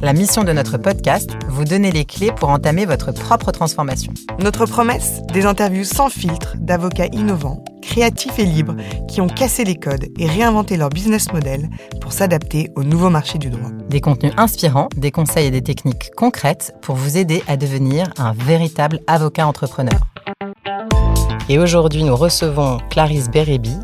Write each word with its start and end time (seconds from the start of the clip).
La 0.00 0.12
mission 0.12 0.44
de 0.44 0.52
notre 0.52 0.78
podcast, 0.78 1.30
vous 1.48 1.64
donner 1.64 1.90
les 1.90 2.04
clés 2.04 2.30
pour 2.30 2.50
entamer 2.50 2.86
votre 2.86 3.10
propre 3.12 3.50
transformation. 3.50 4.12
Notre 4.38 4.64
promesse, 4.64 5.20
des 5.32 5.44
interviews 5.44 5.84
sans 5.84 6.08
filtre 6.08 6.54
d'avocats 6.56 7.08
innovants, 7.12 7.64
créatifs 7.82 8.38
et 8.38 8.44
libres 8.44 8.76
qui 9.08 9.20
ont 9.20 9.26
cassé 9.26 9.64
les 9.64 9.74
codes 9.74 10.06
et 10.18 10.26
réinventé 10.26 10.76
leur 10.76 10.90
business 10.90 11.32
model 11.32 11.68
pour 12.00 12.12
s'adapter 12.12 12.70
au 12.76 12.84
nouveau 12.84 13.10
marché 13.10 13.38
du 13.38 13.50
droit. 13.50 13.70
Des 13.88 14.00
contenus 14.00 14.32
inspirants, 14.36 14.88
des 14.96 15.10
conseils 15.10 15.46
et 15.46 15.50
des 15.50 15.62
techniques 15.62 16.10
concrètes 16.16 16.74
pour 16.80 16.94
vous 16.94 17.16
aider 17.16 17.42
à 17.48 17.56
devenir 17.56 18.06
un 18.18 18.32
véritable 18.32 19.00
avocat 19.08 19.48
entrepreneur. 19.48 19.98
Et 21.48 21.58
aujourd'hui, 21.58 22.04
nous 22.04 22.14
recevons 22.14 22.78
Clarisse 22.90 23.30
Bérébi, 23.30 23.74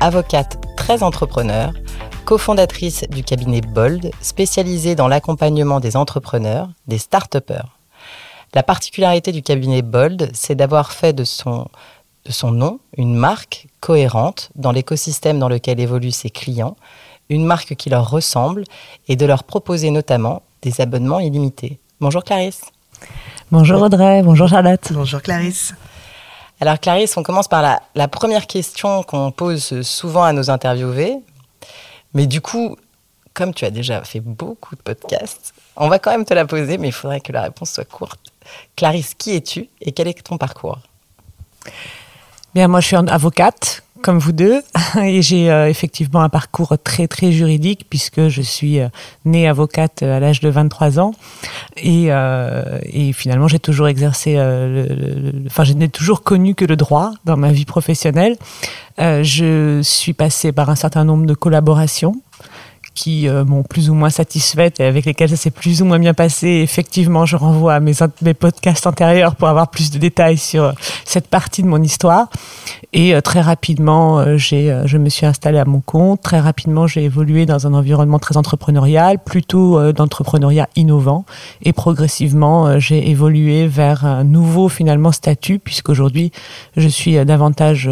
avocate 0.00 0.58
très 0.76 1.02
entrepreneur, 1.02 1.72
cofondatrice 2.24 3.04
du 3.10 3.22
cabinet 3.22 3.60
Bold, 3.60 4.10
spécialisé 4.22 4.94
dans 4.94 5.08
l'accompagnement 5.08 5.78
des 5.78 5.96
entrepreneurs, 5.96 6.70
des 6.86 6.98
start-upers. 6.98 7.76
La 8.54 8.62
particularité 8.62 9.30
du 9.30 9.42
cabinet 9.42 9.82
Bold, 9.82 10.30
c'est 10.32 10.54
d'avoir 10.54 10.92
fait 10.92 11.12
de 11.12 11.24
son, 11.24 11.68
de 12.24 12.32
son 12.32 12.50
nom 12.50 12.80
une 12.96 13.14
marque 13.14 13.68
cohérente 13.80 14.50
dans 14.56 14.72
l'écosystème 14.72 15.38
dans 15.38 15.48
lequel 15.48 15.78
évoluent 15.80 16.10
ses 16.10 16.30
clients, 16.30 16.76
une 17.28 17.44
marque 17.44 17.76
qui 17.76 17.90
leur 17.90 18.10
ressemble 18.10 18.64
et 19.06 19.16
de 19.16 19.26
leur 19.26 19.44
proposer 19.44 19.90
notamment 19.90 20.42
des 20.62 20.80
abonnements 20.80 21.20
illimités. 21.20 21.78
Bonjour 22.00 22.24
Clarisse. 22.24 22.62
Bonjour 23.52 23.82
Audrey, 23.82 24.22
bonjour 24.22 24.48
Charlotte. 24.48 24.92
Bonjour 24.92 25.20
Clarisse. 25.22 25.74
Alors 26.60 26.78
Clarisse, 26.78 27.16
on 27.16 27.22
commence 27.22 27.48
par 27.48 27.80
la, 27.94 28.08
première 28.08 28.46
question 28.46 29.02
qu'on 29.02 29.30
pose 29.32 29.80
souvent 29.80 30.24
à 30.24 30.32
nos 30.34 30.50
interviewés, 30.50 31.16
mais 32.12 32.26
du 32.26 32.42
coup, 32.42 32.76
comme 33.32 33.54
tu 33.54 33.64
as 33.64 33.70
déjà 33.70 34.04
fait 34.04 34.20
beaucoup 34.20 34.76
de 34.76 34.82
podcasts, 34.82 35.54
on 35.76 35.88
va 35.88 35.98
quand 35.98 36.10
même 36.10 36.26
te 36.26 36.34
la 36.34 36.44
poser, 36.44 36.76
mais 36.76 36.88
il 36.88 36.92
faudrait 36.92 37.20
que 37.20 37.32
la 37.32 37.42
réponse 37.42 37.70
soit 37.70 37.86
courte. 37.86 38.20
Clarisse, 38.76 39.14
qui 39.14 39.34
es-tu 39.34 39.68
et 39.80 39.92
quel 39.92 40.08
est 40.08 40.22
ton 40.22 40.36
parcours? 40.36 40.78
Bien, 42.54 42.68
moi, 42.68 42.80
je 42.80 42.88
suis 42.88 42.96
avocate, 42.96 43.82
comme 44.02 44.18
vous 44.18 44.32
deux, 44.32 44.62
et 45.02 45.22
j'ai 45.22 45.50
euh, 45.50 45.68
effectivement 45.68 46.20
un 46.22 46.28
parcours 46.28 46.76
très, 46.82 47.08
très 47.08 47.32
juridique, 47.32 47.86
puisque 47.88 48.28
je 48.28 48.42
suis 48.42 48.80
euh, 48.80 48.88
née 49.24 49.48
avocate 49.48 50.02
à 50.02 50.20
l'âge 50.20 50.40
de 50.40 50.48
23 50.48 50.98
ans. 50.98 51.12
Et, 51.76 52.06
euh, 52.08 52.78
et 52.84 53.12
finalement, 53.12 53.48
j'ai 53.48 53.58
toujours 53.58 53.88
exercé, 53.88 54.36
enfin, 55.46 55.64
je 55.64 55.72
n'ai 55.72 55.88
toujours 55.88 56.22
connu 56.22 56.54
que 56.54 56.64
le 56.64 56.76
droit 56.76 57.12
dans 57.24 57.36
ma 57.36 57.52
vie 57.52 57.64
professionnelle. 57.64 58.36
je 58.98 59.80
suis 59.82 60.12
passée 60.12 60.52
par 60.52 60.70
un 60.70 60.74
certain 60.74 61.04
nombre 61.04 61.26
de 61.26 61.34
collaborations 61.34 62.14
qui 62.94 63.28
euh, 63.28 63.44
m'ont 63.44 63.62
plus 63.62 63.90
ou 63.90 63.94
moins 63.94 64.10
satisfaite 64.10 64.80
et 64.80 64.84
avec 64.84 65.04
lesquelles 65.04 65.30
ça 65.30 65.36
s'est 65.36 65.50
plus 65.50 65.82
ou 65.82 65.84
moins 65.84 65.98
bien 65.98 66.14
passé. 66.14 66.48
Effectivement, 66.48 67.24
je 67.26 67.36
renvoie 67.36 67.74
à 67.74 67.80
mes, 67.80 67.92
mes 68.22 68.34
podcasts 68.34 68.86
antérieurs 68.86 69.36
pour 69.36 69.48
avoir 69.48 69.68
plus 69.70 69.90
de 69.90 69.98
détails 69.98 70.38
sur 70.38 70.64
euh, 70.64 70.72
cette 71.04 71.28
partie 71.28 71.62
de 71.62 71.68
mon 71.68 71.82
histoire. 71.82 72.28
Et 72.92 73.14
euh, 73.14 73.20
très 73.20 73.40
rapidement, 73.40 74.36
j'ai, 74.36 74.76
je 74.84 74.98
me 74.98 75.08
suis 75.08 75.26
installée 75.26 75.58
à 75.58 75.64
mon 75.64 75.80
compte. 75.80 76.22
Très 76.22 76.40
rapidement, 76.40 76.86
j'ai 76.86 77.04
évolué 77.04 77.46
dans 77.46 77.66
un 77.66 77.74
environnement 77.74 78.18
très 78.18 78.36
entrepreneurial, 78.36 79.18
plutôt 79.18 79.92
d'entrepreneuriat 79.92 80.68
innovant. 80.76 81.24
Et 81.62 81.72
progressivement, 81.72 82.78
j'ai 82.80 83.10
évolué 83.10 83.66
vers 83.66 84.04
un 84.04 84.24
nouveau 84.24 84.68
finalement 84.68 85.12
statut, 85.12 85.58
puisqu'aujourd'hui, 85.58 86.32
je 86.76 86.88
suis 86.88 87.24
davantage 87.24 87.88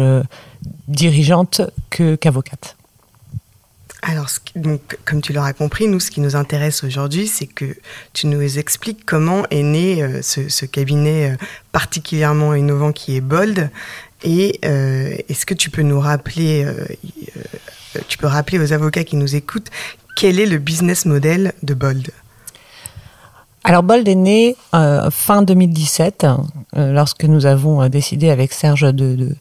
dirigeante 0.87 1.61
que, 1.89 2.15
qu'avocate. 2.15 2.78
Alors, 4.01 4.27
donc, 4.55 4.97
comme 5.03 5.21
tu 5.21 5.33
l'auras 5.33 5.51
compris, 5.53 5.87
nous, 5.87 5.99
ce 5.99 6.09
qui 6.09 6.21
nous 6.21 6.35
intéresse 6.35 6.83
aujourd'hui, 6.83 7.27
c'est 7.27 7.47
que 7.47 7.75
tu 8.13 8.27
nous 8.27 8.57
expliques 8.57 9.05
comment 9.05 9.43
est 9.51 9.63
né 9.63 10.01
euh, 10.01 10.21
ce, 10.21 10.65
cabinet 10.65 11.31
euh, 11.31 11.35
particulièrement 11.73 12.53
innovant 12.53 12.93
qui 12.93 13.17
est 13.17 13.21
Bold. 13.21 13.69
Et 14.23 14.59
euh, 14.63 15.15
est-ce 15.27 15.45
que 15.45 15.53
tu 15.53 15.69
peux 15.69 15.81
nous 15.81 15.99
rappeler, 15.99 16.65
tu 18.07 18.17
peux 18.17 18.27
rappeler 18.27 18.59
aux 18.59 18.73
avocats 18.73 19.03
qui 19.03 19.15
nous 19.15 19.35
écoutent, 19.35 19.69
quel 20.15 20.39
est 20.39 20.45
le 20.45 20.57
business 20.57 21.05
model 21.05 21.53
de 21.63 21.73
Bold? 21.73 22.09
Alors 23.63 23.83
Bold 23.83 24.07
est 24.07 24.15
né 24.15 24.57
fin 24.73 25.41
2017, 25.41 26.25
lorsque 26.75 27.23
nous 27.23 27.45
avons 27.45 27.87
décidé 27.87 28.29
avec 28.29 28.51
Serge 28.51 28.81
de, 28.81 29.15
de 29.15 29.35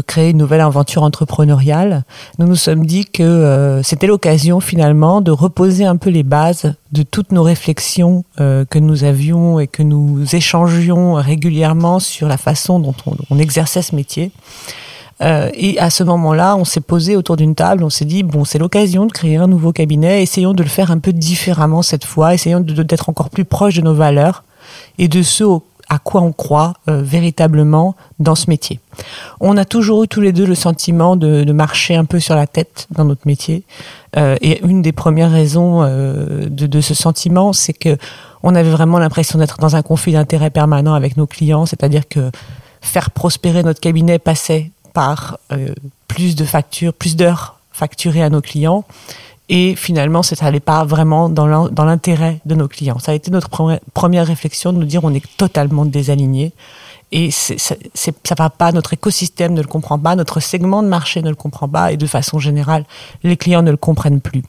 créer 0.00 0.30
une 0.30 0.38
nouvelle 0.38 0.60
aventure 0.60 1.02
entrepreneuriale, 1.02 2.04
nous 2.38 2.46
nous 2.46 2.56
sommes 2.56 2.86
dit 2.86 3.04
que 3.04 3.22
euh, 3.22 3.82
c'était 3.82 4.06
l'occasion 4.06 4.60
finalement 4.60 5.20
de 5.20 5.30
reposer 5.30 5.84
un 5.84 5.96
peu 5.96 6.10
les 6.10 6.22
bases 6.22 6.74
de 6.92 7.02
toutes 7.02 7.32
nos 7.32 7.42
réflexions 7.42 8.24
euh, 8.40 8.64
que 8.64 8.78
nous 8.78 9.04
avions 9.04 9.60
et 9.60 9.66
que 9.66 9.82
nous 9.82 10.24
échangions 10.34 11.14
régulièrement 11.14 12.00
sur 12.00 12.28
la 12.28 12.36
façon 12.36 12.80
dont 12.80 12.94
on, 13.30 13.38
exerçait 13.38 13.82
ce 13.82 13.94
métier. 13.94 14.32
Euh, 15.22 15.50
et 15.54 15.78
à 15.78 15.90
ce 15.90 16.04
moment-là, 16.04 16.56
on 16.56 16.64
s'est 16.64 16.80
posé 16.80 17.16
autour 17.16 17.36
d'une 17.36 17.54
table, 17.54 17.84
on 17.84 17.90
s'est 17.90 18.04
dit 18.04 18.22
bon, 18.22 18.44
c'est 18.44 18.58
l'occasion 18.58 19.06
de 19.06 19.12
créer 19.12 19.36
un 19.36 19.46
nouveau 19.46 19.72
cabinet, 19.72 20.22
essayons 20.22 20.52
de 20.52 20.62
le 20.62 20.68
faire 20.68 20.90
un 20.90 20.98
peu 20.98 21.12
différemment 21.12 21.82
cette 21.82 22.04
fois, 22.04 22.34
essayons 22.34 22.60
d'être 22.60 23.08
encore 23.08 23.30
plus 23.30 23.44
proche 23.44 23.74
de 23.76 23.82
nos 23.82 23.94
valeurs 23.94 24.44
et 24.98 25.08
de 25.08 25.22
ceux 25.22 25.46
à 25.88 25.98
quoi 25.98 26.20
on 26.22 26.32
croit 26.32 26.74
euh, 26.88 27.02
véritablement 27.02 27.94
dans 28.18 28.34
ce 28.34 28.50
métier. 28.50 28.80
On 29.40 29.56
a 29.56 29.64
toujours 29.64 30.04
eu 30.04 30.08
tous 30.08 30.20
les 30.20 30.32
deux 30.32 30.46
le 30.46 30.54
sentiment 30.54 31.16
de, 31.16 31.44
de 31.44 31.52
marcher 31.52 31.94
un 31.94 32.04
peu 32.04 32.18
sur 32.20 32.34
la 32.34 32.46
tête 32.46 32.86
dans 32.90 33.04
notre 33.04 33.26
métier. 33.26 33.62
Euh, 34.16 34.36
et 34.40 34.64
une 34.64 34.82
des 34.82 34.92
premières 34.92 35.30
raisons 35.30 35.82
euh, 35.82 36.48
de, 36.48 36.66
de, 36.66 36.80
ce 36.80 36.94
sentiment, 36.94 37.52
c'est 37.52 37.72
que 37.72 37.96
on 38.42 38.54
avait 38.54 38.70
vraiment 38.70 38.98
l'impression 38.98 39.38
d'être 39.38 39.58
dans 39.58 39.76
un 39.76 39.82
conflit 39.82 40.12
d'intérêts 40.12 40.50
permanent 40.50 40.94
avec 40.94 41.16
nos 41.16 41.26
clients, 41.26 41.66
c'est-à-dire 41.66 42.08
que 42.08 42.30
faire 42.80 43.10
prospérer 43.10 43.62
notre 43.62 43.80
cabinet 43.80 44.18
passait 44.18 44.70
par 44.92 45.38
euh, 45.52 45.74
plus 46.08 46.36
de 46.36 46.44
factures, 46.44 46.94
plus 46.94 47.16
d'heures 47.16 47.58
facturées 47.72 48.22
à 48.22 48.30
nos 48.30 48.40
clients 48.40 48.84
et 49.48 49.76
finalement, 49.76 50.22
ça 50.22 50.34
n'allait 50.44 50.60
pas 50.60 50.84
vraiment 50.84 51.28
dans 51.28 51.46
l'intérêt 51.84 52.40
de 52.46 52.54
nos 52.54 52.66
clients. 52.66 52.98
Ça 52.98 53.12
a 53.12 53.14
été 53.14 53.30
notre 53.30 53.48
première 53.94 54.26
réflexion 54.26 54.72
de 54.72 54.78
nous 54.78 54.86
dire 54.86 55.04
on 55.04 55.14
est 55.14 55.24
totalement 55.36 55.84
désaligné 55.84 56.52
et 57.12 57.30
ça 57.30 57.76
ne 57.76 58.36
va 58.36 58.50
pas, 58.50 58.72
notre 58.72 58.92
écosystème 58.92 59.54
ne 59.54 59.62
le 59.62 59.68
comprend 59.68 59.98
pas, 59.98 60.16
notre 60.16 60.40
segment 60.40 60.82
de 60.82 60.88
marché 60.88 61.22
ne 61.22 61.28
le 61.28 61.36
comprend 61.36 61.68
pas 61.68 61.92
et 61.92 61.96
de 61.96 62.06
façon 62.06 62.40
générale, 62.40 62.84
les 63.22 63.36
clients 63.36 63.62
ne 63.62 63.70
le 63.70 63.76
comprennent 63.76 64.20
plus. 64.20 64.42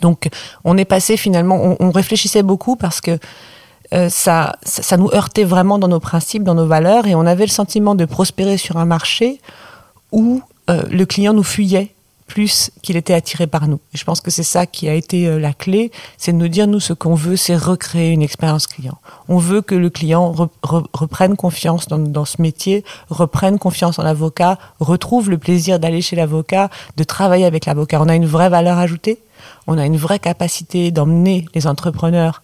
Donc, 0.00 0.28
on 0.64 0.76
est 0.78 0.86
passé 0.86 1.18
finalement, 1.18 1.76
on, 1.78 1.90
réfléchissait 1.90 2.42
beaucoup 2.42 2.76
parce 2.76 3.00
que 3.02 3.18
euh, 3.92 4.08
ça, 4.08 4.56
nous 4.98 5.10
heurtait 5.12 5.44
vraiment 5.44 5.78
dans 5.78 5.88
nos 5.88 6.00
principes, 6.00 6.42
dans 6.42 6.54
nos 6.54 6.66
valeurs, 6.66 7.06
et 7.06 7.14
on 7.14 7.24
avait 7.24 7.46
le 7.46 7.50
sentiment 7.50 7.94
de 7.94 8.04
prospérer 8.04 8.56
sur 8.56 8.78
un 8.78 8.84
marché 8.84 9.40
où 10.12 10.42
euh, 10.70 10.82
le 10.90 11.04
client 11.06 11.34
nous 11.34 11.44
fuyait 11.44 11.94
plus 12.26 12.70
qu'il 12.82 12.96
était 12.96 13.14
attiré 13.14 13.46
par 13.46 13.68
nous. 13.68 13.80
Et 13.94 13.98
je 13.98 14.04
pense 14.04 14.20
que 14.20 14.30
c'est 14.30 14.42
ça 14.42 14.66
qui 14.66 14.88
a 14.88 14.94
été 14.94 15.28
euh, 15.28 15.38
la 15.38 15.52
clé, 15.52 15.92
c'est 16.18 16.32
de 16.32 16.36
nous 16.36 16.48
dire, 16.48 16.66
nous, 16.66 16.80
ce 16.80 16.92
qu'on 16.92 17.14
veut, 17.14 17.36
c'est 17.36 17.56
recréer 17.56 18.10
une 18.10 18.22
expérience 18.22 18.66
client. 18.66 18.98
On 19.28 19.38
veut 19.38 19.62
que 19.62 19.74
le 19.74 19.90
client 19.90 20.34
reprenne 20.92 21.36
confiance 21.36 21.86
dans, 21.86 21.98
dans, 21.98 22.24
ce 22.24 22.42
métier, 22.42 22.84
reprenne 23.08 23.58
confiance 23.58 23.98
en 23.98 24.02
l'avocat, 24.02 24.58
retrouve 24.80 25.30
le 25.30 25.38
plaisir 25.38 25.78
d'aller 25.78 26.02
chez 26.02 26.16
l'avocat, 26.16 26.68
de 26.96 27.04
travailler 27.04 27.44
avec 27.44 27.66
l'avocat. 27.66 28.00
On 28.02 28.08
a 28.08 28.16
une 28.16 28.26
vraie 28.26 28.48
valeur 28.48 28.78
ajoutée, 28.78 29.18
on 29.66 29.78
a 29.78 29.86
une 29.86 29.96
vraie 29.96 30.18
capacité 30.18 30.90
d'emmener 30.90 31.46
les 31.54 31.66
entrepreneurs 31.66 32.42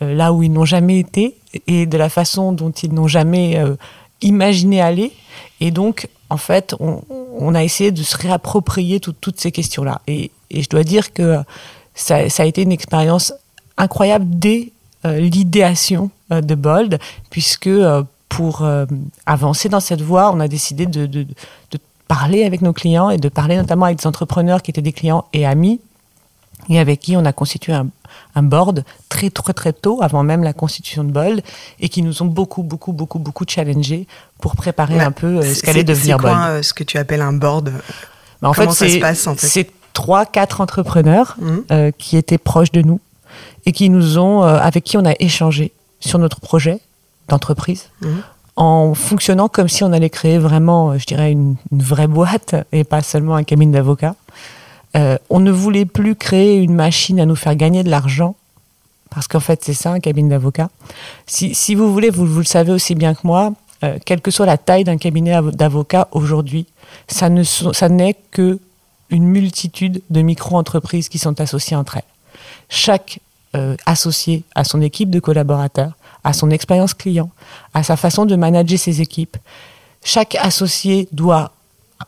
euh, 0.00 0.14
là 0.14 0.32
où 0.32 0.42
ils 0.42 0.52
n'ont 0.52 0.64
jamais 0.64 0.98
été 0.98 1.36
et 1.66 1.84
de 1.84 1.98
la 1.98 2.08
façon 2.08 2.52
dont 2.52 2.70
ils 2.70 2.94
n'ont 2.94 3.08
jamais 3.08 3.58
euh, 3.58 3.76
imaginé 4.22 4.80
aller. 4.80 5.12
Et 5.60 5.70
donc, 5.70 6.08
en 6.30 6.36
fait, 6.36 6.74
on, 6.80 7.54
a 7.54 7.62
essayé 7.62 7.90
de 7.90 8.02
se 8.02 8.16
réapproprier 8.16 9.00
toutes 9.00 9.38
ces 9.38 9.52
questions-là. 9.52 10.00
Et, 10.06 10.30
je 10.50 10.68
dois 10.68 10.84
dire 10.84 11.12
que 11.12 11.38
ça, 11.94 12.16
a 12.16 12.44
été 12.44 12.62
une 12.62 12.72
expérience 12.72 13.32
incroyable 13.76 14.24
dès 14.28 14.72
euh, 15.04 15.18
l'idéation 15.18 16.10
euh, 16.30 16.40
de 16.40 16.54
Bold, 16.54 16.98
puisque 17.30 17.66
euh, 17.66 18.02
pour 18.28 18.66
avancer 19.26 19.68
dans 19.68 19.80
cette 19.80 20.00
voie, 20.00 20.32
on 20.32 20.40
a 20.40 20.48
décidé 20.48 20.86
de, 20.86 21.26
parler 22.08 22.44
avec 22.44 22.62
nos 22.62 22.72
clients 22.72 23.10
et 23.10 23.18
de 23.18 23.28
parler 23.28 23.56
notamment 23.56 23.86
avec 23.86 23.98
des 23.98 24.06
entrepreneurs 24.06 24.62
qui 24.62 24.70
étaient 24.70 24.82
des 24.82 24.92
clients 24.92 25.26
et 25.34 25.44
amis 25.44 25.80
et 26.70 26.78
avec 26.78 27.00
qui 27.00 27.14
on 27.14 27.24
a 27.26 27.32
constitué 27.32 27.74
un, 27.74 27.88
un 28.34 28.42
board 28.42 28.84
très 29.08 29.30
très 29.30 29.52
très 29.52 29.72
tôt, 29.72 30.00
avant 30.02 30.22
même 30.22 30.42
la 30.42 30.52
constitution 30.52 31.04
de 31.04 31.12
Bold, 31.12 31.42
et 31.80 31.88
qui 31.88 32.02
nous 32.02 32.22
ont 32.22 32.26
beaucoup 32.26 32.62
beaucoup 32.62 32.92
beaucoup 32.92 33.18
beaucoup 33.18 33.44
challengé 33.46 34.06
pour 34.40 34.56
préparer 34.56 35.00
un 35.00 35.12
peu 35.12 35.38
euh, 35.38 35.54
ce 35.54 35.62
qu'allait 35.62 35.84
devenir 35.84 36.18
Bold. 36.18 36.32
C'est 36.32 36.40
quoi 36.40 36.48
euh, 36.48 36.62
ce 36.62 36.74
que 36.74 36.84
tu 36.84 36.98
appelles 36.98 37.22
un 37.22 37.32
board? 37.32 37.72
Bah, 38.40 38.48
en 38.48 38.52
Comment 38.52 38.72
fait, 38.72 38.88
ça 38.88 38.94
se 38.94 39.00
passe 39.00 39.26
en 39.26 39.34
fait? 39.34 39.70
trois, 39.92 40.24
quatre 40.24 40.60
entrepreneurs 40.60 41.36
mmh. 41.38 41.90
qui 41.98 42.16
étaient 42.16 42.38
proches 42.38 42.72
de 42.72 42.80
nous 42.80 42.98
et 43.66 43.72
qui 43.72 43.90
nous 43.90 44.18
ont, 44.18 44.42
avec 44.42 44.84
qui 44.84 44.96
on 44.96 45.04
a 45.04 45.12
échangé 45.20 45.72
sur 46.00 46.18
notre 46.18 46.40
projet 46.40 46.80
d'entreprise. 47.28 47.90
Mmh. 48.00 48.06
en 48.56 48.94
fonctionnant 48.94 49.48
comme 49.48 49.68
si 49.68 49.84
on 49.84 49.92
allait 49.92 50.10
créer 50.10 50.38
vraiment, 50.38 50.98
je 50.98 51.06
dirais, 51.06 51.30
une, 51.32 51.56
une 51.70 51.82
vraie 51.82 52.06
boîte 52.06 52.54
et 52.72 52.84
pas 52.84 53.02
seulement 53.02 53.34
un 53.34 53.44
cabinet 53.44 53.72
d'avocats. 53.72 54.14
Euh, 54.96 55.16
on 55.30 55.40
ne 55.40 55.50
voulait 55.50 55.86
plus 55.86 56.14
créer 56.14 56.58
une 56.58 56.74
machine 56.74 57.18
à 57.20 57.26
nous 57.26 57.36
faire 57.36 57.56
gagner 57.56 57.82
de 57.82 57.90
l'argent, 57.90 58.34
parce 59.10 59.26
qu'en 59.26 59.40
fait 59.40 59.64
c'est 59.64 59.74
ça 59.74 59.92
un 59.92 60.00
cabinet 60.00 60.30
d'avocat. 60.30 60.70
Si, 61.26 61.74
vous 61.74 61.92
voulez, 61.92 62.10
vous, 62.10 62.26
le 62.26 62.44
savez 62.44 62.72
aussi 62.72 62.94
bien 62.94 63.14
que 63.14 63.20
moi, 63.24 63.52
euh, 63.84 63.98
quelle 64.04 64.20
que 64.20 64.30
soit 64.30 64.46
la 64.46 64.58
taille 64.58 64.84
d'un 64.84 64.98
cabinet 64.98 65.38
d'avocats 65.52 66.08
aujourd'hui, 66.12 66.66
ça 67.08 67.28
ne 67.30 67.42
ça 67.42 67.88
n'est 67.88 68.16
que 68.30 68.58
une 69.10 69.24
multitude 69.24 70.02
de 70.10 70.22
micro-entreprises 70.22 71.08
qui 71.08 71.18
sont 71.18 71.40
associées 71.40 71.76
entre 71.76 71.98
elles. 71.98 72.02
Chaque 72.68 73.20
euh, 73.54 73.76
associé 73.84 74.44
a 74.54 74.64
son 74.64 74.80
équipe 74.80 75.10
de 75.10 75.20
collaborateurs, 75.20 75.92
à 76.24 76.32
son 76.32 76.50
expérience 76.50 76.94
client, 76.94 77.30
à 77.74 77.82
sa 77.82 77.96
façon 77.96 78.24
de 78.24 78.34
manager 78.34 78.78
ses 78.78 79.02
équipes. 79.02 79.36
Chaque 80.02 80.34
associé 80.36 81.08
doit 81.12 81.52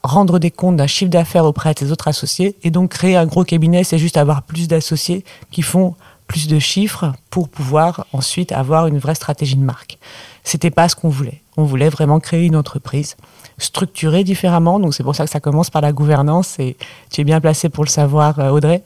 rendre 0.03 0.39
des 0.39 0.51
comptes 0.51 0.77
d'un 0.77 0.87
chiffre 0.87 1.11
d'affaires 1.11 1.45
auprès 1.45 1.75
de 1.75 1.79
ses 1.79 1.93
autres 1.93 2.09
associés. 2.09 2.57
Et 2.63 2.71
donc 2.71 2.91
créer 2.91 3.17
un 3.17 3.27
gros 3.27 3.45
cabinet, 3.45 3.85
c'est 3.85 3.99
juste 3.99 4.17
avoir 4.17 4.43
plus 4.43 4.69
d'associés 4.69 5.25
qui 5.51 5.63
font 5.63 5.95
plus 6.27 6.47
de 6.49 6.59
chiffres 6.59 7.13
pour 7.31 7.49
pouvoir 7.49 8.07
ensuite 8.13 8.53
avoir 8.53 8.87
une 8.87 8.99
vraie 8.99 9.15
stratégie 9.15 9.57
de 9.57 9.63
marque. 9.63 9.99
C'était 10.43 10.71
pas 10.71 10.89
ce 10.89 10.97
qu'on 10.97 11.09
voulait. 11.09 11.43
On 11.57 11.65
voulait 11.65 11.89
vraiment 11.89 12.19
créer 12.21 12.45
une 12.47 12.57
entreprise 12.57 13.17
structurée 13.59 14.25
différemment. 14.25 14.81
Donc 14.81 14.95
c'est 14.95 15.03
pour 15.03 15.15
ça 15.15 15.25
que 15.25 15.31
ça 15.31 15.41
commence 15.41 15.71
par 15.71 15.83
la 15.83 15.93
gouvernance 15.93 16.59
et 16.59 16.77
tu 17.11 17.21
es 17.21 17.25
bien 17.25 17.41
placé 17.41 17.69
pour 17.69 17.85
le 17.85 17.91
savoir, 17.91 18.39
euh, 18.39 18.51
Audrey. 18.51 18.83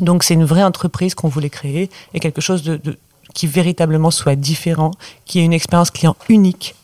Donc 0.00 0.22
c'est 0.22 0.34
une 0.34 0.44
vraie 0.44 0.62
entreprise 0.62 1.14
qu'on 1.14 1.28
voulait 1.28 1.50
créer 1.50 1.90
et 2.14 2.20
quelque 2.20 2.40
chose 2.40 2.62
de, 2.62 2.80
qui 3.34 3.46
véritablement 3.46 4.10
soit 4.10 4.36
différent, 4.36 4.92
qui 5.24 5.40
ait 5.40 5.44
une 5.44 5.52
expérience 5.52 5.90
client 5.90 6.16
unique, 6.28 6.74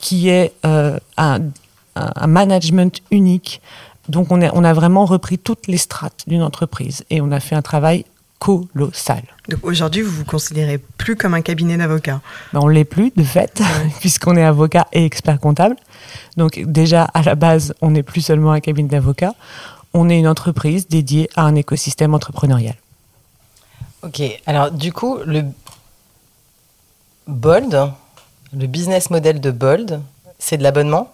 qui 0.00 0.28
ait 0.28 0.52
euh, 0.64 0.98
un, 1.16 1.40
un 1.96 2.26
management 2.26 3.00
unique. 3.10 3.60
Donc 4.08 4.30
on 4.30 4.42
a, 4.42 4.50
on 4.54 4.64
a 4.64 4.72
vraiment 4.72 5.06
repris 5.06 5.38
toutes 5.38 5.66
les 5.66 5.78
strates 5.78 6.24
d'une 6.26 6.42
entreprise 6.42 7.04
et 7.10 7.20
on 7.20 7.30
a 7.30 7.40
fait 7.40 7.54
un 7.54 7.62
travail 7.62 8.04
colossal. 8.38 9.22
Donc 9.48 9.64
aujourd'hui, 9.64 10.02
vous 10.02 10.10
vous 10.10 10.24
considérez 10.24 10.78
plus 10.78 11.16
comme 11.16 11.32
un 11.32 11.40
cabinet 11.40 11.78
d'avocats 11.78 12.20
ben, 12.52 12.60
On 12.62 12.68
l'est 12.68 12.84
plus, 12.84 13.10
de 13.16 13.22
fait, 13.22 13.62
puisqu'on 14.00 14.36
est 14.36 14.44
avocat 14.44 14.86
et 14.92 15.04
expert 15.04 15.40
comptable. 15.40 15.76
Donc 16.36 16.60
déjà, 16.66 17.04
à 17.14 17.22
la 17.22 17.34
base, 17.34 17.74
on 17.80 17.92
n'est 17.92 18.02
plus 18.02 18.20
seulement 18.20 18.52
un 18.52 18.60
cabinet 18.60 18.88
d'avocats, 18.88 19.34
on 19.94 20.10
est 20.10 20.18
une 20.18 20.28
entreprise 20.28 20.88
dédiée 20.88 21.30
à 21.36 21.42
un 21.42 21.54
écosystème 21.54 22.14
entrepreneurial. 22.14 22.74
Ok, 24.02 24.20
alors 24.44 24.70
du 24.70 24.92
coup, 24.92 25.18
le 25.24 25.44
Bold, 27.26 27.90
le 28.52 28.66
business 28.66 29.08
model 29.08 29.40
de 29.40 29.50
Bold, 29.50 30.00
c'est 30.38 30.58
de 30.58 30.62
l'abonnement? 30.62 31.10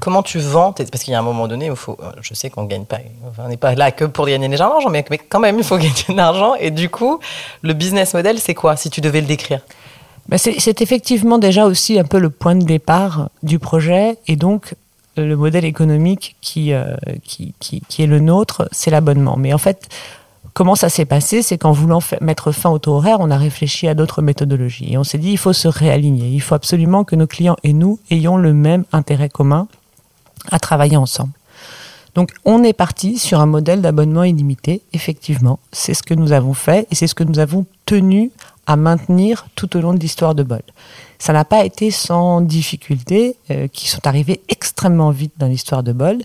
Comment 0.00 0.22
tu 0.22 0.38
vends 0.38 0.72
Parce 0.72 1.02
qu'il 1.02 1.12
y 1.12 1.14
a 1.14 1.18
un 1.18 1.22
moment 1.22 1.48
donné 1.48 1.70
où 1.70 1.76
faut, 1.76 1.96
je 2.20 2.34
sais 2.34 2.50
qu'on 2.50 2.64
gagne 2.64 2.84
pas, 2.84 2.98
on 3.38 3.48
n'est 3.48 3.56
pas 3.56 3.74
là 3.74 3.90
que 3.90 4.04
pour 4.04 4.26
gagner 4.26 4.48
de 4.48 4.56
l'argent, 4.56 4.90
mais 4.90 5.04
quand 5.28 5.40
même 5.40 5.58
il 5.58 5.64
faut 5.64 5.76
gagner 5.78 6.04
de 6.08 6.14
l'argent. 6.14 6.54
Et 6.56 6.70
du 6.70 6.88
coup, 6.88 7.18
le 7.62 7.72
business 7.72 8.14
model, 8.14 8.38
c'est 8.38 8.54
quoi 8.54 8.76
si 8.76 8.90
tu 8.90 9.00
devais 9.00 9.20
le 9.20 9.26
décrire? 9.26 9.60
Ben 10.28 10.38
c'est 10.38 10.82
effectivement 10.82 11.38
déjà 11.38 11.66
aussi 11.66 11.98
un 11.98 12.04
peu 12.04 12.18
le 12.18 12.30
point 12.30 12.56
de 12.56 12.64
départ 12.64 13.30
du 13.44 13.60
projet 13.60 14.18
et 14.26 14.34
donc 14.34 14.74
le 15.16 15.36
modèle 15.36 15.64
économique 15.64 16.36
qui, 16.40 16.72
euh, 16.72 16.96
qui, 17.22 17.54
qui, 17.60 18.02
est 18.02 18.06
le 18.06 18.20
nôtre, 18.20 18.68
c'est 18.72 18.90
l'abonnement. 18.90 19.36
Mais 19.36 19.54
en 19.54 19.58
fait, 19.58 19.88
comment 20.52 20.74
ça 20.74 20.88
s'est 20.88 21.04
passé? 21.04 21.42
C'est 21.42 21.58
qu'en 21.58 21.72
voulant 21.72 22.00
mettre 22.20 22.52
fin 22.52 22.70
au 22.70 22.78
taux 22.78 22.94
horaire, 22.94 23.18
on 23.20 23.30
a 23.30 23.38
réfléchi 23.38 23.88
à 23.88 23.94
d'autres 23.94 24.20
méthodologies. 24.20 24.92
Et 24.92 24.98
on 24.98 25.04
s'est 25.04 25.18
dit, 25.18 25.30
il 25.30 25.38
faut 25.38 25.52
se 25.52 25.68
réaligner. 25.68 26.28
Il 26.28 26.40
faut 26.40 26.54
absolument 26.54 27.04
que 27.04 27.16
nos 27.16 27.26
clients 27.26 27.56
et 27.62 27.72
nous 27.72 27.98
ayons 28.10 28.36
le 28.36 28.52
même 28.52 28.84
intérêt 28.92 29.28
commun 29.28 29.68
à 30.50 30.58
travailler 30.58 30.96
ensemble. 30.96 31.32
Donc 32.14 32.32
on 32.46 32.64
est 32.64 32.72
parti 32.72 33.18
sur 33.18 33.40
un 33.40 33.46
modèle 33.46 33.82
d'abonnement 33.82 34.24
illimité, 34.24 34.82
effectivement. 34.94 35.58
C'est 35.70 35.92
ce 35.92 36.02
que 36.02 36.14
nous 36.14 36.32
avons 36.32 36.54
fait 36.54 36.86
et 36.90 36.94
c'est 36.94 37.06
ce 37.06 37.14
que 37.14 37.24
nous 37.24 37.38
avons 37.38 37.66
tenu 37.84 38.30
à 38.66 38.76
maintenir 38.76 39.46
tout 39.54 39.76
au 39.76 39.80
long 39.80 39.92
de 39.92 39.98
l'histoire 39.98 40.34
de 40.34 40.42
Bol. 40.42 40.62
Ça 41.18 41.32
n'a 41.32 41.44
pas 41.44 41.64
été 41.64 41.90
sans 41.90 42.40
difficultés 42.40 43.36
euh, 43.50 43.68
qui 43.68 43.88
sont 43.88 44.06
arrivées 44.06 44.40
extrêmement 44.48 45.10
vite 45.10 45.34
dans 45.38 45.46
l'histoire 45.46 45.82
de 45.82 45.92
Bol. 45.92 46.18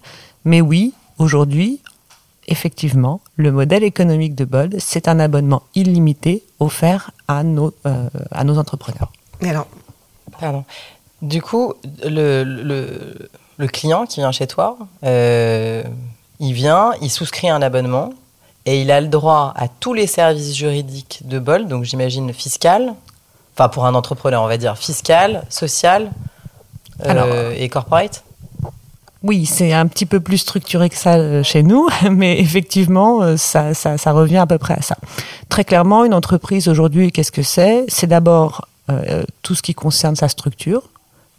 Mais 0.45 0.61
oui, 0.61 0.93
aujourd'hui, 1.17 1.81
effectivement, 2.47 3.21
le 3.35 3.51
modèle 3.51 3.83
économique 3.83 4.33
de 4.33 4.45
Bol, 4.45 4.69
c'est 4.79 5.07
un 5.07 5.19
abonnement 5.19 5.63
illimité 5.75 6.43
offert 6.59 7.11
à 7.27 7.43
nos, 7.43 7.73
euh, 7.85 8.09
à 8.31 8.43
nos 8.43 8.57
entrepreneurs. 8.57 9.11
alors, 9.41 9.67
pardon. 10.39 10.63
Du 11.21 11.41
coup, 11.41 11.73
le, 12.03 12.43
le 12.43 13.29
le 13.61 13.67
client 13.67 14.05
qui 14.05 14.19
vient 14.19 14.31
chez 14.31 14.47
toi, 14.47 14.75
euh, 15.05 15.83
il 16.39 16.53
vient, 16.53 16.93
il 17.01 17.11
souscrit 17.11 17.47
un 17.47 17.61
abonnement 17.61 18.09
et 18.65 18.81
il 18.81 18.91
a 18.91 18.99
le 18.99 19.07
droit 19.07 19.53
à 19.55 19.67
tous 19.67 19.93
les 19.93 20.07
services 20.07 20.55
juridiques 20.55 21.21
de 21.25 21.37
Bol, 21.37 21.67
donc 21.67 21.83
j'imagine 21.83 22.33
fiscal, 22.33 22.95
enfin 23.55 23.69
pour 23.69 23.85
un 23.85 23.93
entrepreneur, 23.93 24.41
on 24.41 24.47
va 24.47 24.57
dire 24.57 24.77
fiscal, 24.77 25.43
social 25.49 26.11
euh, 27.05 27.53
et 27.55 27.69
corporate. 27.69 28.23
oui, 29.21 29.45
c'est 29.45 29.73
un 29.73 29.85
petit 29.85 30.07
peu 30.07 30.19
plus 30.19 30.39
structuré 30.39 30.89
que 30.89 30.97
ça 30.97 31.17
euh, 31.17 31.43
chez 31.43 31.61
nous, 31.61 31.87
mais 32.11 32.39
effectivement, 32.39 33.37
ça, 33.37 33.75
ça, 33.75 34.11
revient 34.11 34.37
à 34.37 34.47
peu 34.47 34.57
près 34.57 34.73
à 34.73 34.81
ça. 34.81 34.97
Très 35.49 35.63
clairement, 35.63 36.03
une 36.03 36.15
entreprise 36.15 36.67
aujourd'hui, 36.67 37.11
qu'est-ce 37.11 37.31
que 37.31 37.43
c'est? 37.43 37.85
C'est 37.87 38.07
d'abord 38.07 38.67
tout 39.41 39.55
ce 39.55 39.61
qui 39.61 39.73
concerne 39.73 40.17
sa 40.17 40.27
structure, 40.27 40.83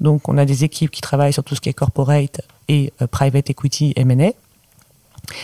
donc, 0.02 0.28
on 0.28 0.36
a 0.36 0.44
des 0.44 0.64
équipes 0.64 0.90
qui 0.90 1.00
travaillent 1.00 1.32
sur 1.32 1.44
tout 1.44 1.54
ce 1.54 1.60
qui 1.60 1.68
est 1.68 1.74
corporate 1.74 2.40
et 2.68 2.92
euh, 3.00 3.06
private 3.06 3.48
equity 3.50 3.92
M&A. 3.96 4.32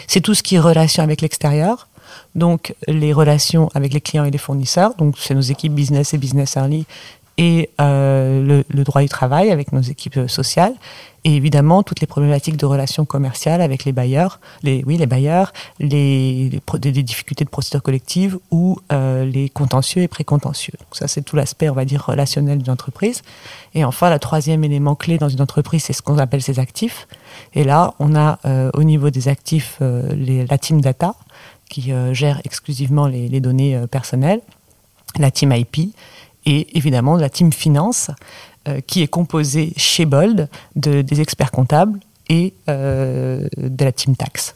C'est 0.09 0.21
tout 0.21 0.35
ce 0.35 0.43
qui 0.43 0.57
est 0.57 0.61
relation 0.61 1.03
avec 1.05 1.21
l'extérieur. 1.21 1.89
Donc, 2.35 2.75
les 2.89 3.13
relations 3.13 3.71
avec 3.75 3.95
les 3.95 4.01
clients 4.01 4.25
et 4.25 4.31
les 4.33 4.39
fournisseurs. 4.39 4.95
Donc, 4.95 5.17
c'est 5.19 5.35
nos 5.35 5.41
équipes 5.41 5.75
business 5.75 6.13
et 6.13 6.19
business 6.19 6.57
early 6.57 6.87
et 7.39 7.71
euh, 7.81 8.65
le, 8.69 8.85
droit 8.85 9.01
du 9.01 9.09
travail 9.09 9.51
avec 9.51 9.73
nos 9.73 9.81
équipes 9.81 10.17
euh, 10.17 10.29
sociales 10.29 10.75
et 11.25 11.37
évidemment 11.37 11.85
toutes 11.85 12.01
les 12.01 12.07
problématiques 12.07 12.57
de 12.57 12.67
relations 12.67 13.05
commerciales 13.05 13.61
avec 13.61 13.85
les 13.85 13.93
bailleurs, 13.93 14.41
les 14.65 14.83
oui 14.87 14.97
les 14.97 15.07
bailleurs, 15.07 15.53
les, 15.79 16.51
les, 16.51 17.03
difficultés 17.03 17.45
de 17.45 17.51
procédure 17.51 17.83
collective 17.83 18.39
ou 18.51 18.79
euh, 18.93 19.25
les 19.25 19.49
contentieux 19.49 20.03
et 20.03 20.09
précontentieux. 20.09 20.75
Donc 20.81 20.97
ça 20.97 21.07
c'est 21.07 21.23
tout 21.23 21.37
l'aspect 21.37 21.71
on 21.71 21.75
va 21.75 21.85
dire 21.85 22.05
relationnel 22.05 22.59
d'une 22.59 22.73
entreprise. 22.73 23.23
Et 23.75 23.85
enfin 23.85 24.11
le 24.11 24.19
troisième 24.19 24.65
élément 24.65 24.97
clé 24.97 25.19
dans 25.19 25.29
une 25.29 25.41
entreprise 25.41 25.85
c'est 25.85 25.93
ce 25.93 26.03
qu'on 26.03 26.19
appelle 26.19 26.43
ses 26.43 26.59
actifs. 26.59 27.07
Et 27.55 27.63
là 27.63 27.95
on 28.01 28.17
a 28.17 28.39
au 28.75 28.83
niveau 28.83 29.11
des 29.11 29.29
actifs 29.29 29.79
la 29.81 30.59
team 30.59 30.81
data 30.81 31.15
qui 31.69 31.93
gère 32.13 32.41
exclusivement 32.45 33.07
les 33.07 33.41
données 33.41 33.81
personnelles, 33.91 34.41
la 35.19 35.31
team 35.31 35.53
IP 35.53 35.93
et 36.49 36.77
évidemment 36.77 37.17
la 37.17 37.29
team 37.29 37.53
finance 37.53 38.11
euh, 38.67 38.81
qui 38.87 39.03
est 39.03 39.07
composée 39.07 39.73
chez 39.77 40.07
Bold 40.07 40.49
de, 40.75 41.03
des 41.03 41.21
experts 41.21 41.53
comptables 41.53 42.01
et 42.31 42.55
euh, 42.69 43.47
de 43.57 43.85
la 43.85 43.93
team 43.93 44.17
tax. 44.17 44.55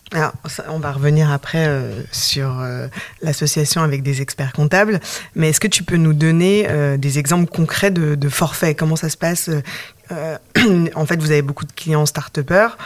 On 0.69 0.79
va 0.79 0.93
revenir 0.93 1.31
après 1.31 1.67
euh, 1.67 2.03
sur 2.11 2.63
l'association 3.21 3.83
avec 3.83 4.03
des 4.03 4.21
experts 4.21 4.53
comptables, 4.53 5.01
mais 5.37 5.51
est-ce 5.51 5.61
que 5.61 5.69
tu 5.69 5.83
peux 5.83 5.97
nous 5.97 6.15
donner 6.15 6.67
des 6.99 7.19
exemples 7.19 7.51
concrets 7.51 7.91
de, 7.91 8.15
de 8.15 8.29
forfaits? 8.29 8.77
Comment 8.77 8.97
ça 8.97 9.09
se 9.09 9.17
passe? 9.17 9.51
En 10.95 11.07
fait, 11.07 11.17
vous 11.17 11.31
avez 11.31 11.41
beaucoup 11.41 11.65
de 11.65 11.73
clients 11.73 12.05
start-upers, 12.05 12.77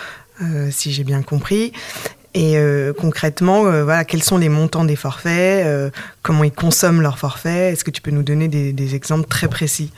si 0.71 0.93
j'ai 0.93 1.03
bien 1.03 1.23
compris. 1.23 1.73
Et 2.37 2.59
euh, 2.59 2.93
concrètement, 2.93 3.65
euh, 3.65 3.83
voilà, 3.83 4.05
quels 4.05 4.23
sont 4.23 4.37
les 4.37 4.51
montants 4.51 4.85
des 4.85 4.95
forfaits 4.95 5.65
euh, 5.65 5.89
Comment 6.21 6.45
ils 6.45 6.53
consomment 6.53 7.01
leurs 7.01 7.19
forfaits? 7.19 7.73
Est-ce 7.73 7.83
que 7.83 7.91
tu 7.91 8.03
peux 8.03 8.11
nous 8.11 8.23
donner 8.23 8.47
des, 8.47 8.95
exemples 8.95 9.27
très 9.27 9.49
précis? 9.49 9.91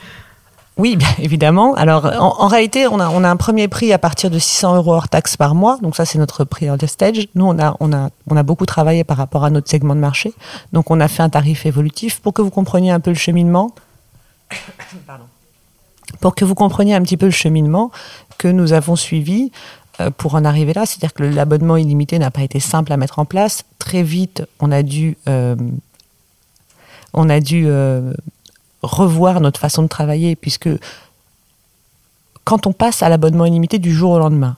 Oui, 0.77 0.95
bien 0.95 1.09
évidemment. 1.19 1.75
Alors, 1.75 2.05
en, 2.07 2.47
réalité, 2.47 2.87
on 2.87 3.01
a, 3.01 3.09
on 3.09 3.25
a, 3.25 3.29
un 3.29 3.35
premier 3.35 3.67
prix 3.67 3.93
à 3.93 3.99
partir 3.99 4.31
de 4.31 4.39
600 4.39 4.77
euros 4.77 4.95
hors 4.95 5.09
taxe 5.09 5.37
par 5.37 5.57
mois. 5.57 5.79
Donc 5.83 5.97
ça, 5.97 6.05
c'est 6.05 6.21
notre 6.21 6.45
prix 6.45 6.67
de 6.69 6.87
stage. 6.87 7.27
Nous, 7.35 7.45
on 7.45 7.59
a, 7.59 7.77
on, 7.81 7.93
a, 7.93 8.11
on 8.31 8.37
a 8.37 8.45
beaucoup 8.45 8.67
travaillé 8.67 9.03
par 9.03 9.17
rapport 9.17 9.45
à 9.45 9.51
notre 9.51 9.69
segment 9.69 9.97
de 9.97 10.01
marché. 10.01 10.33
Donc, 10.73 10.93
on 10.93 11.01
a 11.01 11.09
fait 11.09 11.25
un 11.25 11.31
tarif 11.31 11.67
évolutif 11.67 12.21
pour 12.21 12.35
que 12.35 12.41
vous 12.41 12.51
compreniez 12.51 12.93
un 12.93 13.01
peu 13.01 13.11
le 13.11 13.17
cheminement. 13.17 13.75
Pardon. 15.09 15.25
Pour 16.21 16.37
que 16.37 16.45
vous 16.45 16.55
compreniez 16.55 16.95
un 16.95 17.03
petit 17.03 17.17
peu 17.17 17.27
le 17.27 17.33
cheminement 17.33 17.91
que 18.39 18.47
nous 18.47 18.73
avons 18.73 18.95
suivi. 18.95 19.51
Euh, 20.01 20.11
pour 20.17 20.37
en 20.37 20.45
arriver 20.45 20.73
là. 20.73 20.87
C'est-à-dire 20.87 21.13
que 21.13 21.25
l'abonnement 21.25 21.77
illimité 21.77 22.21
n'a 22.21 22.31
pas 22.31 22.43
été 22.43 22.61
simple 22.61 22.93
à 22.93 22.97
mettre 22.97 23.19
en 23.19 23.25
place. 23.25 23.65
Très 23.81 24.05
vite, 24.05 24.45
on 24.61 24.71
a 24.71 24.85
dû, 24.85 25.17
euh, 25.29 25.57
euh, 27.17 28.13
revoir 28.83 29.41
notre 29.41 29.59
façon 29.59 29.83
de 29.83 29.89
travailler, 29.89 30.37
puisque 30.37 30.69
quand 32.45 32.69
on 32.69 32.73
passe 32.73 33.03
à 33.03 33.09
l'abonnement 33.09 33.45
illimité 33.45 33.81
du 33.81 33.93
jour 33.93 34.13
au 34.13 34.19
lendemain, 34.21 34.57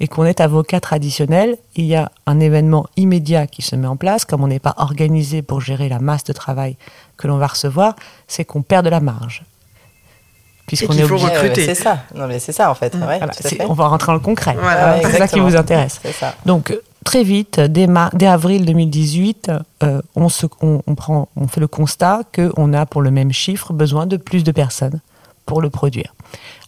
et 0.00 0.08
qu'on 0.08 0.24
est 0.24 0.40
avocat 0.40 0.80
traditionnel, 0.80 1.56
il 1.76 1.86
y 1.86 1.94
a 1.94 2.12
un 2.26 2.38
événement 2.40 2.86
immédiat 2.96 3.46
qui 3.46 3.62
se 3.62 3.76
met 3.76 3.86
en 3.86 3.96
place, 3.96 4.26
comme 4.26 4.42
on 4.42 4.48
n'est 4.48 4.58
pas 4.58 4.74
organisé 4.76 5.40
pour 5.40 5.62
gérer 5.62 5.88
la 5.88 5.98
masse 5.98 6.24
de 6.24 6.34
travail 6.34 6.76
que 7.16 7.26
l'on 7.26 7.38
va 7.38 7.46
recevoir, 7.46 7.96
c'est 8.26 8.44
qu'on 8.44 8.60
perd 8.60 8.84
de 8.84 8.90
la 8.90 9.00
marge. 9.00 9.44
Puisqu'on 10.66 10.94
est 10.94 11.04
obligé. 11.04 11.26
recruter. 11.26 11.66
c'est 11.66 11.74
ça. 11.74 12.04
Non, 12.14 12.26
mais 12.26 12.38
c'est 12.38 12.52
ça 12.52 12.70
en 12.70 12.74
fait. 12.74 12.96
on 13.68 13.74
va 13.74 13.88
rentrer 13.88 14.06
dans 14.08 14.14
le 14.14 14.20
concret. 14.20 14.56
c'est 15.02 15.18
ça 15.18 15.28
qui 15.28 15.40
vous 15.40 15.56
intéresse. 15.56 16.00
Donc 16.46 16.76
très 17.04 17.22
vite, 17.22 17.60
dès, 17.60 17.86
dès 18.14 18.26
avril 18.26 18.64
2018, 18.64 19.52
euh, 19.82 20.00
on, 20.16 20.28
se, 20.28 20.46
on, 20.62 20.94
prend, 20.94 21.28
on 21.36 21.46
fait 21.48 21.60
le 21.60 21.68
constat 21.68 22.22
qu'on 22.34 22.72
a 22.72 22.86
pour 22.86 23.02
le 23.02 23.10
même 23.10 23.30
chiffre 23.30 23.72
besoin 23.74 24.06
de 24.06 24.16
plus 24.16 24.42
de 24.42 24.52
personnes 24.52 25.00
pour 25.44 25.60
le 25.60 25.68
produire. 25.68 26.14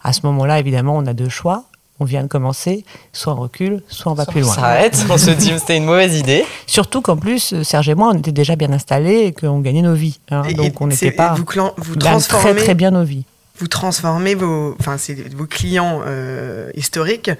À 0.03 0.13
ce 0.13 0.21
moment-là, 0.27 0.59
évidemment, 0.59 0.95
on 0.95 1.07
a 1.07 1.13
deux 1.13 1.29
choix 1.29 1.63
on 1.99 2.05
vient 2.05 2.21
de 2.21 2.27
commencer, 2.27 2.85
soit 3.11 3.33
on 3.33 3.37
recule, 3.37 3.81
soit 3.87 4.11
on 4.11 4.15
va 4.15 4.25
plus 4.25 4.41
loin. 4.41 4.51
On 4.51 4.55
s'arrête, 4.55 5.05
on 5.09 5.17
se 5.17 5.31
dit 5.31 5.49
que 5.49 5.57
c'était 5.57 5.77
une 5.77 5.85
mauvaise 5.85 6.15
idée. 6.17 6.45
Surtout 6.67 7.01
qu'en 7.01 7.17
plus, 7.17 7.63
Serge 7.63 7.89
et 7.89 7.95
moi, 7.95 8.11
on 8.13 8.17
était 8.17 8.31
déjà 8.31 8.55
bien 8.55 8.71
installés 8.71 9.25
et 9.25 9.33
qu'on 9.33 9.59
gagnait 9.59 9.81
nos 9.81 9.95
vies. 9.95 10.19
Hein. 10.29 10.43
donc 10.55 10.79
on 10.79 10.87
n'était 10.87 11.11
pas. 11.11 11.33
Vous, 11.33 11.45
vous 11.77 11.95
transformez, 11.95 12.53
très 12.53 12.63
très 12.63 12.75
bien 12.75 12.91
nos 12.91 13.03
vies. 13.03 13.25
Vous 13.59 13.67
transformez 13.67 14.35
vos, 14.35 14.75
enfin, 14.79 14.97
vos 15.35 15.45
clients 15.45 16.01
euh, 16.05 16.69
historiques. 16.75 17.31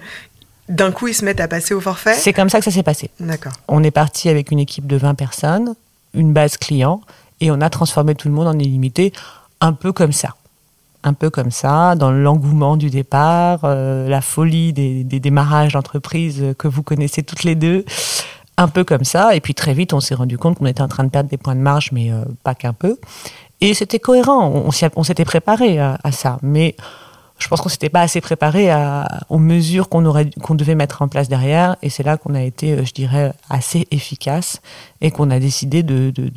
D'un 0.68 0.92
coup, 0.92 1.08
ils 1.08 1.14
se 1.14 1.24
mettent 1.24 1.40
à 1.40 1.48
passer 1.48 1.72
au 1.72 1.80
forfait 1.80 2.14
C'est 2.14 2.32
comme 2.32 2.50
ça 2.50 2.58
que 2.58 2.64
ça 2.64 2.70
s'est 2.70 2.82
passé. 2.82 3.10
D'accord. 3.20 3.52
On 3.68 3.82
est 3.82 3.90
parti 3.90 4.28
avec 4.28 4.50
une 4.50 4.58
équipe 4.58 4.86
de 4.86 4.96
20 4.96 5.14
personnes, 5.14 5.74
une 6.12 6.32
base 6.32 6.56
client, 6.58 7.00
et 7.40 7.50
on 7.50 7.60
a 7.60 7.70
transformé 7.70 8.14
tout 8.14 8.28
le 8.28 8.34
monde 8.34 8.48
en 8.48 8.58
illimité, 8.58 9.12
un 9.60 9.72
peu 9.72 9.92
comme 9.92 10.12
ça 10.12 10.34
un 11.04 11.14
peu 11.14 11.30
comme 11.30 11.50
ça, 11.50 11.94
dans 11.94 12.10
l'engouement 12.10 12.76
du 12.76 12.90
départ, 12.90 13.60
euh, 13.64 14.08
la 14.08 14.20
folie 14.20 14.72
des, 14.72 15.04
démarrages 15.04 15.72
d'entreprise 15.72 16.54
que 16.58 16.68
vous 16.68 16.82
connaissez 16.82 17.22
toutes 17.22 17.44
les 17.44 17.54
deux, 17.54 17.84
un 18.56 18.68
peu 18.68 18.84
comme 18.84 19.04
ça. 19.04 19.34
Et 19.34 19.40
puis 19.40 19.54
très 19.54 19.74
vite, 19.74 19.92
on 19.92 20.00
s'est 20.00 20.14
rendu 20.14 20.38
compte 20.38 20.58
qu'on 20.58 20.66
était 20.66 20.82
en 20.82 20.88
train 20.88 21.04
de 21.04 21.08
perdre 21.08 21.30
des 21.30 21.36
points 21.36 21.54
de 21.54 21.60
marge, 21.60 21.90
mais 21.92 22.10
euh, 22.10 22.24
pas 22.42 22.54
qu'un 22.54 22.72
peu. 22.72 22.96
Et 23.60 23.74
c'était 23.74 23.98
cohérent, 23.98 24.50
on, 24.94 25.02
s'était 25.02 25.24
préparé 25.24 25.80
à, 25.80 25.98
ça, 26.12 26.38
mais 26.42 26.76
je 27.38 27.48
pense 27.48 27.60
qu'on 27.60 27.68
s'était 27.68 27.88
pas 27.88 28.02
assez 28.02 28.20
préparé 28.20 28.70
aux 29.28 29.38
mesures 29.38 29.88
qu'on 29.88 30.04
aurait 30.04 30.30
qu'on 30.42 30.54
devait 30.54 30.76
mettre 30.76 31.02
en 31.02 31.08
place 31.08 31.28
derrière. 31.28 31.76
Et 31.82 31.90
c'est 31.90 32.04
là 32.04 32.16
qu'on 32.16 32.34
a 32.34 32.42
été, 32.42 32.72
euh, 32.72 32.84
je 32.84 32.92
dirais, 32.92 33.32
assez 33.50 33.86
efficace 33.90 34.60
et 35.00 35.10
qu'on 35.10 35.30
a 35.30 35.40
décidé 35.40 35.82
de, 35.82 36.10
de 36.10 36.30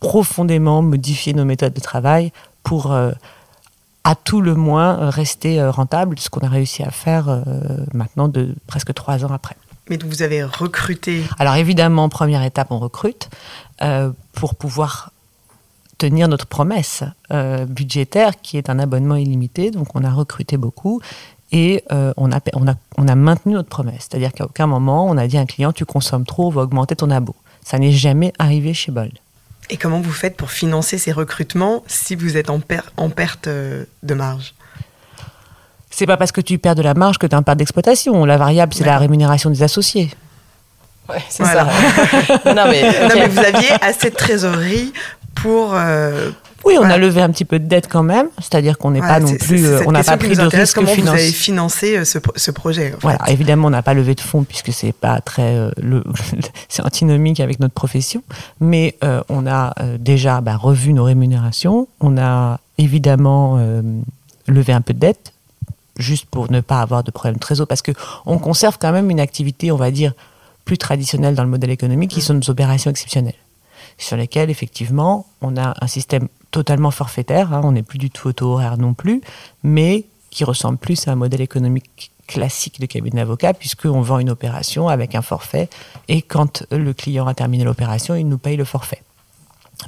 profondément 0.00 0.82
modifier 0.82 1.34
nos 1.34 1.44
méthodes 1.44 1.74
de 1.74 1.80
travail 1.80 2.32
pour 2.62 2.92
euh, 2.92 3.12
à 4.04 4.14
tout 4.14 4.40
le 4.40 4.54
moins 4.54 5.10
rester 5.10 5.60
euh, 5.60 5.70
rentable, 5.70 6.18
ce 6.18 6.30
qu'on 6.30 6.40
a 6.40 6.48
réussi 6.48 6.82
à 6.82 6.90
faire 6.90 7.42
maintenant 7.92 8.28
de 8.28 8.54
presque 8.66 8.94
trois 8.94 9.24
ans 9.24 9.32
après. 9.32 9.56
Mais 9.90 9.98
vous 9.98 10.22
avez 10.22 10.42
recruté 10.42 11.22
Alors 11.38 11.56
évidemment, 11.56 12.08
première 12.08 12.42
étape, 12.42 12.68
on 12.70 12.78
recrute 12.78 13.28
pour 14.32 14.54
pouvoir 14.54 15.12
tenir 16.02 16.28
notre 16.28 16.46
promesse 16.46 17.04
budgétaire 17.68 18.40
qui 18.40 18.58
est 18.58 18.68
un 18.68 18.78
abonnement 18.78 19.16
illimité. 19.16 19.70
Donc 19.70 19.94
on 19.94 20.02
a 20.04 20.10
recruté 20.10 20.56
beaucoup 20.56 21.00
et 21.52 21.84
on, 21.90 22.32
a, 22.32 22.40
on, 22.54 22.66
a, 22.66 22.74
on 22.98 23.08
a 23.08 23.14
maintenu 23.14 23.54
notre 23.54 23.68
promesse. 23.68 24.08
C'est-à-dire 24.10 24.32
qu'à 24.32 24.44
aucun 24.44 24.66
moment 24.66 25.06
on 25.06 25.16
a 25.16 25.26
dit 25.28 25.38
à 25.38 25.40
un 25.40 25.46
client 25.46 25.72
tu 25.72 25.84
consommes 25.84 26.26
trop, 26.26 26.48
on 26.48 26.50
va 26.50 26.62
augmenter 26.62 26.96
ton 26.96 27.10
abo. 27.10 27.36
Ça 27.64 27.78
n'est 27.78 27.92
jamais 27.92 28.32
arrivé 28.38 28.74
chez 28.74 28.90
Bold. 28.90 29.12
Et 29.70 29.76
comment 29.76 30.00
vous 30.00 30.12
faites 30.12 30.36
pour 30.36 30.50
financer 30.50 30.98
ces 30.98 31.12
recrutements 31.12 31.82
si 31.86 32.14
vous 32.14 32.36
êtes 32.36 32.50
en, 32.50 32.60
en 32.96 33.08
perte 33.08 33.46
euh, 33.46 33.84
de 34.02 34.14
marge? 34.14 34.54
C'est 35.90 36.06
pas 36.06 36.16
parce 36.16 36.32
que 36.32 36.40
tu 36.40 36.58
perds 36.58 36.74
de 36.74 36.82
la 36.82 36.94
marge 36.94 37.18
que 37.18 37.26
tu 37.26 37.34
as 37.34 37.38
un 37.38 37.42
perte 37.42 37.58
d'exploitation. 37.58 38.24
La 38.24 38.38
variable, 38.38 38.74
c'est 38.74 38.84
la 38.84 38.98
rémunération 38.98 39.50
des 39.50 39.62
associés. 39.62 40.10
Ouais, 41.08 41.22
c'est 41.28 41.44
ça. 41.44 41.64
non, 42.46 42.64
mais, 42.68 43.28
vous 43.28 43.38
aviez 43.38 43.70
assez 43.80 44.10
de 44.10 44.14
trésorerie 44.14 44.92
pour, 45.42 45.74
euh, 45.74 46.30
oui, 46.64 46.76
on 46.78 46.84
a 46.84 46.96
levé 46.96 47.20
un 47.20 47.30
petit 47.30 47.44
peu 47.44 47.58
de 47.58 47.66
dette 47.66 47.88
quand 47.88 48.02
même, 48.02 48.28
c'est-à 48.38 48.62
dire 48.62 48.78
qu'on 48.78 48.92
n'est 48.92 49.00
pas 49.00 49.20
non 49.20 49.34
plus, 49.34 49.66
euh, 49.66 49.80
on 49.86 49.92
n'a 49.92 50.04
pas 50.04 50.16
pris 50.16 50.36
de 50.36 50.42
risque 50.42 50.76
comment 50.76 50.88
financier. 50.88 51.12
Vous 51.12 51.22
avez 51.22 51.32
financé 51.32 51.96
euh, 51.96 52.04
ce, 52.04 52.18
ce 52.36 52.50
projet. 52.50 52.94
voilà, 53.00 53.18
évidemment, 53.28 53.68
on 53.68 53.70
n'a 53.70 53.82
pas 53.82 53.94
levé 53.94 54.14
de 54.14 54.20
fonds 54.20 54.44
puisque 54.44 54.72
c'est 54.72 54.92
pas 54.92 55.20
très, 55.20 55.56
euh, 55.56 55.70
c'est 56.68 56.84
antinomique 56.84 57.40
avec 57.40 57.58
notre 57.60 57.74
profession, 57.74 58.22
mais 58.60 58.96
on 59.28 59.46
a 59.46 59.74
déjà 59.98 60.40
bah, 60.40 60.56
revu 60.56 60.92
nos 60.92 61.04
rémunérations, 61.04 61.88
on 62.00 62.18
a 62.18 62.60
évidemment 62.78 63.58
levé 64.46 64.72
un 64.72 64.80
peu 64.80 64.94
de 64.94 64.98
dette, 64.98 65.32
juste 65.98 66.26
pour 66.26 66.50
ne 66.50 66.60
pas 66.60 66.80
avoir 66.80 67.02
de 67.02 67.10
problème 67.10 67.34
de 67.34 67.40
trésor, 67.40 67.66
parce 67.66 67.82
que 67.82 67.92
on 68.26 68.38
conserve 68.38 68.78
quand 68.80 68.92
même 68.92 69.10
une 69.10 69.20
activité, 69.20 69.72
on 69.72 69.76
va 69.76 69.90
dire, 69.90 70.12
plus 70.64 70.78
traditionnelle 70.78 71.34
dans 71.34 71.42
le 71.42 71.50
modèle 71.50 71.70
économique, 71.70 72.10
qui 72.10 72.20
sont 72.20 72.34
nos 72.34 72.50
opérations 72.50 72.90
exceptionnelles 72.90 73.34
sur 73.98 74.16
lesquelles, 74.16 74.50
effectivement, 74.50 75.26
on 75.40 75.56
a 75.56 75.74
un 75.80 75.86
système 75.86 76.28
totalement 76.50 76.90
forfaitaire, 76.90 77.52
hein, 77.52 77.62
on 77.64 77.72
n'est 77.72 77.82
plus 77.82 77.98
du 77.98 78.10
tout 78.10 78.28
auto-horaire 78.28 78.76
non 78.78 78.94
plus, 78.94 79.20
mais 79.62 80.04
qui 80.30 80.44
ressemble 80.44 80.78
plus 80.78 81.08
à 81.08 81.12
un 81.12 81.16
modèle 81.16 81.40
économique 81.40 82.10
classique 82.26 82.80
de 82.80 82.86
cabinet 82.86 83.22
d'avocat, 83.22 83.52
puisqu'on 83.52 84.00
vend 84.00 84.18
une 84.18 84.30
opération 84.30 84.88
avec 84.88 85.14
un 85.14 85.22
forfait, 85.22 85.68
et 86.08 86.22
quand 86.22 86.64
le 86.70 86.92
client 86.92 87.26
a 87.26 87.34
terminé 87.34 87.64
l'opération, 87.64 88.14
il 88.14 88.28
nous 88.28 88.38
paye 88.38 88.56
le 88.56 88.64
forfait. 88.64 89.02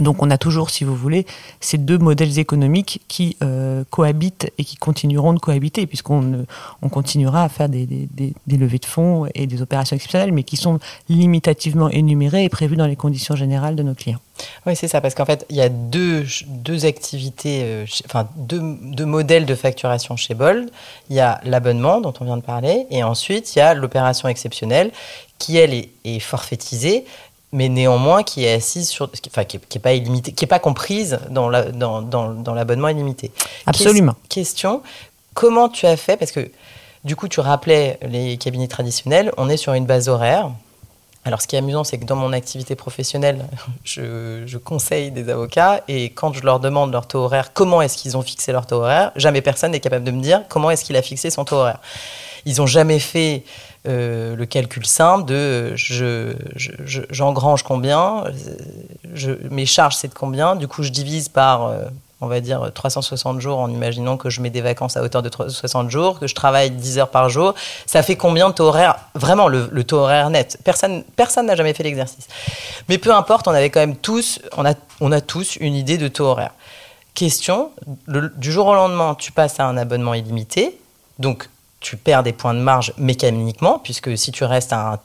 Donc 0.01 0.23
on 0.23 0.31
a 0.31 0.39
toujours, 0.39 0.71
si 0.71 0.85
vous 0.85 0.97
voulez, 0.97 1.27
ces 1.61 1.79
deux 1.79 1.99
modèles 1.99 2.39
économiques 2.39 3.03
qui 3.09 3.37
euh, 3.43 3.85
cohabitent 3.91 4.51
et 4.59 4.65
qui 4.65 4.77
continueront 4.77 5.33
de 5.33 5.39
cohabiter, 5.39 5.87
puisqu'on 5.87 6.47
on 6.83 6.89
continuera 6.89 7.45
à 7.45 7.49
faire 7.49 7.69
des, 7.69 8.09
levées 8.49 8.79
de 8.79 8.87
fonds 8.87 9.27
et 9.35 9.47
des 9.47 9.63
opérations 9.63 9.95
exceptionnelles, 9.95 10.33
mais 10.33 10.43
qui 10.43 10.57
sont 10.57 10.79
limitativement 11.09 11.89
énumérées 11.89 12.45
et 12.45 12.49
prévues 12.49 12.77
dans 12.77 12.87
les 12.87 12.97
conditions 12.97 13.37
générales 13.37 13.77
de 13.77 13.83
nos 13.83 13.95
clients. 13.95 14.21
Oui, 14.67 14.75
c'est 14.75 14.89
ça, 14.89 15.01
parce 15.01 15.15
qu'en 15.15 15.25
fait, 15.25 15.47
il 15.49 15.57
y 15.57 15.61
a 15.61 15.69
deux, 15.69 16.25
activités, 16.85 17.61
euh, 17.63 17.85
enfin 18.07 18.29
deux, 18.37 19.05
modèles 19.05 19.47
de 19.47 19.55
facturation 19.55 20.17
chez 20.17 20.35
Bold. 20.35 20.71
Il 21.09 21.17
y 21.17 21.21
a 21.21 21.41
l'abonnement 21.45 22.01
dont 22.01 22.13
on 22.21 22.25
vient 22.25 22.37
de 22.37 22.43
parler, 22.43 22.87
et 22.91 23.05
ensuite 23.05 23.55
il 23.55 23.61
y 23.61 23.63
a 23.63 23.75
l'opération 23.75 24.29
exceptionnelle 24.29 24.91
qui, 25.39 25.57
elle, 25.57 25.75
est 25.75 26.19
forfaitisée 26.21 27.05
mais 27.55 27.69
néanmoins 27.69 28.25
qui 28.25 28.45
est 28.45 28.53
assise 28.53 28.89
sur, 28.89 29.09
enfin 29.29 29.45
qui 29.45 29.59
n'est 29.59 29.81
pas 29.81 29.95
illimité, 29.95 30.33
qui 30.33 30.45
est 30.45 30.49
pas 30.49 30.59
comprise 30.59 31.21
dans 31.31 31.49
la, 31.49 31.71
dans, 31.71 32.03
dans, 32.03 32.33
dans 32.33 32.53
l'abonnement 32.53 32.89
illimité. 32.89 33.31
Absolument. 33.65 34.17
question 34.29 34.83
comment 35.35 35.69
tu 35.69 35.87
as 35.87 35.97
fait 35.97 36.17
parce 36.17 36.33
que 36.33 36.51
du 37.05 37.15
coup 37.15 37.29
tu 37.29 37.39
rappelais 37.39 37.99
les 38.03 38.37
cabinets 38.39 38.67
traditionnels, 38.67 39.33
on 39.37 39.49
est 39.49 39.57
sur 39.57 39.73
une 39.73 39.87
base 39.87 40.09
horaire. 40.09 40.51
Alors, 41.27 41.41
ce 41.41 41.47
qui 41.47 41.57
est 41.57 41.59
amusant, 41.59 41.85
c'est 41.85 41.97
que 41.97 42.05
dans 42.05 42.17
mon 42.17 42.35
activité 42.35 42.75
professionnelle, 42.75 43.47
je, 43.85 44.43
je, 44.45 44.59
conseille 44.59 45.11
des 45.11 45.31
avocats 45.31 45.83
et 45.89 46.11
quand 46.11 46.35
je 46.35 46.43
leur 46.43 46.61
demande 46.61 46.93
leur 46.93 47.09
taux 47.09 47.21
horaire, 47.21 47.55
comment 47.55 47.81
est-ce 47.81 47.97
qu'ils 47.97 48.19
ont 48.19 48.23
fixé 48.23 48.53
leur 48.53 48.67
taux 48.67 48.77
horaire, 48.77 49.11
jamais 49.17 49.41
personne 49.41 49.71
n'est 49.71 49.81
capable 49.81 50.05
de 50.05 50.11
me 50.11 50.21
dire 50.21 50.43
comment 50.51 50.71
est-ce 50.71 50.85
qu'il 50.85 50.97
a 50.97 51.03
fixé 51.03 51.31
son 51.31 51.47
taux 51.47 51.57
horaire. 51.57 51.79
Ils 52.45 52.59
n'ont 52.59 52.67
jamais 52.67 52.99
fait 52.99 53.45
euh, 53.87 54.35
le 54.35 54.47
calcul 54.47 54.87
simple 54.87 55.27
de 55.27 55.77
je, 55.77 56.33
j'engrange 57.11 57.63
combien, 57.63 58.25
je, 59.13 59.33
mes 59.51 59.67
charges 59.67 59.97
c'est 59.97 60.09
de 60.09 60.15
combien, 60.15 60.57
du 60.57 60.67
coup 60.69 60.83
je 60.83 60.89
divise 60.89 61.29
par, 61.29 61.67
euh, 61.67 61.85
on 62.23 62.27
va 62.27 62.41
dire, 62.41 62.71
360 62.73 63.41
jours 63.41 63.59
en 63.59 63.69
imaginant 63.69 64.17
que 64.17 64.31
je 64.31 64.41
mets 64.41 64.49
des 64.49 64.63
vacances 64.63 64.97
à 64.97 65.03
hauteur 65.03 65.21
de 65.21 65.29
360 65.29 65.91
jours, 65.91 66.19
que 66.19 66.27
je 66.27 66.35
travaille 66.35 66.71
10 66.71 66.99
heures 66.99 67.11
par 67.11 67.29
jour, 67.29 67.55
ça 67.85 68.03
fait 68.03 68.17
combien 68.17 68.49
de 68.49 68.55
taux 68.55 68.65
horaire, 68.65 68.97
vraiment 69.15 69.49
le, 69.49 69.69
taux 69.85 69.99
horaire 69.99 70.31
net. 70.31 70.59
Personne 70.65 71.05
personne 71.15 71.45
n'a 71.45 71.55
jamais 71.55 71.75
fait 71.75 71.83
l'exercice. 71.83 72.27
Mais 72.89 72.97
peu 72.97 73.15
importe, 73.15 73.49
on 73.49 73.53
avait 73.53 73.69
quand 73.69 73.81
même 73.81 73.97
tous, 73.97 74.41
on 74.57 74.65
a, 74.65 74.73
on 75.03 75.13
a 75.13 75.21
tous 75.21 75.57
une 75.57 75.75
idée 75.75 75.99
de 75.99 76.09
taux 76.09 76.25
horaire. 76.25 76.53
Question, 77.13 77.71
du 78.09 78.51
jour 78.51 78.67
au 78.67 78.75
lendemain, 78.75 79.15
tu 79.15 79.31
passes 79.31 79.61
à 79.61 79.67
un 79.67 79.77
abonnement 79.77 80.15
illimité, 80.15 80.79
donc 81.19 81.51
tu 81.85 81.99
perds 81.99 82.23
des 82.23 82.33
points 82.33 82.55
de 82.55 82.61
marge 82.61 82.95
mécaniquement, 82.97 83.79
puisque 83.79 84.17
si 84.17 84.33
tu 84.33 84.45
restes 84.45 84.73
à 84.73 85.01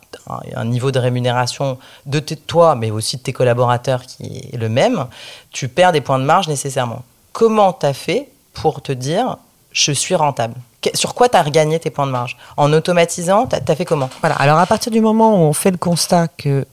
un, 0.56 0.66
niveau 0.66 0.92
de 0.92 1.00
rémunération 1.00 1.78
de 2.06 2.20
toi, 2.20 2.76
mais 2.76 2.90
aussi 2.90 3.18
de 3.18 3.22
tes 3.22 3.34
collaborateurs 3.34 4.04
qui 4.04 4.50
est 4.54 4.58
le 4.58 4.70
même, 4.70 5.06
tu 5.52 5.68
perds 5.68 5.92
des 5.92 6.00
points 6.00 6.20
de 6.20 6.24
marge 6.24 6.48
nécessairement. 6.48 7.04
Comment 7.34 7.74
tu 7.74 7.86
as 7.86 7.94
fait 7.94 8.30
pour 8.54 8.82
te 8.82 8.94
dire 8.94 9.38
je 9.74 9.92
suis 9.92 10.16
rentable? 10.16 10.56
Sur 10.94 11.16
quoi 11.16 11.28
tu 11.28 11.36
as 11.36 11.44
regagné 11.44 11.78
tes 11.80 11.90
points 11.90 12.08
de 12.08 12.12
marge? 12.12 12.38
En 12.56 12.72
automatisant, 12.72 13.46
tu 13.46 13.58
as, 13.58 13.76
fait 13.76 13.84
comment? 13.84 14.10
Voilà, 14.22 14.36
alors 14.36 14.58
à 14.58 14.66
partir 14.66 14.90
du 14.90 15.02
moment 15.02 15.36
où 15.36 15.48
on 15.48 15.54
fait 15.54 15.72
le 15.72 15.78
constat 15.78 16.30
que 16.30 16.66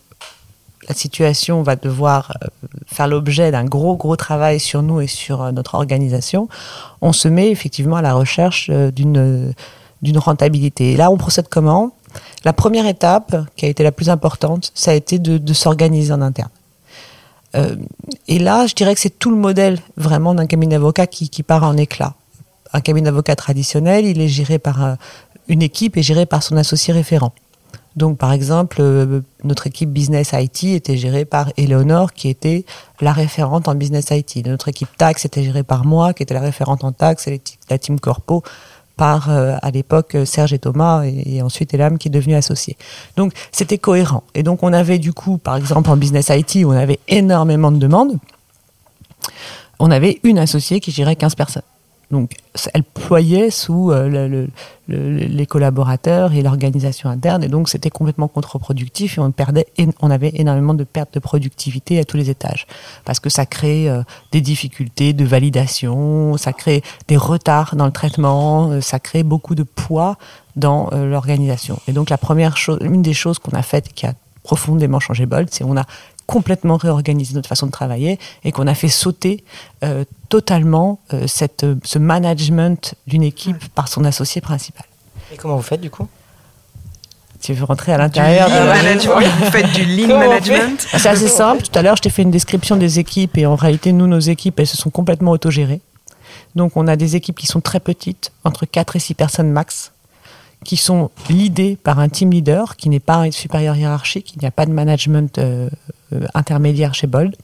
la 0.89 0.95
situation 0.95 1.65
va 1.65 1.75
devoir 1.75 2.33
euh, 2.45 2.69
faire 2.87 3.09
l'objet 3.09 3.51
d'un 3.51 3.65
gros, 3.65 3.97
gros 3.97 4.15
travail 4.15 4.61
sur 4.61 4.83
nous 4.83 5.01
et 5.01 5.09
sur 5.09 5.43
euh, 5.43 5.51
notre 5.51 5.75
organisation, 5.75 6.49
on 7.01 7.13
se 7.13 7.27
met 7.27 7.51
effectivement 7.51 7.97
à 7.97 8.03
la 8.03 8.15
recherche 8.15 8.69
euh, 8.71 8.93
d'une 8.93 9.53
d'une 10.03 10.19
rentabilité. 10.19 10.93
Et 10.93 10.97
là, 10.97 11.11
on 11.11 11.17
procède 11.17 11.49
comment? 11.49 11.93
La 12.45 12.53
première 12.53 12.87
étape, 12.87 13.37
qui 13.57 13.67
a 13.67 13.69
été 13.69 13.83
la 13.83 13.93
plus 13.93 14.11
importante, 14.11 14.73
ça 14.75 14.93
a 14.93 14.95
été 14.95 15.19
de, 15.19 15.53
s'organiser 15.53 16.13
en 16.13 16.23
interne. 16.23 16.51
Euh, 17.55 17.77
et 18.29 18.39
là, 18.39 18.67
je 18.67 18.75
dirais 18.75 18.95
que 18.95 19.01
c'est 19.01 19.19
tout 19.19 19.31
le 19.31 19.37
modèle 19.37 19.79
vraiment 19.97 20.35
d'un 20.35 20.47
cabinet 20.47 20.77
d'avocat 20.77 21.07
qui, 21.07 21.43
part 21.43 21.65
en 21.65 21.77
éclat. 21.77 22.15
Un 22.73 22.81
cabinet 22.81 23.07
d'avocat 23.07 23.37
traditionnel, 23.37 24.07
il 24.07 24.21
est 24.21 24.29
géré 24.29 24.59
par 24.59 24.97
une 25.49 25.63
équipe 25.63 25.97
est 25.97 26.03
gérée 26.03 26.27
par 26.27 26.43
son 26.43 26.57
associé 26.57 26.93
référent. 26.93 27.33
Donc, 27.95 28.19
par 28.19 28.33
exemple, 28.33 28.79
euh, 28.81 29.21
notre 29.43 29.67
équipe 29.67 29.91
Business 29.91 30.33
IT 30.35 30.65
était 30.65 30.99
gérée 30.99 31.25
par 31.25 31.51
Eleonore, 31.57 32.13
qui 32.13 32.29
était 32.29 32.67
la 33.01 33.13
référente 33.13 33.69
en 33.69 33.75
Business 33.75 34.09
IT. 34.11 34.45
Notre 34.47 34.69
équipe 34.69 34.89
Tax 34.99 35.25
était 35.25 35.43
gérée 35.43 35.63
par 35.63 35.87
moi, 35.87 36.13
qui 36.13 36.23
était 36.23 36.35
la 36.35 36.41
référente 36.41 36.85
en 36.85 36.93
Tax, 36.93 37.27
et 37.27 37.41
la 37.71 37.79
team 37.79 37.99
Corpo 37.99 38.43
par, 38.97 39.31
euh, 39.31 39.57
à 39.63 39.71
l'époque, 39.71 40.17
Serge 40.25 40.53
et 40.53 40.59
Thomas, 40.59 41.05
et, 41.05 41.43
ensuite 41.43 41.75
Elam, 41.75 41.99
qui 41.99 42.09
est 42.09 42.11
devenu 42.11 42.35
associé. 42.35 42.77
Donc, 43.17 43.33
c'était 43.53 43.79
cohérent. 43.79 44.25
Et 44.35 44.43
donc, 44.43 44.63
on 44.63 44.73
avait 44.73 44.99
du 44.99 45.13
coup, 45.13 45.39
par 45.39 45.57
exemple, 45.57 45.91
en 45.91 45.97
Business 45.97 46.31
IT, 46.31 46.65
où 46.65 46.69
on 46.69 46.77
avait 46.77 47.01
énormément 47.09 47.71
de 47.71 47.79
demandes, 47.79 48.19
on 49.79 49.91
avait 49.91 50.21
une 50.23 50.39
associée 50.39 50.81
qui 50.81 50.91
gérait 50.91 51.17
15 51.17 51.35
personnes. 51.35 51.63
Donc, 52.11 52.35
elle 52.73 52.85
ployait 52.85 53.51
sous 53.51 53.91
euh, 53.91 54.47
les 54.89 55.47
collaborateurs 55.47 56.35
et 56.35 56.43
l'organisation 56.43 57.11
interne, 57.11 57.43
et 57.43 57.49
donc 57.49 57.69
c'était 57.69 57.91
complètement 57.91 58.29
contre-productif 58.29 59.19
et 59.19 59.21
on 59.21 59.33
perdait, 59.33 59.67
on 60.01 60.11
avait 60.13 60.31
énormément 60.37 60.75
de 60.75 60.85
pertes 60.85 61.15
de 61.15 61.19
productivité 61.19 61.99
à 61.99 62.05
tous 62.05 62.17
les 62.17 62.31
étages, 62.31 62.69
parce 63.05 63.19
que 63.19 63.29
ça 63.29 63.45
crée 63.45 63.91
euh, 63.91 64.03
des 64.31 64.41
difficultés 64.41 65.15
de 65.15 65.25
validation, 65.25 66.37
ça 66.37 66.53
crée 66.53 66.83
des 67.09 67.17
retards 67.17 67.75
dans 67.75 67.87
le 67.87 67.93
traitement, 67.93 68.71
euh, 68.71 68.81
ça 68.81 69.01
crée 69.01 69.25
beaucoup 69.25 69.57
de 69.57 69.65
poids 69.65 70.17
dans 70.55 70.89
l'organisation. 70.93 71.79
Et 71.87 71.93
donc 71.93 72.09
la 72.09 72.17
première 72.17 72.57
chose, 72.57 72.79
une 72.81 73.03
des 73.03 73.13
choses 73.13 73.39
qu'on 73.39 73.53
a 73.53 73.61
faites 73.61 73.93
qui 73.93 74.07
a 74.07 74.15
profondément 74.43 75.01
changé 75.01 75.27
Bolt, 75.27 75.49
c'est 75.53 75.65
on 75.65 75.77
a 75.77 75.85
complètement 76.27 76.77
réorganisé 76.77 77.35
notre 77.35 77.49
façon 77.49 77.67
de 77.67 77.71
travailler 77.71 78.19
et 78.45 78.53
qu'on 78.53 78.67
a 78.67 78.75
fait 78.75 78.89
sauter 78.89 79.45
euh, 79.85 80.05
totalement 80.29 81.01
euh, 81.13 81.27
cette, 81.27 81.65
ce 81.85 81.99
management 81.99 82.95
d'une 83.07 83.23
équipe 83.23 83.69
par 83.75 83.89
son 83.89 84.05
associé 84.05 84.41
principal. 84.41 84.85
Et 85.33 85.37
comment 85.37 85.57
vous 85.57 85.63
faites 85.63 85.81
du 85.81 85.91
coup? 85.91 86.09
Tu 87.41 87.53
veux 87.53 87.65
rentrer 87.65 87.93
à 87.93 87.99
l'intérieur 87.99 88.49
Vous 88.49 89.51
faites 89.51 89.73
du 89.73 89.85
lean 89.85 90.19
management. 90.19 90.87
C'est 90.97 91.09
assez 91.09 91.29
simple. 91.29 91.63
Tout 91.63 91.79
à 91.79 91.83
l'heure, 91.83 91.97
je 91.97 92.03
t'ai 92.03 92.11
fait 92.11 92.23
une 92.23 92.31
description 92.31 92.77
des 92.77 92.99
équipes 92.99 93.37
et 93.39 93.47
en 93.47 93.57
réalité, 93.57 93.93
nous, 93.93 94.07
nos 94.07 94.19
équipes, 94.19 94.59
elles 94.59 94.67
se 94.67 94.77
sont 94.77 94.91
complètement 94.91 95.31
autogérées. 95.31 95.81
Donc, 96.55 96.77
on 96.77 96.89
a 96.89 96.97
des 96.97 97.17
équipes 97.17 97.39
qui 97.39 97.47
sont 97.47 97.61
très 97.61 97.81
petites, 97.81 98.33
entre 98.43 98.65
4 98.67 98.97
et 98.97 98.99
6 98.99 99.15
personnes 99.15 99.51
max 99.51 99.93
qui 100.67 100.77
sont 100.77 101.11
leadés 101.31 101.77
par 101.77 102.01
un 102.01 102.09
team 102.09 102.33
leader 102.33 102.77
qui 102.77 102.89
n'est 102.89 103.01
pas 103.01 103.31
supérieur 103.31 103.77
hiérarchique, 103.77 104.35
il 104.35 104.41
n'y 104.41 104.49
a 104.49 104.51
pas 104.51 104.67
de 104.67 104.73
management 104.73 105.39
euh, 105.39 105.71
euh, 106.13 106.27
intermédiaire 106.35 106.93
chez 106.93 107.07
Bold. 107.07 107.37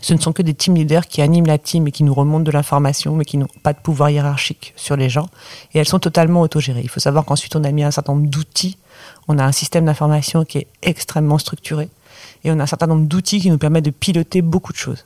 Ce 0.00 0.14
ne 0.14 0.18
sont 0.18 0.32
que 0.32 0.42
des 0.42 0.54
team 0.54 0.74
leaders 0.74 1.06
qui 1.06 1.20
animent 1.20 1.46
la 1.46 1.58
team 1.58 1.86
et 1.88 1.92
qui 1.92 2.04
nous 2.04 2.14
remontent 2.14 2.44
de 2.44 2.50
l'information, 2.50 3.16
mais 3.16 3.24
qui 3.26 3.36
n'ont 3.36 3.48
pas 3.62 3.74
de 3.74 3.78
pouvoir 3.78 4.10
hiérarchique 4.10 4.72
sur 4.76 4.96
les 4.96 5.10
gens. 5.10 5.28
Et 5.74 5.78
elles 5.78 5.88
sont 5.88 5.98
totalement 5.98 6.40
autogérées. 6.40 6.80
Il 6.82 6.88
faut 6.88 7.00
savoir 7.00 7.24
qu'ensuite, 7.24 7.54
on 7.54 7.64
a 7.64 7.70
mis 7.70 7.82
un 7.82 7.90
certain 7.90 8.14
nombre 8.14 8.28
d'outils. 8.28 8.78
On 9.28 9.38
a 9.38 9.44
un 9.44 9.52
système 9.52 9.84
d'information 9.84 10.44
qui 10.44 10.58
est 10.58 10.66
extrêmement 10.82 11.38
structuré. 11.38 11.90
Et 12.44 12.50
on 12.50 12.58
a 12.60 12.62
un 12.62 12.66
certain 12.66 12.86
nombre 12.86 13.06
d'outils 13.06 13.40
qui 13.40 13.50
nous 13.50 13.58
permettent 13.58 13.84
de 13.84 13.90
piloter 13.90 14.40
beaucoup 14.40 14.72
de 14.72 14.78
choses. 14.78 15.04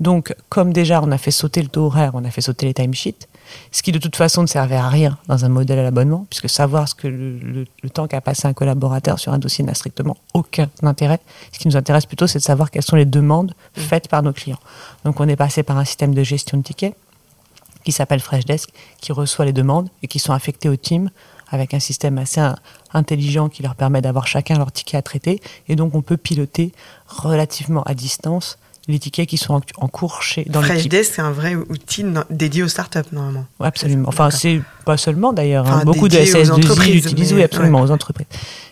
Donc, 0.00 0.34
comme 0.48 0.72
déjà 0.72 1.00
on 1.02 1.10
a 1.12 1.18
fait 1.18 1.30
sauter 1.30 1.62
le 1.62 1.68
taux 1.68 1.84
horaire, 1.86 2.12
on 2.14 2.24
a 2.24 2.30
fait 2.30 2.40
sauter 2.40 2.66
les 2.66 2.74
timesheets, 2.74 3.28
ce 3.70 3.82
qui 3.82 3.92
de 3.92 3.98
toute 3.98 4.16
façon 4.16 4.42
ne 4.42 4.46
servait 4.46 4.76
à 4.76 4.88
rien 4.88 5.18
dans 5.28 5.44
un 5.44 5.48
modèle 5.48 5.78
à 5.78 5.82
l'abonnement, 5.82 6.26
puisque 6.30 6.48
savoir 6.48 6.88
ce 6.88 6.94
que 6.94 7.08
le, 7.08 7.66
temps 7.90 8.06
qu'a 8.06 8.20
passé 8.20 8.46
un 8.46 8.52
collaborateur 8.52 9.18
sur 9.18 9.32
un 9.32 9.38
dossier 9.38 9.64
n'a 9.64 9.74
strictement 9.74 10.16
aucun 10.34 10.68
intérêt. 10.82 11.20
Ce 11.52 11.58
qui 11.58 11.68
nous 11.68 11.76
intéresse 11.76 12.06
plutôt, 12.06 12.26
c'est 12.26 12.38
de 12.38 12.44
savoir 12.44 12.70
quelles 12.70 12.82
sont 12.82 12.96
les 12.96 13.04
demandes 13.04 13.54
mmh. 13.76 13.80
faites 13.80 14.08
par 14.08 14.22
nos 14.22 14.32
clients. 14.32 14.60
Donc, 15.04 15.20
on 15.20 15.28
est 15.28 15.36
passé 15.36 15.62
par 15.62 15.78
un 15.78 15.84
système 15.84 16.14
de 16.14 16.22
gestion 16.22 16.58
de 16.58 16.62
tickets 16.62 16.96
qui 17.84 17.92
s'appelle 17.92 18.20
Freshdesk, 18.20 18.70
qui 19.00 19.12
reçoit 19.12 19.44
les 19.44 19.52
demandes 19.52 19.88
et 20.02 20.08
qui 20.08 20.18
sont 20.18 20.32
affectées 20.32 20.68
au 20.68 20.76
team 20.76 21.10
avec 21.48 21.74
un 21.74 21.80
système 21.80 22.16
assez 22.18 22.40
intelligent 22.94 23.48
qui 23.48 23.62
leur 23.62 23.74
permet 23.74 24.00
d'avoir 24.00 24.26
chacun 24.26 24.56
leur 24.56 24.72
ticket 24.72 24.96
à 24.96 25.02
traiter. 25.02 25.40
Et 25.68 25.76
donc, 25.76 25.94
on 25.94 26.00
peut 26.00 26.16
piloter 26.16 26.72
relativement 27.06 27.82
à 27.82 27.94
distance 27.94 28.58
les 28.88 28.98
tickets 28.98 29.28
qui 29.28 29.36
sont 29.36 29.60
en, 29.76 29.88
cours 29.88 30.22
chez 30.22 30.44
dans 30.44 30.60
l'équipe. 30.60 30.92
c'est 31.04 31.22
un 31.22 31.30
vrai 31.30 31.54
outil 31.54 32.04
dédié 32.30 32.62
aux 32.62 32.68
startups 32.68 33.00
normalement. 33.12 33.46
absolument. 33.60 34.08
Enfin, 34.08 34.30
c'est 34.30 34.60
pas 34.84 34.96
seulement 34.96 35.32
d'ailleurs. 35.32 35.70
Hein. 35.70 35.82
Beaucoup 35.84 36.08
de 36.08 36.16
SS2I 36.16 36.92
l'utilisent, 36.92 37.32
oui, 37.32 37.42
absolument, 37.42 37.80
aux 37.80 37.90
entreprises. 37.90 38.26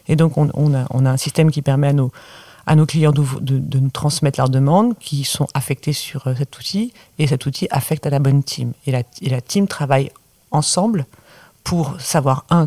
Et 0.08 0.16
donc, 0.16 0.36
on, 0.36 0.50
on, 0.54 0.74
a, 0.74 0.86
on, 0.90 1.06
a, 1.06 1.10
un 1.10 1.16
système 1.16 1.50
qui 1.50 1.62
permet 1.62 1.88
à 1.88 1.92
nos, 1.92 2.10
à 2.66 2.74
nos 2.74 2.86
clients 2.86 3.12
de, 3.12 3.24
de, 3.40 3.78
nous 3.78 3.90
transmettre 3.90 4.40
leurs 4.40 4.48
demandes 4.48 4.98
qui 4.98 5.24
sont 5.24 5.46
affectées 5.54 5.92
sur 5.92 6.26
euh, 6.26 6.34
cet 6.36 6.58
outil 6.58 6.92
et 7.18 7.26
cet 7.26 7.46
outil 7.46 7.68
affecte 7.70 8.06
à 8.06 8.10
la 8.10 8.18
bonne 8.18 8.42
team. 8.42 8.72
Et 8.86 8.92
la, 8.92 9.02
et 9.22 9.28
la 9.28 9.40
team 9.40 9.68
travaille 9.68 10.10
ensemble 10.50 11.06
pour 11.62 12.00
savoir, 12.00 12.44
un, 12.50 12.66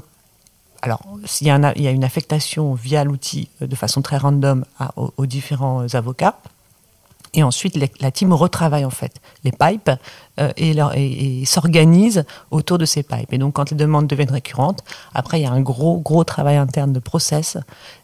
alors, 0.81 1.01
s'il 1.25 1.47
y, 1.47 1.49
y 1.49 1.87
a 1.87 1.91
une 1.91 2.03
affectation 2.03 2.73
via 2.73 3.03
l'outil 3.03 3.49
euh, 3.61 3.67
de 3.67 3.75
façon 3.75 4.01
très 4.01 4.17
random 4.17 4.65
aux, 4.95 5.25
différents 5.25 5.83
euh, 5.83 5.97
avocats, 5.97 6.37
et 7.33 7.41
ensuite, 7.41 7.77
la 7.99 8.11
team 8.11 8.31
retravaille 8.31 8.85
en 8.85 8.91
fait 8.91 9.19
les 9.43 9.51
pipes 9.51 9.89
euh, 10.39 10.51
et, 10.55 11.45
s'organise 11.45 12.25
autour 12.51 12.77
de 12.77 12.85
ces 12.85 13.01
pipes. 13.01 13.33
Et 13.33 13.37
donc, 13.37 13.53
quand 13.53 13.71
les 13.71 13.77
demandes 13.77 14.07
deviennent 14.07 14.31
récurrentes, 14.31 14.81
après, 15.13 15.39
il 15.39 15.43
y 15.43 15.45
a 15.47 15.51
un 15.51 15.61
gros, 15.61 15.99
gros 15.99 16.23
travail 16.23 16.57
interne 16.57 16.93
de 16.93 16.99
process 16.99 17.57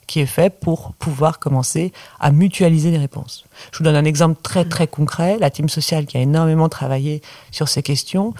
qui 0.07 0.19
est 0.19 0.25
fait 0.25 0.49
pour 0.49 0.93
pouvoir 0.93 1.37
commencer 1.37 1.93
à 2.19 2.31
mutualiser 2.31 2.89
les 2.89 2.97
réponses. 2.97 3.45
Je 3.71 3.77
vous 3.77 3.83
donne 3.83 3.95
un 3.95 4.05
exemple 4.05 4.41
très, 4.41 4.65
très 4.65 4.87
concret. 4.87 5.37
La 5.39 5.51
team 5.51 5.69
sociale 5.69 6.07
qui 6.07 6.17
a 6.17 6.21
énormément 6.21 6.67
travaillé 6.67 7.21
sur 7.51 7.67
ces 7.67 7.83
questions 7.83 8.33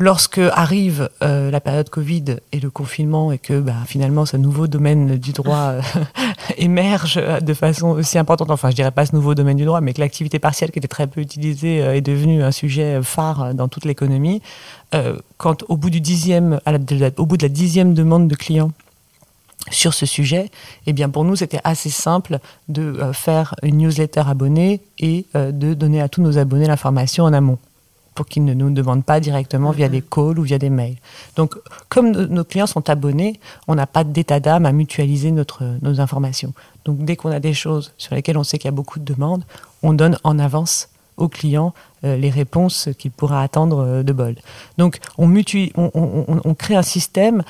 Lorsque 0.00 0.38
arrive 0.38 1.10
euh, 1.22 1.50
la 1.50 1.60
période 1.60 1.90
Covid 1.90 2.36
et 2.52 2.60
le 2.60 2.70
confinement 2.70 3.32
et 3.32 3.38
que 3.38 3.58
bah, 3.58 3.74
finalement 3.84 4.26
ce 4.26 4.36
nouveau 4.36 4.68
domaine 4.68 5.16
du 5.16 5.32
droit 5.32 5.72
euh, 5.72 5.82
émerge 6.56 7.16
de 7.16 7.52
façon 7.52 7.88
aussi 7.88 8.16
importante, 8.16 8.52
enfin 8.52 8.70
je 8.70 8.76
dirais 8.76 8.92
pas 8.92 9.06
ce 9.06 9.16
nouveau 9.16 9.34
domaine 9.34 9.56
du 9.56 9.64
droit, 9.64 9.80
mais 9.80 9.92
que 9.92 10.00
l'activité 10.00 10.38
partielle 10.38 10.70
qui 10.70 10.78
était 10.78 10.86
très 10.86 11.08
peu 11.08 11.20
utilisée 11.20 11.82
euh, 11.82 11.96
est 11.96 12.00
devenue 12.00 12.44
un 12.44 12.52
sujet 12.52 13.00
phare 13.02 13.54
dans 13.54 13.66
toute 13.66 13.84
l'économie, 13.84 14.40
quand 15.36 15.64
au 15.68 15.76
bout 15.76 15.90
du 15.90 16.00
dixième, 16.00 16.60
au 17.16 17.26
bout 17.26 17.36
de 17.36 17.42
la 17.42 17.48
dixième 17.48 17.92
demande 17.92 18.28
de 18.28 18.34
clients 18.36 18.70
sur 19.70 19.92
ce 19.92 20.06
sujet, 20.06 20.50
eh 20.86 20.92
bien 20.92 21.10
pour 21.10 21.24
nous 21.24 21.36
c'était 21.36 21.60
assez 21.64 21.90
simple 21.90 22.38
de 22.68 22.98
faire 23.12 23.54
une 23.62 23.78
newsletter 23.78 24.22
abonnée 24.26 24.80
et 24.98 25.26
de 25.34 25.74
donner 25.74 26.00
à 26.00 26.08
tous 26.08 26.22
nos 26.22 26.38
abonnés 26.38 26.66
l'information 26.66 27.24
en 27.24 27.32
amont 27.32 27.58
pour 28.18 28.26
qu'ils 28.26 28.44
ne 28.44 28.52
nous 28.52 28.70
demandent 28.70 29.04
pas 29.04 29.20
directement 29.20 29.70
via 29.70 29.88
des 29.88 30.02
calls 30.02 30.40
ou 30.40 30.42
via 30.42 30.58
des 30.58 30.70
mails. 30.70 30.96
Donc, 31.36 31.54
comme 31.88 32.10
nos 32.10 32.42
clients 32.42 32.66
sont 32.66 32.90
abonnés, 32.90 33.38
on 33.68 33.76
n'a 33.76 33.86
pas 33.86 34.02
d'état 34.02 34.40
d'âme 34.40 34.66
à 34.66 34.72
mutualiser 34.72 35.30
notre, 35.30 35.62
nos 35.82 36.00
informations. 36.00 36.52
Donc, 36.84 37.04
dès 37.04 37.14
qu'on 37.14 37.30
a 37.30 37.38
des 37.38 37.54
choses 37.54 37.92
sur 37.96 38.16
lesquelles 38.16 38.36
on 38.36 38.42
sait 38.42 38.58
qu'il 38.58 38.66
y 38.66 38.74
a 38.74 38.78
beaucoup 38.80 38.98
de 38.98 39.04
demandes, 39.04 39.44
on 39.84 39.92
donne 39.92 40.18
en 40.24 40.40
avance 40.40 40.88
aux 41.16 41.28
clients 41.28 41.74
euh, 42.02 42.16
les 42.16 42.28
réponses 42.28 42.88
qu'il 42.98 43.12
pourra 43.12 43.40
attendre 43.40 43.84
euh, 43.84 44.02
de 44.02 44.12
Bold. 44.12 44.40
Donc, 44.78 44.98
on, 45.16 45.32
on, 45.76 46.40
on, 46.44 46.54
crée 46.54 46.74
un 46.74 46.82
système 46.82 47.44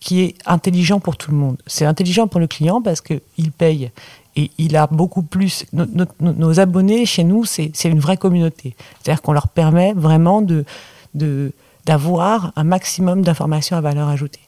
qui 0.00 0.22
est 0.22 0.36
intelligent 0.46 1.00
pour 1.00 1.18
tout 1.18 1.32
le 1.32 1.36
monde. 1.36 1.58
C'est 1.66 1.84
intelligent 1.84 2.28
pour 2.28 2.40
le 2.40 2.46
client 2.46 2.80
parce 2.80 3.02
qu'il 3.02 3.52
paye 3.58 3.90
et 4.36 4.50
il 4.58 4.76
a 4.76 4.86
beaucoup 4.86 5.22
plus. 5.22 5.64
Nos, 5.72 6.60
abonnés 6.60 7.06
chez 7.06 7.24
nous, 7.24 7.44
c'est 7.44 7.84
une 7.84 8.00
vraie 8.00 8.16
communauté. 8.16 8.74
C'est-à-dire 9.02 9.22
qu'on 9.22 9.32
leur 9.32 9.48
permet 9.48 9.92
vraiment 9.94 10.42
de 10.42 10.64
d'avoir 11.86 12.52
un 12.56 12.64
maximum 12.64 13.22
d'informations 13.22 13.76
à 13.76 13.80
valeur 13.80 14.08
ajoutée. 14.08 14.40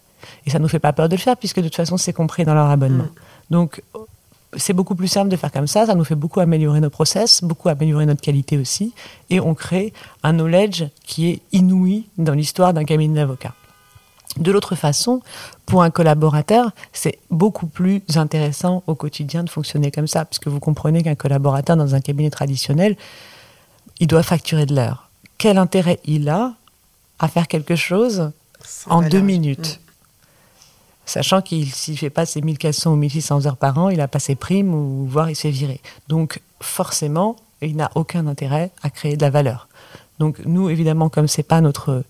Et 0.47 0.51
ça 0.51 0.59
ne 0.59 0.63
nous 0.63 0.69
fait 0.69 0.79
pas 0.79 0.93
peur 0.93 1.09
de 1.09 1.15
le 1.15 1.21
faire 1.21 1.37
puisque 1.37 1.59
de 1.59 1.65
toute 1.65 1.77
façon 1.77 1.99
c'est 1.99 2.15
compris 2.15 2.45
dans 2.45 2.55
leur 2.55 2.71
abonnement. 2.71 3.05
Mm. 3.05 3.51
Donc 3.51 3.83
c'est 4.57 4.73
beaucoup 4.73 4.95
plus 4.95 5.09
simple 5.09 5.29
de 5.29 5.37
faire 5.37 5.53
comme 5.53 5.67
ça. 5.67 5.87
Ça 5.87 5.95
nous 5.95 6.05
fait 6.05 6.15
beaucoup 6.15 6.41
améliorer 6.41 6.81
nos 6.81 6.91
process, 6.91 7.43
beaucoup 7.43 7.69
améliorer 7.69 8.07
notre 8.07 8.21
qualité 8.21 8.59
aussi, 8.59 8.95
et 9.31 9.41
on 9.41 9.55
crée 9.55 9.93
un 10.23 10.33
knowledge 10.33 10.85
qui 11.05 11.29
est 11.29 11.43
inouï 11.53 12.07
dans 12.17 12.33
l'histoire 12.33 12.73
d'un 12.73 12.85
cabinet 12.85 13.15
d'avocats. 13.15 13.55
De 14.37 14.53
l'autre 14.53 14.75
façon, 14.75 15.23
pour 15.65 15.83
un 15.83 15.91
collaborateur, 15.91 16.73
c'est 16.93 17.19
beaucoup 17.31 17.67
plus 17.67 18.03
intéressant 18.17 18.83
au 18.87 18.95
quotidien 18.95 19.45
de 19.45 19.51
fonctionner 19.51 19.91
comme 19.91 20.07
ça, 20.07 20.25
puisque 20.25 20.49
vous 20.49 20.61
comprenez 20.61 21.03
qu'un 21.03 21.15
collaborateur 21.15 21.77
dans 21.77 21.95
un 21.95 22.01
cabinet 22.01 22.31
traditionnel, 22.31 22.97
il 23.99 24.07
doit 24.07 24.23
facturer 24.23 24.67
de 24.67 24.75
l'heure. 24.75 25.09
Quel 25.39 25.59
intérêt 25.59 26.01
il 26.05 26.29
a 26.29 26.53
à 27.19 27.29
faire 27.29 27.49
quelque 27.49 27.77
chose 27.77 28.31
en 28.87 29.03
deux 29.03 29.21
minutes 29.21 29.81
mm. 29.81 29.87
Sachant 31.09 31.41
qu'il 31.41 31.73
s'il 31.73 31.95
ne 31.95 31.99
fait 31.99 32.11
pas 32.11 32.27
ses 32.27 32.43
1400 32.43 32.93
ou 32.93 32.97
1600 32.97 33.47
heures 33.47 33.57
par 33.57 33.79
an, 33.79 33.91
il 33.91 34.01
a 34.01 34.09
pas 34.09 34.19
ses 34.19 34.35
primes 34.35 34.75
ou 34.75 35.07
voire 35.07 35.31
il 35.31 35.37
s'est 35.37 35.51
viré. 35.51 35.81
Donc 36.09 36.41
forcément, 36.61 37.37
il 37.63 37.77
n'a 37.77 37.93
aucun 37.95 38.27
intérêt 38.27 38.73
à 38.83 38.91
créer 38.91 39.17
de 39.17 39.23
la 39.23 39.31
valeur. 39.31 39.69
Donc 40.19 40.41
nous, 40.45 40.69
évidemment, 40.69 41.09
comme 41.09 41.29
c'est 41.29 41.45
pas 41.45 41.61
notre 41.61 42.03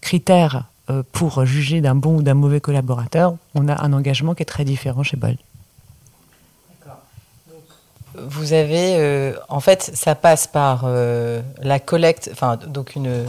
critère 0.00 0.64
euh, 0.90 1.02
pour 1.12 1.44
juger 1.44 1.80
d'un 1.80 1.94
bon 1.94 2.16
ou 2.16 2.22
d'un 2.22 2.34
mauvais 2.34 2.60
collaborateur, 2.60 3.34
on 3.54 3.68
a 3.68 3.82
un 3.82 3.92
engagement 3.92 4.34
qui 4.34 4.42
est 4.42 4.46
très 4.46 4.64
différent 4.64 5.02
chez 5.02 5.16
Bold. 5.16 5.38
Vous 8.14 8.52
avez, 8.52 8.96
euh, 8.98 9.32
en 9.48 9.60
fait, 9.60 9.90
ça 9.94 10.14
passe 10.14 10.46
par 10.46 10.82
euh, 10.84 11.40
la 11.62 11.80
collecte, 11.80 12.28
enfin, 12.32 12.56
donc 12.56 12.94
une, 12.94 13.24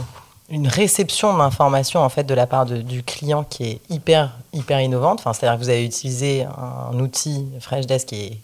une 0.50 0.68
réception 0.68 1.36
d'informations 1.36 2.00
en 2.00 2.08
fait 2.10 2.24
de 2.24 2.34
la 2.34 2.46
part 2.46 2.66
du 2.66 3.02
client 3.02 3.44
qui 3.44 3.64
est 3.64 3.80
hyper 3.88 4.32
hyper 4.52 4.80
innovante. 4.80 5.20
Enfin, 5.20 5.32
c'est-à-dire 5.32 5.58
que 5.58 5.64
vous 5.64 5.70
avez 5.70 5.84
utilisé 5.84 6.44
un, 6.44 6.98
outil 6.98 7.46
Freshdesk 7.60 8.08
qui 8.08 8.14
est 8.14 8.38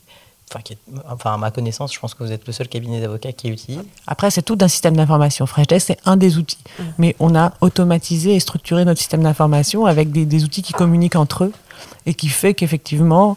Enfin, 0.53 0.63
qui 0.65 0.73
est, 0.73 0.79
enfin, 1.09 1.35
à 1.35 1.37
ma 1.37 1.53
connaissance, 1.53 1.95
je 1.95 2.01
pense 2.01 2.15
que 2.15 2.25
vous 2.25 2.33
êtes 2.33 2.45
le 2.45 2.53
seul 2.53 2.67
cabinet 2.67 3.01
d'avocats 3.01 3.33
qui 3.33 3.49
utilise. 3.49 3.83
Après, 4.09 4.33
c'est 4.33 4.43
tout 4.43 4.57
d'un 4.57 4.67
système 4.67 4.97
d'information. 4.97 5.47
Freshdesk, 5.47 5.87
c'est 5.87 5.99
un 6.07 6.17
des 6.17 6.39
outils. 6.39 6.59
Mmh. 6.59 6.83
Mais 6.99 7.17
on 7.21 7.37
a 7.37 7.53
automatisé 7.61 8.35
et 8.35 8.41
structuré 8.41 8.85
notre 8.85 8.99
système 8.99 9.23
d'information 9.23 9.87
avec 9.87 10.11
des, 10.11 10.27
des, 10.27 10.43
outils 10.43 10.63
qui 10.63 10.73
communiquent 10.73 11.15
entre 11.15 11.45
eux 11.45 11.53
et 12.05 12.15
qui 12.15 12.29
fait 12.29 12.55
qu'effectivement, 12.55 13.37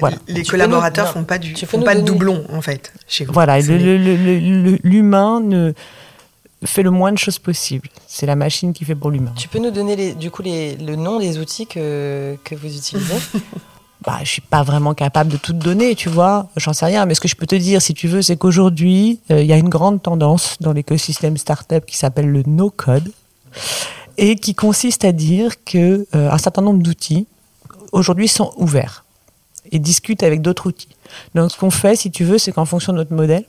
bah, 0.00 0.10
les 0.26 0.42
collaborateurs 0.42 1.06
ne 1.08 1.12
font 1.12 1.24
pas, 1.24 1.38
du, 1.38 1.54
font 1.54 1.82
pas 1.82 1.94
de 1.94 2.02
doublons, 2.02 2.44
en 2.52 2.60
fait, 2.60 2.92
chez 3.06 3.24
vous. 3.24 3.32
Voilà, 3.32 3.60
l'humain 3.60 5.40
ne 5.40 5.72
fait 6.64 6.82
le 6.82 6.90
moins 6.90 7.12
de 7.12 7.18
choses 7.18 7.38
possible. 7.38 7.88
C'est 8.06 8.26
la 8.26 8.36
machine 8.36 8.72
qui 8.72 8.84
fait 8.84 8.96
pour 8.96 9.10
l'humain. 9.10 9.32
Tu 9.36 9.48
peux 9.48 9.60
nous 9.60 9.70
donner 9.70 9.96
les, 9.96 10.14
du 10.14 10.30
coup 10.30 10.42
les, 10.42 10.76
le 10.76 10.96
nom 10.96 11.20
des 11.20 11.38
outils 11.38 11.66
que, 11.66 12.36
que 12.44 12.54
vous 12.54 12.76
utilisez? 12.76 13.14
bah, 14.04 14.18
je 14.22 14.30
suis 14.30 14.40
pas 14.40 14.62
vraiment 14.62 14.94
capable 14.94 15.30
de 15.30 15.36
tout 15.36 15.52
te 15.52 15.58
donner, 15.58 15.94
tu 15.94 16.08
vois. 16.08 16.48
J'en 16.56 16.72
sais 16.72 16.86
rien. 16.86 17.04
Mais 17.06 17.14
ce 17.14 17.20
que 17.20 17.28
je 17.28 17.34
peux 17.34 17.46
te 17.46 17.56
dire, 17.56 17.82
si 17.82 17.94
tu 17.94 18.06
veux, 18.06 18.22
c'est 18.22 18.36
qu'aujourd'hui, 18.36 19.20
euh, 19.30 19.42
il 19.42 19.46
y 19.46 19.52
a 19.52 19.56
une 19.56 19.68
grande 19.68 20.02
tendance 20.02 20.56
dans 20.60 20.72
l'écosystème 20.72 21.36
startup 21.36 21.84
qui 21.84 21.96
s'appelle 21.96 22.30
le 22.30 22.42
no-code 22.46 23.10
et 24.16 24.36
qui 24.36 24.54
consiste 24.54 25.04
à 25.04 25.12
dire 25.12 25.64
que 25.64 26.06
euh, 26.14 26.30
un 26.30 26.38
certain 26.38 26.62
nombre 26.62 26.82
d'outils 26.82 27.26
aujourd'hui 27.92 28.28
sont 28.28 28.52
ouverts 28.56 29.04
et 29.72 29.78
discute 29.78 30.22
avec 30.22 30.42
d'autres 30.42 30.68
outils. 30.68 30.88
Donc 31.34 31.50
ce 31.50 31.58
qu'on 31.58 31.70
fait, 31.70 31.96
si 31.96 32.10
tu 32.10 32.24
veux, 32.24 32.38
c'est 32.38 32.52
qu'en 32.52 32.64
fonction 32.64 32.92
de 32.92 32.98
notre 32.98 33.14
modèle, 33.14 33.44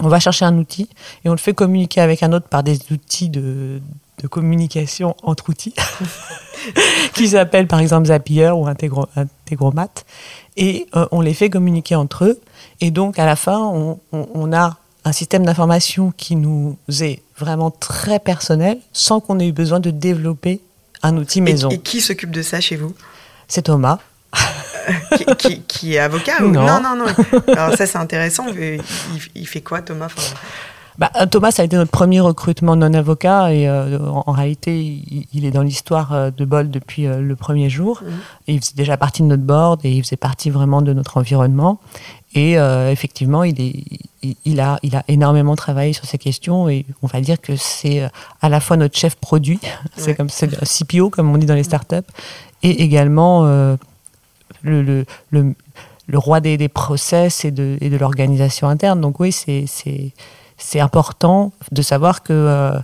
on 0.00 0.08
va 0.08 0.20
chercher 0.20 0.44
un 0.44 0.56
outil 0.56 0.88
et 1.24 1.28
on 1.28 1.32
le 1.32 1.38
fait 1.38 1.54
communiquer 1.54 2.00
avec 2.00 2.22
un 2.22 2.32
autre 2.32 2.48
par 2.48 2.62
des 2.62 2.78
outils 2.90 3.28
de, 3.28 3.80
communication 4.28 5.16
entre 5.22 5.50
outils, 5.50 5.74
qui 7.14 7.28
s'appellent 7.28 7.66
par 7.66 7.80
exemple 7.80 8.06
Zapier 8.06 8.50
ou 8.50 8.66
Integro, 8.66 9.06
Integromat, 9.16 10.04
et 10.56 10.86
euh, 10.96 11.06
on 11.12 11.20
les 11.20 11.34
fait 11.34 11.50
communiquer 11.50 11.94
entre 11.94 12.24
eux. 12.24 12.40
Et 12.80 12.90
donc 12.90 13.18
à 13.18 13.26
la 13.26 13.36
fin, 13.36 13.58
on, 14.12 14.52
a 14.52 14.76
un 15.04 15.12
système 15.12 15.44
d'information 15.44 16.12
qui 16.16 16.36
nous 16.36 16.76
est 16.88 17.22
vraiment 17.38 17.70
très 17.70 18.18
personnel, 18.18 18.78
sans 18.92 19.20
qu'on 19.20 19.38
ait 19.38 19.48
eu 19.48 19.52
besoin 19.52 19.80
de 19.80 19.90
développer 19.90 20.60
un 21.02 21.16
outil 21.16 21.40
maison. 21.40 21.70
et 21.70 21.78
qui 21.78 22.00
s'occupe 22.00 22.30
de 22.30 22.42
ça 22.42 22.60
chez 22.60 22.76
vous? 22.76 22.94
C'est 23.48 23.62
Thomas 23.62 23.98
qui, 25.68 25.94
est 25.94 25.98
avocat 25.98 26.40
non. 26.40 26.80
non, 26.80 26.96
non, 26.96 27.06
Alors 27.48 27.76
ça, 27.76 27.86
c'est 27.86 27.98
intéressant. 27.98 28.46
Il, 29.34 29.46
fait 29.46 29.60
quoi, 29.60 29.82
Thomas? 29.82 30.08
Bah, 31.00 31.10
Thomas, 31.30 31.50
ça 31.50 31.62
a 31.62 31.64
été 31.64 31.76
notre 31.76 31.90
premier 31.90 32.20
recrutement 32.20 32.76
non-avocat 32.76 33.54
et 33.54 33.66
euh, 33.66 33.98
en, 33.98 34.32
réalité, 34.32 35.00
il, 35.32 35.46
est 35.46 35.50
dans 35.50 35.62
l'histoire 35.62 36.12
euh, 36.12 36.30
de 36.30 36.44
Bol 36.44 36.68
depuis 36.68 37.06
euh, 37.06 37.22
le 37.22 37.36
premier 37.36 37.70
jour. 37.70 38.02
Mhm. 38.04 38.12
il 38.48 38.60
faisait 38.60 38.74
déjà 38.76 38.98
partie 38.98 39.22
de 39.22 39.26
notre 39.26 39.42
board 39.42 39.80
et 39.84 39.92
il 39.92 40.04
faisait 40.04 40.18
partie 40.18 40.50
vraiment 40.50 40.82
de 40.82 40.92
notre 40.92 41.16
environnement. 41.16 41.80
Et 42.34 42.52
effectivement, 42.92 43.42
il, 43.42 43.60
est, 43.60 44.36
il, 44.44 44.60
a, 44.60 44.78
il 44.84 44.94
a 44.94 45.02
énormément 45.08 45.56
travaillé 45.56 45.92
sur 45.92 46.04
ces 46.04 46.16
questions 46.16 46.68
et 46.68 46.86
on 47.02 47.08
va 47.08 47.20
dire 47.20 47.40
que 47.40 47.56
c'est 47.56 48.08
à 48.40 48.48
la 48.48 48.60
fois 48.60 48.76
notre 48.76 48.96
chef 48.96 49.16
produit, 49.16 49.58
c'est 49.96 50.14
comme 50.14 50.28
c'est 50.28 50.48
CPO 50.64 51.10
comme 51.10 51.34
on 51.34 51.38
dit 51.38 51.46
dans 51.46 51.56
les 51.56 51.64
startups, 51.64 52.06
et 52.62 52.82
également 52.84 53.46
le, 54.62 54.82
le, 54.82 55.04
le, 55.32 56.18
roi 56.18 56.40
des, 56.40 56.56
des, 56.56 56.68
process 56.68 57.44
et 57.44 57.50
de, 57.50 57.78
et 57.80 57.90
de 57.90 57.96
l'organisation 57.96 58.68
interne. 58.68 59.00
Donc 59.00 59.18
oui, 59.18 59.32
c'est 59.32 59.66
important 60.80 61.52
de 61.72 61.82
savoir 61.82 62.22
que 62.22 62.32
euh, 62.32 62.78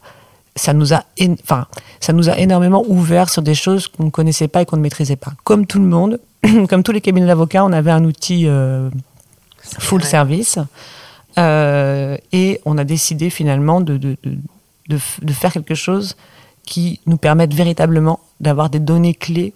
ça, 0.54 0.72
nous 0.72 0.92
a 0.94 1.04
enfin, 1.42 1.66
ça 2.00 2.12
nous 2.12 2.28
a 2.28 2.38
énormément 2.38 2.84
ouvert 2.88 3.28
sur 3.28 3.42
des 3.42 3.54
choses 3.54 3.88
qu'on 3.88 4.04
ne 4.04 4.10
connaissait 4.10 4.48
pas 4.48 4.62
et 4.62 4.66
qu'on 4.66 4.76
ne 4.76 4.82
maîtrisait 4.82 5.16
pas. 5.16 5.32
Comme 5.44 5.66
tout 5.66 5.78
le 5.78 5.86
monde, 5.86 6.20
comme 6.68 6.82
tous 6.82 6.92
les 6.92 7.00
cabinets 7.00 7.26
d'avocats, 7.26 7.64
on 7.64 7.72
avait 7.72 7.90
un 7.90 8.04
outil 8.04 8.46
euh, 8.46 8.90
full 9.78 10.02
service. 10.02 10.58
Euh, 11.38 12.16
et 12.32 12.60
on 12.64 12.78
a 12.78 12.84
décidé 12.84 13.28
finalement 13.28 13.82
de, 13.82 13.98
de, 13.98 14.16
de, 14.24 14.98
de, 15.20 15.32
faire 15.34 15.52
quelque 15.52 15.74
chose 15.74 16.16
qui 16.64 17.00
nous 17.04 17.18
permette 17.18 17.52
véritablement 17.52 18.20
d'avoir 18.40 18.70
des 18.70 18.80
données 18.80 19.12
clés 19.12 19.52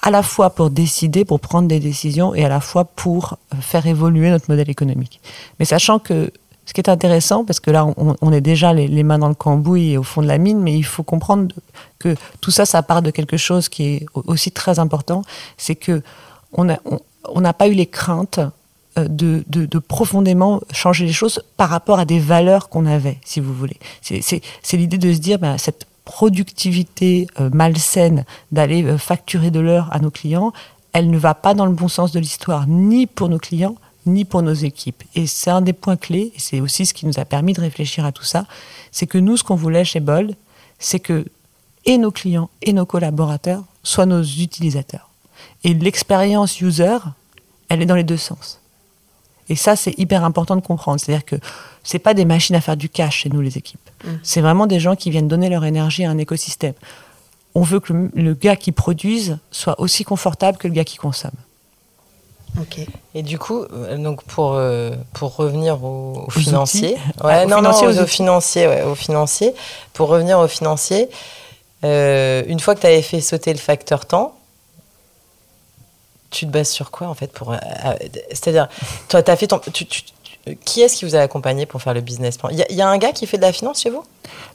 à 0.00 0.10
la 0.10 0.22
fois 0.22 0.50
pour 0.50 0.70
décider, 0.70 1.26
pour 1.26 1.40
prendre 1.40 1.68
des 1.68 1.80
décisions 1.80 2.34
et 2.34 2.44
à 2.44 2.48
la 2.48 2.60
fois 2.60 2.84
pour 2.84 3.36
faire 3.60 3.86
évoluer 3.86 4.30
notre 4.30 4.48
modèle 4.48 4.70
économique. 4.70 5.20
Mais 5.58 5.66
sachant 5.66 5.98
que 5.98 6.32
ce 6.68 6.74
qui 6.74 6.82
est 6.82 6.90
intéressant, 6.90 7.46
parce 7.46 7.60
que 7.60 7.70
là, 7.70 7.86
on, 7.96 8.30
est 8.30 8.42
déjà 8.42 8.74
les, 8.74 9.02
mains 9.02 9.18
dans 9.18 9.30
le 9.30 9.34
cambouis 9.34 9.92
et 9.92 9.96
au 9.96 10.02
fond 10.02 10.20
de 10.20 10.26
la 10.26 10.36
mine, 10.36 10.60
mais 10.60 10.76
il 10.76 10.82
faut 10.84 11.02
comprendre 11.02 11.54
que 11.98 12.14
tout 12.42 12.50
ça, 12.50 12.66
ça 12.66 12.82
part 12.82 13.00
de 13.00 13.10
quelque 13.10 13.38
chose 13.38 13.70
qui 13.70 13.84
est 13.84 14.06
aussi 14.12 14.52
très 14.52 14.78
important, 14.78 15.22
c'est 15.56 15.76
que 15.76 16.02
on 16.52 16.64
n'a 16.66 17.52
pas 17.54 17.68
eu 17.68 17.72
les 17.72 17.86
craintes 17.86 18.40
euh, 18.98 19.08
de, 19.08 19.44
de, 19.48 19.78
profondément 19.78 20.60
changer 20.70 21.06
les 21.06 21.12
choses 21.14 21.42
par 21.56 21.70
rapport 21.70 21.98
à 21.98 22.04
des 22.04 22.18
valeurs 22.18 22.68
qu'on 22.68 22.84
avait, 22.84 23.16
si 23.24 23.40
vous 23.40 23.54
voulez. 23.54 23.78
C'est 24.02 24.42
l'idée 24.74 24.98
de 24.98 25.10
se 25.10 25.18
dire, 25.20 25.38
ben, 25.38 25.56
cette 25.56 25.86
productivité 26.04 27.28
euh, 27.40 27.48
malsaine 27.50 28.26
d'aller 28.52 28.84
euh, 28.84 28.98
facturer 28.98 29.50
de 29.50 29.60
l'heure 29.60 29.88
à 29.90 30.00
nos 30.00 30.10
clients, 30.10 30.52
elle 30.92 31.08
ne 31.08 31.16
va 31.16 31.32
pas 31.32 31.54
dans 31.54 31.64
le 31.64 31.72
bon 31.72 31.88
sens 31.88 32.12
de 32.12 32.20
l'histoire, 32.20 32.66
ni 32.66 33.06
pour 33.06 33.30
nos 33.30 33.38
clients, 33.38 33.76
ni 34.08 34.24
pour 34.24 34.42
nos 34.42 34.54
équipes. 34.54 35.02
Et 35.14 35.26
c'est 35.26 35.50
un 35.50 35.60
des 35.60 35.72
points 35.72 35.96
clés, 35.96 36.32
et 36.34 36.38
c'est 36.38 36.60
aussi 36.60 36.86
ce 36.86 36.94
qui 36.94 37.06
nous 37.06 37.18
a 37.18 37.24
permis 37.24 37.52
de 37.52 37.60
réfléchir 37.60 38.04
à 38.04 38.12
tout 38.12 38.24
ça, 38.24 38.46
c'est 38.90 39.06
que 39.06 39.18
nous, 39.18 39.36
ce 39.36 39.44
qu'on 39.44 39.54
voulait 39.54 39.84
chez 39.84 40.00
Bold, 40.00 40.34
c'est 40.78 41.00
que 41.00 41.24
et 41.84 41.98
nos 41.98 42.10
clients 42.10 42.50
et 42.62 42.72
nos 42.72 42.86
collaborateurs 42.86 43.62
soient 43.82 44.06
nos 44.06 44.22
utilisateurs. 44.22 45.08
Et 45.64 45.74
l'expérience 45.74 46.60
user, 46.60 46.98
elle 47.68 47.82
est 47.82 47.86
dans 47.86 47.94
les 47.94 48.04
deux 48.04 48.16
sens. 48.16 48.60
Et 49.48 49.56
ça, 49.56 49.76
c'est 49.76 49.98
hyper 49.98 50.24
important 50.24 50.56
de 50.56 50.60
comprendre. 50.60 51.00
C'est-à-dire 51.00 51.24
que 51.24 51.36
c'est 51.82 51.98
pas 51.98 52.14
des 52.14 52.24
machines 52.24 52.54
à 52.56 52.60
faire 52.60 52.76
du 52.76 52.88
cash 52.88 53.20
chez 53.20 53.30
nous, 53.30 53.40
les 53.40 53.56
équipes. 53.56 53.80
Mm. 54.04 54.08
C'est 54.22 54.40
vraiment 54.40 54.66
des 54.66 54.78
gens 54.78 54.94
qui 54.94 55.10
viennent 55.10 55.28
donner 55.28 55.48
leur 55.48 55.64
énergie 55.64 56.04
à 56.04 56.10
un 56.10 56.18
écosystème. 56.18 56.74
On 57.54 57.62
veut 57.62 57.80
que 57.80 58.10
le, 58.14 58.34
gars 58.34 58.56
qui 58.56 58.72
produise 58.72 59.38
soit 59.50 59.80
aussi 59.80 60.04
confortable 60.04 60.58
que 60.58 60.68
le 60.68 60.74
gars 60.74 60.84
qui 60.84 60.98
consomme. 60.98 61.32
Ok. 62.60 62.80
Et 63.14 63.22
du 63.22 63.38
coup, 63.38 63.62
euh, 63.62 63.96
donc 63.96 64.24
pour, 64.24 64.54
euh, 64.54 64.92
pour 65.12 65.36
revenir 65.36 65.84
au, 65.84 66.28
financier, 66.30 66.96
ouais, 67.22 67.46
non, 67.46 67.60
non, 67.62 67.70
aux, 67.70 68.06
financiers, 68.06 68.66
ouais, 68.66 68.82
au 68.82 68.94
financier, 68.94 69.54
pour 69.92 70.08
revenir 70.08 70.38
au 70.38 70.48
financier, 70.48 71.08
euh, 71.84 72.42
une 72.46 72.60
fois 72.60 72.74
que 72.74 72.80
tu 72.80 72.86
avais 72.86 73.02
fait 73.02 73.20
sauter 73.20 73.52
le 73.52 73.58
facteur 73.58 74.06
temps, 74.06 74.34
tu 76.30 76.46
te 76.46 76.50
bases 76.50 76.68
sur 76.68 76.90
quoi 76.90 77.06
en 77.06 77.14
fait 77.14 77.32
pour 77.32 77.54
c'est-à-dire 78.28 78.68
toi 79.08 79.22
tu 79.22 79.30
as 79.30 79.36
fait 79.36 79.46
ton 79.46 79.60
tu, 79.72 79.86
qui 80.64 80.82
est-ce 80.82 80.96
qui 80.96 81.04
vous 81.04 81.16
a 81.16 81.20
accompagné 81.20 81.66
pour 81.66 81.82
faire 81.82 81.94
le 81.94 82.00
business 82.00 82.36
plan? 82.36 82.48
Il 82.50 82.58
y, 82.58 82.82
a 82.82 82.88
un 82.88 82.98
gars 82.98 83.12
qui 83.12 83.26
fait 83.26 83.36
de 83.36 83.42
la 83.42 83.52
finance 83.52 83.82
chez 83.82 83.90
vous? 83.90 84.02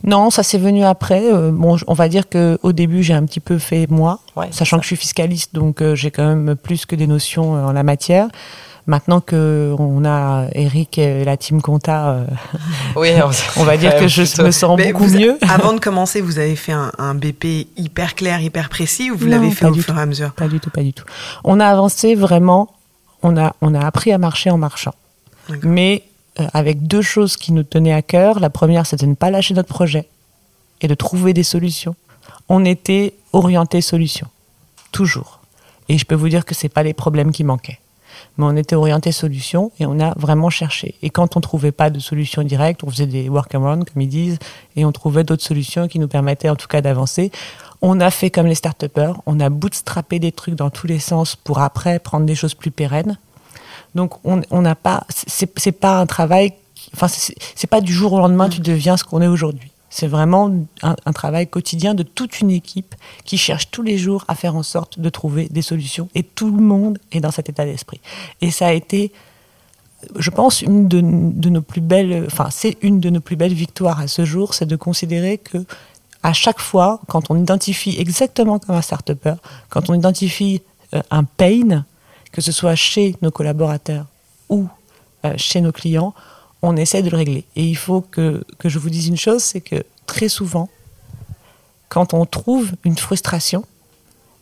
Non, 0.04 0.30
ça 0.30 0.44
s'est 0.44 0.58
venu 0.58 0.84
après. 0.84 1.32
Euh, 1.32 1.52
bon, 1.52 1.78
on 1.88 1.94
va 1.94 2.10
dire 2.10 2.24
qu'au 2.30 2.72
début, 2.72 3.04
j'ai 3.04 3.14
un 3.14 3.26
petit 3.26 3.40
peu 3.40 3.58
fait 3.58 3.88
moi, 3.90 4.20
sachant 4.52 4.78
que 4.78 4.84
je 4.84 4.88
suis 4.88 4.96
fiscaliste, 4.96 5.54
donc 5.54 5.82
euh, 5.82 5.96
j'ai 5.96 6.12
quand 6.12 6.26
même 6.26 6.56
plus 6.56 6.86
que 6.86 6.96
des 6.96 7.08
notions 7.08 7.56
euh, 7.56 7.66
en 7.66 7.72
la 7.72 7.84
matière. 7.84 8.28
Maintenant 8.86 9.22
que 9.22 9.74
on 9.80 10.04
a 10.04 10.48
Eric 10.52 10.98
et 10.98 11.24
la 11.24 11.38
team 11.38 11.62
compta, 11.62 12.26
oui, 12.98 13.12
on, 13.56 13.64
va 13.64 13.78
dire 13.78 13.96
que 14.00 14.10
je 14.10 14.42
me 14.42 14.52
sens 14.52 14.78
beaucoup 14.78 15.08
mieux. 15.08 15.38
Avant 15.50 15.72
de 15.72 15.80
commencer, 15.80 16.20
vous 16.20 16.38
avez 16.38 16.58
fait 16.58 16.74
un, 16.74 17.16
BP 17.16 17.68
hyper 17.78 18.16
clair, 18.16 18.42
hyper 18.42 18.68
précis, 18.68 19.10
ou 19.10 19.18
vous 19.18 19.28
l'avez 19.28 19.52
fait 19.52 19.68
au 19.68 19.74
fur 19.74 19.98
et 19.98 20.02
à 20.02 20.06
mesure? 20.06 20.34
Pas 20.34 20.50
du 20.50 20.60
tout, 20.60 20.70
pas 20.70 20.84
du 20.84 20.92
tout. 20.92 21.06
On 21.46 21.60
a 21.60 21.68
avancé 21.68 22.14
vraiment. 22.16 22.70
On 23.26 23.38
a, 23.38 23.56
on 23.62 23.74
a 23.74 23.80
appris 23.80 24.12
à 24.12 24.18
marcher 24.18 24.50
en 24.50 24.58
marchant 24.58 24.92
mais 25.64 26.04
euh, 26.40 26.48
avec 26.54 26.88
deux 26.88 27.02
choses 27.02 27.38
qui 27.38 27.52
nous 27.52 27.64
tenaient 27.64 27.94
à 27.94 28.02
cœur. 28.02 28.40
La 28.40 28.50
première, 28.50 28.86
c'était 28.86 29.06
de 29.06 29.12
ne 29.12 29.16
pas 29.16 29.30
lâcher 29.30 29.54
notre 29.54 29.70
projet 29.70 30.08
et 30.82 30.88
de 30.88 30.96
trouver 30.96 31.34
des 31.34 31.44
solutions. 31.44 31.96
On 32.50 32.66
était 32.66 33.14
orienté 33.34 33.82
solution, 33.82 34.28
toujours. 34.92 35.40
Et 35.90 35.98
je 35.98 36.06
peux 36.06 36.16
vous 36.16 36.30
dire 36.30 36.46
que 36.46 36.56
c'est 36.56 36.70
pas 36.70 36.84
les 36.84 36.94
problèmes 36.94 37.32
qui 37.32 37.44
manquaient. 37.44 37.80
Mais 38.38 38.46
on 38.46 38.56
était 38.56 38.76
orienté 38.76 39.12
solution 39.12 39.72
et 39.80 39.86
on 39.86 40.00
a 40.00 40.14
vraiment 40.18 40.50
cherché. 40.50 40.96
Et 41.04 41.10
quand 41.10 41.38
on 41.38 41.42
trouvait 41.42 41.72
pas 41.72 41.90
de 41.90 42.00
solution 42.00 42.42
directe, 42.44 42.84
on 42.84 42.90
faisait 42.90 43.06
des 43.06 43.30
workarounds, 43.30 43.86
comme 43.86 44.02
ils 44.02 44.10
disent, 44.10 44.40
et 44.76 44.86
on 44.86 44.92
trouvait 44.92 45.24
d'autres 45.24 45.44
solutions 45.44 45.88
qui 45.88 46.00
nous 46.00 46.08
permettaient 46.08 46.50
en 46.50 46.56
tout 46.56 46.68
cas 46.68 46.82
d'avancer. 46.82 47.32
On 47.82 48.00
a 48.00 48.10
fait 48.10 48.32
comme 48.32 48.48
les 48.48 48.56
start 48.56 48.86
on 49.26 49.40
a 49.40 49.50
bootstrappé 49.50 50.18
des 50.20 50.32
trucs 50.32 50.56
dans 50.56 50.70
tous 50.70 50.88
les 50.88 51.00
sens 51.00 51.36
pour 51.36 51.60
après 51.60 52.00
prendre 52.00 52.26
des 52.26 52.36
choses 52.36 52.56
plus 52.56 52.72
pérennes. 52.72 53.18
Donc 53.96 54.14
on 54.24 54.62
n'a 54.62 54.76
pas, 54.76 55.06
c'est 55.10 55.72
pas 55.72 56.00
un 56.00 56.06
travail, 56.06 56.54
enfin 56.94 57.08
c'est 57.08 57.70
pas 57.70 57.82
du 57.82 57.94
jour 57.94 58.14
au 58.14 58.20
lendemain 58.20 58.50
tu 58.50 58.62
deviens 58.62 58.98
ce 58.98 59.04
qu'on 59.04 59.22
est 59.22 59.28
aujourd'hui. 59.28 59.70
C'est 59.90 60.08
vraiment 60.08 60.52
un, 60.82 61.14
travail 61.14 61.46
quotidien 61.46 61.94
de 61.94 62.02
toute 62.02 62.40
une 62.40 62.50
équipe 62.50 62.96
qui 63.26 63.38
cherche 63.38 63.70
tous 63.70 63.84
les 63.84 64.00
jours 64.00 64.26
à 64.28 64.34
faire 64.34 64.56
en 64.56 64.64
sorte 64.64 65.00
de 65.00 65.08
trouver 65.10 65.48
des 65.50 65.62
solutions. 65.62 66.10
Et 66.16 66.24
tout 66.24 66.50
le 66.50 66.60
monde 66.64 66.98
est 67.12 67.20
dans 67.20 67.30
cet 67.30 67.48
état 67.48 67.64
d'esprit. 67.64 68.02
Et 68.42 68.50
ça 68.50 68.68
a 68.68 68.74
été 68.74 69.12
je 70.18 70.30
pense, 70.32 70.62
une 70.62 70.88
de, 70.88 71.00
nos 71.02 71.62
plus 71.62 71.80
belles, 71.82 72.24
enfin, 72.26 72.50
c'est 72.52 72.78
une 72.82 73.00
de 73.00 73.10
nos 73.10 73.22
plus 73.22 73.36
belles 73.36 73.54
victoires 73.54 74.00
à 74.00 74.08
ce 74.08 74.26
jour, 74.26 74.54
c'est 74.54 74.66
de 74.66 74.76
considérer 74.76 75.38
que 75.38 75.60
à 76.24 76.34
chaque 76.34 76.60
fois, 76.60 77.02
quand 77.08 77.30
on 77.30 77.38
identifie 77.38 78.00
exactement 78.00 78.58
comme 78.58 78.76
un 78.76 78.82
start 78.82 79.12
quand 79.70 79.90
on 79.90 79.94
identifie 79.94 80.62
euh, 80.94 81.02
un 81.12 81.24
pain, 81.26 81.86
que 82.34 82.41
ce 82.41 82.52
soit 82.52 82.76
chez 82.76 83.15
nos 83.22 83.32
collaborateurs 83.32 84.08
ou 84.50 84.67
euh, 85.24 85.34
chez 85.38 85.62
nos 85.62 85.72
clients, 85.72 86.13
on 86.62 86.76
essaie 86.76 87.02
de 87.02 87.10
le 87.10 87.15
régler. 87.15 87.46
Et 87.56 87.63
il 87.63 87.78
faut 87.78 88.02
que, 88.02 88.43
que 88.58 88.67
je 88.67 88.80
vous 88.80 88.89
dise 88.89 89.08
une 89.08 89.17
chose, 89.17 89.41
c'est 89.43 89.62
que 89.62 89.86
très 90.08 90.28
souvent, 90.28 90.67
quand 91.88 92.13
on 92.13 92.26
trouve 92.26 92.72
une 92.84 92.98
frustration, 92.98 93.63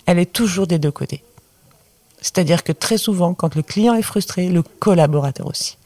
elle 0.06 0.18
est 0.18 0.32
toujours 0.32 0.68
des 0.68 0.80
deux 0.80 0.92
côtés. 0.92 1.24
C'est-à-dire 2.22 2.64
que 2.64 2.72
très 2.72 2.98
souvent, 2.98 3.34
quand 3.34 3.56
le 3.56 3.62
client 3.62 3.94
est 3.94 4.02
frustré, 4.02 4.48
le 4.48 4.64
collaborateur 4.64 5.48
aussi. 5.48 5.78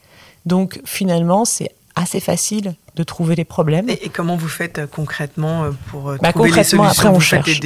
Donc 0.44 0.80
finalement, 0.84 1.44
c'est 1.44 1.72
assez 1.96 2.20
facile 2.20 2.76
de 2.94 3.02
trouver 3.02 3.34
les 3.34 3.44
problèmes. 3.44 3.88
Et, 3.90 4.10
comment 4.10 4.36
vous 4.36 4.48
faites 4.48 4.78
euh, 4.78 4.86
concrètement 4.86 5.64
euh, 5.64 5.70
pour 5.90 6.14
bah, 6.20 6.32
trouver 6.32 6.52
les 6.52 6.64
solutions 6.64 6.84
après, 6.84 7.08
on 7.08 7.20
cherche. 7.20 7.60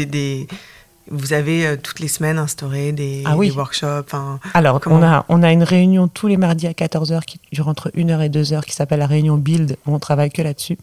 Vous 1.08 1.32
avez 1.32 1.76
toutes 1.82 2.00
les 2.00 2.08
semaines 2.08 2.38
instauré 2.38 2.92
des, 2.92 3.22
ah 3.24 3.36
workshops 3.36 4.14
Alors, 4.54 4.80
on, 4.86 5.02
a, 5.02 5.24
on 5.28 5.42
a 5.42 5.52
une 5.52 5.62
réunion 5.62 6.08
tous 6.08 6.26
les 6.26 6.36
mardis 6.36 6.66
à 6.66 6.72
14h 6.72 7.22
qui 7.22 7.40
dure 7.52 7.68
entre 7.68 7.90
1h 7.90 8.20
et 8.24 8.28
2h 8.28 8.62
qui 8.64 8.74
s'appelle 8.74 9.00
la 9.00 9.06
réunion 9.06 9.36
Build, 9.36 9.76
où 9.86 9.94
on 9.94 9.98
travaille 9.98 10.30
que 10.30 10.42
là-dessus. 10.42 10.78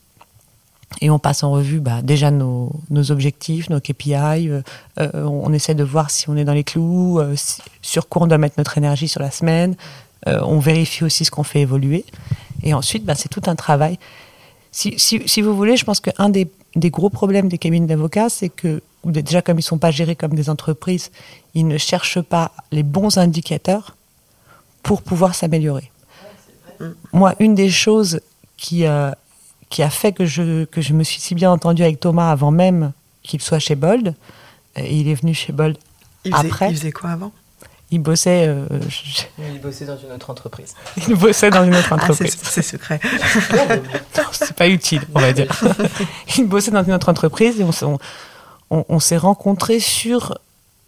Et 1.02 1.10
on 1.10 1.20
passe 1.20 1.44
en 1.44 1.52
revue 1.52 1.80
bah, 1.80 2.02
déjà 2.02 2.32
nos, 2.32 2.72
nos, 2.90 3.12
objectifs, 3.12 3.70
nos 3.70 3.80
KPI. 3.80 4.50
on 5.14 5.54
essaie 5.54 5.76
de 5.76 5.84
voir 5.84 6.10
si 6.10 6.30
on 6.30 6.38
est 6.38 6.46
dans 6.46 6.54
les 6.54 6.64
clous, 6.64 7.22
sur 7.82 8.10
quoi 8.10 8.24
on 8.24 8.28
doit 8.28 8.38
mettre 8.38 8.56
notre 8.58 8.78
énergie 8.78 9.08
sur 9.08 9.22
la 9.22 9.32
semaine. 9.32 9.76
on 10.26 10.60
vérifie 10.60 11.04
aussi 11.04 11.26
ce 11.26 11.32
qu'on 11.32 11.44
fait 11.44 11.62
évoluer. 11.62 12.06
Et 12.64 12.74
ensuite, 12.74 13.06
bah, 13.06 13.16
c'est 13.16 13.30
tout 13.30 13.44
un 13.48 13.56
travail. 13.56 14.00
Si, 14.78 14.96
si, 15.00 15.42
vous 15.42 15.56
voulez, 15.56 15.76
je 15.76 15.84
pense 15.84 16.00
qu'un 16.00 16.30
des, 16.30 16.48
des, 16.76 16.92
gros 16.92 17.10
problèmes 17.10 17.50
des 17.50 17.58
cabines 17.58 17.88
d'avocats, 17.88 18.30
c'est 18.30 18.50
que, 18.50 18.84
déjà 19.04 19.42
comme 19.42 19.58
ils 19.58 19.62
ne 19.62 19.64
sont 19.64 19.80
pas 19.80 19.90
gérés 19.90 20.16
comme 20.16 20.36
des 20.36 20.52
entreprises, 20.52 21.10
ils 21.56 21.68
ne 21.68 21.80
cherchent 21.80 22.22
pas 22.22 22.52
les 22.72 22.84
bons 22.84 23.18
indicateurs 23.18 23.96
pour 24.84 25.02
pouvoir 25.02 25.34
s'améliorer. 25.34 25.92
Moi, 27.12 27.34
une 27.40 27.56
des 27.56 27.72
choses 27.72 28.22
qui, 28.56 28.86
euh, 28.86 29.10
qui 29.70 29.82
a 29.82 29.90
fait 29.90 30.12
que 30.12 30.26
je, 30.26 30.66
que 30.66 30.82
je 30.82 30.94
me 30.94 31.04
suis 31.04 31.20
si 31.20 31.34
bien 31.34 31.52
entendu 31.52 31.82
avec 31.82 32.00
Thomas 32.00 32.30
avant 32.30 32.52
même 32.52 32.92
qu'il 33.24 33.42
soit 33.42 33.58
chez 33.58 33.74
Bold, 33.74 34.14
et 34.76 34.96
il 34.96 35.08
est 35.08 35.16
venu 35.16 35.34
chez 35.34 35.54
Bold 35.54 35.80
après. 36.32 36.70
Il 36.70 36.78
faisait 36.78 36.92
quoi 36.92 37.10
avant? 37.10 37.32
Il 37.90 38.00
bossait. 38.00 38.48
Euh, 38.48 38.68
il 39.40 39.62
bossait 39.62 39.86
dans 39.86 39.98
une 39.98 40.12
autre 40.12 40.30
entreprise. 40.30 40.76
Il 41.08 41.16
bossait 41.16 41.50
dans 41.50 41.64
une 41.64 41.76
autre 41.76 41.88
ah, 41.92 41.96
entreprise. 41.96 42.38
c'est 42.44 42.62
secret. 42.62 43.00
c'est 44.32 44.54
pas 44.54 44.68
utile, 44.68 45.02
on 45.16 45.20
va 45.20 45.32
dire. 45.32 45.48
il 46.38 46.48
bossait 46.48 46.72
dans 46.72 46.84
une 46.84 46.94
autre 46.94 47.10
entreprise 47.10 47.62
et 47.62 47.64
on, 47.64 47.98
on, 48.70 49.00
s'est 49.00 49.18
rencontrés 49.18 49.80
sur 49.80 50.38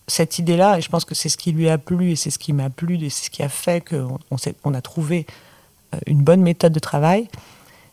cette 0.07 0.39
idée-là. 0.39 0.77
Et 0.77 0.81
je 0.81 0.89
pense 0.89 1.05
que 1.05 1.15
c'est 1.15 1.29
ce 1.29 1.37
qui 1.37 1.53
lui 1.53 1.69
a 1.69 1.77
plu 1.77 2.11
et 2.11 2.15
c'est 2.17 2.31
ce 2.31 2.39
qui 2.39 2.51
m'a 2.51 2.69
plu 2.69 2.97
et 2.97 3.09
c'est 3.09 3.25
ce 3.25 3.29
qui 3.29 3.43
a 3.43 3.49
fait 3.49 3.81
qu'on 3.81 4.19
on, 4.63 4.73
a 4.73 4.81
trouvé 4.81 5.25
euh, 5.93 5.99
une 6.05 6.21
bonne 6.21 6.41
méthode 6.41 6.73
de 6.73 6.79
travail. 6.79 7.29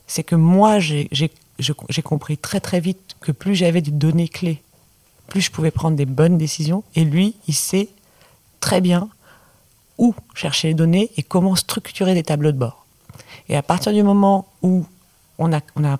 C'est 0.08 0.24
que 0.24 0.34
moi, 0.34 0.78
j'ai 0.80 2.02
compris 2.02 2.38
très 2.38 2.58
très 2.60 2.80
vite 2.80 3.16
que 3.20 3.30
plus 3.30 3.54
j'avais 3.54 3.82
des 3.82 3.92
données 3.92 4.28
clés, 4.28 4.62
plus 5.28 5.42
je 5.42 5.50
pouvais 5.52 5.70
prendre 5.70 5.96
des 5.96 6.06
bonnes 6.06 6.38
décisions. 6.38 6.82
Et 6.96 7.04
lui, 7.04 7.36
il 7.46 7.54
sait 7.54 7.88
très 8.66 8.80
bien 8.80 9.08
où 9.96 10.12
chercher 10.34 10.68
les 10.68 10.74
données 10.74 11.12
et 11.16 11.22
comment 11.22 11.54
structurer 11.54 12.14
des 12.14 12.24
tableaux 12.24 12.50
de 12.50 12.58
bord. 12.58 12.84
Et 13.48 13.54
à 13.56 13.62
partir 13.62 13.92
du 13.92 14.02
moment 14.02 14.48
où 14.60 14.84
on 15.38 15.52
a, 15.52 15.60
on 15.76 15.84
a, 15.84 15.98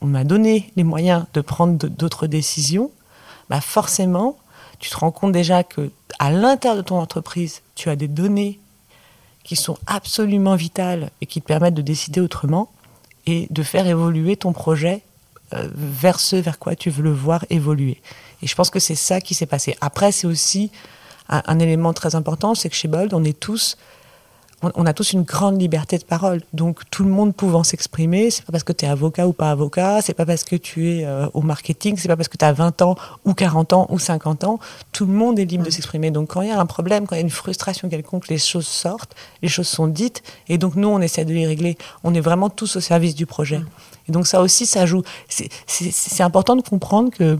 on 0.00 0.24
donné 0.24 0.72
les 0.74 0.82
moyens 0.82 1.26
de 1.32 1.40
prendre 1.40 1.86
d'autres 1.86 2.26
décisions, 2.26 2.90
bah 3.48 3.60
forcément, 3.60 4.36
tu 4.80 4.90
te 4.90 4.96
rends 4.96 5.12
compte 5.12 5.30
déjà 5.30 5.62
que 5.62 5.92
à 6.18 6.32
l'intérieur 6.32 6.76
de 6.76 6.82
ton 6.82 6.98
entreprise, 6.98 7.62
tu 7.76 7.88
as 7.88 7.94
des 7.94 8.08
données 8.08 8.58
qui 9.44 9.54
sont 9.54 9.78
absolument 9.86 10.56
vitales 10.56 11.10
et 11.20 11.26
qui 11.26 11.40
te 11.40 11.46
permettent 11.46 11.74
de 11.74 11.82
décider 11.82 12.20
autrement 12.20 12.68
et 13.26 13.46
de 13.50 13.62
faire 13.62 13.86
évoluer 13.86 14.36
ton 14.36 14.52
projet 14.52 15.02
euh, 15.54 15.68
vers 15.72 16.18
ce 16.18 16.34
vers 16.34 16.58
quoi 16.58 16.74
tu 16.74 16.90
veux 16.90 17.04
le 17.04 17.12
voir 17.12 17.44
évoluer. 17.48 18.02
Et 18.42 18.48
je 18.48 18.54
pense 18.56 18.70
que 18.70 18.80
c'est 18.80 18.96
ça 18.96 19.20
qui 19.20 19.34
s'est 19.34 19.46
passé. 19.46 19.76
Après, 19.80 20.10
c'est 20.10 20.26
aussi 20.26 20.72
un, 21.28 21.58
élément 21.58 21.92
très 21.92 22.14
important, 22.14 22.54
c'est 22.54 22.68
que 22.68 22.74
chez 22.74 22.88
Bold, 22.88 23.14
on 23.14 23.24
est 23.24 23.38
tous 23.38 23.76
on, 24.62 24.86
a 24.86 24.92
tous 24.92 25.12
une 25.12 25.22
grande 25.22 25.60
liberté 25.60 25.98
de 25.98 26.04
parole. 26.04 26.40
Donc 26.52 26.88
tout 26.90 27.02
le 27.04 27.10
monde 27.10 27.34
pouvant 27.34 27.64
s'exprimer, 27.64 28.30
c'est 28.30 28.44
pas 28.44 28.52
parce 28.52 28.64
que 28.64 28.72
tu 28.72 28.84
es 28.84 28.88
avocat 28.88 29.26
ou 29.26 29.32
pas 29.32 29.50
avocat, 29.50 30.00
c'est 30.02 30.14
pas 30.14 30.24
parce 30.24 30.44
que 30.44 30.56
tu 30.56 30.88
es 30.88 31.04
euh, 31.04 31.26
au 31.34 31.42
marketing, 31.42 31.96
c'est 31.98 32.08
pas 32.08 32.16
parce 32.16 32.28
que 32.28 32.36
tu 32.36 32.44
as 32.44 32.52
20 32.52 32.82
ans 32.82 32.96
ou 33.24 33.34
40 33.34 33.72
ans 33.72 33.86
ou 33.90 33.98
50 33.98 34.44
ans, 34.44 34.60
tout 34.92 35.06
le 35.06 35.12
monde 35.12 35.38
est 35.38 35.44
libre 35.44 35.64
de 35.64 35.68
mm. 35.68 35.72
s'exprimer. 35.72 36.10
Donc 36.10 36.28
quand 36.30 36.42
il 36.42 36.48
y 36.48 36.52
a 36.52 36.60
un 36.60 36.66
problème, 36.66 37.06
quand 37.06 37.16
il 37.16 37.18
y 37.18 37.22
a 37.22 37.24
une 37.24 37.30
frustration 37.30 37.88
quelconque, 37.88 38.28
les 38.28 38.38
choses 38.38 38.66
sortent, 38.66 39.14
les 39.42 39.48
choses 39.48 39.68
sont 39.68 39.88
dites 39.88 40.22
et 40.48 40.58
donc 40.58 40.76
nous 40.76 40.88
on 40.88 41.00
essaie 41.00 41.24
de 41.24 41.32
les 41.32 41.46
régler. 41.46 41.76
On 42.04 42.14
est 42.14 42.20
vraiment 42.20 42.48
tous 42.48 42.76
au 42.76 42.80
service 42.80 43.14
du 43.14 43.26
projet. 43.26 43.58
Mm. 43.58 43.66
Et 44.08 44.12
donc 44.12 44.26
ça 44.26 44.40
aussi 44.40 44.66
ça 44.66 44.86
joue. 44.86 45.02
C'est 45.28 46.22
important 46.22 46.56
de 46.56 46.62
comprendre 46.62 47.10
que 47.10 47.38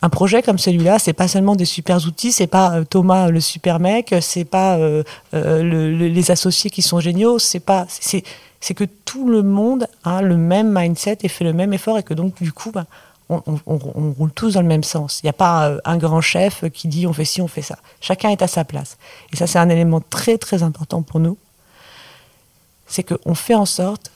un 0.00 0.08
projet 0.08 0.42
comme 0.42 0.58
celui-là, 0.58 0.98
c'est 0.98 1.12
pas 1.12 1.26
seulement 1.26 1.56
des 1.56 1.64
super 1.64 1.96
outils, 2.06 2.30
c'est 2.30 2.46
pas 2.46 2.76
euh, 2.76 2.84
Thomas 2.84 3.28
le 3.28 3.40
super 3.40 3.80
mec, 3.80 4.14
c'est 4.20 4.44
pas 4.44 4.76
euh, 4.76 5.02
euh, 5.34 5.62
les 5.96 6.30
associés 6.30 6.70
qui 6.70 6.82
sont 6.82 7.00
géniaux, 7.00 7.38
c'est 7.38 7.60
pas 7.60 7.86
c'est 7.88 8.74
que 8.74 8.84
tout 8.84 9.28
le 9.28 9.42
monde 9.42 9.86
a 10.04 10.22
le 10.22 10.36
même 10.36 10.72
mindset 10.72 11.18
et 11.22 11.28
fait 11.28 11.44
le 11.44 11.52
même 11.52 11.72
effort 11.72 11.98
et 11.98 12.02
que 12.02 12.14
donc 12.14 12.40
du 12.42 12.52
coup, 12.52 12.70
bah, 12.70 12.86
on, 13.28 13.42
roule 13.66 14.32
tous 14.32 14.54
dans 14.54 14.62
le 14.62 14.68
même 14.68 14.84
sens. 14.84 15.20
Il 15.22 15.26
n'y 15.26 15.30
a 15.30 15.34
pas 15.34 15.76
un 15.84 15.96
grand 15.98 16.20
chef 16.20 16.64
qui 16.70 16.88
dit 16.88 17.06
on 17.06 17.12
fait 17.12 17.24
ci, 17.24 17.40
on 17.42 17.48
fait 17.48 17.62
ça. 17.62 17.78
Chacun 18.00 18.30
est 18.30 18.42
à 18.42 18.48
sa 18.48 18.64
place. 18.64 18.96
Et 19.32 19.36
ça, 19.36 19.46
c'est 19.46 19.58
un 19.58 19.68
élément 19.68 20.00
très 20.00 20.38
très 20.38 20.62
important 20.62 21.02
pour 21.02 21.20
nous. 21.20 21.36
C'est 22.86 23.04
qu'on 23.04 23.34
fait 23.34 23.54
en 23.54 23.66
sorte 23.66 24.10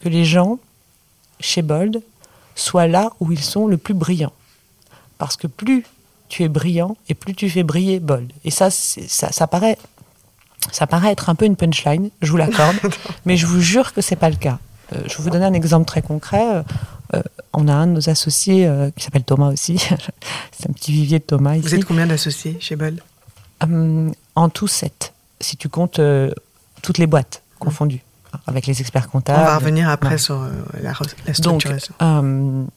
que 0.00 0.08
les 0.08 0.24
gens 0.24 0.58
chez 1.38 1.62
Bold 1.62 2.02
soient 2.56 2.88
là 2.88 3.12
où 3.20 3.30
ils 3.32 3.42
sont 3.42 3.68
le 3.68 3.76
plus 3.76 3.94
brillants. 3.94 4.32
Parce 5.22 5.36
que 5.36 5.46
plus 5.46 5.84
tu 6.28 6.42
es 6.42 6.48
brillant 6.48 6.96
et 7.08 7.14
plus 7.14 7.32
tu 7.32 7.48
fais 7.48 7.62
briller 7.62 8.00
Bold. 8.00 8.32
Et 8.44 8.50
ça, 8.50 8.70
ça, 8.72 9.30
ça 9.30 9.46
paraît 9.46 9.78
ça 10.72 10.88
paraît 10.88 11.12
être 11.12 11.30
un 11.30 11.36
peu 11.36 11.44
une 11.44 11.54
punchline, 11.54 12.10
je 12.22 12.30
vous 12.32 12.36
l'accorde, 12.36 12.74
mais 13.24 13.36
je 13.36 13.46
vous 13.46 13.60
jure 13.60 13.92
que 13.92 14.00
c'est 14.00 14.16
pas 14.16 14.30
le 14.30 14.34
cas. 14.34 14.58
Euh, 14.92 14.96
je 15.06 15.16
vais 15.16 15.22
vous 15.22 15.30
donner 15.30 15.44
un 15.44 15.52
exemple 15.52 15.86
très 15.86 16.02
concret. 16.02 16.56
Euh, 16.56 16.62
euh, 17.14 17.22
on 17.52 17.68
a 17.68 17.72
un 17.72 17.86
de 17.86 17.92
nos 17.92 18.10
associés 18.10 18.68
qui 18.96 19.04
s'appelle 19.04 19.22
Thomas 19.22 19.52
aussi. 19.52 19.78
c'est 20.50 20.68
un 20.68 20.72
petit 20.72 20.90
vivier 20.90 21.20
de 21.20 21.24
Thomas 21.24 21.54
ici. 21.54 21.68
Vous 21.68 21.74
êtes 21.76 21.84
combien 21.84 22.08
d'associés 22.08 22.56
chez 22.58 22.74
Bold? 22.74 23.00
En 24.34 24.48
tout, 24.48 24.66
sept. 24.66 25.12
Si 25.38 25.56
tu 25.56 25.68
comptes 25.68 26.00
toutes 26.82 26.98
les 26.98 27.06
boîtes 27.06 27.42
confondues, 27.60 28.02
avec 28.48 28.66
les 28.66 28.80
experts 28.80 29.08
comptables. 29.08 29.38
On 29.40 29.44
va 29.44 29.58
revenir 29.58 29.88
après 29.88 30.18
sur 30.18 30.48
la, 30.82 30.94
la 31.26 31.34
structuration. 31.34 31.94
Donc, 32.00 32.72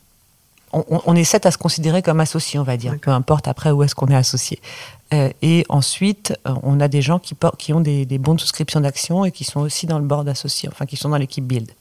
on, 0.75 1.15
est 1.15 1.23
sept 1.23 1.45
à 1.45 1.51
se 1.51 1.57
considérer 1.57 2.01
comme 2.01 2.19
associés, 2.19 2.59
on 2.59 2.63
va 2.63 2.75
dire, 2.75 2.95
peu 3.01 3.11
importe 3.11 3.47
après 3.47 3.71
où 3.71 3.83
est-ce 3.83 3.95
qu'on 3.95 4.07
est 4.07 4.15
associé. 4.15 4.59
Euh, 5.13 5.29
et 5.41 5.65
ensuite, 5.69 6.37
euh, 6.47 6.53
on 6.63 6.79
a 6.79 6.87
des 6.87 7.01
gens 7.01 7.19
qui, 7.19 7.35
qui 7.57 7.73
ont 7.73 7.79
des, 7.79 8.05
des 8.05 8.17
bons 8.17 8.35
de 8.35 8.41
souscription 8.41 8.81
d'actions 8.81 9.23
et 9.23 9.31
qui 9.31 9.43
sont 9.43 9.61
aussi 9.61 9.85
dans 9.85 9.99
le 9.99 10.05
board 10.05 10.27
associé, 10.27 10.67
enfin 10.69 10.85
qui 10.85 10.97
sont 10.97 11.09
dans 11.09 11.17
l'équipe 11.17 11.45
Build. 11.45 11.71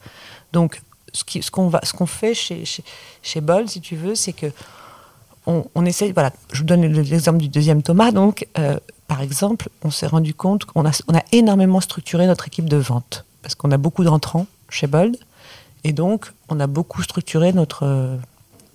Donc, 0.53 0.81
ce 1.13 1.51
qu'on 1.51 2.07
fait 2.07 2.35
chez, 2.35 2.65
chez, 2.65 2.85
si 3.23 3.81
tu 3.81 3.97
veux, 3.97 4.15
c'est 4.15 4.33
que 4.33 4.47
on, 5.47 5.65
on, 5.75 5.85
essaie, 5.85 6.13
voilà, 6.13 6.33
je 6.53 6.59
vous 6.59 6.65
donne 6.65 6.87
l'exemple 6.87 7.39
du 7.39 7.49
deuxième 7.49 7.83
Thomas. 7.83 8.13
Donc, 8.13 8.47
euh, 8.59 8.79
par 9.09 9.21
exemple, 9.21 9.69
on 9.83 9.91
s'est 9.91 10.07
rendu 10.07 10.35
compte 10.35 10.65
qu'on 10.65 10.87
a, 10.87 11.03
on 11.09 11.15
a 11.15 11.23
énormément 11.33 11.81
structuré 11.81 12.27
notre 12.27 12.47
équipe 12.47 12.69
de 12.69 12.79
vente 12.79 13.25
parce 13.43 13.55
qu'on 13.55 13.71
a 13.71 13.77
beaucoup 13.77 14.05
d'entrants 14.05 14.47
chez 14.71 14.87
Bold. 14.87 15.17
Et 15.85 15.93
donc, 15.93 16.33
on 16.49 16.61
a 16.61 16.67
beaucoup 16.67 17.03
structuré 17.03 17.53
notre 17.53 18.19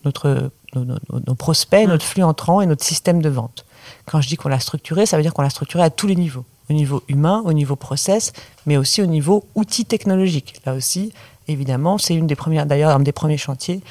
notre, 0.05 0.51
nos, 0.75 1.35
prospects, 1.35 1.88
notre 1.88 2.05
flux 2.05 2.23
entrant 2.23 2.62
et 2.62 2.65
notre 2.65 2.83
système 2.83 3.21
de 3.21 3.29
vente. 3.29 3.65
Quand 4.05 4.21
je 4.21 4.27
dis 4.27 4.38
qu'on 4.38 4.49
l'a 4.49 4.59
structuré, 4.59 5.05
ça 5.05 5.17
veut 5.17 5.23
dire 5.23 5.33
qu'on 5.33 5.41
l'a 5.41 5.49
structuré 5.49 5.83
à 5.83 5.89
tous 5.89 6.07
les 6.07 6.15
niveaux. 6.15 6.45
Au 6.69 6.73
niveau 6.73 7.03
humain, 7.07 7.41
au 7.45 7.53
niveau 7.53 7.75
process, 7.75 8.31
mais 8.65 8.77
aussi 8.77 9.01
au 9.01 9.07
niveau 9.07 9.45
outils 9.55 9.85
technologiques. 9.85 10.62
Là 10.65 10.75
aussi, 10.75 11.13
évidemment, 11.47 11.97
c'est 11.97 12.13
une 12.13 12.27
des 12.27 12.35
premières, 12.35 12.65
d'ailleurs, 12.65 12.91
un 12.91 12.99
des 12.99 13.12
premiers 13.12 13.38
chantiers 13.38 13.81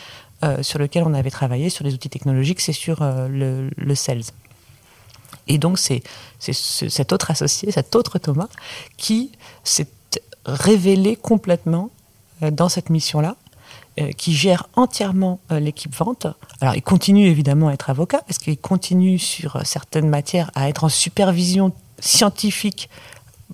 euh, 0.44 0.62
sur 0.62 0.79
lequel 0.79 1.03
on 1.05 1.14
avait 1.14 1.31
travaillé 1.31 1.71
sur 1.71 1.85
les 1.85 1.94
outils 1.94 2.09
technologiques, 2.09 2.61
c'est 2.61 2.73
sur 2.73 3.03
euh, 3.03 3.27
le, 3.29 3.71
le, 3.77 3.94
sales. 3.97 4.23
Et 5.49 5.59
donc, 5.59 5.79
c'est 5.79 6.03
cet 6.38 7.12
autre 7.12 7.33
associé, 7.33 7.73
cet 7.73 7.97
autre 7.97 8.18
Thomas, 8.18 8.49
qui 8.97 9.33
s'est 9.64 9.88
révélé 10.47 11.16
complètement 11.16 11.90
euh, 12.42 12.51
dans 12.51 12.68
cette 12.68 12.90
mission-là 12.90 13.37
qui 14.17 14.35
gère 14.35 14.69
entièrement 14.77 15.41
euh, 15.51 15.61
l'équipe 15.61 15.95
vente. 15.95 16.27
Alors, 16.61 16.75
il 16.75 16.83
continue 16.83 17.27
évidemment 17.27 17.69
à 17.69 17.73
être 17.73 17.91
avocat 17.91 18.23
parce 18.27 18.39
qu'il 18.39 18.59
continue 18.59 19.19
sur 19.19 19.57
euh, 19.57 19.61
certaines 19.65 20.09
matières 20.09 20.51
à 20.55 20.69
être 20.69 20.85
en 20.85 20.89
supervision 20.89 21.73
scientifique 21.99 22.89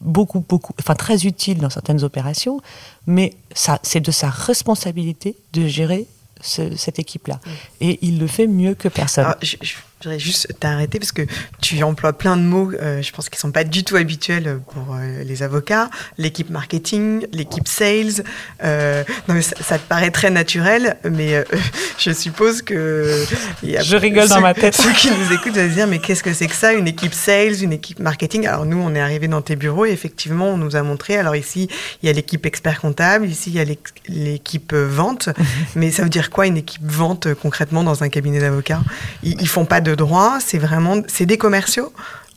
beaucoup, 0.00 0.44
beaucoup, 0.46 0.74
enfin 0.80 0.94
très 0.94 1.24
utile 1.24 1.58
dans 1.58 1.70
certaines 1.70 2.02
opérations, 2.02 2.60
mais 3.06 3.34
ça, 3.54 3.78
c'est 3.82 4.00
de 4.00 4.10
sa 4.10 4.28
responsabilité 4.28 5.36
de 5.52 5.66
gérer 5.66 6.06
cette 6.42 6.98
équipe-là. 6.98 7.40
Et 7.80 7.98
il 8.02 8.18
le 8.18 8.26
fait 8.26 8.46
mieux 8.46 8.74
que 8.74 8.88
personne. 8.88 9.34
je, 9.40 9.56
voudrais 10.04 10.18
juste 10.18 10.48
t'arrêter 10.60 10.98
parce 10.98 11.12
que 11.12 11.22
tu 11.60 11.82
emploies 11.82 12.12
plein 12.12 12.36
de 12.36 12.42
mots, 12.42 12.70
euh, 12.80 13.02
je 13.02 13.12
pense 13.12 13.28
qu'ils 13.28 13.38
sont 13.38 13.50
pas 13.50 13.64
du 13.64 13.84
tout 13.84 13.96
habituels 13.96 14.60
pour 14.72 14.94
euh, 14.94 15.24
les 15.24 15.42
avocats. 15.42 15.90
L'équipe 16.18 16.50
marketing, 16.50 17.26
l'équipe 17.32 17.66
sales. 17.66 18.24
Euh, 18.62 19.02
non 19.28 19.34
mais 19.34 19.42
ça, 19.42 19.78
te 19.78 19.88
paraît 19.88 20.10
très 20.10 20.30
naturel, 20.30 20.96
mais 21.10 21.44
je 21.98 22.12
suppose 22.12 22.62
que 22.62 23.24
je 23.62 23.96
rigole 23.96 24.28
dans 24.28 24.40
ma 24.40 24.54
tête. 24.54 24.74
Ceux 24.74 24.92
qui 24.92 25.08
nous 25.10 25.32
écoutent 25.32 25.56
vont 25.56 25.68
se 25.68 25.74
dire 25.74 25.86
mais 25.86 25.98
qu'est-ce 25.98 26.22
que 26.22 26.32
c'est 26.32 26.46
que 26.46 26.54
ça, 26.54 26.72
une 26.72 26.88
équipe 26.88 27.14
sales, 27.14 27.62
une 27.62 27.72
équipe 27.72 27.98
marketing? 27.98 28.46
Alors 28.46 28.66
nous, 28.66 28.78
on 28.78 28.94
est 28.94 29.00
arrivé 29.00 29.28
dans 29.28 29.42
tes 29.42 29.56
bureaux 29.56 29.86
et 29.86 29.90
effectivement, 29.90 30.50
on 30.50 30.56
nous 30.56 30.76
a 30.76 30.82
montré. 30.82 31.16
Alors 31.16 31.36
ici, 31.36 31.68
il 32.02 32.06
y 32.06 32.10
a 32.10 32.12
l'équipe 32.12 32.44
expert 32.46 32.80
comptable, 32.80 33.26
ici 33.26 33.50
il 33.50 33.56
y 33.56 33.60
a 33.60 33.64
l'équipe 34.08 34.74
vente, 34.74 35.30
mais 35.76 35.90
ça 35.90 36.02
veut 36.02 36.08
dire 36.08 36.30
quoi 36.30 36.46
une 36.46 36.56
équipe 36.56 36.84
vente 36.84 37.32
concrètement 37.34 37.82
dans 37.82 38.02
un 38.02 38.08
cabinet 38.08 38.40
d'avocats? 38.40 38.82
Ils, 39.22 39.40
ils 39.40 39.48
font 39.48 39.64
pas 39.64 39.80
de 39.80 39.93
droit, 39.96 40.38
c'est 40.40 40.58
vraiment, 40.58 41.02
c'est 41.06 41.26
des 41.26 41.38
commerciaux 41.38 41.92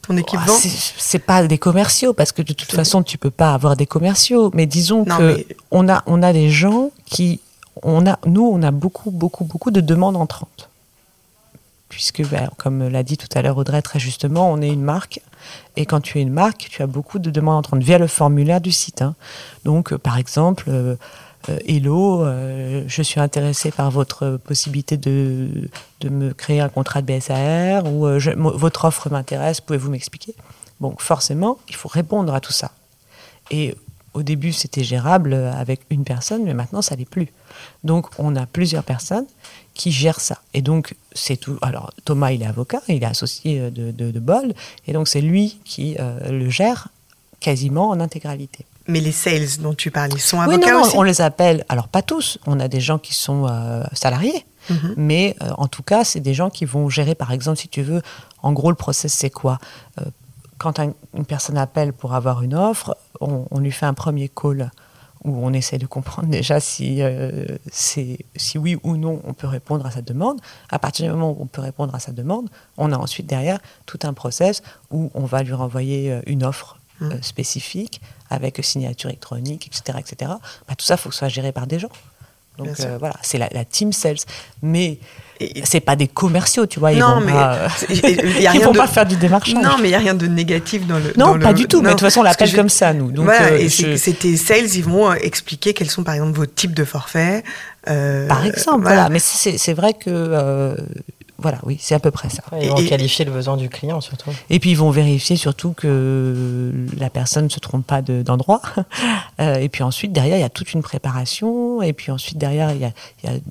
ton 0.08 0.18
équipe 0.18 0.40
vente 0.40 0.62
C'est 0.98 1.20
pas 1.20 1.46
des 1.46 1.58
commerciaux 1.58 2.14
parce 2.14 2.32
que 2.32 2.42
de 2.42 2.54
toute 2.54 2.72
façon 2.72 3.04
tu 3.04 3.18
peux 3.18 3.32
pas 3.32 3.54
avoir 3.54 3.76
des 3.76 3.86
commerciaux. 3.86 4.52
Mais 4.54 4.66
disons 4.66 5.04
que 5.06 5.46
on 5.72 5.90
a 5.90 6.04
on 6.06 6.24
a 6.24 6.34
des 6.34 6.50
gens 6.50 6.92
qui 7.06 7.42
on 7.84 8.08
a 8.08 8.18
nous 8.26 8.50
on 8.52 8.64
a 8.64 8.72
beaucoup 8.72 9.12
beaucoup 9.12 9.44
beaucoup 9.44 9.72
de 9.72 9.82
demandes 9.82 10.16
entrantes 10.16 10.70
puisque 11.90 12.28
ben, 12.30 12.50
comme 12.58 12.88
l'a 12.88 13.04
dit 13.04 13.18
tout 13.18 13.28
à 13.34 13.42
l'heure 13.42 13.58
Audrey 13.58 13.82
très 13.82 14.00
justement 14.00 14.52
on 14.52 14.62
est 14.62 14.70
une 14.70 14.82
marque 14.82 15.22
et 15.76 15.86
quand 15.86 16.02
tu 16.02 16.20
es 16.20 16.22
une 16.22 16.34
marque 16.34 16.68
tu 16.70 16.82
as 16.82 16.88
beaucoup 16.88 17.20
de 17.20 17.30
demandes 17.30 17.58
entrantes 17.58 17.84
via 17.84 17.98
le 17.98 18.08
formulaire 18.08 18.62
du 18.62 18.72
site. 18.72 19.02
Hein. 19.02 19.16
Donc 19.66 19.96
par 19.96 20.18
exemple 20.18 20.66
euh, 20.70 20.72
euh, 20.72 20.96
Hello, 21.66 22.26
euh, 22.26 22.84
je 22.88 23.02
suis 23.02 23.22
intéressé 23.22 23.72
par 23.72 23.90
votre 23.90 24.38
possibilité 24.38 24.98
de, 24.98 25.70
de, 26.02 26.10
me 26.10 26.34
créer 26.34 26.60
un 26.60 26.68
contrat 26.68 27.02
de 27.02 27.08
BSAR 27.08 27.86
ou 27.86 28.06
euh, 28.06 28.20
votre 28.36 28.86
offre 28.86 29.10
m'intéresse, 29.10 29.62
pouvez-vous 29.62 29.90
m'expliquer? 29.90 30.36
Bon, 30.82 30.96
forcément, 30.98 31.58
il 31.70 31.76
faut 31.76 31.88
répondre 31.88 32.34
à 32.34 32.42
tout 32.42 32.52
ça. 32.52 32.72
Et 33.50 33.76
au 34.14 34.24
début, 34.24 34.52
c'était 34.52 34.84
gérable 34.84 35.34
avec 35.34 35.82
une 35.90 36.04
personne, 36.04 36.44
mais 36.44 36.54
maintenant, 36.54 36.82
ça 36.82 36.96
l'est 36.96 37.10
plus. 37.10 37.30
Donc, 37.84 38.08
on 38.18 38.36
a 38.36 38.46
plusieurs 38.46 38.84
personnes 38.84 39.26
qui 39.74 39.92
gèrent 39.92 40.20
ça. 40.20 40.42
Et 40.54 40.62
donc, 40.62 40.96
c'est 41.14 41.38
tout. 41.38 41.58
Alors, 41.62 41.94
Thomas, 42.04 42.32
il 42.32 42.42
est 42.42 42.48
avocat, 42.48 42.82
il 42.90 43.04
est 43.04 43.06
associé 43.06 43.72
de, 43.72 43.92
de, 43.92 44.12
de 44.12 44.20
Bold, 44.20 44.54
et 44.86 44.94
donc 44.94 45.08
c'est 45.08 45.22
lui 45.22 45.60
qui 45.64 45.96
le 46.30 46.50
gère 46.50 46.90
quasiment 47.40 47.90
en 47.90 48.00
intégralité. 48.00 48.66
Mais 48.88 49.02
les 49.02 49.12
sales 49.12 49.62
dont 49.62 49.74
tu 49.74 49.92
parles, 49.92 50.12
ils 50.14 50.20
sont 50.20 50.40
avocats 50.40 50.66
oui, 50.66 50.72
non, 50.72 50.90
On 50.96 51.04
les 51.04 51.22
appelle, 51.22 51.66
alors 51.68 51.88
pas 51.88 52.02
tous, 52.02 52.40
on 52.46 52.60
a 52.60 52.68
des 52.68 52.80
gens 52.80 52.98
qui 52.98 53.14
sont 53.14 53.46
euh, 53.48 53.84
salariés, 53.92 54.46
mhm. 54.70 54.94
mais 54.96 55.36
euh, 55.42 55.50
en 55.58 55.68
tout 55.68 55.84
cas, 55.84 56.04
c'est 56.04 56.22
des 56.22 56.34
gens 56.34 56.50
qui 56.50 56.66
vont 56.66 56.88
gérer, 56.90 57.14
par 57.14 57.32
exemple, 57.32 57.58
si 57.58 57.68
tu 57.68 57.82
veux, 57.82 58.02
en 58.42 58.54
gros, 58.54 58.70
le 58.70 58.76
process, 58.76 59.14
c'est 59.14 59.30
quoi 59.30 59.60
euh, 60.00 60.06
Quand 60.58 60.80
une 60.80 61.26
personne 61.26 61.58
appelle 61.58 61.92
pour 61.92 62.14
avoir 62.14 62.44
une 62.44 62.56
offre, 62.56 62.96
on, 63.20 63.60
lui 63.60 63.72
fait 63.72 63.86
un 63.86 63.94
premier 63.94 64.30
call 64.30 64.72
où 65.24 65.46
on 65.46 65.52
essaie 65.52 65.80
de 65.80 65.88
comprendre 65.88 66.30
déjà 66.32 66.60
si, 66.62 67.02
si 67.72 68.58
oui 68.58 68.78
ou 68.84 68.96
non 68.96 69.20
on 69.26 69.34
peut 69.34 69.48
répondre 69.48 69.86
à 69.86 69.92
sa 69.92 70.02
demande. 70.02 70.40
À 70.70 70.80
partir 70.80 71.08
du 71.08 71.12
moment 71.12 71.32
où 71.32 71.38
on 71.42 71.48
peut 71.48 71.62
répondre 71.62 71.94
à 71.94 72.00
sa 72.00 72.14
demande, 72.14 72.50
on 72.78 72.94
a 72.94 72.98
ensuite 72.98 73.26
derrière 73.26 73.60
tout 73.86 74.00
un 74.04 74.14
process 74.14 74.62
où 74.92 75.12
on 75.14 75.26
va 75.26 75.44
lui 75.44 75.54
renvoyer 75.54 76.20
une 76.28 76.46
offre 76.46 76.78
mmh. 77.00 77.12
spécifique 77.22 78.02
avec 78.30 78.60
signature 78.64 79.10
électronique, 79.10 79.68
etc. 79.68 80.00
etc. 80.00 80.32
Bah, 80.68 80.76
tout 80.78 80.86
ça, 80.86 80.96
il 80.96 80.98
faut 80.98 81.10
que 81.10 81.16
ce 81.16 81.20
soit 81.20 81.30
géré 81.30 81.52
par 81.52 81.68
des 81.68 81.80
gens. 81.80 81.92
Donc 82.58 82.80
euh, 82.80 82.98
voilà, 83.00 83.16
c'est 83.22 83.38
la, 83.38 83.66
team 83.66 83.94
sales. 83.94 84.18
Mais 84.64 84.98
c'est 85.64 85.80
pas 85.80 85.96
des 85.96 86.08
commerciaux, 86.08 86.66
tu 86.66 86.80
vois. 86.80 86.92
Ils 86.92 87.00
non, 87.00 87.20
vont 87.20 87.22
mais 87.22 87.32
pas, 87.32 87.68
ils 87.90 88.62
vont 88.64 88.74
pas 88.74 88.88
faire 88.88 89.06
du 89.06 89.16
démarchage. 89.16 89.54
Non, 89.54 89.78
mais 89.80 89.90
il 89.90 89.92
y 89.92 89.96
a 89.96 90.00
rien 90.00 90.16
de 90.16 90.26
négatif 90.26 90.88
dans 90.88 90.98
le. 90.98 91.14
Non, 91.18 91.40
pas 91.40 91.54
du 91.54 91.68
tout. 91.68 91.82
mais 91.82 91.90
de 91.90 91.94
toute 91.94 92.02
façon, 92.02 92.22
on 92.22 92.24
l'appelle 92.24 92.54
comme 92.54 92.70
ça, 92.70 92.94
nous. 92.94 93.12
Donc, 93.12 93.26
voilà, 93.26 93.52
euh, 93.52 93.58
et 93.58 93.70
c'était 93.70 94.36
sales, 94.38 94.70
ils 94.74 94.84
vont 94.84 95.12
euh, 95.12 95.16
expliquer 95.22 95.74
quels 95.74 95.90
sont 95.90 96.04
par 96.04 96.16
exemple 96.16 96.36
vos 96.36 96.46
types 96.46 96.74
de 96.74 96.84
forfaits. 96.84 97.44
par 97.86 98.46
exemple, 98.46 98.84
voilà. 98.84 99.10
Mais 99.10 99.20
c'est 99.20 99.74
vrai 99.74 99.94
que 99.94 100.76
voilà, 101.40 101.60
oui, 101.64 101.78
c'est 101.80 101.94
à 101.94 102.00
peu 102.00 102.10
près 102.10 102.30
ça. 102.30 102.42
Ils 102.60 102.70
vont 102.70 102.84
qualifier 102.84 103.24
le 103.24 103.32
besoin 103.32 103.58
du 103.58 103.70
client 103.70 104.02
surtout. 104.02 104.32
Et 104.50 104.60
puis 104.60 104.72
ils 104.72 104.78
vont 104.78 104.90
vérifier 104.90 105.36
surtout 105.36 105.72
que 105.72 106.74
la 106.98 107.12
personne 107.12 107.46
ne 107.46 107.50
se 107.50 107.60
trompe 107.60 107.86
pas 107.86 108.02
d'endroit. 108.02 108.62
Euh, 109.40 109.58
et 109.58 109.70
puis 109.70 109.84
ensuite, 109.84 110.12
derrière, 110.12 110.38
il 110.38 110.42
y 110.42 110.44
a 110.44 110.50
toute 110.50 110.74
une 110.74 110.82
préparation. 110.82 111.84
Et 111.84 111.94
puis 111.94 112.12
ensuite, 112.12 112.40
derrière, 112.40 112.72
il 112.72 112.80
y 112.80 112.86
a, 112.86 112.92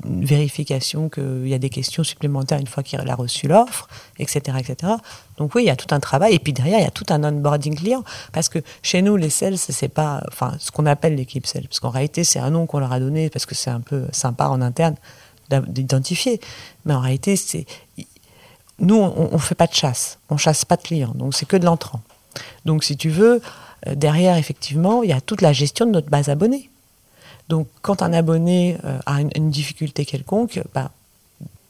une 0.05 0.25
vérification 0.25 1.09
qu'il 1.09 1.47
y 1.47 1.55
a 1.55 1.59
des 1.59 1.71
questions 1.71 2.03
supplémentaires 2.03 2.59
une 2.59 2.67
fois 2.67 2.83
qu'il 2.83 2.99
a 2.99 3.15
reçu 3.15 3.47
l'offre, 3.47 3.87
etc., 4.19 4.59
etc. 4.59 4.95
Donc 5.37 5.55
oui, 5.55 5.63
il 5.63 5.67
y 5.67 5.71
a 5.71 5.77
tout 5.77 5.95
un 5.95 6.01
travail. 6.01 6.35
Et 6.35 6.39
puis 6.41 6.53
derrière, 6.53 6.81
il 6.81 6.83
y 6.83 6.89
a 6.89 6.91
tout 6.91 7.05
un 7.11 7.23
onboarding 7.23 7.77
client. 7.77 8.03
Parce 8.33 8.49
que 8.49 8.59
chez 8.83 9.01
nous, 9.01 9.17
les 9.17 9.31
sales, 9.31 9.59
c'est 9.59 9.89
pas 9.89 10.25
enfin, 10.27 10.55
ce 10.59 10.73
qu'on 10.73 10.87
appelle 10.87 11.15
l'équipe 11.15 11.47
sales. 11.47 11.69
Parce 11.69 11.79
qu'en 11.79 11.91
réalité, 11.91 12.25
c'est 12.25 12.41
un 12.41 12.51
nom 12.51 12.67
qu'on 12.67 12.81
leur 12.81 12.93
a 12.93 12.99
donné 12.99 13.31
parce 13.31 13.47
que 13.47 13.55
c'est 13.55 13.71
un 13.71 13.81
peu 13.81 14.07
sympa 14.11 14.49
en 14.49 14.61
interne 14.61 14.97
d'identifier. 15.51 16.41
Mais 16.85 16.95
en 16.95 17.01
réalité, 17.01 17.37
c'est 17.37 17.67
nous, 18.79 18.97
on 18.97 19.33
ne 19.33 19.39
fait 19.39 19.55
pas 19.55 19.67
de 19.67 19.75
chasse, 19.75 20.19
on 20.29 20.37
chasse 20.37 20.65
pas 20.65 20.77
de 20.77 20.83
clients, 20.83 21.13
donc 21.15 21.35
c'est 21.35 21.47
que 21.47 21.57
de 21.57 21.65
l'entrant. 21.65 22.03
Donc 22.67 22.85
si 22.85 22.97
tu 22.97 23.09
veux, 23.09 23.41
euh, 23.87 23.95
derrière, 23.95 24.37
effectivement, 24.37 25.03
il 25.03 25.11
y 25.11 25.13
a 25.13 25.21
toute 25.21 25.41
la 25.41 25.53
gestion 25.53 25.87
de 25.87 25.93
notre 25.93 26.11
base 26.11 26.29
abonnée. 26.29 26.69
Donc 27.49 27.69
quand 27.83 28.03
un 28.03 28.13
abonné 28.13 28.77
euh, 28.85 28.99
a 29.07 29.21
une, 29.21 29.51
difficulté 29.51 30.05
quelconque, 30.05 30.61
bah, 30.75 30.91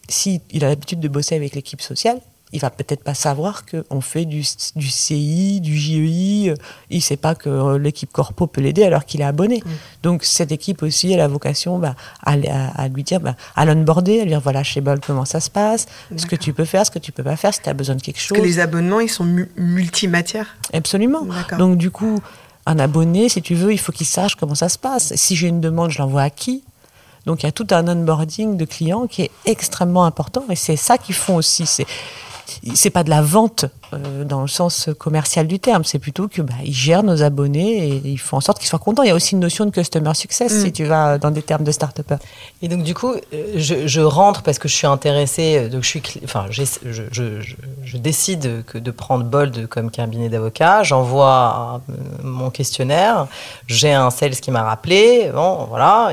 s'il 0.08 0.40
a 0.62 0.68
l'habitude 0.68 1.00
de 1.00 1.08
bosser 1.08 1.36
avec 1.36 1.54
l'équipe 1.54 1.80
sociale, 1.80 2.20
il 2.52 2.61
va 2.61 2.70
peut-être 2.70 3.02
pas 3.02 3.14
savoir 3.14 3.64
qu'on 3.66 4.00
fait 4.00 4.24
du, 4.24 4.44
du, 4.76 4.88
CI, 4.88 5.61
du 5.61 5.76
JEI. 5.76 6.54
Il 6.90 7.02
sait 7.02 7.16
pas 7.16 7.35
que 7.35 7.48
euh, 7.48 7.78
l'équipe 7.78 8.12
corpo 8.12 8.46
peut 8.46 8.61
l'aider 8.61 8.85
alors 8.85 9.04
qu'il 9.04 9.20
est 9.20 9.24
abonné. 9.24 9.62
Mm. 9.64 9.70
Donc 10.04 10.24
cette 10.24 10.52
équipe 10.52 10.82
aussi 10.82 11.12
a 11.12 11.16
la 11.16 11.26
vocation 11.26 11.78
bah, 11.78 11.96
à, 12.22 12.37
lui 12.88 13.02
dire, 13.02 13.20
bah, 13.20 13.35
à 13.56 13.64
l'onboarder, 13.64 14.20
à 14.20 14.22
lui 14.22 14.30
dire 14.30 14.40
voilà 14.40 14.62
chez 14.62 14.80
Bol 14.80 15.00
comment 15.04 15.24
ça 15.24 15.40
se 15.40 15.50
passe, 15.50 15.87
ce 16.16 16.26
que 16.26 16.37
tu 16.37 16.52
peux 16.52 16.64
faire, 16.64 16.87
ce 16.87 16.90
que 16.92 17.00
tu 17.00 17.11
peux 17.11 17.24
pas 17.24 17.37
faire, 17.37 17.52
si 17.52 17.61
tu 17.62 17.68
as 17.68 17.74
besoin 17.74 17.96
de 17.96 18.02
quelque 18.02 18.20
chose. 18.20 18.38
Que 18.38 18.42
les 18.42 18.61
abonnements 18.61 19.00
ils 19.00 19.11
sont 19.11 19.24
multimatières. 19.56 20.56
Absolument. 20.72 21.26
Donc 21.59 21.76
du 21.78 21.90
coup, 21.90 22.20
un 22.64 22.78
abonné, 22.78 23.28
si 23.28 23.42
tu 23.42 23.54
veux, 23.54 23.72
il 23.72 23.78
faut 23.78 23.92
qu'il 23.92 24.06
sache 24.06 24.37
comment 24.37 24.54
ça 24.54 24.68
se 24.68 24.78
passe. 24.78 25.14
Si 25.16 25.35
j'ai 25.35 25.48
une 25.48 25.61
demande, 25.61 25.90
je 25.90 25.98
l'envoie 25.98 26.22
à 26.22 26.30
qui? 26.30 26.62
Donc 27.26 27.42
il 27.42 27.46
y 27.46 27.48
a 27.48 27.52
tout 27.52 27.66
un 27.72 27.88
onboarding 27.88 28.56
de 28.56 28.64
clients 28.64 29.09
qui 29.09 29.22
est 29.22 29.30
extrêmement 29.46 30.04
important 30.04 30.44
et 30.48 30.54
c'est 30.54 30.76
ça 30.76 30.96
qu'ils 30.96 31.16
font 31.16 31.35
aussi. 31.35 31.66
C'est 31.66 31.87
c'est 32.74 32.90
pas 32.90 33.04
de 33.04 33.11
la 33.11 33.22
vente 33.22 33.66
euh, 33.92 34.24
dans 34.24 34.42
le 34.42 34.48
sens 34.48 34.88
commercial 34.98 35.46
du 35.46 35.59
terme, 35.61 35.85
c'est 35.85 35.98
plutôt 35.98 36.28
que 36.28 36.42
bah, 36.42 36.54
ils 36.64 36.74
gèrent 36.74 37.02
nos 37.02 37.22
abonnés 37.22 37.88
et 37.88 38.02
ils 38.04 38.18
font 38.18 38.38
en 38.38 38.40
sorte 38.40 38.59
qu'ils 38.59 38.68
soient 38.68 38.78
contents. 38.78 39.02
Il 39.02 39.09
y 39.09 39.12
a 39.12 39.14
aussi 39.14 39.35
une 39.35 39.40
notion 39.40 39.64
de 39.64 39.70
customer 39.70 40.14
success 40.14 40.52
si 40.52 40.68
mm. 40.68 40.72
tu 40.72 40.85
vas 40.85 41.18
dans 41.18 41.30
des 41.30 41.42
termes 41.42 41.64
de 41.64 41.72
start 41.72 42.00
Et 42.62 42.68
donc 42.68 42.82
du 42.82 42.94
coup, 42.94 43.12
euh, 43.12 43.52
je, 43.56 44.00
rentre 44.00 44.42
parce 44.42 44.59
que 44.59 44.68
je 44.68 44.74
suis 44.74 44.87
intéressée, 44.87 45.59
euh, 45.59 45.68
donc 45.68 45.82
je 45.82 45.88
suis, 45.88 46.02
enfin, 46.24 46.46
je, 46.50 46.64
je, 46.85 47.96
décide 47.96 48.64
que 48.66 48.78
de 48.78 48.90
prendre 48.90 49.24
Bold 49.24 49.66
comme 49.68 49.90
cabinet 49.90 50.28
d'avocat. 50.28 50.82
J'envoie 50.82 51.80
mon 52.22 52.50
questionnaire, 52.50 53.26
j'ai 53.66 53.92
un 53.92 54.11
sales 54.11 54.37
qui 54.37 54.50
m'a 54.50 54.62
rappelé, 54.62 55.30
bon 55.35 55.66
voilà, 55.68 56.12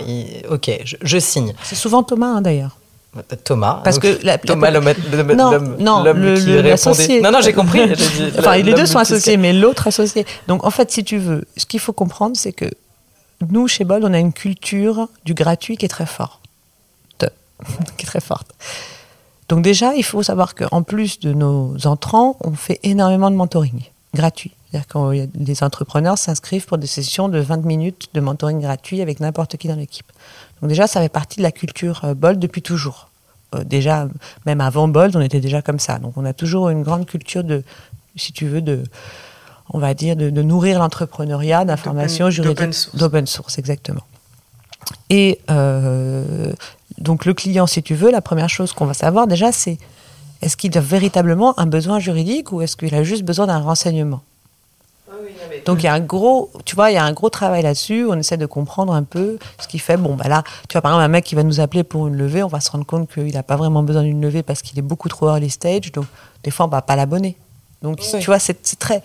ok, 0.50 0.82
je, 0.84 1.18
signe. 1.20 1.54
C'est 1.64 1.76
souvent 1.76 2.04
Thomas 2.04 2.28
hein, 2.28 2.42
d'ailleurs. 2.42 2.78
Thomas. 3.44 3.82
Parce 3.84 4.00
que 4.00 4.20
Thomas, 4.46 4.72
l'homme 4.72 4.94
qui 4.94 5.10
répondait. 6.58 7.22
Non, 7.22 7.32
non, 7.32 7.42
j'ai 7.42 7.54
compris. 7.54 7.82
enfin, 8.38 8.58
les 8.58 8.74
deux 8.74 8.86
sont 8.86 9.00
associés, 9.00 9.38
mais 9.38 9.54
l'autre 9.54 9.88
associé. 9.88 10.26
Donc, 10.48 10.66
en 10.66 10.72
fait, 10.72 10.92
si 10.92 11.04
tu 11.04 11.18
veux, 11.18 11.46
ce 11.58 11.66
qu'il 11.66 11.80
faut 11.80 11.94
comprendre, 11.94 12.36
c'est 12.36 12.54
que 12.54 12.70
nous, 13.50 13.68
chez 13.68 13.84
Bold, 13.84 14.04
on 14.04 14.14
a 14.14 14.20
une 14.20 14.34
culture 14.34 15.08
du 15.26 15.34
gratuit 15.34 15.78
qui 15.78 15.86
est 15.86 15.90
très 15.90 16.06
forte. 16.06 16.40
qui 17.98 18.06
est 18.06 18.08
très 18.08 18.20
forte. 18.20 18.48
Donc, 19.50 19.62
déjà, 19.64 19.94
il 19.96 20.04
faut 20.04 20.24
savoir 20.24 20.56
qu'en 20.56 20.84
plus 20.84 21.20
de 21.20 21.34
nos 21.34 21.76
entrants, 21.86 22.38
on 22.42 22.54
fait 22.54 22.80
énormément 22.84 23.30
de 23.30 23.36
mentoring 23.36 23.84
gratuit. 24.14 24.52
C'est-à-dire 24.70 24.88
que 24.88 25.28
les 25.38 25.64
entrepreneurs 25.64 26.18
s'inscrivent 26.18 26.66
pour 26.66 26.80
des 26.80 26.88
sessions 26.88 27.30
de 27.30 27.40
20 27.40 27.64
minutes 27.64 28.10
de 28.14 28.22
mentoring 28.22 28.60
gratuit 28.60 29.02
avec 29.02 29.20
n'importe 29.20 29.58
qui 29.58 29.68
dans 29.68 29.76
l'équipe. 29.76 30.12
Donc 30.64 30.70
déjà, 30.70 30.88
ça 30.88 31.02
fait 31.02 31.10
partie 31.10 31.40
de 31.40 31.44
la 31.44 31.52
culture 31.52 32.06
euh, 32.06 32.14
Bold 32.14 32.40
depuis 32.40 32.62
toujours. 32.62 33.10
Euh, 33.54 33.66
déjà, 33.66 34.08
même 34.46 34.62
avant 34.62 34.88
Bold, 34.88 35.14
on 35.18 35.20
était 35.20 35.42
déjà 35.42 35.62
comme 35.62 35.78
ça. 35.78 36.00
Donc 36.00 36.14
on 36.16 36.24
a 36.24 36.32
toujours 36.32 36.70
une 36.70 36.84
grande 36.84 37.06
culture 37.06 37.44
de, 37.44 37.64
si 38.16 38.32
tu 38.32 38.48
veux, 38.48 38.62
de, 38.62 38.82
on 39.72 39.78
va 39.78 39.94
dire, 39.94 40.16
de, 40.16 40.30
nourrir 40.30 40.80
l'entrepreneuriat 40.80 41.66
d'informations 41.66 42.30
juridiques. 42.30 42.56
D'open 42.94 43.28
source. 43.28 43.60
exactement. 43.60 44.04
Et 45.10 45.42
euh, 45.52 46.54
donc 46.98 47.26
le 47.26 47.34
client, 47.34 47.68
si 47.68 47.84
tu 47.84 47.94
veux, 47.94 48.10
la 48.10 48.22
première 48.22 48.50
chose 48.50 48.72
qu'on 48.72 48.86
va 48.86 48.94
savoir 48.94 49.28
déjà, 49.28 49.52
c'est 49.52 49.78
est-ce 50.42 50.56
qu'il 50.56 50.78
a 50.78 50.82
véritablement 50.82 51.60
un 51.60 51.66
besoin 51.66 52.00
juridique 52.00 52.54
ou 52.54 52.62
est-ce 52.62 52.78
qu'il 52.78 52.96
a 52.96 53.04
juste 53.04 53.24
besoin 53.24 53.48
d'un 53.48 53.60
renseignement? 53.60 54.22
Donc 55.66 55.82
il 55.82 55.86
y 55.86 55.88
a 55.88 55.94
un 55.94 56.00
gros, 56.00 56.52
tu 56.66 56.76
vois, 56.76 56.92
il 56.92 56.96
y 56.96 56.98
a 56.98 57.04
un 57.04 57.14
gros 57.14 57.30
travail 57.30 57.64
là-dessus. 57.64 58.06
On 58.10 58.16
essaie 58.16 58.38
de 58.38 58.46
comprendre 58.46 58.94
un 58.94 59.04
peu 59.04 59.38
ce 59.60 59.68
qui 59.68 59.80
fait. 59.80 59.98
Bon, 59.98 60.16
bah 60.16 60.28
là, 60.28 60.44
tu 60.68 60.74
vois, 60.74 60.82
par 60.82 60.92
exemple, 60.92 61.06
un 61.06 61.08
mec 61.08 61.24
qui 61.24 61.36
va 61.36 61.44
nous 61.44 61.60
appeler 61.60 61.84
pour 61.84 62.08
une 62.08 62.16
levée, 62.16 62.44
on 62.44 62.48
va 62.48 62.60
se 62.60 62.72
rendre 62.72 62.86
compte 62.86 63.12
qu'il 63.12 63.34
n'a 63.34 63.44
pas 63.44 63.56
vraiment 63.56 63.84
besoin 63.84 64.04
d'une 64.04 64.22
levée 64.22 64.44
parce 64.44 64.62
qu'il 64.62 64.78
est 64.80 64.84
beaucoup 64.84 65.10
trop 65.10 65.30
early 65.30 65.50
stage. 65.50 65.92
Donc 65.92 66.06
des 66.44 66.52
fois, 66.52 66.66
on 66.66 66.70
va 66.70 66.82
pas 66.82 66.96
l'abonner. 66.96 67.38
Donc 67.82 68.00
tu 68.00 68.26
vois, 68.26 68.40
c'est 68.40 68.62
très 68.80 69.04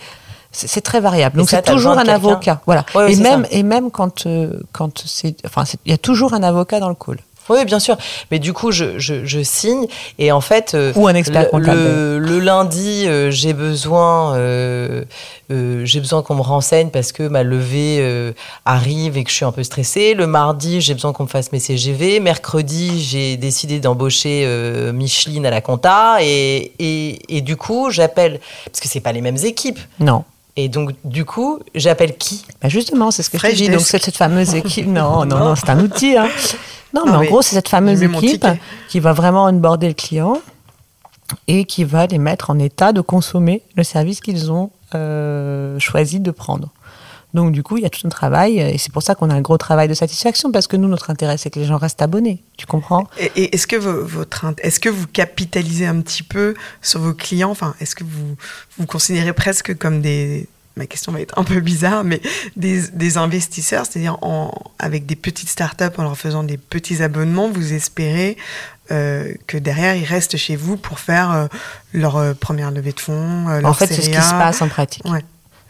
c'est 0.51 0.81
très 0.81 1.01
variable. 1.01 1.37
Donc 1.37 1.51
c'est 1.51 1.63
toujours 1.63 1.99
un 1.99 2.09
avocat, 2.09 2.61
voilà. 2.65 2.85
et 3.09 3.17
même 3.17 3.47
et 3.51 3.63
même 3.63 3.91
quand 3.91 4.27
euh, 4.27 4.61
quand 4.73 5.03
c'est, 5.07 5.37
enfin, 5.45 5.65
il 5.85 5.91
y 5.91 5.95
a 5.95 5.99
toujours 5.99 6.33
un 6.35 6.43
avocat 6.43 6.81
dans 6.81 6.89
le 6.89 6.95
call. 6.95 7.19
Oui, 7.49 7.65
bien 7.65 7.79
sûr. 7.79 7.97
Mais 8.31 8.39
du 8.39 8.53
coup, 8.53 8.71
je, 8.73 8.99
je, 8.99 9.43
signe 9.43 9.87
et 10.19 10.33
en 10.33 10.41
fait, 10.41 10.75
euh, 10.75 10.93
ou 10.97 11.07
un 11.07 11.15
expert 11.15 11.47
le, 11.53 12.19
le, 12.19 12.39
lundi, 12.41 13.07
euh, 13.07 13.31
j'ai 13.31 13.53
besoin, 13.53 14.35
euh, 14.37 15.05
j'ai 15.49 16.01
besoin 16.01 16.23
qu'on 16.23 16.35
me 16.35 16.43
renseigne 16.43 16.91
parce 16.91 17.13
que 17.13 17.23
ma 17.23 17.43
levée 17.43 18.35
arrive 18.65 19.17
et 19.17 19.25
que 19.25 19.31
je 19.31 19.37
suis 19.37 19.45
un 19.45 19.53
peu 19.53 19.63
stressée. 19.63 20.15
Le 20.15 20.27
mardi, 20.27 20.81
j'ai 20.81 20.95
besoin 20.95 21.13
qu'on 21.13 21.25
me 21.25 21.29
fasse 21.29 21.53
mes 21.53 21.61
CGV. 21.61 22.21
Mercredi, 22.21 23.03
j'ai 23.03 23.37
décidé 23.37 23.81
d'embaucher 23.81 24.47
Micheline 24.93 25.47
à 25.47 25.51
la 25.51 25.61
compta 25.61 26.19
et, 26.21 26.73
et, 26.79 27.37
et 27.37 27.41
du 27.41 27.57
coup, 27.57 27.91
j'appelle 27.91 28.41
parce 28.67 28.81
que 28.81 28.89
c'est 28.89 29.01
pas 29.01 29.13
les 29.13 29.21
mêmes 29.21 29.39
équipes. 29.45 29.81
Non. 30.01 30.25
Et 30.61 30.69
donc, 30.69 30.91
du 31.05 31.25
coup, 31.25 31.61
j'appelle 31.77 32.17
qui? 32.17 32.45
Bah 32.61 32.69
Justement, 32.69 33.13
c'est 33.13 33.23
ce 33.23 33.31
que 33.31 33.39
je 33.39 33.55
dis. 33.55 33.69
Donc, 33.69 33.83
c'est 33.83 34.03
cette 34.03 34.17
fameuse 34.17 34.57
équipe. 34.57 34.87
Non, 34.99 35.25
non, 35.25 35.39
non, 35.39 35.55
c'est 35.55 35.71
un 35.71 35.79
outil. 35.79 36.17
Hein. 36.17 36.29
Non, 36.93 37.03
mais 37.05 37.13
ah 37.15 37.19
en 37.19 37.25
gros, 37.27 37.43
c'est 37.43 37.55
cette 37.55 37.69
fameuse 37.69 38.03
équipe 38.03 38.45
qui 38.89 38.99
va 38.99 39.13
vraiment 39.13 39.45
onboarder 39.45 39.87
le 39.87 39.95
client 39.95 40.41
et 41.47 41.65
qui 41.65 41.85
va 41.85 42.07
les 42.07 42.19
mettre 42.19 42.51
en 42.51 42.59
état 42.59 42.93
de 42.93 43.01
consommer 43.01 43.63
le 43.77 43.85
service 43.85 44.21
qu'ils 44.21 44.51
ont 44.51 44.71
euh, 44.97 45.79
choisi 45.79 46.19
de 46.19 46.33
prendre. 46.33 46.71
Donc 47.35 47.53
du 47.53 47.63
coup, 47.63 47.77
il 47.77 47.83
y 47.83 47.87
a 47.87 47.91
tout 47.91 48.07
un 48.07 48.11
travail 48.11 48.59
et 48.59 48.79
c'est 48.79 48.93
pour 48.93 49.03
ça 49.03 49.15
qu'on 49.15 49.31
a 49.31 49.35
un 49.35 49.41
gros 49.41 49.59
travail 49.59 49.89
de 49.89 49.95
satisfaction 49.95 50.51
parce 50.51 50.67
que 50.67 50.77
nous, 50.77 50.89
notre 50.89 51.11
intérêt, 51.11 51.37
c'est 51.37 51.51
que 51.51 51.59
les 51.59 51.67
gens 51.67 51.77
restent 51.77 52.03
abonnés. 52.03 52.43
Tu 52.57 52.67
comprends? 52.67 53.07
Et, 53.19 53.55
est-ce 53.55 53.67
que 53.67 53.77
votre, 53.77 54.47
est-ce 54.63 54.81
que 54.81 54.89
vous 54.89 55.07
capitalisez 55.07 55.87
un 55.87 56.01
petit 56.01 56.23
peu 56.23 56.55
sur 56.81 57.01
vos 57.01 57.13
clients? 57.13 57.51
Enfin, 57.51 57.75
est-ce 57.81 57.95
que 57.95 58.05
vous 58.05 58.37
vous 58.79 58.87
considérez 58.87 59.33
presque 59.33 59.77
comme 59.77 60.01
des 60.01 60.49
ma 60.79 60.87
question 60.87 61.13
va 61.13 61.21
être 61.21 61.39
un 61.39 61.45
peu 61.45 61.61
bizarre, 61.61 62.05
mais 62.05 62.23
des, 62.57 63.19
investisseurs, 63.19 63.85
c'est-à-dire 63.85 64.17
avec 64.79 65.05
des 65.05 65.17
petites 65.17 65.49
startups, 65.49 65.85
en 65.99 66.05
leur 66.05 66.17
faisant 66.17 66.45
des 66.45 66.57
petits 66.57 67.03
abonnements, 67.03 67.51
vous 67.51 67.75
espérez 67.75 68.37
euh, 68.91 69.35
que 69.47 69.59
derrière, 69.59 69.97
ils 69.97 70.05
restent 70.05 70.39
chez 70.39 70.57
vous 70.57 70.77
pour 70.77 70.99
faire 70.99 71.33
euh, 71.33 71.47
leur 71.93 72.17
euh, 72.17 72.33
première 72.33 72.71
levée 72.71 72.93
de 72.93 73.01
fonds, 73.01 73.49
leur 73.49 73.71
En 73.71 73.75
fait, 73.75 73.89
c'est 73.89 74.01
ce 74.01 74.09
qui 74.09 74.17
se 74.17 74.31
passe 74.31 74.63
en 74.63 74.69
pratique. 74.69 75.03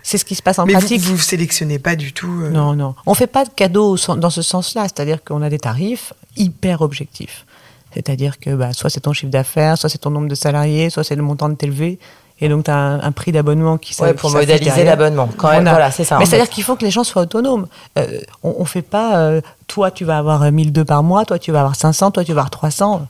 C'est 0.08 0.16
ce 0.16 0.24
qui 0.24 0.34
se 0.34 0.40
passe 0.40 0.58
en 0.58 0.66
pratique. 0.66 1.02
Vous, 1.02 1.16
vous 1.16 1.22
sélectionnez 1.22 1.78
pas 1.78 1.94
du 1.94 2.14
tout. 2.14 2.30
Non, 2.30 2.72
non. 2.72 2.94
On 3.04 3.12
fait 3.12 3.26
pas 3.26 3.44
de 3.44 3.50
cadeaux 3.50 3.98
dans 4.16 4.30
ce 4.30 4.40
sens-là. 4.40 4.84
C'est-à-dire 4.84 5.22
qu'on 5.22 5.42
a 5.42 5.50
des 5.50 5.58
tarifs 5.58 6.14
hyper 6.34 6.80
objectifs. 6.80 7.44
C'est-à-dire 7.92 8.38
que 8.38 8.54
bah, 8.54 8.72
soit 8.72 8.88
c'est 8.88 9.00
ton 9.00 9.12
chiffre 9.12 9.30
d'affaires, 9.30 9.76
soit 9.76 9.90
c'est 9.90 9.98
ton 9.98 10.08
nombre 10.08 10.28
de 10.28 10.34
salariés, 10.34 10.88
soit 10.88 11.04
c'est 11.04 11.14
le 11.14 11.20
montant 11.20 11.50
de 11.50 11.56
t'élever. 11.56 11.98
Et 12.40 12.48
donc, 12.48 12.64
tu 12.64 12.70
as 12.70 12.76
un, 12.76 13.12
prix 13.12 13.32
d'abonnement 13.32 13.78
qui 13.78 14.00
ouais, 14.00 14.14
pour 14.14 14.30
modéliser 14.30 14.84
l'abonnement. 14.84 15.28
Quand 15.36 15.50
même, 15.50 15.68
voilà, 15.68 15.90
c'est 15.90 16.04
ça. 16.04 16.18
Mais 16.18 16.26
c'est-à-dire 16.26 16.48
qu'il 16.48 16.62
faut 16.62 16.76
que 16.76 16.84
les 16.84 16.90
gens 16.90 17.02
soient 17.02 17.22
autonomes. 17.22 17.66
Euh, 17.98 18.20
on 18.44 18.60
ne 18.60 18.64
fait 18.64 18.82
pas, 18.82 19.16
euh, 19.16 19.40
toi, 19.66 19.90
tu 19.90 20.04
vas 20.04 20.18
avoir 20.18 20.50
1002 20.50 20.84
par 20.84 21.02
mois, 21.02 21.24
toi, 21.24 21.38
tu 21.38 21.50
vas 21.50 21.60
avoir 21.60 21.74
500, 21.74 22.12
toi, 22.12 22.24
tu 22.24 22.32
vas 22.32 22.42
avoir 22.42 22.50
300. 22.50 23.06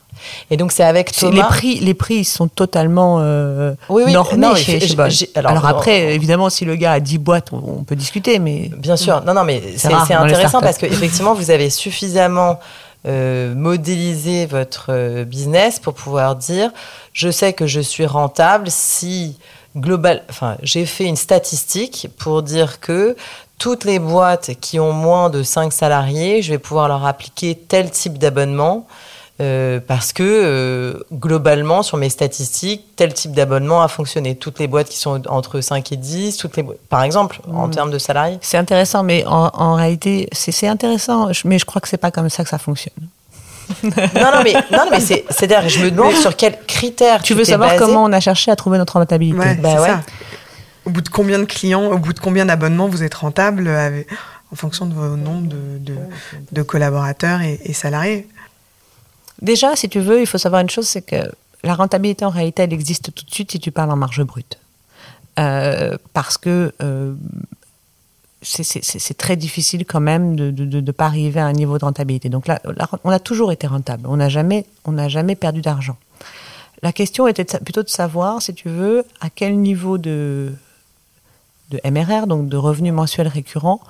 Et 0.49 0.57
donc, 0.57 0.71
c'est 0.71 0.83
avec 0.83 1.11
Thomas... 1.11 1.35
Les 1.35 1.43
prix, 1.43 1.79
les 1.79 1.93
prix 1.93 2.25
sont 2.25 2.47
totalement 2.47 3.17
euh, 3.19 3.73
oui, 3.89 4.03
oui, 4.07 4.13
normés 4.13 4.55
chez, 4.55 4.79
chez 4.79 5.29
Alors, 5.35 5.65
après, 5.65 6.15
évidemment, 6.15 6.49
si 6.49 6.65
le 6.65 6.75
gars 6.75 6.93
a 6.93 6.99
10 6.99 7.19
boîtes, 7.19 7.53
on, 7.53 7.83
peut 7.83 7.95
discuter, 7.95 8.39
mais... 8.39 8.71
Bien 8.77 8.97
sûr. 8.97 9.23
Non, 9.25 9.35
non, 9.35 9.43
mais 9.43 9.61
c'est 9.77 9.93
intéressant 9.93 10.59
parce 10.59 10.79
qu'effectivement, 10.79 11.35
vous 11.35 11.51
avez 11.51 11.69
suffisamment 11.69 12.59
euh, 13.07 13.55
modéliser 13.55 14.45
votre 14.45 14.87
euh, 14.89 15.23
business 15.23 15.79
pour 15.79 15.93
pouvoir 15.93 16.35
dire 16.35 16.69
je 17.19 17.29
sais 17.29 17.51
que 17.51 17.67
je 17.67 17.81
suis 17.81 18.05
rentable 18.05 18.67
si 18.69 19.37
global 19.75 20.23
enfin 20.29 20.55
j'ai 20.63 20.85
fait 20.85 21.03
une 21.03 21.17
statistique 21.17 22.07
pour 22.17 22.43
dire 22.43 22.79
que 22.79 23.17
toutes 23.57 23.83
les 23.83 23.99
boîtes 23.99 24.51
qui 24.61 24.79
ont 24.79 24.93
moins 24.93 25.29
de 25.29 25.43
5 25.43 25.73
salariés, 25.73 26.41
je 26.41 26.53
vais 26.53 26.59
pouvoir 26.59 26.87
leur 26.87 27.05
appliquer 27.05 27.55
tel 27.55 27.91
type 27.91 28.17
d'abonnement 28.17 28.87
euh, 29.41 29.81
parce 29.85 30.13
que 30.13 30.23
euh, 30.23 31.03
globalement, 31.11 31.83
sur 31.83 31.97
mes 31.97 32.09
statistiques, 32.09 32.85
tel 32.95 33.13
type 33.13 33.33
d'abonnement 33.33 33.81
a 33.81 33.89
fonctionné. 33.89 34.35
Toutes 34.35 34.59
les 34.59 34.67
boîtes 34.67 34.87
qui 34.87 34.97
sont 34.97 35.21
entre 35.27 35.59
5 35.59 35.91
et 35.91 35.97
10, 35.97 36.37
toutes 36.37 36.55
les 36.55 36.63
par 36.87 37.03
exemple, 37.03 37.41
en 37.51 37.67
hmm. 37.67 37.71
termes 37.71 37.91
de 37.91 37.97
salariés. 37.97 38.37
C'est 38.41 38.57
intéressant, 38.57 39.03
mais 39.03 39.25
en, 39.25 39.75
réalité, 39.75 40.29
c'est 40.31 40.67
intéressant, 40.67 41.29
mais 41.43 41.59
je 41.59 41.65
crois 41.65 41.81
que 41.81 41.89
c'est 41.89 41.97
pas 41.97 42.11
comme 42.11 42.29
ça 42.29 42.43
que 42.43 42.49
ça 42.49 42.59
fonctionne. 42.59 43.09
Non, 43.83 44.31
non, 44.33 44.43
mais, 44.43 44.53
non, 44.71 44.85
mais 44.91 44.99
c'est, 44.99 45.25
c'est-à-dire, 45.29 45.67
je 45.69 45.83
me 45.83 45.91
demande 45.91 46.15
sur 46.15 46.35
quels 46.35 46.57
critères 46.65 47.21
tu, 47.21 47.33
veux 47.33 47.43
savoir 47.43 47.75
comment 47.75 48.03
on 48.03 48.11
a 48.11 48.19
cherché 48.19 48.51
à 48.51 48.55
trouver 48.55 48.77
notre 48.77 48.93
rentabilité. 48.93 49.55
bah, 49.55 49.81
ouais. 49.81 49.95
Au 50.85 50.91
bout 50.91 51.01
de 51.01 51.09
combien 51.09 51.39
de 51.39 51.45
clients, 51.45 51.91
au 51.91 51.97
bout 51.97 52.13
de 52.13 52.19
combien 52.19 52.45
d'abonnements 52.45 52.87
vous 52.87 53.03
êtes 53.03 53.13
rentable 53.13 53.69
en 54.51 54.55
fonction 54.55 54.85
de 54.85 54.93
vos 54.93 55.15
nombres 55.15 55.47
de, 55.47 55.95
de, 56.51 56.61
collaborateurs 56.63 57.41
et, 57.41 57.59
et 57.63 57.73
salariés 57.73 58.27
Déjà, 59.41 59.75
si 59.75 59.87
tu 59.87 59.99
veux, 59.99 60.19
il 60.19 60.27
faut 60.27 60.37
savoir 60.37 60.61
une 60.61 60.69
chose, 60.69 60.87
c'est 60.87 61.01
que 61.01 61.31
la 61.63 61.75
rentabilité 61.75 62.25
en 62.25 62.29
réalité, 62.29 62.63
elle 62.63 62.73
existe 62.73 63.13
tout 63.13 63.25
de 63.25 63.31
suite 63.31 63.51
si 63.51 63.59
tu 63.59 63.71
parles 63.71 63.91
en 63.91 63.95
marge 63.95 64.23
brute. 64.23 64.57
Euh, 65.37 65.97
parce 66.13 66.37
que 66.37 66.73
euh, 66.81 67.13
c'est 68.41 69.17
très 69.17 69.35
difficile 69.35 69.85
quand 69.85 69.99
même 69.99 70.35
de 70.35 70.79
ne 70.79 70.91
pas 70.91 71.05
arriver 71.05 71.39
à 71.39 71.45
un 71.45 71.53
niveau 71.53 71.77
de 71.77 71.85
rentabilité. 71.85 72.29
Donc 72.29 72.47
là, 72.47 72.61
on 73.03 73.09
a 73.09 73.19
toujours 73.19 73.51
été 73.51 73.67
rentable. 73.67 74.07
On 74.07 74.17
n'a 74.17 74.29
jamais, 74.29 74.65
jamais 75.07 75.35
perdu 75.35 75.61
d'argent. 75.61 75.97
La 76.81 76.93
question 76.93 77.27
était 77.27 77.43
plutôt 77.59 77.83
de 77.83 77.89
savoir, 77.89 78.41
si 78.41 78.53
tu 78.53 78.69
veux, 78.69 79.03
à 79.19 79.29
quel 79.29 79.59
niveau 79.59 79.97
de, 79.97 80.53
de 81.71 81.79
MRR, 81.89 82.27
donc 82.27 82.47
de 82.47 82.55
revenus 82.55 82.93
mensuels 82.93 83.27
récurrents, 83.27 83.81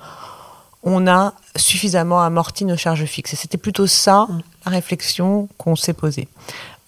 on 0.82 1.06
a 1.06 1.34
suffisamment 1.56 2.22
amorti 2.22 2.64
nos 2.64 2.76
charges 2.76 3.04
fixes. 3.04 3.34
Et 3.34 3.36
c'était 3.36 3.58
plutôt 3.58 3.86
ça 3.86 4.26
mm. 4.28 4.40
la 4.66 4.70
réflexion 4.72 5.48
qu'on 5.58 5.76
s'est 5.76 5.92
posée. 5.92 6.28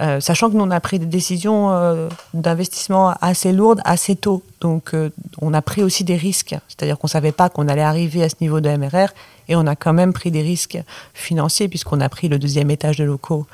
Euh, 0.03 0.20
sachant 0.20 0.50
que 0.50 0.57
nous, 0.57 0.64
on 0.64 0.70
a 0.70 0.80
pris 0.80 0.98
des 0.98 1.07
décisions 1.07 1.70
euh, 1.70 2.09
d'investissement 2.34 3.14
assez 3.20 3.53
lourdes 3.53 3.80
assez 3.84 4.16
tôt. 4.16 4.42
Donc, 4.61 4.94
euh, 4.94 5.11
on 5.40 5.55
a 5.55 5.62
pris 5.62 5.82
aussi 5.82 6.03
des 6.03 6.16
risques. 6.16 6.57
C'est-à-dire 6.68 6.98
qu'on 6.98 7.07
ne 7.07 7.11
savait 7.11 7.32
pas 7.32 7.48
qu'on 7.48 7.68
allait 7.68 7.82
arriver 7.82 8.24
à 8.24 8.28
ce 8.28 8.34
niveau 8.40 8.61
de 8.61 8.68
MRR 8.68 9.11
et 9.48 9.55
on 9.55 9.66
a 9.66 9.76
quand 9.76 9.92
même 9.92 10.12
pris 10.12 10.30
des 10.30 10.42
risques 10.42 10.78
financiers 11.14 11.68
puisqu'on 11.68 12.00
a 12.00 12.09
pris 12.09 12.28
le 12.28 12.38
deuxième 12.38 12.70
étage 12.70 12.96
de 12.98 13.05
locaux 13.05 13.46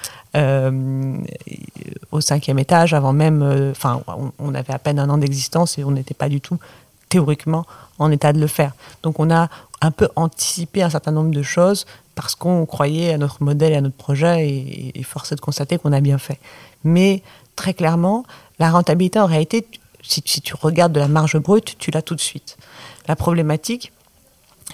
au 2.13 2.21
cinquième 2.21 2.59
étage 2.59 2.95
avant 2.95 3.13
même. 3.13 3.71
Enfin, 3.71 4.03
on, 4.39 4.55
avait 4.55 4.73
à 4.73 4.79
peine 4.79 4.99
un 4.99 5.11
an 5.11 5.19
d'existence 5.19 5.79
et 5.79 5.85
on 5.85 5.91
n'était 5.91 6.15
pas 6.15 6.29
du 6.29 6.41
tout 6.41 6.59
théoriquement 7.09 7.65
en 7.99 8.11
état 8.11 8.33
de 8.33 8.41
le 8.41 8.47
faire. 8.47 8.73
Donc, 9.03 9.19
on 9.19 9.31
a, 9.31 9.49
un 9.81 9.91
peu 9.91 10.09
anticiper 10.17 10.83
un 10.83 10.91
certain 10.91 11.13
nombre 11.13 11.31
de 11.31 11.43
choses 11.43 11.87
parce 12.15 12.35
qu'on 12.35 12.67
croyait 12.67 13.13
à 13.13 13.19
notre 13.19 13.43
modèle 13.43 13.73
et 13.73 13.77
à 13.77 13.81
notre 13.81 13.97
projet 13.97 14.49
et, 14.49 15.03
force 15.05 15.33
est 15.33 15.37
de 15.37 15.41
constater 15.41 15.79
qu'on 15.79 15.93
a 15.93 16.01
bien 16.01 16.19
fait. 16.19 16.41
Mais 16.83 17.23
très 17.55 17.75
clairement, 17.75 18.25
la 18.59 18.71
rentabilité 18.71 19.21
en 19.21 19.27
réalité, 19.27 19.67
si, 20.03 20.23
tu 20.23 20.55
regardes 20.61 20.93
de 20.93 21.01
la 21.01 21.09
marge 21.09 21.39
brute, 21.39 21.77
tu 21.79 21.91
l'as 21.91 22.03
tout 22.03 22.17
de 22.17 22.21
suite. 22.21 22.57
La 23.07 23.15
problématique, 23.15 23.93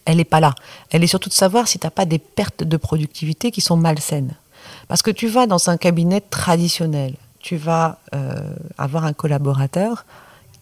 elle 0.07 0.17
n'est 0.17 0.25
pas 0.25 0.41
là. 0.41 0.55
Elle 0.91 1.05
est 1.05 1.09
surtout 1.09 1.29
de 1.29 1.35
savoir 1.35 1.69
si 1.69 1.79
tu 1.79 1.87
n'as 1.87 1.91
pas 1.91 2.07
des 2.07 2.19
pertes 2.19 2.65
de 2.65 2.77
productivité 2.77 3.51
qui 3.51 3.61
sont 3.61 3.77
malsaines. 3.77 4.35
Parce 4.89 5.03
que 5.03 5.11
tu 5.11 5.29
vas 5.29 5.47
dans 5.47 5.69
un 5.69 5.77
cabinet 5.77 6.23
traditionnel, 6.23 7.15
tu 7.41 7.57
vas 7.57 7.99
euh, 8.15 8.55
avoir 8.79 9.05
un 9.05 9.13
collaborateur 9.13 10.07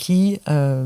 qui, 0.03 0.41
euh, 0.49 0.85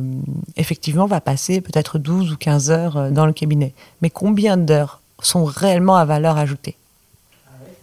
effectivement, 0.58 1.06
va 1.06 1.22
passer 1.22 1.62
peut-être 1.62 1.98
12 1.98 2.32
ou 2.32 2.36
15 2.36 2.70
heures 2.70 2.96
euh, 2.98 3.10
dans 3.10 3.24
le 3.24 3.32
cabinet. 3.32 3.72
Mais 4.02 4.10
combien 4.10 4.58
d'heures 4.58 5.00
sont 5.22 5.46
réellement 5.46 5.96
à 5.96 6.04
valeur 6.04 6.36
ajoutée? 6.36 6.76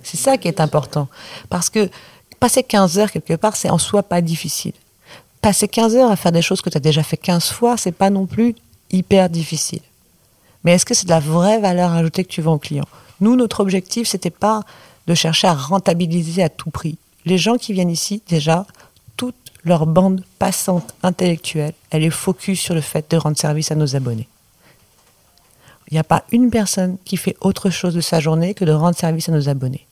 C'est 0.03 0.17
ça 0.17 0.37
qui 0.37 0.47
est 0.47 0.61
important. 0.61 1.07
Parce 1.49 1.71
que 1.71 1.89
passer 2.39 2.61
15 2.61 2.99
heures 2.99 3.11
quelque 3.11 3.33
part, 3.33 3.55
c'est 3.55 3.71
en 3.71 3.79
soi 3.79 4.03
pas 4.03 4.21
difficile. 4.21 4.73
Passer 5.41 5.67
15 5.67 5.95
heures 5.95 6.11
à 6.11 6.15
faire 6.17 6.31
des 6.31 6.43
choses 6.43 6.61
que 6.61 6.69
tu 6.69 6.77
as 6.77 6.79
déjà 6.79 7.01
fait 7.01 7.17
15 7.17 7.49
fois, 7.49 7.77
c'est 7.77 7.91
pas 7.91 8.11
non 8.11 8.27
plus 8.27 8.53
hyper 8.91 9.27
difficile. 9.27 9.81
Mais 10.63 10.73
est-ce 10.73 10.85
que 10.85 10.93
c'est 10.93 11.05
de 11.05 11.09
la 11.09 11.19
vraie 11.19 11.57
valeur 11.59 11.93
ajoutée 11.93 12.23
que 12.23 12.31
tu 12.31 12.43
vends 12.43 12.53
au 12.53 12.59
client? 12.59 12.85
Nous, 13.21 13.35
notre 13.35 13.59
objectif, 13.59 14.07
c'était 14.07 14.29
pas 14.29 14.61
de 15.07 15.15
chercher 15.15 15.47
à 15.47 15.55
rentabiliser 15.55 16.43
à 16.43 16.49
tout 16.49 16.69
prix. 16.69 16.99
Les 17.25 17.39
gens 17.39 17.55
qui 17.55 17.73
viennent 17.73 17.89
ici, 17.89 18.21
déjà, 18.29 18.67
leur 19.63 19.85
bande 19.85 20.23
passante 20.39 20.93
intellectuelle, 21.03 21.73
elle 21.89 22.03
est 22.03 22.09
focus 22.09 22.59
sur 22.59 22.75
le 22.75 22.81
fait 22.81 23.09
de 23.11 23.17
rendre 23.17 23.37
service 23.37 23.71
à 23.71 23.75
nos 23.75 23.95
abonnés. 23.95 24.27
Il 25.89 25.93
n'y 25.93 25.99
a 25.99 26.03
pas 26.03 26.23
une 26.31 26.49
personne 26.49 26.97
qui 27.05 27.17
fait 27.17 27.37
autre 27.41 27.69
chose 27.69 27.93
de 27.93 28.01
sa 28.01 28.19
journée 28.19 28.53
que 28.53 28.65
de 28.65 28.71
rendre 28.71 28.97
service 28.97 29.29
à 29.29 29.31
nos 29.31 29.49
abonnés, 29.49 29.85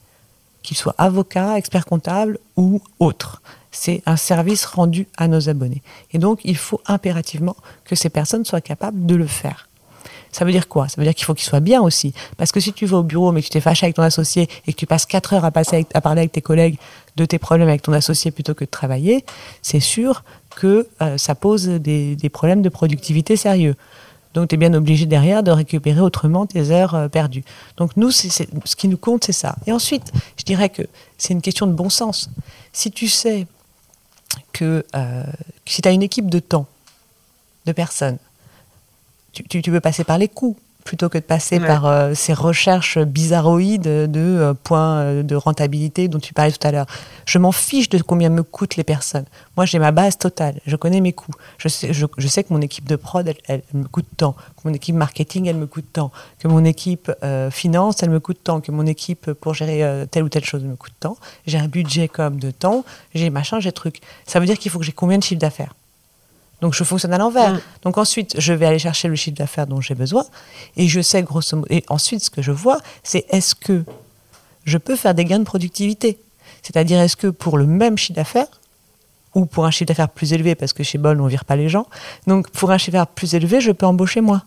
qu'ils 0.64 0.78
soient 0.78 0.96
avocats, 0.98 1.58
experts 1.58 1.86
comptables 1.86 2.40
ou 2.56 2.82
autres. 3.00 3.42
c'est 3.72 4.02
un 4.06 4.18
service 4.18 4.66
rendu 4.66 5.08
à 5.18 5.28
nos 5.28 5.48
abonnés. 5.48 5.82
Et 6.12 6.18
donc, 6.18 6.42
il 6.44 6.58
faut 6.58 6.82
impérativement 6.88 7.56
que 7.86 7.96
ces 7.96 8.10
personnes 8.10 8.44
soient 8.44 8.62
capables 8.62 9.06
de 9.06 9.16
le 9.16 9.28
faire. 9.28 9.70
Ça 10.32 10.46
veut 10.46 10.52
dire 10.52 10.68
quoi? 10.68 10.88
Ça 10.88 10.96
veut 10.98 11.04
dire 11.04 11.14
qu'il 11.14 11.26
faut 11.26 11.34
qu'il 11.34 11.46
soit 11.46 11.60
bien 11.60 11.82
aussi. 11.82 12.14
Parce 12.38 12.52
que 12.52 12.60
si 12.60 12.74
tu 12.74 12.86
vas 12.86 12.98
au 12.98 13.04
bureau 13.04 13.32
mais 13.32 13.42
que 13.42 13.48
tu 13.48 13.52
t'es 13.52 13.62
fâché 13.62 13.86
avec 13.86 13.96
ton 13.96 14.04
associé 14.04 14.48
et 14.66 14.74
que 14.74 14.78
tu 14.78 14.86
passes 14.86 15.06
4 15.06 15.34
heures 15.34 15.46
à, 15.46 15.52
passer 15.52 15.86
à 15.94 16.02
parler 16.02 16.22
avec 16.22 16.32
tes 16.32 16.42
collègues 16.42 16.78
de 17.16 17.26
tes 17.26 17.40
problèmes 17.40 17.68
avec 17.68 17.82
ton 17.82 17.94
associé 17.94 18.32
plutôt 18.32 18.54
que 18.54 18.66
de 18.66 18.70
travailler, 18.70 19.26
c'est 19.62 19.80
sûr 19.80 20.24
que 20.56 20.88
euh, 21.02 21.18
ça 21.18 21.36
pose 21.36 21.68
des, 21.68 22.18
problèmes 22.32 22.62
de 22.62 22.70
productivité 22.70 23.36
sérieux. 23.36 23.76
Donc 24.34 24.50
tu 24.50 24.56
es 24.56 24.58
bien 24.58 24.74
obligé 24.74 25.06
derrière 25.06 25.44
de 25.44 25.52
récupérer 25.52 26.00
autrement 26.00 26.46
tes 26.46 26.72
heures 26.72 26.96
euh, 26.96 27.08
perdues. 27.10 27.44
Donc 27.78 27.98
nous, 27.98 28.12
ce 28.12 28.76
qui 28.76 28.88
nous 28.88 28.98
compte, 28.98 29.26
c'est 29.26 29.34
ça. 29.34 29.56
Et 29.68 29.72
ensuite, 29.72 30.12
je 30.38 30.44
dirais 30.44 30.70
que 30.70 30.84
c'est 31.18 31.34
une 31.34 31.42
question 31.42 31.68
de 31.68 31.74
bon 31.74 31.90
sens. 31.90 32.30
Si 32.72 32.92
tu 32.92 33.08
sais 33.08 33.46
que 34.54 34.86
euh, 34.96 35.24
si 35.66 35.82
tu 35.82 35.88
as 35.88 35.92
une 35.92 36.04
équipe 36.04 36.30
de 36.30 36.40
temps, 36.40 36.68
de 37.66 37.74
personnes, 37.74 38.18
tu, 39.34 39.44
tu, 39.44 39.62
tu, 39.62 39.72
peux 39.72 39.80
passer 39.80 40.04
par 40.04 40.18
les 40.18 40.28
coûts 40.28 40.58
plutôt 40.84 41.10
que 41.10 41.18
de 41.18 41.24
passer 41.24 41.60
par 41.60 41.86
euh, 41.86 42.14
ces 42.14 42.34
recherches 42.34 42.98
bizarroïdes 43.00 43.84
de 43.84 44.10
euh, 44.16 44.54
points 44.54 45.00
euh, 45.00 45.24
de 45.24 45.36
rentabilité 45.36 46.08
dont 46.08 46.20
tu 46.20 46.34
parlais 46.34 46.52
tout 46.52 46.66
à 46.68 46.72
l'heure. 46.72 46.86
Je 47.26 47.38
m'en 47.38 47.52
fiche 47.52 47.90
de 47.90 48.02
combien 48.02 48.30
me 48.30 48.44
coûtent 48.44 48.76
les 48.76 48.84
personnes. 48.84 49.26
Moi, 49.58 49.66
j'ai 49.66 49.80
ma 49.80 49.92
base 49.92 50.18
totale. 50.18 50.60
Je 50.66 50.76
connais 50.76 51.02
mes 51.02 51.14
coûts. 51.14 51.34
Je 51.58 51.68
sais, 51.68 51.94
je, 51.94 52.06
je 52.18 52.28
sais 52.28 52.44
que 52.44 52.54
mon 52.54 52.62
équipe 52.62 52.88
de 52.88 52.96
prod, 52.96 53.28
elle, 53.28 53.38
elle, 53.48 53.62
me 53.74 53.88
coûte 53.88 54.08
tant. 54.18 54.34
Que 54.34 54.68
mon 54.68 54.74
équipe 54.74 54.96
marketing, 54.96 55.48
elle 55.48 55.58
me 55.58 55.68
coûte 55.68 55.88
tant. 55.94 56.12
Que 56.40 56.48
mon 56.48 56.66
équipe 56.66 57.12
finance, 57.52 58.02
elle 58.04 58.10
me 58.10 58.20
coûte 58.20 58.40
tant. 58.44 58.62
Que 58.62 58.72
mon 58.72 58.86
équipe 58.86 59.32
pour 59.34 59.54
gérer 59.54 60.06
telle 60.10 60.24
ou 60.24 60.30
telle 60.30 60.46
chose 60.46 60.64
me 60.64 60.76
coûte 60.76 60.94
tant. 61.00 61.18
J'ai 61.46 61.58
un 61.58 61.68
budget 61.68 62.08
comme 62.08 62.40
de 62.40 62.52
temps. 62.52 62.84
J'ai 63.14 63.30
machin, 63.30 63.60
j'ai 63.60 63.72
truc. 63.72 64.02
Ça 64.26 64.40
veut 64.40 64.46
dire 64.46 64.58
qu'il 64.58 64.72
faut 64.72 64.80
que 64.80 64.86
j'ai 64.86 64.92
combien 64.92 65.18
de 65.18 65.24
chiffre 65.24 65.40
d'affaires? 65.40 65.74
Donc 66.62 66.76
je 66.76 66.84
fonctionne 66.84 67.14
à 67.14 67.18
l'envers. 67.18 67.56
Mm. 67.56 67.62
Donc 67.82 67.98
ensuite, 67.98 68.40
je 68.40 68.54
vais 68.54 68.66
aller 68.68 68.80
chercher 68.80 69.08
le 69.08 69.16
chiffre 69.16 69.36
d'affaires 69.36 69.68
dont 69.68 69.82
j'ai 69.82 69.96
besoin. 69.96 70.26
Et 70.78 70.88
je 70.88 71.02
sais 71.02 71.24
grosso 71.24 71.58
modo. 71.58 71.68
Et 71.70 71.84
ensuite, 71.90 72.24
ce 72.24 72.30
que 72.30 72.42
je 72.42 72.52
vois, 72.52 72.80
c'est 73.04 73.26
est-ce 73.30 73.56
que 73.56 73.84
je 74.64 74.78
peux 74.78 74.96
faire 74.96 75.16
des 75.16 75.26
gains 75.26 75.40
de 75.40 75.44
productivité? 75.44 76.20
C'est-à-dire, 76.62 77.00
est-ce 77.00 77.18
que 77.18 77.28
pour 77.28 77.58
le 77.58 77.66
même 77.66 77.98
chiffre 77.98 78.16
d'affaires, 78.16 78.62
ou 79.34 79.46
pour 79.46 79.66
un 79.66 79.72
chiffre 79.72 79.88
d'affaires 79.88 80.10
plus 80.10 80.34
élevé, 80.34 80.56
parce 80.56 80.74
que 80.74 80.84
chez 80.84 80.98
Bol, 81.00 81.20
on 81.20 81.26
ne 81.26 81.30
vire 81.30 81.46
pas 81.46 81.56
les 81.56 81.70
gens, 81.70 81.88
donc 82.28 82.50
pour 82.52 82.70
un 82.72 82.78
chiffre 82.78 82.92
d'affaires 82.92 83.08
plus 83.08 83.34
élevé, 83.34 83.60
je 83.60 83.72
peux 83.72 83.86
embaucher 83.86 84.22
moi 84.22 84.44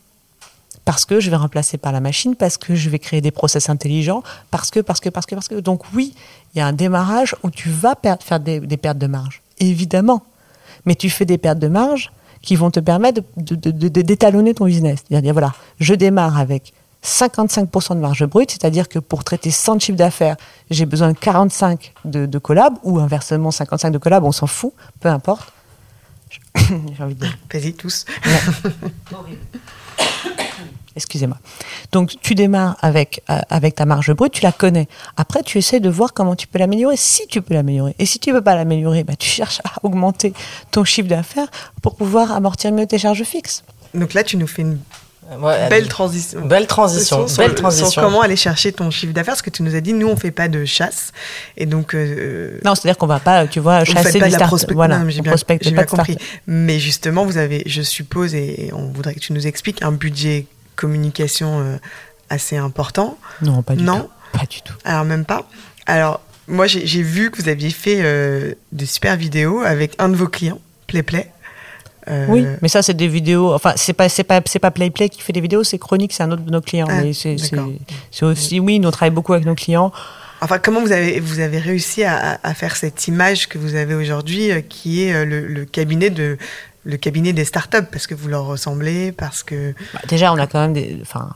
parce 0.85 1.07
que 1.07 1.19
je 1.19 1.31
vais 1.31 1.37
remplacer 1.37 1.79
par 1.79 1.93
la 1.93 2.01
machine, 2.01 2.37
parce 2.37 2.59
que 2.59 2.75
je 2.75 2.91
vais 2.91 2.99
créer 2.99 3.23
des 3.23 3.31
process 3.31 3.71
intelligents, 3.71 4.23
parce 4.51 4.71
que, 4.71 4.81
parce 4.81 5.01
que, 5.01 5.09
parce 5.09 5.25
que, 5.25 5.35
parce 5.35 5.49
que. 5.49 5.55
Donc 5.55 5.81
oui, 5.95 6.15
il 6.55 6.59
y 6.59 6.61
a 6.61 6.67
un 6.67 6.75
démarrage 6.75 7.35
où 7.43 7.51
tu 7.51 7.71
vas 7.71 7.95
faire 8.21 8.39
des 8.39 8.77
pertes 8.77 8.99
de 8.99 9.07
marge, 9.07 9.41
évidemment 9.61 10.23
mais 10.85 10.95
tu 10.95 11.11
fais 11.11 11.25
des 11.25 11.39
pertes 11.39 11.59
de 11.59 11.69
marge 11.69 12.13
qui 12.43 12.57
vont 12.57 12.71
te 12.71 12.81
permettre 12.81 13.23
de, 13.37 13.55
d'étalonner 14.03 14.55
ton 14.55 14.67
business. 14.67 15.01
C'est-à-dire, 15.09 15.33
voilà, 15.33 15.55
je 15.81 15.95
démarre 15.95 16.39
avec 16.39 16.73
55% 17.03 17.95
de 17.95 18.01
marge 18.01 18.25
brute, 18.27 18.51
c'est-à-dire 18.51 18.89
que 18.89 18.99
pour 18.99 19.25
traiter 19.25 19.51
100 19.51 19.77
de 19.77 19.81
chiffre 19.81 19.99
d'affaires, 19.99 20.37
j'ai 20.71 20.87
besoin 20.87 21.13
de 21.13 21.19
45 21.19 21.93
de, 22.05 22.27
de 22.27 22.39
collab, 22.39 22.75
ou 22.83 22.99
inversement 22.99 23.51
55 23.51 23.91
de 23.91 23.99
collab, 23.99 24.25
on 24.25 24.33
s'en 24.33 24.47
fout, 24.47 24.73
peu 25.01 25.09
importe. 25.09 25.53
j'ai 26.55 27.03
envie 27.03 27.15
de 27.15 27.21
dire. 27.21 27.39
Vas-y 27.53 27.73
tous. 27.75 28.05
Excusez-moi. 30.97 31.39
Donc 31.93 32.15
tu 32.23 32.35
démarres 32.35 32.77
avec, 32.81 33.23
euh, 33.31 33.39
avec 33.51 33.75
ta 33.75 33.85
marge 33.85 34.13
brute, 34.13 34.33
tu 34.33 34.43
la 34.43 34.53
connais. 34.53 34.89
Après, 35.17 35.43
tu 35.43 35.59
essaies 35.59 35.81
de 35.81 35.91
voir 35.91 36.13
comment 36.13 36.37
tu 36.37 36.47
peux 36.47 36.59
l'améliorer, 36.59 36.97
si 36.97 37.27
tu 37.27 37.43
peux 37.43 37.55
l'améliorer. 37.55 37.95
Et 37.99 38.07
si 38.07 38.19
tu 38.19 38.31
ne 38.31 38.37
peux 38.37 38.45
pas 38.45 38.55
l'améliorer, 38.55 39.05
bah, 39.05 39.17
tu 39.17 39.29
cherches 39.29 39.61
à 39.65 39.85
augmenter 39.85 40.33
ton 40.71 40.85
chiffre 40.85 41.09
d'affaires 41.09 41.49
pour 41.83 41.97
pouvoir 41.97 42.33
amortir 42.33 42.73
mieux 42.73 42.87
tes 42.87 42.99
charges 42.99 43.25
fixes. 43.25 43.65
Donc 43.95 44.15
là, 44.15 44.25
tu 44.25 44.37
nous 44.37 44.47
fais 44.47 44.63
une 44.63 44.79
belle 45.71 45.89
transition. 45.89 46.41
Belle 46.45 46.67
transition. 46.67 47.27
Sur, 47.27 47.39
belle 47.39 47.55
transition. 47.55 48.03
comment 48.03 48.21
aller 48.21 48.37
chercher 48.37 48.73
ton 48.73 48.91
chiffre 48.91 49.13
d'affaires, 49.13 49.35
parce 49.35 49.43
que 49.43 49.51
tu 49.51 49.63
nous 49.63 49.75
as 49.75 49.81
dit, 49.81 49.93
nous, 49.93 50.09
on 50.09 50.17
fait 50.17 50.31
pas 50.31 50.49
de 50.49 50.65
chasse. 50.65 51.13
Et 51.57 51.67
donc. 51.67 51.95
Euh, 51.95 52.59
non, 52.65 52.75
c'est-à-dire 52.75 52.99
qu'on 52.99 53.07
va 53.07 53.21
pas, 53.21 53.47
tu 53.47 53.61
vois, 53.61 53.85
chasser 53.85 54.21
des 54.21 54.31
start 54.31 54.67
Voilà, 54.73 55.03
j'ai 55.09 55.23
bien, 55.23 55.35
bien 55.73 55.85
compris. 55.85 56.17
Mais 56.47 56.79
justement, 56.79 57.25
vous 57.25 57.39
avez, 57.39 57.63
je 57.67 57.83
suppose, 57.83 58.35
et 58.35 58.71
on 58.73 58.89
voudrait 58.89 59.15
que 59.15 59.21
tu 59.21 59.33
nous 59.33 59.47
expliques, 59.47 59.83
un 59.83 59.93
budget 59.93 60.47
communication 60.77 61.61
euh, 61.61 61.77
assez 62.31 62.57
important. 62.57 63.19
Non, 63.43 63.63
pas 63.63 63.75
du 63.75 63.85
tout. 63.85 64.09
Pas 64.33 64.47
du 64.47 64.63
tout. 64.63 64.75
Alors, 64.85 65.05
même 65.05 65.25
pas. 65.25 65.49
Alors, 65.87 66.21
moi, 66.49 66.67
j'ai 66.67 67.03
vu 67.03 67.31
que 67.31 67.41
vous 67.41 67.49
aviez 67.49 67.71
fait 67.71 68.01
euh, 68.01 68.53
de 68.73 68.85
super 68.85 69.17
vidéos 69.17 69.61
avec 69.61 69.95
un 69.99 70.09
de 70.09 70.17
vos 70.17 70.27
clients, 70.27 70.61
PlayPlay. 70.87 71.31
Euh, 72.09 72.27
oui, 72.29 72.45
mais 72.61 72.69
ça, 72.69 72.83
c'est 72.83 72.95
des 72.95 73.09
vidéos. 73.09 73.55
Enfin, 73.55 73.73
c'est 73.77 73.95
pas, 73.95 74.11
c'est 74.11 74.25
pas, 74.25 74.43
c'est 74.45 74.59
pas 74.59 74.71
PlayPlay 74.71 75.09
qui 75.09 75.23
fait 75.23 75.33
des 75.33 75.41
vidéos, 75.41 75.65
c'est 75.65 75.79
Chronique, 75.79 76.13
c'est 76.13 76.23
un 76.23 76.31
autre 76.33 76.43
de 76.43 76.51
nos 76.51 76.61
clients. 76.61 76.87
Ah, 76.91 77.01
mais 77.01 77.13
c'est, 77.15 77.37
aussi, 78.23 78.61
oui, 78.61 78.79
nous 78.79 78.91
travaillons 78.91 79.15
beaucoup 79.15 79.33
avec 79.33 79.47
nos 79.47 79.55
clients. 79.55 79.91
Enfin, 80.43 80.59
comment 80.59 80.83
vous 80.83 80.93
avez, 80.93 81.19
vous 81.21 81.41
avez 81.41 81.59
réussi 81.59 82.05
à, 82.05 82.39
faire 82.55 82.77
cette 82.77 83.09
image 83.09 83.49
que 83.49 83.57
vous 83.57 83.75
avez 83.75 83.95
aujourd'hui, 83.95 84.51
qui 84.69 85.05
est 85.05 85.25
le, 85.25 85.65
cabinet 85.65 86.11
de, 86.11 86.37
le 86.85 86.97
cabinet 86.97 87.33
des 87.33 87.45
startups 87.45 87.87
parce 87.91 88.07
que 88.07 88.15
vous 88.15 88.29
leur 88.29 88.47
ressemblez, 88.47 89.13
parce 89.13 89.43
que. 89.43 89.75
Bah, 89.93 90.01
déjà, 90.09 90.33
on 90.33 90.39
a 90.39 90.47
quand 90.47 90.61
même 90.61 90.75
des. 90.75 90.99
Enfin, 91.03 91.31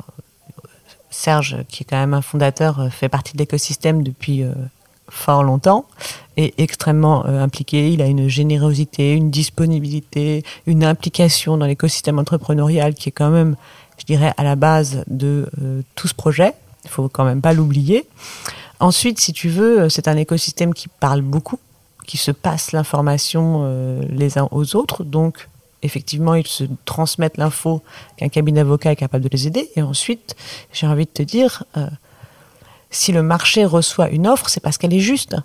Serge, 1.11 1.57
qui 1.69 1.83
est 1.83 1.87
quand 1.89 1.99
même 1.99 2.15
un 2.15 2.23
fondateur, 2.23 2.81
euh, 2.81 2.91
fait 2.91 3.09
partie 3.09 3.33
de 3.33 3.39
l'écosystème 3.39 4.03
depuis 4.03 4.43
euh, 4.43 4.53
fort 5.09 5.43
longtemps, 5.43 5.87
est 6.37 6.59
extrêmement 6.61 7.27
euh, 7.27 7.43
impliqué. 7.43 7.91
Il 7.91 8.03
a 8.03 8.07
une 8.07 8.29
générosité, 8.29 9.15
une 9.15 9.31
disponibilité, 9.31 10.45
une 10.67 10.85
implication 10.85 11.57
dans 11.57 11.67
l'écosystème 11.67 12.19
entrepreneurial 12.19 12.95
qui 12.95 13.09
est 13.09 13.13
quand 13.13 13.31
même, 13.31 13.57
je 13.99 14.05
dirais, 14.05 14.35
à 14.37 14.45
la 14.45 14.55
base 14.55 15.03
de 15.07 15.47
tout 15.95 16.09
ce 16.09 16.15
projet. 16.15 16.53
Il 16.85 16.91
faut 16.91 17.09
quand 17.09 17.25
même 17.25 17.41
pas 17.41 17.53
l'oublier. 17.53 18.07
Ensuite, 18.81 19.19
si 19.19 19.33
tu 19.33 19.49
veux, 19.49 19.89
c'est 19.89 20.07
un 20.07 20.17
écosystème 20.17 20.73
qui 20.73 20.89
parle 20.89 21.23
beaucoup 21.23 21.59
qui 22.09 22.17
se 22.17 22.31
passent 22.31 22.73
l'information 22.73 23.65
euh, 23.65 24.03
les 24.09 24.39
uns 24.39 24.49
aux 24.51 24.75
autres. 24.75 25.05
Donc, 25.05 25.47
effectivement, 25.83 26.35
ils 26.35 26.47
se 26.47 26.65
transmettent 26.87 27.37
l'info 27.37 27.83
qu'un 28.17 28.31
cabinet 28.31 28.61
d'avocats 28.61 28.93
est 28.93 28.97
capable 28.97 29.23
de 29.23 29.29
les 29.29 29.47
aider. 29.47 29.71
Et 29.77 29.83
ensuite, 29.83 30.35
j'ai 30.73 30.87
envie 30.87 31.05
de 31.05 31.11
te 31.11 31.23
dire, 31.23 31.65
euh, 31.77 31.87
si 32.91 33.13
le 33.13 33.23
marché 33.23 33.67
reçoit 33.67 34.09
une 34.09 34.27
offre, 34.27 34.49
c'est 34.49 34.61
parce 34.61 34.79
qu'elle 34.79 34.95
est 34.95 35.01
juste. 35.01 35.37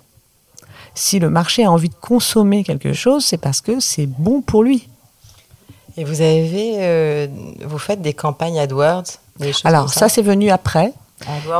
Si 0.94 1.18
le 1.18 1.28
marché 1.28 1.64
a 1.64 1.70
envie 1.70 1.90
de 1.90 1.94
consommer 2.00 2.64
quelque 2.64 2.94
chose, 2.94 3.26
c'est 3.26 3.36
parce 3.36 3.60
que 3.60 3.78
c'est 3.78 4.06
bon 4.06 4.40
pour 4.40 4.62
lui. 4.64 4.88
Et 5.98 6.04
vous 6.04 6.22
avez, 6.22 6.76
euh, 6.78 7.26
vous 7.66 7.78
faites 7.78 8.00
des 8.00 8.14
campagnes 8.14 8.58
AdWords 8.58 9.18
Alors 9.64 9.90
ça, 9.90 10.00
ça? 10.00 10.08
c'est 10.08 10.22
venu 10.22 10.48
après 10.48 10.94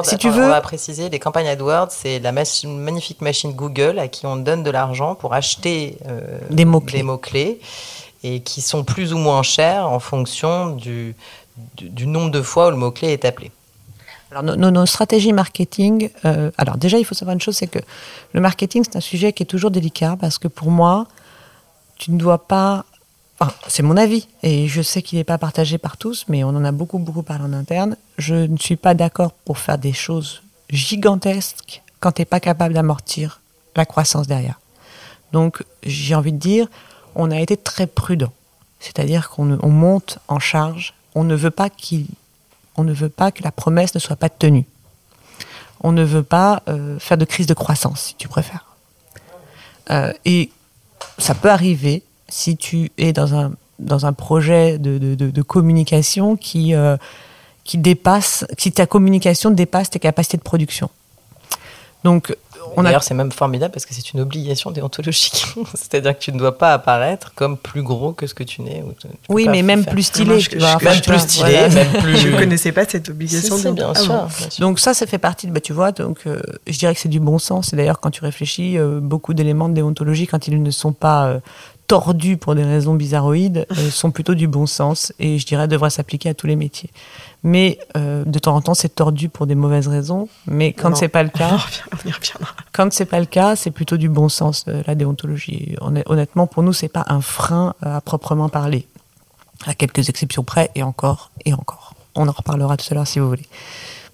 si 0.03 0.19
tu 0.19 0.31
veux, 0.31 0.45
on 0.45 0.49
va 0.49 0.61
préciser, 0.61 1.09
les 1.09 1.19
campagnes 1.19 1.49
AdWords, 1.49 1.91
c'est 1.91 2.19
la 2.19 2.33
magnifique 2.33 3.21
machine 3.21 3.53
Google 3.53 3.99
à 3.99 4.09
qui 4.09 4.27
on 4.27 4.37
donne 4.37 4.63
de 4.63 4.71
l'argent 4.71 5.15
pour 5.15 5.35
acheter 5.35 5.99
euh, 6.07 6.39
des 6.51 6.65
mots-clés. 6.65 7.61
et 8.23 8.41
qui 8.41 8.63
sont 8.63 8.85
plus 8.85 9.13
ou 9.13 9.19
moins 9.19 9.43
chers 9.43 9.87
en 9.89 10.01
fonction 10.01 10.71
du, 10.71 11.15
du, 11.77 12.07
nombre 12.07 12.31
de 12.31 12.43
fois 12.43 12.69
où 12.69 12.71
le 12.71 12.77
mot-clé 12.77 13.13
est 13.13 13.25
appelé. 13.25 13.51
Alors, 14.31 14.57
nos, 14.57 14.87
stratégies 14.87 15.33
marketing, 15.33 16.11
euh, 16.25 16.51
alors 16.59 16.77
déjà, 16.77 16.99
il 16.99 17.05
faut 17.05 17.15
savoir 17.15 17.35
une 17.35 17.41
chose, 17.41 17.57
c'est 17.57 17.69
que 17.69 17.79
le 18.33 18.41
marketing, 18.41 18.83
c'est 18.85 18.97
un 18.97 19.01
sujet 19.01 19.33
qui 19.33 19.45
est 19.45 19.47
toujours 19.47 19.71
délicat 19.71 20.17
parce 20.21 20.39
que 20.39 20.49
pour 20.49 20.71
moi, 20.71 21.07
tu 21.97 22.11
ne 22.11 22.19
dois 22.19 22.47
pas 22.47 22.85
c'est 23.67 23.83
mon 23.83 23.97
avis, 23.97 24.29
et 24.43 24.69
je 24.69 24.83
sais 24.83 25.03
qu'il 25.03 25.19
n'est 25.19 25.25
pas 25.25 25.39
partagé 25.39 25.79
par 25.79 25.97
tous, 25.97 26.25
mais 26.29 26.45
on 26.45 26.49
en 26.51 26.65
a 26.65 26.73
beaucoup, 26.73 26.99
beaucoup 26.99 27.23
parlé 27.23 27.45
en 27.45 27.53
interne. 27.53 27.97
Je 28.19 28.35
ne 28.35 28.57
suis 28.57 28.77
pas 28.77 28.95
d'accord 28.95 29.33
pour 29.33 29.59
faire 29.59 29.79
des 29.79 29.93
choses 29.93 30.43
gigantesques 30.71 31.83
quand 32.01 32.13
tu 32.13 32.23
n'es 32.23 32.27
pas 32.27 32.41
capable 32.41 32.75
d'amortir 32.75 33.41
la 33.77 33.87
croissance 33.87 34.27
derrière. 34.27 34.61
Donc, 35.33 35.65
j'ai 35.83 36.15
envie 36.15 36.33
de 36.33 36.39
dire, 36.39 36.69
on 37.15 37.31
a 37.31 37.41
été 37.41 37.57
très 37.57 37.87
prudent. 37.87 38.33
C'est-à-dire 38.79 39.31
qu'on 39.31 39.47
monte 39.69 40.19
en 40.29 40.39
charge, 40.39 40.95
on 41.15 41.25
ne 41.25 41.35
veut 41.35 41.51
pas 41.51 41.69
on 42.77 42.85
ne 42.85 42.93
veut 42.93 43.09
pas 43.09 43.33
que 43.33 43.43
la 43.43 43.53
promesse 43.53 43.95
ne 43.95 44.01
soit 44.01 44.17
pas 44.17 44.29
tenue. 44.29 44.67
On 45.81 45.93
ne 45.93 46.03
veut 46.03 46.23
pas 46.23 46.63
euh, 46.69 46.99
faire 46.99 47.17
de 47.17 47.25
crise 47.25 47.47
de 47.47 47.55
croissance, 47.55 48.01
si 48.01 48.15
tu 48.17 48.29
préfères. 48.29 48.67
Euh, 49.91 50.13
et 50.25 50.51
ça 51.19 51.35
peut 51.35 51.51
arriver 51.51 52.03
si 52.29 52.57
tu 52.57 52.91
es 52.99 53.13
dans 53.13 53.35
un, 53.35 53.53
dans 53.79 54.07
un 54.07 54.13
projet 54.13 54.79
de, 54.79 54.99
de, 54.99 55.15
de, 55.15 55.43
communication 55.43 56.37
qui, 56.37 56.75
euh, 56.75 56.97
qui 57.65 57.79
dépasse, 57.79 58.45
si 58.59 58.73
ta 58.73 58.87
communication 58.87 59.51
dépasse 59.51 59.91
tes 59.91 59.99
capacités 59.99 60.37
de 60.37 60.43
production. 60.43 60.91
Donc, 62.05 62.35
D'ailleurs, 62.83 63.03
c'est 63.03 63.15
même 63.15 63.33
formidable 63.33 63.73
parce 63.73 63.87
que 63.87 63.95
c'est 63.95 64.13
une 64.13 64.21
obligation 64.21 64.71
déontologique. 64.71 65.47
C'est-à-dire 65.75 66.19
que 66.19 66.23
tu 66.23 66.33
ne 66.33 66.39
dois 66.39 66.59
pas 66.59 66.73
apparaître 66.73 67.33
comme 67.35 67.57
plus 67.57 67.83
gros 67.83 68.13
que 68.13 68.27
ce 68.27 68.35
que 68.35 68.43
tu 68.43 68.63
n'es. 68.63 68.83
Oui, 69.29 69.47
mais 69.49 69.63
même 69.63 69.85
plus 69.85 70.05
stylé. 70.05 70.39
Tu 70.39 70.59
vois, 70.59 70.77
même 70.83 71.01
plus 71.01 71.19
stylé, 71.21 71.69
même 71.69 71.93
plus. 72.01 72.17
Je 72.17 72.29
ne 72.29 72.39
connaissais 72.39 72.73
pas 72.73 72.85
cette 72.85 73.09
obligation. 73.09 73.57
Si, 73.57 73.71
bien, 73.71 73.95
sûr, 73.95 74.29
Donc 74.59 74.81
ça, 74.81 74.95
ça 74.95 75.07
fait 75.07 75.19
partie 75.19 75.47
de. 75.47 75.53
Bah, 75.53 75.61
tu 75.61 75.73
vois, 75.73 75.93
donc 75.93 76.21
euh, 76.27 76.41
je 76.67 76.79
dirais 76.79 76.95
que 76.95 77.01
c'est 77.01 77.09
du 77.09 77.21
bon 77.21 77.39
sens. 77.39 77.73
Et 77.73 77.77
d'ailleurs, 77.77 78.01
quand 78.01 78.11
tu 78.11 78.23
réfléchis, 78.23 78.77
euh, 78.77 79.01
beaucoup 79.01 79.35
d'éléments 79.35 79.69
de 79.69 79.75
déontologie, 79.75 80.27
quand 80.27 80.49
ils 80.49 80.63
ne 80.63 80.71
sont 80.71 80.93
pas 80.93 81.27
euh, 81.27 81.39
tordus 81.87 82.37
pour 82.37 82.55
des 82.55 82.65
raisons 82.65 82.95
bizarroïdes, 82.95 83.67
sont 83.91 84.11
plutôt 84.11 84.35
du 84.35 84.49
bon 84.49 84.67
sens. 84.67 85.13
Et 85.19 85.39
je 85.39 85.47
dirais 85.47 85.69
devraient 85.69 85.91
s'appliquer 85.91 86.31
à 86.31 86.35
tous 86.35 86.47
les 86.47 86.57
métiers. 86.57 86.91
Mais 87.43 87.79
euh, 87.97 88.25
de 88.25 88.39
temps 88.39 88.57
en 88.57 88.61
temps, 88.61 88.75
c'est 88.75 88.95
tordu 88.95 89.29
pour 89.29 89.47
des 89.47 89.55
mauvaises 89.55 89.89
raisons. 89.89 90.29
Mais 90.47 90.73
quand 90.73 90.95
c'est 90.97 91.09
pas 91.09 91.23
le 91.23 91.29
cas, 91.35 91.59
on 91.93 92.09
y 92.09 92.13
reviendra. 92.13 92.55
Quand 92.73 92.93
c'est 92.93 93.05
pas 93.05 93.21
le 93.21 93.27
cas, 93.27 93.57
c'est 93.57 93.71
plutôt 93.71 93.97
du 93.97 94.09
bon 94.09 94.29
sens 94.29 94.65
de 94.65 94.83
la 94.87 94.95
déontologie. 94.95 95.77
Honnêtement, 96.07 96.47
pour 96.47 96.63
nous, 96.63 96.73
c'est 96.73 96.89
pas 96.89 97.05
un 97.09 97.21
frein 97.21 97.75
à 97.83 98.01
proprement 98.01 98.49
parler, 98.49 98.87
à 99.67 99.75
quelques 99.75 100.09
exceptions 100.09 100.45
près, 100.45 100.71
et 100.75 100.83
encore 100.83 101.31
et 101.45 101.53
encore. 101.53 101.95
On 102.15 102.29
en 102.29 102.33
reparlera 102.33 102.77
tout 102.77 102.87
à 102.91 102.95
l'heure 102.95 103.07
si 103.07 103.19
vous 103.19 103.29
voulez. 103.29 103.47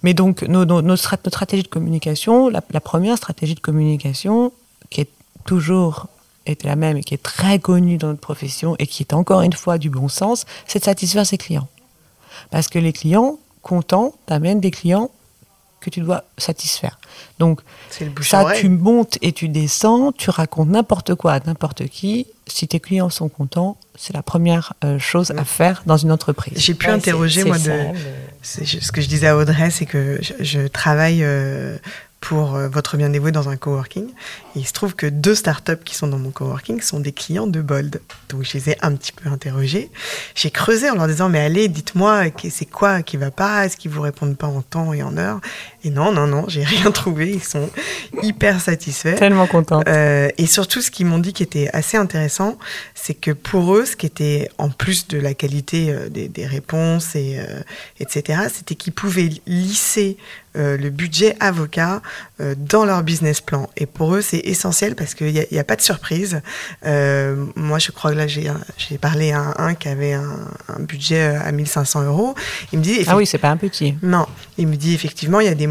Mais 0.03 0.13
donc, 0.13 0.41
nos, 0.43 0.65
nos, 0.65 0.81
notre 0.81 1.03
stratégie 1.29 1.63
de 1.63 1.67
communication, 1.67 2.49
la, 2.49 2.61
la, 2.71 2.81
première 2.81 3.17
stratégie 3.17 3.53
de 3.53 3.59
communication, 3.59 4.51
qui 4.89 5.01
est 5.01 5.09
toujours 5.45 6.07
été 6.51 6.67
la 6.67 6.75
même 6.75 6.97
et 6.97 7.03
qui 7.03 7.13
est 7.13 7.23
très 7.23 7.59
connue 7.59 7.97
dans 7.97 8.07
notre 8.07 8.21
profession 8.21 8.75
et 8.79 8.87
qui 8.87 9.03
est 9.03 9.13
encore 9.13 9.41
une 9.41 9.53
fois 9.53 9.77
du 9.77 9.89
bon 9.89 10.07
sens, 10.07 10.45
c'est 10.67 10.79
de 10.79 10.83
satisfaire 10.83 11.25
ses 11.25 11.37
clients. 11.37 11.67
Parce 12.49 12.67
que 12.67 12.79
les 12.79 12.93
clients 12.93 13.37
contents 13.61 14.13
t'amènent 14.25 14.59
des 14.59 14.71
clients 14.71 15.11
que 15.81 15.89
tu 15.89 15.99
dois 15.99 16.23
satisfaire. 16.37 16.99
Donc, 17.39 17.61
ça, 18.21 18.45
tu 18.55 18.69
montes 18.69 19.17
et 19.21 19.31
tu 19.31 19.49
descends, 19.49 20.11
tu 20.11 20.29
racontes 20.29 20.69
n'importe 20.69 21.15
quoi 21.15 21.33
à 21.33 21.39
n'importe 21.39 21.87
qui. 21.87 22.27
Si 22.47 22.67
tes 22.67 22.79
clients 22.79 23.09
sont 23.09 23.29
contents, 23.29 23.77
c'est 23.95 24.13
la 24.13 24.21
première 24.21 24.73
euh, 24.83 24.99
chose 24.99 25.31
à 25.31 25.43
faire 25.43 25.81
dans 25.85 25.97
une 25.97 26.11
entreprise. 26.11 26.53
J'ai 26.55 26.75
pu 26.75 26.87
interroger, 26.87 27.43
moi, 27.43 27.57
de, 27.57 27.79
ce 28.43 28.91
que 28.91 29.01
je 29.01 29.07
disais 29.07 29.27
à 29.27 29.37
Audrey, 29.37 29.71
c'est 29.71 29.87
que 29.87 30.19
je, 30.39 30.67
travaille 30.67 31.23
euh, 31.23 31.77
pour 32.21 32.55
euh, 32.55 32.69
votre 32.69 32.95
bien 32.95 33.09
dévoué 33.09 33.31
dans 33.31 33.49
un 33.49 33.57
coworking. 33.57 34.07
Et 34.55 34.59
il 34.59 34.65
se 34.65 34.73
trouve 34.73 34.95
que 34.95 35.07
deux 35.07 35.35
startups 35.35 35.83
qui 35.83 35.95
sont 35.95 36.07
dans 36.07 36.19
mon 36.19 36.29
coworking 36.29 36.79
sont 36.81 36.99
des 36.99 37.11
clients 37.11 37.47
de 37.47 37.61
Bold. 37.61 37.99
Donc 38.29 38.43
je 38.43 38.53
les 38.53 38.69
ai 38.69 38.77
un 38.81 38.95
petit 38.95 39.11
peu 39.11 39.27
interrogés. 39.27 39.91
J'ai 40.35 40.51
creusé 40.51 40.89
en 40.89 40.95
leur 40.95 41.07
disant 41.07 41.29
mais 41.29 41.39
allez, 41.39 41.67
dites-moi 41.67 42.25
c'est 42.49 42.65
quoi 42.65 43.01
qui 43.01 43.17
va 43.17 43.31
pas? 43.31 43.65
Est-ce 43.65 43.75
qu'ils 43.75 43.91
vous 43.91 44.01
répondent 44.01 44.37
pas 44.37 44.47
en 44.47 44.61
temps 44.61 44.93
et 44.93 45.03
en 45.03 45.17
heure? 45.17 45.41
Et 45.83 45.89
non, 45.89 46.11
non, 46.11 46.27
non, 46.27 46.45
j'ai 46.47 46.63
rien 46.63 46.91
trouvé. 46.91 47.31
Ils 47.31 47.43
sont 47.43 47.69
hyper 48.21 48.61
satisfaits. 48.61 49.15
Tellement 49.15 49.47
contents. 49.47 49.81
Euh, 49.87 50.29
et 50.37 50.45
surtout, 50.45 50.81
ce 50.81 50.91
qu'ils 50.91 51.07
m'ont 51.07 51.19
dit 51.19 51.33
qui 51.33 51.43
était 51.43 51.69
assez 51.73 51.97
intéressant, 51.97 52.57
c'est 52.93 53.15
que 53.15 53.31
pour 53.31 53.75
eux, 53.75 53.85
ce 53.85 53.95
qui 53.95 54.05
était 54.05 54.49
en 54.57 54.69
plus 54.69 55.07
de 55.07 55.17
la 55.17 55.33
qualité 55.33 55.89
euh, 55.89 56.09
des, 56.09 56.27
des, 56.27 56.45
réponses 56.45 57.15
et 57.15 57.39
euh, 57.39 57.61
etc., 57.99 58.43
c'était 58.53 58.75
qu'ils 58.75 58.93
pouvaient 58.93 59.29
lisser 59.47 60.17
euh, 60.57 60.75
le 60.75 60.89
budget 60.89 61.37
avocat 61.39 62.01
euh, 62.41 62.55
dans 62.57 62.83
leur 62.83 63.03
business 63.03 63.39
plan. 63.39 63.69
Et 63.77 63.85
pour 63.85 64.15
eux, 64.15 64.21
c'est 64.21 64.39
essentiel 64.39 64.95
parce 64.95 65.13
qu'il 65.13 65.31
n'y 65.31 65.39
a, 65.39 65.61
a, 65.61 65.63
pas 65.63 65.77
de 65.77 65.81
surprise. 65.81 66.41
Euh, 66.85 67.45
moi, 67.55 67.79
je 67.79 67.91
crois 67.91 68.11
que 68.11 68.17
là, 68.17 68.27
j'ai 68.27 68.97
parlé 68.99 69.31
à 69.31 69.53
un, 69.57 69.75
qui 69.75 69.87
avait 69.87 70.13
un, 70.13 70.39
un, 70.67 70.79
budget 70.81 71.21
à 71.21 71.51
1500 71.53 72.03
euros. 72.03 72.35
Il 72.73 72.79
me 72.79 72.83
dit... 72.83 72.99
Ah 73.07 73.15
oui, 73.15 73.25
c'est 73.25 73.37
pas 73.37 73.49
un 73.49 73.57
petit. 73.57 73.95
Non. 74.03 74.25
Il 74.57 74.67
me 74.67 74.75
dit, 74.75 74.93
effectivement, 74.93 75.39
il 75.39 75.45
y 75.45 75.49
a 75.49 75.55
des... 75.55 75.69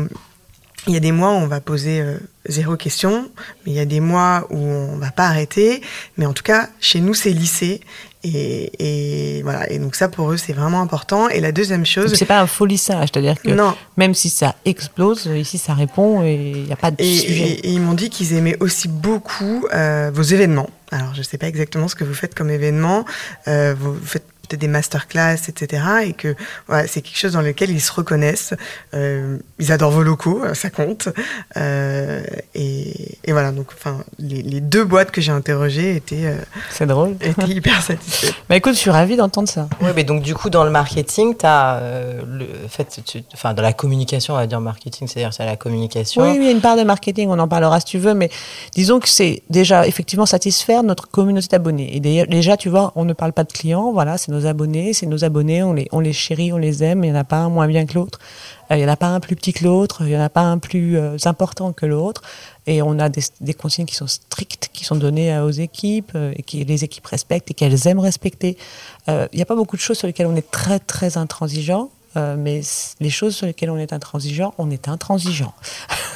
Il 0.86 0.94
y 0.94 0.96
a 0.96 1.00
des 1.00 1.12
mois 1.12 1.32
où 1.32 1.36
on 1.36 1.46
va 1.46 1.60
poser 1.60 2.02
zéro 2.46 2.74
question, 2.74 3.30
mais 3.66 3.72
il 3.72 3.74
y 3.74 3.80
a 3.80 3.84
des 3.84 4.00
mois 4.00 4.46
où 4.48 4.56
on 4.56 4.96
va 4.96 5.10
pas 5.10 5.26
arrêter. 5.26 5.82
Mais 6.16 6.24
en 6.24 6.32
tout 6.32 6.42
cas, 6.42 6.70
chez 6.80 7.00
nous, 7.00 7.12
c'est 7.12 7.32
lycée. 7.32 7.82
Et, 8.22 9.38
et, 9.38 9.42
voilà. 9.42 9.70
Et 9.70 9.78
donc 9.78 9.94
ça 9.94 10.08
pour 10.08 10.30
eux 10.30 10.36
c'est 10.36 10.52
vraiment 10.52 10.80
important. 10.82 11.28
Et 11.28 11.40
la 11.40 11.52
deuxième 11.52 11.86
chose, 11.86 12.14
c'est 12.14 12.26
pas 12.26 12.40
un 12.40 12.46
faux 12.46 12.66
lissage, 12.66 13.08
c'est-à-dire 13.12 13.40
que 13.40 13.50
non. 13.50 13.74
même 13.96 14.14
si 14.14 14.28
ça 14.28 14.56
explose, 14.64 15.26
ici 15.26 15.56
ça 15.58 15.74
répond 15.74 16.22
et 16.22 16.34
il 16.34 16.64
n'y 16.64 16.72
a 16.72 16.76
pas 16.76 16.90
de 16.90 16.96
et, 17.02 17.16
sujet. 17.16 17.44
Et, 17.44 17.70
ils 17.70 17.80
m'ont 17.80 17.94
dit 17.94 18.10
qu'ils 18.10 18.34
aimaient 18.34 18.56
aussi 18.60 18.88
beaucoup 18.88 19.66
euh, 19.72 20.10
vos 20.12 20.22
événements. 20.22 20.68
Alors 20.90 21.14
je 21.14 21.22
sais 21.22 21.38
pas 21.38 21.48
exactement 21.48 21.88
ce 21.88 21.94
que 21.94 22.04
vous 22.04 22.14
faites 22.14 22.34
comme 22.34 22.50
événement. 22.50 23.04
Euh, 23.48 23.74
vous 23.78 23.94
faites 24.04 24.26
des 24.56 24.68
masterclass, 24.68 25.48
etc. 25.48 25.82
Et 26.04 26.12
que 26.12 26.34
voilà, 26.66 26.86
c'est 26.86 27.02
quelque 27.02 27.18
chose 27.18 27.32
dans 27.32 27.42
lequel 27.42 27.70
ils 27.70 27.80
se 27.80 27.92
reconnaissent. 27.92 28.54
Euh, 28.94 29.38
ils 29.58 29.72
adorent 29.72 29.90
vos 29.90 30.02
locaux, 30.02 30.42
euh, 30.44 30.54
ça 30.54 30.70
compte. 30.70 31.08
Euh, 31.56 32.22
et, 32.54 33.18
et, 33.24 33.32
voilà, 33.32 33.52
donc 33.52 33.68
enfin, 33.74 33.98
les, 34.18 34.42
les 34.42 34.60
deux 34.60 34.84
boîtes 34.84 35.10
que 35.10 35.20
j'ai 35.20 35.32
interrogées 35.32 35.96
étaient, 35.96 36.26
euh, 36.26 36.36
c'est 36.70 36.86
drôle. 36.86 37.16
étaient 37.20 37.48
hyper 37.48 37.82
satisfaites. 37.82 38.34
bah 38.48 38.56
écoute, 38.56 38.74
je 38.74 38.78
suis 38.78 38.90
ravie 38.90 39.16
d'entendre 39.16 39.48
ça. 39.48 39.68
Ouais, 39.80 39.92
mais 39.94 40.04
donc 40.04 40.22
du 40.22 40.34
coup, 40.34 40.50
dans 40.50 40.64
le 40.64 40.70
marketing, 40.70 41.36
tu 41.36 41.46
as 41.46 41.76
euh, 41.76 42.20
le 42.26 42.46
fait, 42.68 43.00
tu, 43.04 43.22
enfin, 43.34 43.54
dans 43.54 43.62
la 43.62 43.72
communication, 43.72 44.34
on 44.34 44.36
va 44.36 44.46
dire 44.46 44.60
marketing, 44.60 45.08
c'est-à-dire 45.08 45.32
c'est 45.32 45.46
la 45.46 45.56
communication. 45.56 46.22
Oui, 46.22 46.30
oui, 46.30 46.38
il 46.40 46.44
y 46.44 46.48
a 46.48 46.52
une 46.52 46.60
part 46.60 46.76
de 46.76 46.82
marketing, 46.82 47.28
on 47.28 47.38
en 47.38 47.48
parlera 47.48 47.80
si 47.80 47.86
tu 47.86 47.98
veux, 47.98 48.14
mais 48.14 48.30
disons 48.74 49.00
que 49.00 49.08
c'est 49.08 49.42
déjà 49.50 49.86
effectivement 49.86 50.26
satisfaire 50.26 50.82
notre 50.82 51.08
communauté 51.08 51.48
d'abonnés. 51.48 51.96
Et 51.96 52.00
déjà, 52.00 52.56
tu 52.56 52.68
vois, 52.68 52.92
on 52.96 53.04
ne 53.04 53.12
parle 53.12 53.32
pas 53.32 53.44
de 53.44 53.52
clients, 53.52 53.92
voilà, 53.92 54.18
c'est 54.18 54.32
nos 54.32 54.39
abonnés, 54.46 54.92
c'est 54.92 55.06
nos 55.06 55.24
abonnés, 55.24 55.62
on 55.62 55.72
les, 55.72 55.88
on 55.92 56.00
les 56.00 56.12
chérit, 56.12 56.52
on 56.52 56.58
les 56.58 56.82
aime, 56.82 57.04
il 57.04 57.10
n'y 57.10 57.16
en 57.16 57.20
a 57.20 57.24
pas 57.24 57.38
un 57.38 57.48
moins 57.48 57.66
bien 57.66 57.86
que 57.86 57.94
l'autre, 57.94 58.18
euh, 58.70 58.76
il 58.76 58.78
n'y 58.78 58.84
en 58.84 58.92
a 58.92 58.96
pas 58.96 59.08
un 59.08 59.20
plus 59.20 59.36
petit 59.36 59.52
que 59.52 59.64
l'autre, 59.64 60.02
il 60.02 60.08
n'y 60.08 60.16
en 60.16 60.20
a 60.20 60.28
pas 60.28 60.42
un 60.42 60.58
plus 60.58 60.96
euh, 60.96 61.16
important 61.24 61.72
que 61.72 61.86
l'autre, 61.86 62.22
et 62.66 62.82
on 62.82 62.98
a 62.98 63.08
des, 63.08 63.22
des, 63.40 63.54
consignes 63.54 63.86
qui 63.86 63.94
sont 63.94 64.06
strictes, 64.06 64.70
qui 64.72 64.84
sont 64.84 64.96
données 64.96 65.38
aux 65.38 65.50
équipes, 65.50 66.12
euh, 66.14 66.32
et 66.36 66.42
que 66.42 66.56
les 66.56 66.84
équipes 66.84 67.06
respectent 67.06 67.50
et 67.50 67.54
qu'elles 67.54 67.86
aiment 67.86 68.00
respecter. 68.00 68.56
Il 69.08 69.28
n'y 69.34 69.42
a 69.42 69.46
pas 69.46 69.56
beaucoup 69.56 69.76
de 69.76 69.80
choses 69.80 69.98
sur 69.98 70.06
lesquelles 70.06 70.28
on 70.28 70.36
est 70.36 70.50
très 70.50 70.78
très 70.78 71.16
intransigeant, 71.16 71.90
euh, 72.16 72.34
mais 72.36 72.62
les 72.98 73.10
choses 73.10 73.36
sur 73.36 73.46
lesquelles 73.46 73.70
on 73.70 73.76
est 73.76 73.92
intransigeant, 73.92 74.52
on 74.58 74.68
est 74.70 74.88
intransigeant. 74.88 75.54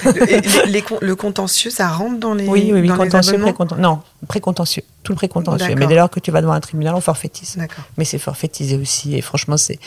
le, 0.05 0.67
les, 0.67 0.85
le 1.01 1.17
contentieux, 1.17 1.71
ça 1.71 1.89
rentre 1.89 2.19
dans 2.19 2.35
les. 2.35 2.49
Oui, 2.49 2.71
oui, 2.73 2.81
oui 2.81 2.89
contentieux, 2.89 3.39
précontentieux. 3.39 3.83
Non, 3.83 4.01
précontentieux. 4.27 4.83
Tout 5.05 5.13
le 5.13 5.17
précontentieux. 5.17 5.75
Mais 5.77 5.87
dès 5.87 5.95
lors 5.95 6.11
que 6.11 6.19
tu 6.19 6.33
vas 6.33 6.41
devant 6.41 6.53
un 6.53 6.61
tribunal, 6.61 6.95
on 6.95 7.01
forfaitise. 7.01 7.59
Mais 7.97 8.05
c'est 8.05 8.19
forfaitisé 8.19 8.77
aussi. 8.77 9.15
Et 9.15 9.21
franchement, 9.21 9.57
c'est 9.57 9.79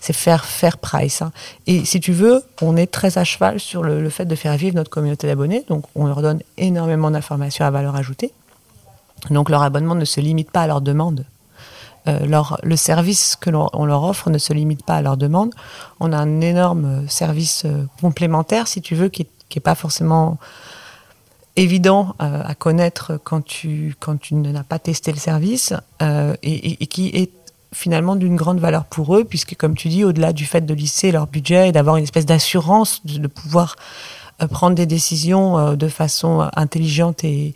faire 0.00 0.44
faire 0.44 0.78
price. 0.78 1.22
Hein. 1.22 1.32
Et 1.66 1.84
si 1.84 1.98
tu 1.98 2.12
veux, 2.12 2.42
on 2.62 2.76
est 2.76 2.86
très 2.86 3.18
à 3.18 3.24
cheval 3.24 3.58
sur 3.58 3.82
le, 3.82 4.00
le 4.00 4.10
fait 4.10 4.24
de 4.24 4.36
faire 4.36 4.56
vivre 4.56 4.76
notre 4.76 4.90
communauté 4.90 5.26
d'abonnés. 5.26 5.64
Donc, 5.68 5.84
on 5.96 6.06
leur 6.06 6.22
donne 6.22 6.42
énormément 6.58 7.10
d'informations 7.10 7.64
à 7.64 7.70
valeur 7.72 7.96
ajoutée. 7.96 8.32
Donc, 9.30 9.50
leur 9.50 9.62
abonnement 9.62 9.96
ne 9.96 10.04
se 10.04 10.20
limite 10.20 10.52
pas 10.52 10.62
à 10.62 10.66
leur 10.68 10.80
demande 10.80 11.24
euh, 12.08 12.42
le 12.62 12.76
service 12.76 13.36
que 13.36 13.50
l'on 13.50 13.84
leur 13.84 14.04
offre 14.04 14.30
ne 14.30 14.38
se 14.38 14.52
limite 14.52 14.84
pas 14.84 14.96
à 14.96 15.02
leur 15.02 15.16
demande. 15.16 15.52
On 15.98 16.12
a 16.12 16.16
un 16.16 16.40
énorme 16.40 17.08
service 17.08 17.64
euh, 17.64 17.84
complémentaire, 18.00 18.68
si 18.68 18.80
tu 18.80 18.94
veux, 18.94 19.08
qui 19.08 19.26
n'est 19.54 19.60
pas 19.60 19.74
forcément 19.74 20.38
évident 21.56 22.14
euh, 22.20 22.42
à 22.44 22.54
connaître 22.54 23.18
quand 23.24 23.44
tu, 23.44 23.96
quand 23.98 24.30
n'as 24.30 24.62
pas 24.62 24.78
testé 24.78 25.10
le 25.10 25.18
service 25.18 25.72
et, 26.42 26.86
qui 26.86 27.08
est 27.08 27.30
finalement 27.72 28.14
d'une 28.14 28.36
grande 28.36 28.60
valeur 28.60 28.84
pour 28.84 29.16
eux, 29.16 29.24
puisque 29.24 29.56
comme 29.56 29.74
tu 29.74 29.88
dis, 29.88 30.04
au-delà 30.04 30.32
du 30.32 30.44
fait 30.44 30.64
de 30.64 30.74
lisser 30.74 31.10
leur 31.10 31.26
budget 31.26 31.70
et 31.70 31.72
d'avoir 31.72 31.96
une 31.96 32.04
espèce 32.04 32.26
d'assurance 32.26 33.04
de, 33.04 33.26
pouvoir 33.26 33.76
prendre 34.50 34.76
des 34.76 34.86
décisions 34.86 35.74
de 35.74 35.88
façon 35.88 36.48
intelligente 36.54 37.24
et, 37.24 37.54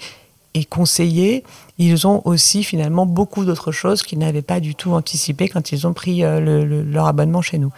et 0.55 0.65
conseillés, 0.65 1.45
ils 1.79 2.07
ont 2.07 2.23
aussi 2.25 2.65
finalement 2.65 3.07
beaucoup 3.07 3.45
d'autres 3.45 3.73
choses 3.73 4.03
qu'ils 4.03 4.19
n'avaient 4.19 4.43
pas 4.43 4.61
du 4.61 4.75
tout 4.75 4.93
anticipé 4.93 5.49
quand 5.49 5.73
ils 5.73 5.87
ont 5.87 5.93
pris 5.93 6.25
euh, 6.25 6.41
le, 6.41 6.83
leur 6.83 7.07
abonnement 7.07 7.43
chez 7.43 7.59
nous. 7.59 7.73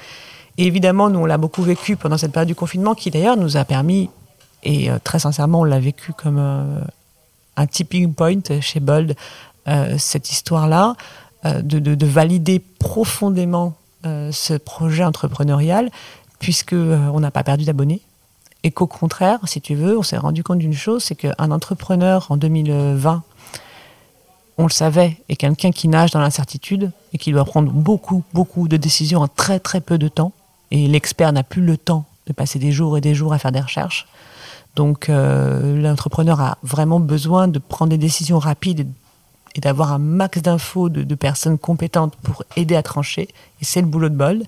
Et 0.59 0.67
évidemment, 0.67 1.11
nous, 1.11 1.21
on 1.21 1.27
l'a 1.27 1.39
beaucoup 1.39 1.63
vécu 1.63 1.97
pendant 1.97 2.19
cette 2.19 2.33
période 2.33 2.49
du 2.49 2.55
confinement, 2.55 2.95
qui 2.95 3.11
d'ailleurs 3.11 3.37
nous 3.37 3.57
a 3.57 3.65
permis, 3.65 4.11
et 4.63 4.91
euh, 4.91 4.99
très 5.03 5.19
sincèrement, 5.19 5.61
on 5.61 5.65
l'a 5.65 5.81
vécu 5.81 6.13
comme 6.13 6.39
euh, 6.39 6.81
un 7.57 7.67
tipping 7.67 8.13
point 8.15 8.41
chez 8.61 8.81
Bold, 8.81 9.15
cette 9.97 10.33
histoire-là, 10.33 10.97
de, 11.45 12.07
valider 12.07 12.59
profondément 12.59 13.75
ce 14.03 14.55
projet 14.55 15.05
entrepreneurial, 15.05 15.89
puisque 16.41 16.73
on 16.73 17.21
n'a 17.21 17.31
pas 17.31 17.45
perdu 17.45 17.65
d'abonnés 17.65 18.01
et 18.65 18.71
qu'au 18.71 18.87
contraire, 18.87 19.41
si 19.45 19.61
tu 19.61 19.75
veux, 19.75 19.99
on 19.99 20.03
s'est 20.03 20.17
rendu 20.17 20.45
compte 20.45 20.59
d'une 20.59 20.75
chose, 20.75 21.03
c'est 21.03 21.15
qu'un 21.15 21.51
entrepreneur 21.51 22.27
en 22.31 22.37
2020, 22.37 23.23
on 24.59 24.65
le 24.65 24.71
savait, 24.71 25.17
est 25.29 25.37
quelqu'un 25.37 25.73
qui 25.73 25.89
nage 25.89 26.11
dans 26.11 26.21
l'incertitude 26.21 26.93
et 27.13 27.19
qui 27.19 27.33
doit 27.33 27.45
prendre 27.45 27.73
beaucoup, 27.73 28.23
beaucoup 28.33 28.69
de 28.69 28.77
décisions 28.77 29.21
en 29.21 29.29
très, 29.29 29.59
très 29.59 29.81
peu 29.81 29.99
de 29.99 30.09
temps. 30.09 30.33
Et 30.71 30.87
l'expert 30.87 31.33
n'a 31.33 31.43
plus 31.43 31.63
le 31.63 31.77
temps 31.77 32.05
de 32.27 32.33
passer 32.33 32.59
des 32.59 32.71
jours 32.71 32.97
et 32.97 33.01
des 33.01 33.15
jours 33.15 33.33
à 33.33 33.39
faire 33.39 33.53
des 33.53 33.61
recherches. 33.61 34.07
Donc 34.77 35.09
euh, 35.09 35.81
l'entrepreneur 35.81 36.41
a 36.41 36.59
vraiment 36.63 37.01
besoin 37.01 37.49
de 37.49 37.59
prendre 37.59 37.91
des 37.91 37.99
décisions 37.99 38.39
rapides 38.39 38.87
et, 39.55 39.61
d'avoir 39.61 39.93
un 39.93 39.99
max 39.99 40.41
d'infos 40.41 40.89
de, 40.89 41.03
de, 41.03 41.15
personnes 41.15 41.59
compétentes 41.59 42.17
pour 42.23 42.45
aider 42.57 42.77
à 42.77 42.83
trancher. 42.83 43.29
Et 43.61 43.65
c'est 43.65 43.81
le 43.81 43.87
boulot 43.87 44.09
de 44.09 44.15
Bol. 44.15 44.45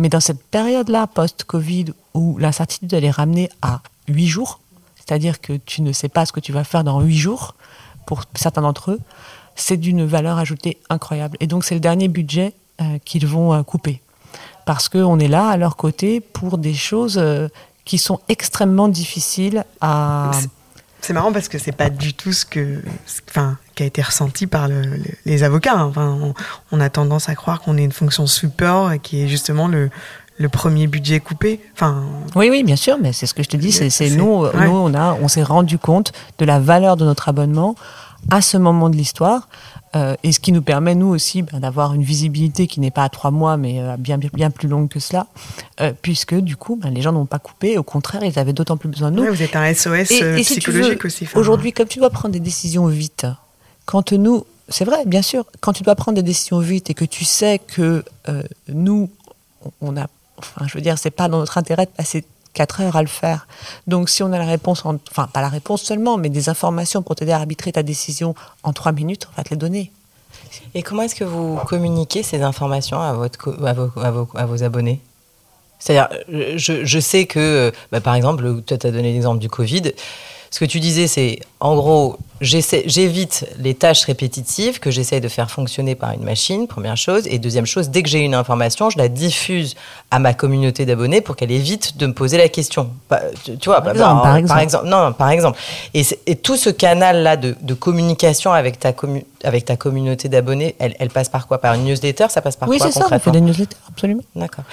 Mais 0.00 0.08
dans 0.08 0.20
cette 0.20 0.42
période-là, 0.42 1.06
post-Covid, 1.06 1.92
où 2.14 2.38
l'incertitude, 2.38 2.90
est 2.94 3.10
ramenée 3.10 3.50
à 3.60 3.82
8 4.08 4.26
jours, 4.26 4.60
c'est-à-dire 4.96 5.42
que 5.42 5.52
tu 5.52 5.82
ne 5.82 5.92
sais 5.92 6.08
pas 6.08 6.24
ce 6.24 6.32
que 6.32 6.40
tu 6.40 6.52
vas 6.52 6.64
faire 6.64 6.84
dans 6.84 7.02
huit 7.02 7.18
jours, 7.18 7.54
pour 8.06 8.22
certains 8.34 8.62
d'entre 8.62 8.92
eux, 8.92 9.00
c'est 9.56 9.76
d'une 9.76 10.06
valeur 10.06 10.38
ajoutée 10.38 10.78
incroyable. 10.88 11.36
Et 11.40 11.46
donc 11.46 11.64
c'est 11.64 11.74
le 11.74 11.82
dernier 11.82 12.08
budget 12.08 12.54
euh, 12.80 12.96
qu'ils 13.04 13.26
vont 13.26 13.52
euh, 13.52 13.62
couper. 13.62 14.00
Parce 14.64 14.88
qu'on 14.88 15.18
est 15.18 15.28
là 15.28 15.48
à 15.48 15.58
leur 15.58 15.76
côté 15.76 16.20
pour 16.20 16.56
des 16.56 16.72
choses 16.72 17.18
euh, 17.18 17.48
qui 17.84 17.98
sont 17.98 18.20
extrêmement 18.30 18.88
difficiles 18.88 19.66
à... 19.82 20.30
C'est 21.00 21.12
marrant 21.12 21.32
parce 21.32 21.48
que 21.48 21.58
c'est 21.58 21.72
pas 21.72 21.90
du 21.90 22.14
tout 22.14 22.32
ce 22.32 22.44
que, 22.44 22.82
enfin, 23.28 23.56
qui 23.74 23.82
a 23.82 23.86
été 23.86 24.02
ressenti 24.02 24.46
par 24.46 24.68
les 25.24 25.42
avocats. 25.42 25.84
Enfin, 25.84 26.34
on, 26.72 26.80
a 26.80 26.90
tendance 26.90 27.28
à 27.28 27.34
croire 27.34 27.60
qu'on 27.60 27.76
est 27.76 27.84
une 27.84 27.92
fonction 27.92 28.26
support 28.26 28.92
qui 29.02 29.22
est 29.22 29.28
justement 29.28 29.66
le, 29.66 29.90
le 30.38 30.48
premier 30.48 30.86
budget 30.86 31.20
coupé. 31.20 31.60
Enfin. 31.74 32.04
Oui, 32.34 32.48
oui, 32.50 32.64
bien 32.64 32.76
sûr, 32.76 32.98
mais 33.00 33.12
c'est 33.12 33.26
ce 33.26 33.34
que 33.34 33.42
je 33.42 33.48
te 33.48 33.56
dis. 33.56 33.72
C'est 33.72 34.10
nous, 34.10 34.46
nous, 34.46 34.70
on 34.70 34.94
a, 34.94 35.14
on 35.20 35.28
s'est 35.28 35.42
rendu 35.42 35.78
compte 35.78 36.12
de 36.38 36.44
la 36.44 36.58
valeur 36.58 36.96
de 36.96 37.04
notre 37.04 37.28
abonnement 37.28 37.76
à 38.30 38.40
ce 38.40 38.56
moment 38.56 38.90
de 38.90 38.96
l'histoire. 38.96 39.48
Euh, 39.96 40.14
et 40.22 40.30
ce 40.32 40.38
qui 40.38 40.52
nous 40.52 40.62
permet, 40.62 40.94
nous 40.94 41.08
aussi, 41.08 41.42
ben, 41.42 41.58
d'avoir 41.58 41.94
une 41.94 42.04
visibilité 42.04 42.66
qui 42.68 42.78
n'est 42.78 42.92
pas 42.92 43.04
à 43.04 43.08
trois 43.08 43.32
mois, 43.32 43.56
mais 43.56 43.80
euh, 43.80 43.96
bien, 43.98 44.18
bien 44.18 44.50
plus 44.50 44.68
longue 44.68 44.88
que 44.88 45.00
cela, 45.00 45.26
euh, 45.80 45.92
puisque 46.00 46.34
du 46.34 46.56
coup, 46.56 46.76
ben, 46.76 46.90
les 46.90 47.02
gens 47.02 47.12
n'ont 47.12 47.26
pas 47.26 47.40
coupé. 47.40 47.76
Au 47.76 47.82
contraire, 47.82 48.22
ils 48.22 48.38
avaient 48.38 48.52
d'autant 48.52 48.76
plus 48.76 48.88
besoin 48.88 49.10
de 49.10 49.16
nous. 49.16 49.26
vous 49.26 49.42
êtes 49.42 49.56
un 49.56 49.72
SOS 49.74 50.12
psychologique 50.42 51.04
aussi. 51.04 51.26
Aujourd'hui, 51.34 51.72
comme 51.72 51.88
tu 51.88 51.98
dois 51.98 52.10
prendre 52.10 52.32
des 52.32 52.40
décisions 52.40 52.86
vite, 52.86 53.26
quand 53.84 54.12
nous, 54.12 54.46
c'est 54.68 54.84
vrai, 54.84 55.04
bien 55.06 55.22
sûr, 55.22 55.44
quand 55.60 55.72
tu 55.72 55.82
dois 55.82 55.96
prendre 55.96 56.16
des 56.16 56.22
décisions 56.22 56.60
vite 56.60 56.90
et 56.90 56.94
que 56.94 57.04
tu 57.04 57.24
sais 57.24 57.58
que 57.58 58.04
nous, 58.68 59.10
on 59.80 59.96
a, 59.96 60.06
enfin, 60.36 60.66
je 60.68 60.74
veux 60.74 60.82
dire, 60.82 60.98
c'est 60.98 61.10
pas 61.10 61.26
dans 61.28 61.38
notre 61.38 61.58
intérêt 61.58 61.86
de 61.86 61.90
passer 61.90 62.24
4 62.54 62.80
heures 62.80 62.96
à 62.96 63.02
le 63.02 63.08
faire. 63.08 63.46
Donc 63.86 64.08
si 64.08 64.22
on 64.22 64.32
a 64.32 64.38
la 64.38 64.46
réponse, 64.46 64.84
enfin 64.84 65.28
pas 65.32 65.40
la 65.40 65.48
réponse 65.48 65.82
seulement, 65.82 66.16
mais 66.16 66.28
des 66.28 66.48
informations 66.48 67.02
pour 67.02 67.14
t'aider 67.14 67.32
à 67.32 67.36
arbitrer 67.36 67.72
ta 67.72 67.82
décision 67.82 68.34
en 68.62 68.72
3 68.72 68.92
minutes, 68.92 69.28
on 69.32 69.36
va 69.36 69.44
te 69.44 69.50
les 69.50 69.56
donner. 69.56 69.92
Et 70.74 70.82
comment 70.82 71.02
est-ce 71.02 71.14
que 71.14 71.24
vous 71.24 71.56
communiquez 71.66 72.22
ces 72.22 72.42
informations 72.42 73.00
à, 73.00 73.12
votre, 73.12 73.64
à, 73.64 73.72
vos, 73.72 74.28
à, 74.34 74.46
vos, 74.46 74.62
abonnés? 74.62 75.00
C'est-à-dire, 75.78 76.08
je, 76.28 76.84
je, 76.84 77.00
sais 77.00 77.26
que, 77.26 77.72
bah, 77.90 78.00
par 78.00 78.14
exemple, 78.14 78.62
tu 78.66 78.74
as 78.74 78.76
donné 78.76 79.12
l'exemple 79.12 79.38
du 79.38 79.48
Covid, 79.48 79.92
ce 80.50 80.58
que 80.58 80.64
tu 80.64 80.80
disais, 80.80 81.06
c'est 81.06 81.40
en 81.60 81.74
gros, 81.76 82.18
j'évite 82.40 83.46
les 83.58 83.74
tâches 83.74 84.04
répétitives 84.04 84.80
que 84.80 84.90
j'essaye 84.90 85.20
de 85.20 85.28
faire 85.28 85.50
fonctionner 85.50 85.94
par 85.94 86.12
une 86.12 86.22
machine, 86.22 86.66
première 86.66 86.96
chose. 86.96 87.26
Et 87.26 87.38
deuxième 87.38 87.66
chose, 87.66 87.90
dès 87.90 88.02
que 88.02 88.08
j'ai 88.08 88.20
une 88.20 88.34
information, 88.34 88.88
je 88.90 88.98
la 88.98 89.08
diffuse 89.08 89.74
à 90.10 90.18
ma 90.18 90.32
communauté 90.32 90.86
d'abonnés 90.86 91.20
pour 91.20 91.36
qu'elle 91.36 91.50
évite 91.50 91.96
de 91.98 92.06
me 92.06 92.14
poser 92.14 92.38
la 92.38 92.48
question. 92.48 92.90
Tu, 93.44 93.56
vois, 93.66 93.82
par, 93.82 93.92
exemple, 93.92 94.46
par, 94.46 94.58
exemple. 94.58 94.86
Non, 94.86 95.12
par 95.12 95.30
exemple. 95.30 95.58
Et, 95.94 96.04
tout 96.36 96.56
ce 96.56 96.70
canal-là 96.70 97.36
de, 97.36 97.74
communication 97.74 98.52
avec 98.52 98.78
ta, 98.78 98.92
avec 99.44 99.64
ta 99.64 99.76
communauté 99.76 100.28
d'abonnés, 100.28 100.76
elle, 100.78 101.10
passe 101.10 101.28
par 101.28 101.46
quoi? 101.46 101.58
Par 101.58 101.74
une 101.74 101.84
newsletter? 101.84 102.26
Ça 102.30 102.40
passe 102.40 102.56
par 102.56 102.68
oui, 102.68 102.78
quoi 102.78 102.86
Oui, 102.86 102.92
c'est 102.92 103.00
ça, 103.00 103.06
on 103.10 103.18
fait 103.18 103.30
des 103.30 103.40
newsletters, 103.40 103.76
absolument. 103.88 104.22
D'accord. 104.34 104.64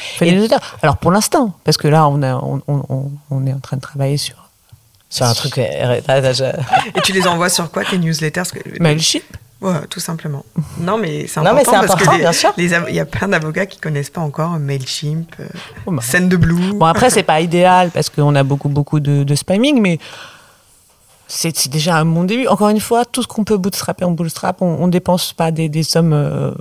Alors 0.82 0.98
pour 0.98 1.12
l'instant, 1.12 1.54
parce 1.64 1.78
que 1.78 1.88
là, 1.88 2.08
on, 2.08 2.24
a, 2.24 2.36
on 2.38 3.46
est 3.48 3.54
en 3.54 3.60
train 3.60 3.78
de 3.78 3.82
travailler 3.82 4.18
sur 4.18 4.47
sur 5.10 5.26
un 5.26 5.34
truc. 5.34 5.58
Et 5.58 7.02
tu 7.04 7.14
les 7.14 7.28
envoies 7.28 7.50
sur 7.50 7.72
quoi 7.72 7.84
tes 7.84 7.98
newsletters? 7.98 8.44
Mailchimp. 8.80 9.24
Ouais, 9.60 9.88
tout 9.90 10.00
simplement. 10.00 10.46
Non, 10.80 10.98
mais 10.98 11.26
c'est 11.26 11.40
important, 11.40 11.56
mais 11.56 11.68
important 11.68 11.96
parce 11.98 12.16
que 12.16 12.20
bien 12.20 12.32
sûr. 12.32 12.54
il 12.58 12.96
y 12.96 13.00
a 13.00 13.06
plein 13.06 13.28
d'avocats 13.28 13.66
qui 13.66 13.80
connaissent 13.80 14.12
pas 14.12 14.22
encore 14.22 14.52
Mailchimp, 14.60 15.34
euh, 15.40 15.48
oh, 15.88 15.92
bah. 15.92 16.04
Scène 16.04 16.30
de 16.30 16.38
Blue. 16.38 16.74
Bon 16.74 16.86
après 16.86 17.10
c'est 17.10 17.24
pas 17.24 17.42
idéal 17.42 17.90
parce 17.92 18.10
qu'on 18.10 18.36
a 18.36 18.44
beaucoup 18.44 18.70
beaucoup 18.70 19.00
de, 19.00 19.36
spamming, 19.36 19.82
mais 19.82 19.98
c'est 21.28 21.70
déjà 21.70 21.98
un 21.98 22.06
bon 22.06 22.24
début. 22.24 22.48
Encore 22.48 22.70
une 22.70 22.80
fois, 22.80 23.04
tout 23.04 23.24
ce 23.24 23.28
qu'on 23.28 23.44
peut 23.44 23.58
bootstrapper, 23.58 24.06
on 24.06 24.12
bootstrap. 24.12 24.62
On, 24.62 24.86
ne 24.86 24.92
dépense 24.92 25.34
pas 25.34 25.52
des, 25.52 25.84
sommes 25.84 26.14
euh, 26.14 26.52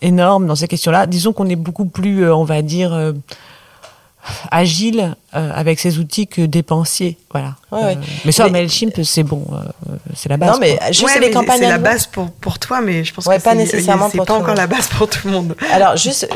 énormes 0.00 0.46
dans 0.46 0.56
ces 0.56 0.68
questions-là. 0.68 1.06
Disons 1.06 1.32
qu'on 1.32 1.48
est 1.48 1.56
beaucoup 1.56 1.84
plus, 1.84 2.24
euh, 2.24 2.34
on 2.34 2.44
va 2.44 2.62
dire 2.62 3.12
agile 4.50 5.16
euh, 5.34 5.50
avec 5.54 5.80
ses 5.80 5.98
outils 5.98 6.26
que 6.26 6.42
dépensier. 6.42 7.18
Voilà. 7.30 7.54
Euh, 7.72 7.94
mais 8.24 8.32
ça, 8.32 8.48
Mailchimp, 8.48 9.02
c'est 9.02 9.22
bon, 9.22 9.44
euh, 9.52 9.96
c'est 10.14 10.28
la 10.28 10.36
base. 10.36 10.52
Non, 10.52 10.58
mais 10.60 10.78
juste 10.92 11.18
les 11.20 11.30
campagnes. 11.30 11.60
C'est 11.60 11.68
la 11.68 11.78
base 11.78 12.06
pour, 12.06 12.30
pour 12.30 12.58
toi, 12.58 12.80
mais 12.80 13.04
je 13.04 13.12
pense 13.12 13.26
que 13.26 13.42
pas 13.42 13.54
nécessairement 13.54 14.08
c'est 14.10 14.24
pas 14.24 14.34
encore 14.34 14.54
la 14.54 14.66
base 14.66 14.88
pour 14.88 15.08
tout 15.08 15.26
le 15.26 15.32
monde. 15.32 15.56
Alors, 15.72 15.96
juste, 15.96 16.28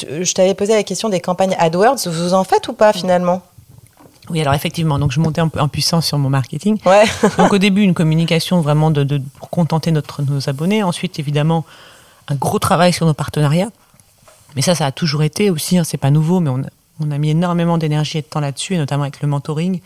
je 0.00 0.32
t'avais 0.32 0.54
posé 0.54 0.74
la 0.74 0.82
question 0.82 1.08
des 1.08 1.20
campagnes 1.20 1.56
AdWords. 1.58 2.06
Vous 2.06 2.34
en 2.34 2.44
faites 2.44 2.68
ou 2.68 2.72
pas 2.72 2.92
finalement? 2.92 3.42
Oui, 4.28 4.40
alors 4.40 4.54
effectivement, 4.54 4.98
donc 4.98 5.12
je 5.12 5.20
montais 5.20 5.40
en, 5.40 5.50
en 5.56 5.68
puissance 5.68 6.06
sur 6.06 6.18
mon 6.18 6.30
marketing. 6.30 6.78
Ouais. 6.84 7.04
donc 7.38 7.52
au 7.52 7.58
début, 7.58 7.82
une 7.82 7.94
communication 7.94 8.60
vraiment 8.60 8.90
de, 8.90 9.04
de, 9.04 9.22
pour 9.38 9.50
contenter 9.50 9.92
notre, 9.92 10.22
nos 10.22 10.48
abonnés. 10.48 10.82
Ensuite, 10.82 11.20
évidemment, 11.20 11.64
un 12.26 12.34
gros 12.34 12.58
travail 12.58 12.92
sur 12.92 13.06
nos 13.06 13.14
partenariats. 13.14 13.70
Mais 14.56 14.62
ça, 14.62 14.74
ça 14.74 14.86
a 14.86 14.92
toujours 14.92 15.22
été 15.22 15.50
aussi, 15.50 15.78
hein, 15.78 15.84
c'est 15.84 15.98
pas 15.98 16.10
nouveau, 16.10 16.40
mais 16.40 16.50
on, 16.50 16.62
on 17.00 17.10
a 17.10 17.18
mis 17.18 17.30
énormément 17.30 17.78
d'énergie 17.78 18.18
et 18.18 18.22
de 18.22 18.26
temps 18.26 18.40
là-dessus, 18.40 18.74
et 18.74 18.78
notamment 18.78 19.02
avec 19.02 19.20
le 19.20 19.28
mentoring. 19.28 19.80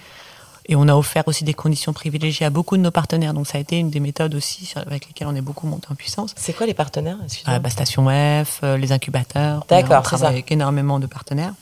Et 0.67 0.77
on 0.77 0.87
a 0.87 0.95
offert 0.95 1.27
aussi 1.27 1.43
des 1.43 1.55
conditions 1.55 1.93
privilégiées 1.93 2.47
à 2.47 2.51
beaucoup 2.51 2.77
de 2.77 2.83
nos 2.83 2.93
partenaires. 2.93 3.35
Donc 3.35 3.47
ça 3.47 3.59
a 3.59 3.61
été 3.61 3.79
une 3.79 3.91
des 3.91 3.99
méthodes 3.99 4.35
aussi 4.35 4.73
avec 4.77 5.09
lesquelles 5.09 5.27
on 5.27 5.35
est 5.35 5.41
beaucoup 5.41 5.67
monté 5.67 5.89
en 5.91 5.97
puissance. 5.97 6.33
C'est 6.37 6.53
quoi 6.53 6.67
les 6.67 6.75
partenaires 6.75 7.19
ah, 7.47 7.59
bah, 7.59 7.71
Station 7.71 8.05
F, 8.07 8.61
euh, 8.63 8.77
les 8.77 8.93
incubateurs. 8.93 9.65
D'accord, 9.69 9.99
On 9.99 10.03
travaille 10.03 10.29
avec 10.29 10.53
énormément 10.53 11.01
de 11.01 11.07
partenaires. 11.07 11.55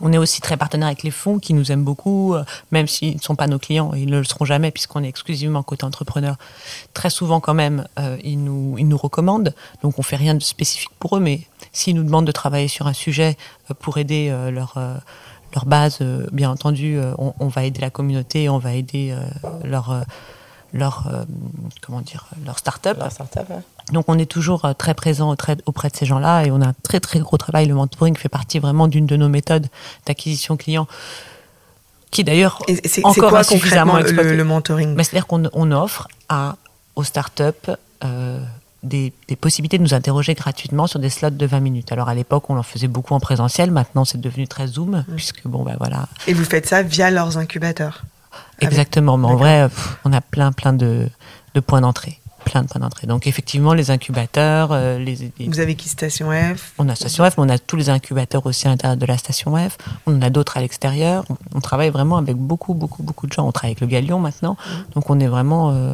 On 0.00 0.12
est 0.12 0.18
aussi 0.18 0.40
très 0.40 0.56
partenaire 0.56 0.88
avec 0.88 1.02
les 1.02 1.10
fonds 1.10 1.38
qui 1.38 1.54
nous 1.54 1.70
aiment 1.72 1.84
beaucoup, 1.84 2.34
euh, 2.34 2.44
même 2.70 2.86
s'ils 2.86 3.16
ne 3.16 3.20
sont 3.20 3.34
pas 3.34 3.46
nos 3.46 3.58
clients, 3.58 3.92
ils 3.94 4.08
ne 4.08 4.18
le 4.18 4.24
seront 4.24 4.44
jamais 4.44 4.70
puisqu'on 4.70 5.02
est 5.02 5.08
exclusivement 5.08 5.62
côté 5.62 5.84
entrepreneur. 5.84 6.36
Très 6.94 7.10
souvent 7.10 7.40
quand 7.40 7.54
même, 7.54 7.86
euh, 7.98 8.16
ils, 8.24 8.42
nous, 8.42 8.76
ils 8.78 8.88
nous 8.88 8.96
recommandent, 8.96 9.54
donc 9.82 9.98
on 9.98 10.02
fait 10.02 10.16
rien 10.16 10.34
de 10.34 10.42
spécifique 10.42 10.90
pour 10.98 11.16
eux, 11.16 11.20
mais 11.20 11.42
s'ils 11.72 11.94
nous 11.94 12.04
demandent 12.04 12.26
de 12.26 12.32
travailler 12.32 12.68
sur 12.68 12.86
un 12.86 12.92
sujet 12.92 13.36
euh, 13.70 13.74
pour 13.78 13.98
aider 13.98 14.34
leur, 14.50 14.74
leur 15.54 15.66
base, 15.66 16.00
bien 16.32 16.50
entendu, 16.50 16.98
on, 17.18 17.48
va 17.48 17.64
aider 17.64 17.80
la 17.80 17.90
communauté, 17.90 18.48
on 18.48 18.58
va 18.58 18.74
aider 18.74 19.14
leur 19.64 20.04
leur 20.72 21.24
comment 21.80 22.00
dire 22.00 22.26
leur 22.44 22.58
start-up. 22.58 22.98
Donc 23.92 24.04
on 24.08 24.18
est 24.18 24.26
toujours 24.26 24.64
euh, 24.64 24.72
très 24.72 24.94
présent 24.94 25.34
auprès 25.66 25.88
de 25.88 25.96
ces 25.96 26.06
gens-là 26.06 26.44
et 26.44 26.50
on 26.50 26.60
a 26.60 26.68
un 26.68 26.74
très 26.82 27.00
très 27.00 27.18
gros 27.18 27.36
travail. 27.36 27.66
Le 27.66 27.74
mentoring 27.74 28.16
fait 28.16 28.28
partie 28.28 28.58
vraiment 28.58 28.88
d'une 28.88 29.06
de 29.06 29.16
nos 29.16 29.28
méthodes 29.28 29.66
d'acquisition 30.06 30.56
client 30.56 30.86
qui 32.10 32.24
d'ailleurs 32.24 32.60
encore 33.04 33.30
quoi, 33.30 33.40
insuffisamment 33.40 33.98
le, 33.98 34.10
le, 34.10 34.44
mentoring 34.44 34.96
C'est-à-dire 34.96 35.26
qu'on 35.26 35.72
offre 35.72 36.08
à, 36.28 36.56
aux 36.96 37.04
startups 37.04 37.70
euh, 38.04 38.40
des, 38.82 39.12
des, 39.28 39.36
possibilités 39.36 39.78
de 39.78 39.82
nous 39.82 39.94
interroger 39.94 40.34
gratuitement 40.34 40.86
sur 40.86 40.98
des 40.98 41.10
slots 41.10 41.30
de 41.30 41.46
20 41.46 41.60
minutes. 41.60 41.92
Alors 41.92 42.08
à 42.08 42.14
l'époque, 42.14 42.48
on 42.48 42.56
en 42.56 42.62
faisait 42.62 42.88
beaucoup 42.88 43.14
en 43.14 43.20
présentiel. 43.20 43.70
Maintenant, 43.70 44.04
c'est 44.04 44.20
devenu 44.20 44.48
très 44.48 44.66
Zoom, 44.66 44.96
mmh. 44.96 45.04
puisque 45.14 45.46
bon, 45.46 45.62
ben 45.62 45.76
voilà. 45.78 46.08
Et 46.26 46.32
vous 46.32 46.44
faites 46.44 46.66
ça 46.66 46.82
via 46.82 47.10
leurs 47.10 47.36
incubateurs 47.36 48.02
Exactement. 48.60 49.16
Mais 49.18 49.26
en 49.26 49.36
vrai, 49.36 49.68
on 50.04 50.12
a 50.12 50.20
plein 50.20 50.50
plein 50.52 50.72
de, 50.72 51.08
de 51.54 51.60
points 51.60 51.80
d'entrée 51.82 52.19
plein 52.50 52.62
de 52.62 52.68
points 52.68 52.80
d'entrée. 52.80 53.06
Donc 53.06 53.26
effectivement, 53.26 53.74
les 53.74 53.90
incubateurs, 53.90 54.70
euh, 54.72 54.98
les, 54.98 55.32
Vous 55.46 55.60
avez 55.60 55.76
qui 55.76 55.88
Station 55.88 56.30
F? 56.30 56.72
On 56.78 56.88
a 56.88 56.96
Station 56.96 57.24
F, 57.24 57.38
mais 57.38 57.44
on 57.44 57.48
a 57.48 57.58
tous 57.58 57.76
les 57.76 57.90
incubateurs 57.90 58.44
aussi 58.44 58.66
à 58.66 58.70
l'intérieur 58.70 58.96
de 58.96 59.06
la 59.06 59.16
Station 59.16 59.56
F. 59.56 59.78
On 60.06 60.16
en 60.16 60.22
a 60.22 60.30
d'autres 60.30 60.56
à 60.56 60.60
l'extérieur. 60.60 61.24
On, 61.54 61.60
travaille 61.60 61.90
vraiment 61.90 62.16
avec 62.16 62.36
beaucoup, 62.36 62.74
beaucoup, 62.74 63.02
beaucoup 63.02 63.26
de 63.28 63.32
gens. 63.32 63.46
On 63.46 63.52
travaille 63.52 63.70
avec 63.70 63.80
le 63.80 63.86
Galion 63.86 64.18
maintenant. 64.18 64.56
Mmh. 64.58 64.92
Donc 64.94 65.10
on 65.10 65.20
est 65.20 65.28
vraiment 65.28 65.70
euh, 65.70 65.92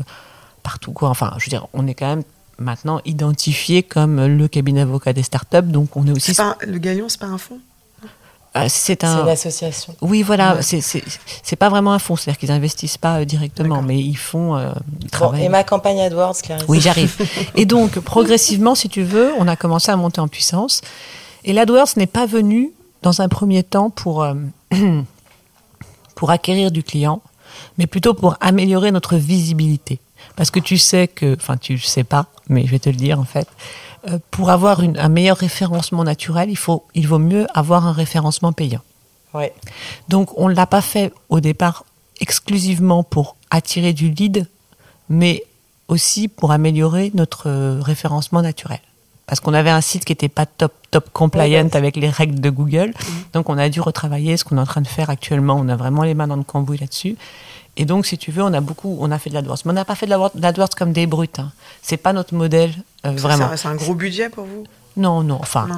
partout. 0.63 0.93
Quoi. 0.93 1.11
Enfin, 1.11 1.35
je 1.39 1.45
veux 1.45 1.51
dire, 1.51 1.67
on 1.75 1.87
est 1.87 1.95
quand 1.95 2.09
même 2.09 2.23
maintenant 2.59 3.01
identifié 3.05 3.83
comme 3.83 4.25
le 4.25 4.49
cabinet 4.49 4.81
avocat 4.81 5.13
des 5.13 5.23
startups. 5.23 5.63
Donc 5.63 5.97
on 5.97 6.07
est 6.07 6.13
aussi. 6.13 6.35
Pas, 6.35 6.57
le 6.67 6.79
Galion, 6.79 7.09
c'est 7.09 7.21
pas 7.21 7.27
un 7.27 7.39
fonds? 7.39 7.61
C'est 8.69 9.05
un... 9.05 9.23
une 9.23 9.29
association. 9.29 9.95
Oui, 10.01 10.23
voilà, 10.23 10.59
c'est 10.63 11.57
pas 11.57 11.69
vraiment 11.69 11.93
un 11.93 11.99
fonds, 11.99 12.17
c'est-à-dire 12.17 12.39
qu'ils 12.39 12.51
investissent 12.51 12.99
pas 12.99 13.21
euh, 13.21 13.25
directement, 13.25 13.83
mais 13.83 13.99
ils 13.99 14.17
font. 14.17 14.57
Euh, 14.57 14.73
et 15.39 15.49
ma 15.49 15.65
campagne 15.65 16.01
AdWords, 16.01 16.37
Clarisse. 16.43 16.67
Oui, 16.69 16.81
j'arrive. 16.81 17.17
et 17.55 17.67
donc, 17.67 17.99
progressivement, 18.01 18.75
si 18.75 18.89
tu 18.89 19.03
veux, 19.03 19.33
on 19.39 19.49
a 19.49 19.57
commencé 19.57 19.91
à 19.91 19.97
monter 19.97 20.21
en 20.21 20.29
puissance. 20.29 20.81
Et 21.45 21.53
l'AdWords 21.53 21.97
n'est 21.97 22.07
pas 22.07 22.27
venu 22.27 22.73
dans 23.03 23.21
un 23.21 23.29
premier 23.29 23.63
temps 23.63 23.91
pour, 23.91 24.27
pour 26.15 26.31
acquérir 26.31 26.71
du 26.71 26.83
client, 26.83 27.23
mais 27.79 27.87
plutôt 27.87 28.15
pour 28.15 28.37
améliorer 28.41 28.91
notre 28.91 29.17
visibilité. 29.17 30.01
Parce 30.35 30.51
que 30.51 30.61
tu 30.61 30.77
sais 30.77 31.09
que, 31.09 31.37
enfin, 31.37 31.57
tu 31.57 31.79
sais 31.79 32.05
pas, 32.05 32.27
mais 32.49 32.67
je 32.67 32.71
vais 32.71 32.79
te 32.79 32.89
le 32.89 32.97
dire 32.97 33.21
en 33.21 33.25
fait, 33.25 33.47
euh, 33.47 33.96
pour 34.31 34.51
avoir 34.51 34.81
un 34.81 35.09
meilleur 35.09 35.37
référencement 35.37 36.05
naturel, 36.05 36.51
il, 36.51 36.57
faut, 36.57 36.85
il 36.95 37.07
vaut 37.09 37.19
mieux 37.19 37.47
avoir 37.55 37.87
un 37.87 37.93
référencement 37.93 38.53
payant. 38.53 38.83
Ouais. 39.35 39.53
Donc 40.09 40.39
on 40.39 40.49
ne 40.49 40.55
l'a 40.55 40.67
pas 40.67 40.81
fait 40.81 41.13
au 41.29 41.41
départ 41.41 41.85
exclusivement 42.21 43.03
pour 43.03 43.37
attirer 43.51 43.93
du 43.93 44.09
lead, 44.11 44.47
mais 45.09 45.43
aussi 45.89 46.29
pour 46.29 46.53
améliorer 46.53 47.11
notre 47.15 47.51
référencement 47.81 48.43
naturel. 48.43 48.81
parce 49.27 49.41
qu'on 49.41 49.55
avait 49.55 49.71
un 49.71 49.81
site 49.81 50.05
qui 50.05 50.13
n'était 50.13 50.29
pas 50.29 50.47
top 50.47 50.73
top 50.91 51.11
compliant 51.13 51.69
avec 51.73 51.97
les 51.97 52.09
règles 52.09 52.41
de 52.41 52.51
Google. 52.51 52.95
Donc 53.33 53.49
on 53.49 53.59
a 53.59 53.69
dû 53.69 53.81
retravailler 53.81 54.37
ce 54.37 54.45
qu'on 54.45 54.57
est 54.57 54.61
en 54.61 54.67
train 54.67 54.81
de 54.81 54.87
faire 54.87 55.11
actuellement. 55.11 55.57
On 55.59 55.69
a 55.69 55.77
vraiment 55.77 56.05
les 56.05 56.15
mains 56.15 56.29
dans 56.29 56.37
le 56.37 56.45
cambouis 56.45 56.79
là-dessus. 56.79 57.17
Et 57.77 57.85
donc, 57.85 58.07
si 58.07 58.17
tu 58.17 58.31
veux, 58.31 58.43
on 58.43 58.53
a 58.55 58.61
beaucoup, 58.61 58.97
on 59.01 59.11
a 59.11 59.19
fait 59.19 59.31
de 59.31 59.35
l'AdWords. 59.35 59.59
Mais 59.65 59.73
on 59.73 59.75
n'a 59.75 59.85
pas 59.85 59.95
fait 59.95 60.07
de 60.07 60.15
l'AdWords 60.41 60.71
comme 60.77 60.93
des 60.93 61.07
brutes. 61.07 61.39
Hein. 61.39 61.53
C'est 61.83 61.99
pas 61.99 62.13
notre 62.13 62.35
modèle, 62.35 62.73
euh, 63.05 63.11
vraiment. 63.11 63.51
C'est 63.57 63.69
un 63.69 63.75
gros 63.75 63.95
budget 63.95 64.29
pour 64.31 64.45
vous? 64.45 64.65
Non, 64.97 65.23
non, 65.23 65.39
enfin. 65.41 65.69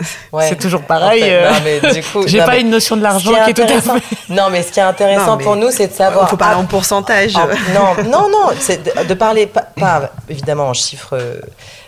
c'est 0.40 0.58
toujours 0.58 0.82
pareil. 0.82 1.22
Euh, 1.22 1.52
j'ai 2.26 2.38
pas 2.38 2.56
une 2.58 2.70
notion 2.70 2.96
de 2.96 3.02
l'argent 3.02 3.32
qui, 3.44 3.50
est, 3.50 3.54
tout 3.54 3.62
à 3.62 3.80
fait. 3.80 4.02
Non, 4.30 4.48
mais 4.50 4.62
ce 4.62 4.72
qui 4.72 4.80
est 4.80 4.84
intéressant 4.84 5.36
pour 5.36 5.56
nous, 5.56 5.70
c'est 5.70 5.88
de 5.88 5.92
savoir. 5.92 6.26
Il 6.26 6.30
faut 6.30 6.36
parler 6.36 6.60
en 6.60 6.66
pourcentage. 6.66 7.34
non, 7.34 8.04
non, 8.04 8.28
non, 8.30 8.50
c'est 8.58 9.06
de, 9.06 9.14
parler 9.14 9.46
pas, 9.46 9.68
pas, 9.78 10.10
évidemment 10.28 10.68
en 10.68 10.74
chiffres 10.74 11.14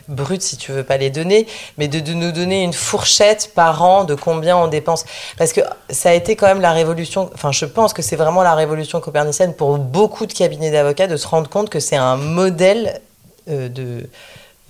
brut 0.09 0.42
si 0.42 0.57
tu 0.57 0.72
veux 0.72 0.84
pas 0.84 0.96
les 0.96 1.11
donner, 1.11 1.46
mais 1.78 1.88
de, 1.88 2.12
nous 2.12 2.32
donner 2.32 2.62
une 2.62 2.72
fourchette 2.72 3.52
par 3.54 3.82
an 3.82 4.04
de 4.04 4.14
combien 4.14 4.57
on 4.57 4.68
dépense. 4.68 5.04
Parce 5.38 5.52
que 5.52 5.61
ça 5.90 6.11
a 6.11 6.12
été 6.12 6.36
quand 6.36 6.46
même 6.46 6.61
la 6.61 6.72
révolution, 6.72 7.30
enfin 7.34 7.52
je 7.52 7.64
pense 7.64 7.92
que 7.92 8.02
c'est 8.02 8.16
vraiment 8.16 8.42
la 8.42 8.54
révolution 8.54 9.00
copernicienne 9.00 9.54
pour 9.54 9.78
beaucoup 9.78 10.26
de 10.26 10.32
cabinets 10.32 10.70
d'avocats 10.70 11.07
de 11.07 11.16
se 11.16 11.26
rendre 11.26 11.48
compte 11.48 11.70
que 11.70 11.80
c'est 11.80 11.96
un 11.96 12.16
modèle 12.16 13.00
euh, 13.48 13.68
de 13.68 14.09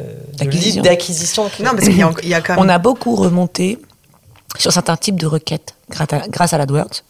euh, 0.03 0.05
d'acquisition. 0.83 1.45
Non, 1.61 1.71
parce 1.71 1.85
qu'il 1.85 1.97
y, 1.97 2.35
a 2.35 2.41
quand 2.41 2.57
même... 2.57 2.65
On 2.65 2.69
a 2.69 2.79
beaucoup 2.79 3.15
remonté 3.17 3.79
sur 4.59 4.73
certains 4.73 4.97
types 4.97 5.19
de 5.19 5.27
requêtes 5.27 5.75
grâce 5.91 6.53
à 6.53 6.59
l'AdWords. 6.59 7.03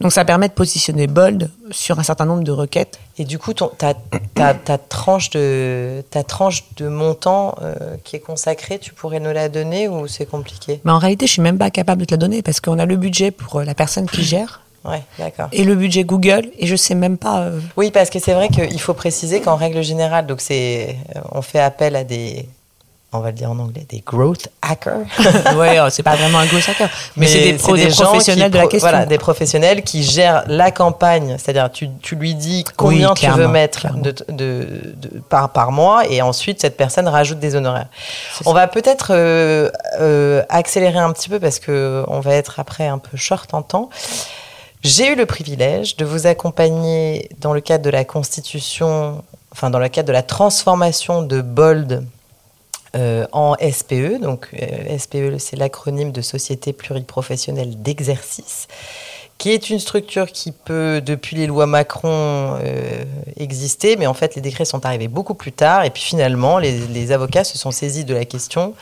Donc 0.00 0.12
ça 0.12 0.24
permet 0.24 0.48
de 0.48 0.54
positionner 0.54 1.06
Bold 1.06 1.50
sur 1.70 1.98
un 1.98 2.02
certain 2.02 2.24
nombre 2.24 2.42
de 2.42 2.52
requêtes. 2.52 2.98
Et 3.18 3.24
du 3.24 3.38
coup, 3.38 3.52
ta, 3.52 3.94
ta, 4.34 4.78
tranche 4.78 5.30
de, 5.30 6.02
ta 6.10 6.22
tranche 6.22 6.64
de 6.76 6.88
montant 6.88 7.54
euh, 7.60 7.74
qui 8.04 8.16
est 8.16 8.20
consacrée, 8.20 8.78
tu 8.78 8.94
pourrais 8.94 9.20
nous 9.20 9.32
la 9.32 9.48
donner 9.48 9.88
ou 9.88 10.06
c'est 10.06 10.26
compliqué? 10.26 10.80
Mais 10.84 10.92
En 10.92 10.98
réalité, 10.98 11.26
je 11.26 11.32
suis 11.32 11.42
même 11.42 11.58
pas 11.58 11.70
capable 11.70 12.00
de 12.00 12.06
te 12.06 12.14
la 12.14 12.18
donner 12.18 12.42
parce 12.42 12.60
qu'on 12.60 12.78
a 12.78 12.86
le 12.86 12.96
budget 12.96 13.30
pour 13.30 13.56
euh, 13.56 13.64
la 13.64 13.74
personne 13.74 14.08
qui 14.08 14.22
gère. 14.22 14.62
Ouais, 14.82 15.02
d'accord. 15.18 15.48
Et 15.52 15.64
le 15.64 15.74
budget 15.74 16.04
Google, 16.04 16.50
et 16.58 16.66
je 16.66 16.74
sais 16.74 16.94
même 16.94 17.18
pas. 17.18 17.40
Euh, 17.40 17.60
oui, 17.76 17.90
parce 17.90 18.08
que 18.08 18.18
c'est 18.18 18.32
vrai 18.32 18.48
qu'il 18.48 18.80
faut 18.80 18.94
préciser 18.94 19.42
qu'en 19.42 19.56
règle 19.56 19.82
générale, 19.82 20.26
donc 20.26 20.40
c'est, 20.40 20.96
on 21.32 21.42
fait 21.42 21.60
appel 21.60 21.96
à 21.96 22.04
des, 22.04 22.48
on 23.12 23.18
va 23.18 23.30
le 23.30 23.36
dire 23.36 23.50
en 23.50 23.58
anglais, 23.58 23.84
des 23.88 24.02
growth 24.06 24.48
hackers. 24.62 25.00
oui, 25.56 25.66
oh, 25.82 25.88
c'est 25.90 26.04
pas 26.04 26.14
vraiment 26.14 26.38
un 26.38 26.46
growth 26.46 26.68
hacker, 26.68 26.88
mais, 27.16 27.26
c'est 27.26 27.52
des, 27.52 27.54
professionnels 27.54 28.50
de 28.50 28.56
la 28.56 28.66
question. 28.66 28.88
Voilà, 28.88 29.04
des 29.04 29.18
professionnels 29.18 29.82
qui 29.82 30.04
gèrent 30.04 30.44
la 30.46 30.70
campagne, 30.70 31.36
c'est-à-dire 31.36 31.72
tu, 31.72 31.88
tu, 32.02 32.14
lui 32.14 32.34
dis 32.34 32.64
combien 32.76 33.14
tu 33.14 33.28
veux 33.28 33.48
mettre 33.48 33.92
de, 33.96 34.14
de, 34.28 35.20
par, 35.28 35.50
par 35.50 35.72
mois 35.72 36.06
et 36.08 36.22
ensuite 36.22 36.60
cette 36.60 36.76
personne 36.76 37.08
rajoute 37.08 37.40
des 37.40 37.56
honoraires. 37.56 37.88
On 38.46 38.52
va 38.52 38.68
peut-être 38.68 39.08
euh, 39.10 39.70
euh, 39.98 40.44
accélérer 40.48 40.98
un 40.98 41.12
petit 41.12 41.28
peu 41.28 41.40
parce 41.40 41.58
que 41.58 42.04
on 42.06 42.20
va 42.20 42.34
être 42.34 42.60
après 42.60 42.86
un 42.86 42.98
peu 42.98 43.16
short 43.16 43.52
en 43.54 43.62
temps. 43.62 43.90
J'ai 44.82 45.12
eu 45.12 45.16
le 45.16 45.26
privilège 45.26 45.96
de 45.96 46.04
vous 46.04 46.26
accompagner 46.26 47.28
dans 47.40 47.52
le 47.52 47.60
cadre 47.60 47.84
de 47.84 47.90
la 47.90 48.04
constitution, 48.04 49.22
enfin 49.52 49.68
dans 49.68 49.80
le 49.80 49.88
cadre 49.88 50.08
de 50.08 50.12
la 50.12 50.22
transformation 50.22 51.22
de 51.22 51.42
Bold 51.42 52.04
euh, 52.96 53.24
en 53.30 53.54
SPE. 53.54 54.20
Donc 54.20 54.48
euh, 54.52 54.98
SPE, 54.98 55.38
c'est 55.38 55.54
l'acronyme 55.54 56.10
de 56.10 56.20
Société 56.22 56.72
pluriprofessionnelle 56.72 57.80
d'exercice, 57.80 58.66
qui 59.38 59.50
est 59.50 59.70
une 59.70 59.78
structure 59.78 60.26
qui 60.26 60.50
peut, 60.50 61.00
depuis 61.00 61.36
les 61.36 61.46
lois 61.46 61.66
Macron, 61.66 62.58
euh, 62.64 63.04
exister, 63.36 63.94
mais 63.94 64.08
en 64.08 64.14
fait 64.14 64.34
les 64.34 64.40
décrets 64.40 64.64
sont 64.64 64.84
arrivés 64.84 65.06
beaucoup 65.06 65.34
plus 65.34 65.52
tard, 65.52 65.84
et 65.84 65.90
puis 65.90 66.02
finalement 66.02 66.58
les, 66.58 67.12
avocats 67.12 67.44
se 67.44 67.56
sont 67.58 67.70
saisis 67.70 68.04
de 68.04 68.12
la 68.12 68.24
question 68.24 68.74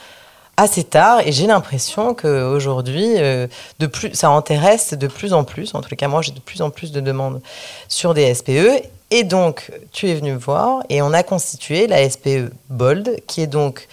assez 0.57 0.85
tard, 0.85 1.21
et 1.27 1.31
j'ai 1.31 1.47
l'impression 1.47 2.15
qu'aujourd'hui, 2.15 3.15
de 3.15 3.87
plus, 3.87 4.15
ça 4.15 4.31
intéresse 4.31 4.95
de 4.95 5.07
plus 5.07 5.35
en 5.35 5.45
plus, 5.45 5.75
en 5.75 5.83
tout 5.83 5.95
cas 5.95 6.09
moi 6.09 6.23
j'ai 6.23 6.33
de 6.33 6.41
plus 6.41 6.63
en 6.63 6.71
plus 6.71 6.93
de 6.93 7.01
demandes 7.01 7.43
sur 7.89 8.15
des 8.15 8.35
SPE, 8.35 8.83
et 9.11 9.25
donc, 9.25 9.73
tu 9.93 10.09
es 10.09 10.15
venu 10.15 10.33
me 10.33 10.39
voir 10.39 10.83
et 10.89 11.01
on 11.01 11.13
a 11.13 11.23
constitué 11.23 11.87
la 11.87 12.09
SPE 12.09 12.53
Bold, 12.69 13.23
qui 13.27 13.41
est 13.41 13.47
donc 13.47 13.89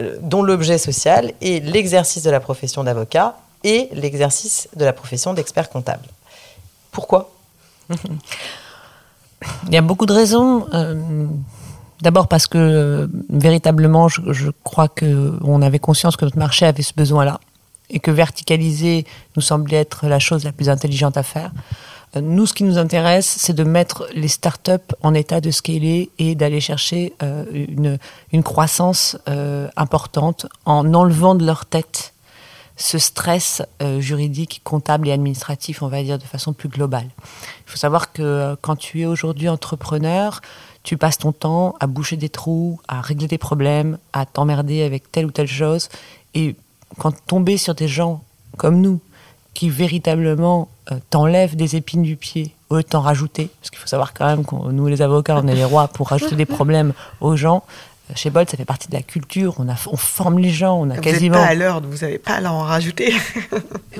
euh, 0.00 0.16
dont 0.20 0.42
l'objet 0.42 0.76
social 0.78 1.32
est 1.40 1.64
l'exercice 1.64 2.22
de 2.22 2.30
la 2.30 2.40
profession 2.40 2.84
d'avocat 2.84 3.36
et 3.64 3.88
l'exercice 3.92 4.68
de 4.76 4.84
la 4.84 4.92
profession 4.92 5.32
d'expert 5.32 5.70
comptable. 5.70 6.04
Pourquoi? 6.90 7.30
Il 9.66 9.72
y 9.72 9.76
a 9.76 9.82
beaucoup 9.82 10.06
de 10.06 10.12
raisons. 10.12 10.66
Euh, 10.74 11.26
d'abord 12.02 12.28
parce 12.28 12.46
que 12.46 12.58
euh, 12.58 13.06
véritablement, 13.30 14.08
je, 14.08 14.20
je 14.32 14.50
crois 14.62 14.88
qu'on 14.88 15.62
avait 15.62 15.78
conscience 15.78 16.16
que 16.16 16.24
notre 16.26 16.38
marché 16.38 16.66
avait 16.66 16.82
ce 16.82 16.92
besoin-là 16.94 17.40
et 17.88 17.98
que 17.98 18.10
verticaliser 18.10 19.06
nous 19.36 19.42
semblait 19.42 19.78
être 19.78 20.06
la 20.06 20.18
chose 20.18 20.44
la 20.44 20.52
plus 20.52 20.68
intelligente 20.68 21.16
à 21.16 21.22
faire. 21.22 21.50
Nous, 22.20 22.44
ce 22.44 22.52
qui 22.52 22.64
nous 22.64 22.76
intéresse, 22.76 23.36
c'est 23.38 23.54
de 23.54 23.64
mettre 23.64 24.06
les 24.14 24.28
startups 24.28 24.94
en 25.00 25.14
état 25.14 25.40
de 25.40 25.50
scaler 25.50 26.10
et 26.18 26.34
d'aller 26.34 26.60
chercher 26.60 27.14
euh, 27.22 27.98
une, 28.32 28.42
croissance 28.42 29.16
euh, 29.28 29.68
importante 29.76 30.46
en 30.66 30.92
enlevant 30.92 31.34
de 31.34 31.46
leur 31.46 31.64
tête 31.64 32.12
ce 32.76 32.98
stress 32.98 33.62
euh, 33.80 34.00
juridique, 34.00 34.60
comptable 34.64 35.08
et 35.08 35.12
administratif, 35.12 35.82
on 35.82 35.88
va 35.88 36.02
dire 36.02 36.18
de 36.18 36.24
façon 36.24 36.52
plus 36.52 36.68
globale. 36.68 37.08
Il 37.66 37.70
faut 37.70 37.78
savoir 37.78 38.12
que 38.12 38.56
quand 38.60 38.76
tu 38.76 39.02
es 39.02 39.06
aujourd'hui 39.06 39.48
entrepreneur, 39.48 40.42
tu 40.82 40.98
passes 40.98 41.18
ton 41.18 41.32
temps 41.32 41.76
à 41.80 41.86
boucher 41.86 42.16
des 42.16 42.28
trous, 42.28 42.78
à 42.88 43.00
régler 43.00 43.28
des 43.28 43.38
problèmes, 43.38 43.98
à 44.12 44.26
t'emmerder 44.26 44.82
avec 44.82 45.10
telle 45.12 45.26
ou 45.26 45.30
telle 45.30 45.46
chose. 45.46 45.88
Et 46.34 46.56
quand 46.98 47.14
tomber 47.26 47.56
sur 47.56 47.74
des 47.74 47.88
gens 47.88 48.22
comme 48.58 48.80
nous, 48.80 49.00
qui 49.54 49.68
véritablement 49.68 50.68
euh, 50.90 50.96
t'enlève 51.10 51.56
des 51.56 51.76
épines 51.76 52.02
du 52.02 52.16
pied 52.16 52.54
au 52.70 52.76
lieu 52.76 52.82
de 52.82 52.88
t'en 52.88 53.00
rajouter. 53.00 53.50
Parce 53.60 53.70
qu'il 53.70 53.78
faut 53.78 53.86
savoir 53.86 54.14
quand 54.14 54.26
même 54.26 54.44
que 54.44 54.54
nous, 54.54 54.86
les 54.86 55.02
avocats, 55.02 55.40
on 55.42 55.46
est 55.46 55.54
les 55.54 55.64
rois 55.64 55.88
pour 55.88 56.08
rajouter 56.08 56.36
des 56.36 56.46
problèmes 56.46 56.92
aux 57.20 57.36
gens. 57.36 57.62
Euh, 58.10 58.14
chez 58.16 58.30
Bolt, 58.30 58.50
ça 58.50 58.56
fait 58.56 58.64
partie 58.64 58.88
de 58.88 58.94
la 58.94 59.02
culture. 59.02 59.54
On, 59.58 59.68
a, 59.68 59.74
on 59.90 59.96
forme 59.96 60.38
les 60.38 60.50
gens. 60.50 60.80
On 60.80 60.90
a 60.90 60.94
vous 60.94 61.00
quasiment. 61.00 61.36
Vous 61.36 61.44
pas 61.44 61.50
à 61.50 61.54
l'heure, 61.54 61.82
vous 61.82 61.98
n'avez 61.98 62.18
pas 62.18 62.36
à 62.36 62.50
en 62.50 62.60
rajouter. 62.60 63.14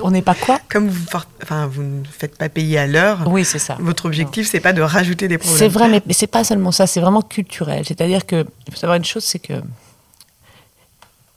on 0.01 0.11
n'est 0.11 0.23
pas 0.23 0.35
quoi? 0.35 0.59
Comme 0.69 0.87
vous, 0.89 1.05
enfin, 1.43 1.67
vous 1.67 1.83
ne 1.83 2.03
faites 2.05 2.37
pas 2.37 2.49
payer 2.49 2.79
à 2.79 2.87
l'heure. 2.87 3.23
Oui, 3.27 3.45
c'est 3.45 3.59
ça. 3.59 3.77
Votre 3.79 4.05
objectif, 4.05 4.47
c'est 4.49 4.59
pas 4.59 4.73
de 4.73 4.81
rajouter 4.81 5.27
des 5.27 5.37
problèmes. 5.37 5.59
C'est 5.59 5.69
vrai, 5.69 5.87
mais, 5.87 6.01
mais 6.05 6.13
c'est 6.13 6.27
pas 6.27 6.43
seulement 6.43 6.71
ça. 6.71 6.87
C'est 6.87 7.01
vraiment 7.01 7.21
culturel. 7.21 7.85
C'est-à-dire 7.85 8.25
que 8.25 8.45
il 8.67 8.73
faut 8.73 8.79
savoir 8.79 8.97
une 8.97 9.05
chose, 9.05 9.23
c'est 9.23 9.39
que 9.39 9.53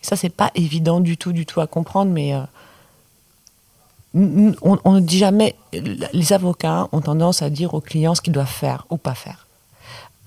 ça, 0.06 0.14
c'est 0.14 0.30
pas 0.30 0.52
évident 0.54 1.00
du 1.00 1.16
tout, 1.16 1.32
du 1.32 1.46
tout 1.46 1.60
à 1.60 1.66
comprendre, 1.66 2.12
mais 2.12 2.32
euh, 2.32 2.40
on, 4.62 4.92
ne 4.92 5.00
dit 5.00 5.18
jamais. 5.18 5.54
Les 5.72 6.32
avocats 6.32 6.88
ont 6.92 7.00
tendance 7.00 7.42
à 7.42 7.50
dire 7.50 7.74
aux 7.74 7.80
clients 7.80 8.14
ce 8.14 8.22
qu'ils 8.22 8.32
doivent 8.32 8.46
faire 8.46 8.86
ou 8.90 8.96
pas 8.96 9.14
faire. 9.14 9.46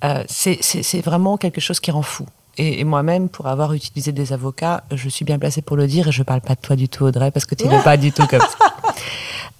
Euh, 0.03 0.23
c'est 0.27 1.01
vraiment 1.01 1.37
quelque 1.37 1.59
chose 1.59 1.79
qui 1.79 1.91
rend 1.91 2.01
fou. 2.01 2.25
Et, 2.57 2.83
moi-même, 2.83 3.29
pour 3.29 3.47
avoir 3.47 3.73
utilisé 3.73 4.11
des 4.11 4.33
avocats, 4.33 4.83
je 4.91 5.07
suis 5.07 5.23
bien 5.23 5.39
placée 5.39 5.61
pour 5.61 5.77
le 5.77 5.87
dire 5.87 6.09
et 6.09 6.11
je 6.11 6.19
ne 6.19 6.25
parle 6.25 6.41
pas 6.41 6.55
de 6.55 6.59
toi 6.59 6.75
du 6.75 6.89
tout, 6.89 7.05
Audrey, 7.05 7.31
parce 7.31 7.45
que 7.45 7.55
tu 7.55 7.67
n'es 7.67 7.81
pas 7.81 7.95
du 7.95 8.11
tout 8.11 8.27
comme 8.27 8.41
ça. 8.41 8.47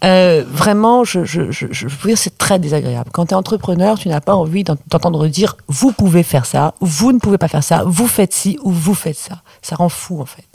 Euh, 0.06 0.46
vraiment, 0.48 1.04
je, 1.04 1.26
je, 1.26 1.52
je, 1.52 1.68
je 1.72 1.88
veux 1.88 2.08
dire, 2.08 2.18
c'est 2.18 2.38
très 2.38 2.58
désagréable. 2.58 3.10
Quand 3.12 3.26
tu 3.26 3.32
es 3.32 3.36
entrepreneur, 3.36 4.00
tu 4.00 4.08
n'as 4.08 4.22
pas 4.22 4.34
envie 4.34 4.64
d'entendre 4.64 5.28
dire 5.28 5.58
vous 5.68 5.92
pouvez 5.92 6.24
faire 6.24 6.46
ça, 6.46 6.74
vous 6.80 7.12
ne 7.12 7.20
pouvez 7.20 7.38
pas 7.38 7.50
faire 7.50 7.66
ça, 7.66 7.84
vous 7.86 8.08
faites 8.08 8.34
ci 8.34 8.58
ou 8.64 8.72
vous 8.72 8.94
faites 8.94 9.18
ça. 9.18 9.42
Ça 9.62 9.76
rend 9.76 9.90
fou, 9.90 10.22
en 10.22 10.26
fait. 10.26 10.49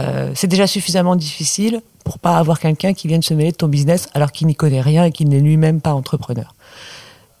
Euh, 0.00 0.32
c'est 0.34 0.46
déjà 0.46 0.66
suffisamment 0.66 1.16
difficile 1.16 1.82
pour 2.04 2.18
pas 2.18 2.36
avoir 2.36 2.58
quelqu'un 2.58 2.94
qui 2.94 3.08
vienne 3.08 3.22
se 3.22 3.34
mêler 3.34 3.52
de 3.52 3.56
ton 3.56 3.68
business 3.68 4.08
alors 4.14 4.32
qu'il 4.32 4.46
n'y 4.46 4.54
connaît 4.54 4.80
rien 4.80 5.04
et 5.04 5.12
qu'il 5.12 5.28
n'est 5.28 5.40
lui-même 5.40 5.80
pas 5.80 5.94
entrepreneur. 5.94 6.54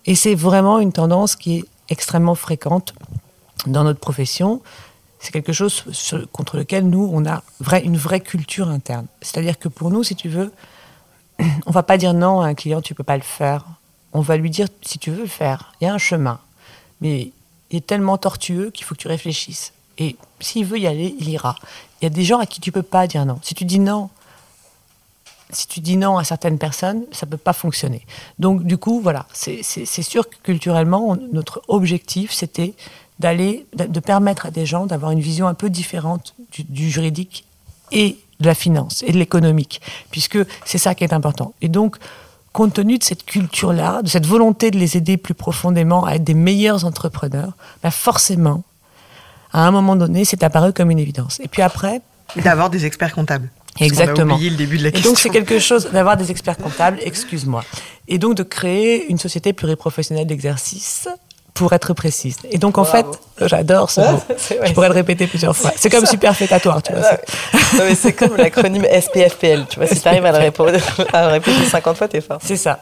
Et 0.06 0.14
c'est 0.14 0.34
vraiment 0.34 0.78
une 0.78 0.92
tendance 0.92 1.36
qui 1.36 1.58
est 1.58 1.64
extrêmement 1.88 2.34
fréquente 2.34 2.94
dans 3.66 3.84
notre 3.84 4.00
profession. 4.00 4.60
C'est 5.18 5.32
quelque 5.32 5.52
chose 5.52 5.84
contre 6.32 6.56
lequel 6.56 6.88
nous, 6.88 7.08
on 7.12 7.24
a 7.26 7.42
une 7.84 7.96
vraie 7.96 8.20
culture 8.20 8.68
interne. 8.68 9.06
C'est-à-dire 9.20 9.58
que 9.58 9.68
pour 9.68 9.90
nous, 9.90 10.02
si 10.02 10.16
tu 10.16 10.28
veux, 10.28 10.52
on 11.66 11.70
va 11.70 11.82
pas 11.82 11.96
dire 11.96 12.14
non 12.14 12.40
à 12.40 12.46
un 12.46 12.54
client, 12.54 12.82
tu 12.82 12.94
peux 12.94 13.04
pas 13.04 13.16
le 13.16 13.22
faire. 13.22 13.64
On 14.12 14.20
va 14.20 14.36
lui 14.36 14.50
dire, 14.50 14.66
si 14.82 14.98
tu 14.98 15.10
veux 15.10 15.22
le 15.22 15.28
faire, 15.28 15.72
il 15.80 15.84
y 15.84 15.86
a 15.86 15.94
un 15.94 15.98
chemin. 15.98 16.40
Mais 17.00 17.30
il 17.70 17.78
est 17.78 17.86
tellement 17.86 18.18
tortueux 18.18 18.70
qu'il 18.70 18.84
faut 18.84 18.94
que 18.94 19.00
tu 19.00 19.08
réfléchisses. 19.08 19.72
Et 19.98 20.16
s'il 20.40 20.64
veut 20.64 20.78
y 20.78 20.86
aller, 20.86 21.14
il 21.18 21.28
ira. 21.28 21.56
Il 22.00 22.04
y 22.04 22.06
a 22.06 22.10
des 22.10 22.24
gens 22.24 22.38
à 22.38 22.46
qui 22.46 22.60
tu 22.60 22.72
peux 22.72 22.82
pas 22.82 23.06
dire 23.06 23.24
non. 23.26 23.38
Si 23.42 23.54
tu 23.54 23.64
dis 23.64 23.78
non, 23.78 24.10
si 25.52 25.66
tu 25.66 25.80
dis 25.80 25.96
non 25.96 26.18
à 26.18 26.24
certaines 26.24 26.58
personnes, 26.58 27.04
ça 27.12 27.26
peut 27.26 27.36
pas 27.36 27.52
fonctionner. 27.52 28.04
Donc 28.38 28.64
du 28.64 28.78
coup, 28.78 29.00
voilà, 29.00 29.26
c'est 29.32 29.62
sûr 29.62 30.28
que 30.28 30.36
culturellement, 30.42 31.16
notre 31.32 31.62
objectif, 31.68 32.32
c'était 32.32 32.74
d'aller, 33.18 33.66
de 33.74 34.00
permettre 34.00 34.46
à 34.46 34.50
des 34.50 34.66
gens 34.66 34.86
d'avoir 34.86 35.12
une 35.12 35.20
vision 35.20 35.46
un 35.46 35.54
peu 35.54 35.70
différente 35.70 36.34
du, 36.68 36.90
juridique 36.90 37.44
et 37.92 38.18
de 38.40 38.46
la 38.46 38.54
finance 38.54 39.04
et 39.06 39.12
de 39.12 39.18
l'économique, 39.18 39.80
puisque 40.10 40.38
c'est 40.64 40.78
ça 40.78 40.94
qui 40.94 41.04
est 41.04 41.12
important. 41.12 41.54
Et 41.60 41.68
donc, 41.68 41.98
compte 42.52 42.74
tenu 42.74 42.98
de 42.98 43.04
cette 43.04 43.24
culture-là, 43.24 44.02
de 44.02 44.08
cette 44.08 44.26
volonté 44.26 44.70
de 44.70 44.78
les 44.78 44.96
aider 44.96 45.16
plus 45.16 45.34
profondément 45.34 46.04
à 46.04 46.14
être 46.14 46.24
des 46.24 46.34
meilleurs 46.34 46.84
entrepreneurs, 46.84 47.52
ben 47.82 47.90
forcément, 47.90 48.64
à 49.52 49.66
un 49.66 49.70
moment 49.70 49.96
donné, 49.96 50.24
c'est 50.24 50.42
apparu 50.42 50.72
comme 50.72 50.90
une 50.90 50.98
évidence. 50.98 51.40
Et 51.40 51.48
puis 51.48 51.62
après. 51.62 52.00
D'avoir 52.36 52.70
des 52.70 52.86
experts 52.86 53.14
comptables. 53.14 53.50
Exactement. 53.80 54.26
On 54.26 54.30
a 54.30 54.34
oublié 54.34 54.50
le 54.50 54.56
début 54.56 54.78
de 54.78 54.82
la 54.82 54.88
et 54.88 54.92
question. 54.92 55.10
donc 55.10 55.18
c'est 55.18 55.30
quelque 55.30 55.58
chose 55.58 55.90
d'avoir 55.92 56.16
des 56.16 56.30
experts 56.30 56.58
comptables, 56.58 56.98
excuse-moi. 57.02 57.64
Et 58.08 58.18
donc 58.18 58.34
de 58.34 58.42
créer 58.42 59.06
une 59.08 59.18
société 59.18 59.52
pluriprofessionnelle 59.52 60.26
d'exercice 60.26 61.08
pour 61.54 61.72
être 61.72 61.92
précise. 61.92 62.38
Et 62.50 62.58
donc, 62.58 62.78
en 62.78 62.84
fait, 62.84 63.04
j'adore 63.40 63.90
ce 63.90 64.00
mot. 64.00 64.22
Je 64.64 64.72
pourrais 64.72 64.88
le 64.88 64.94
répéter 64.94 65.26
plusieurs 65.26 65.54
fois. 65.54 65.70
C'est 65.76 65.90
comme 65.90 66.06
superfétatoire, 66.06 66.82
tu 66.82 66.92
vois. 66.92 67.02
Non, 67.74 67.84
mais 67.88 67.94
c'est 67.94 68.12
comme 68.14 68.36
l'acronyme 68.36 68.84
SPFPL. 68.84 69.66
Tu 69.68 69.78
vois, 69.78 69.86
si 69.86 70.00
tu 70.00 70.08
arrives 70.08 70.24
à 70.24 70.32
le 70.32 70.38
répéter, 70.38 70.78
à 71.12 71.28
répéter 71.28 71.64
50 71.64 71.96
fois, 71.96 72.08
t'es 72.08 72.20
fort. 72.20 72.38
C'est 72.42 72.56
ça. 72.56 72.80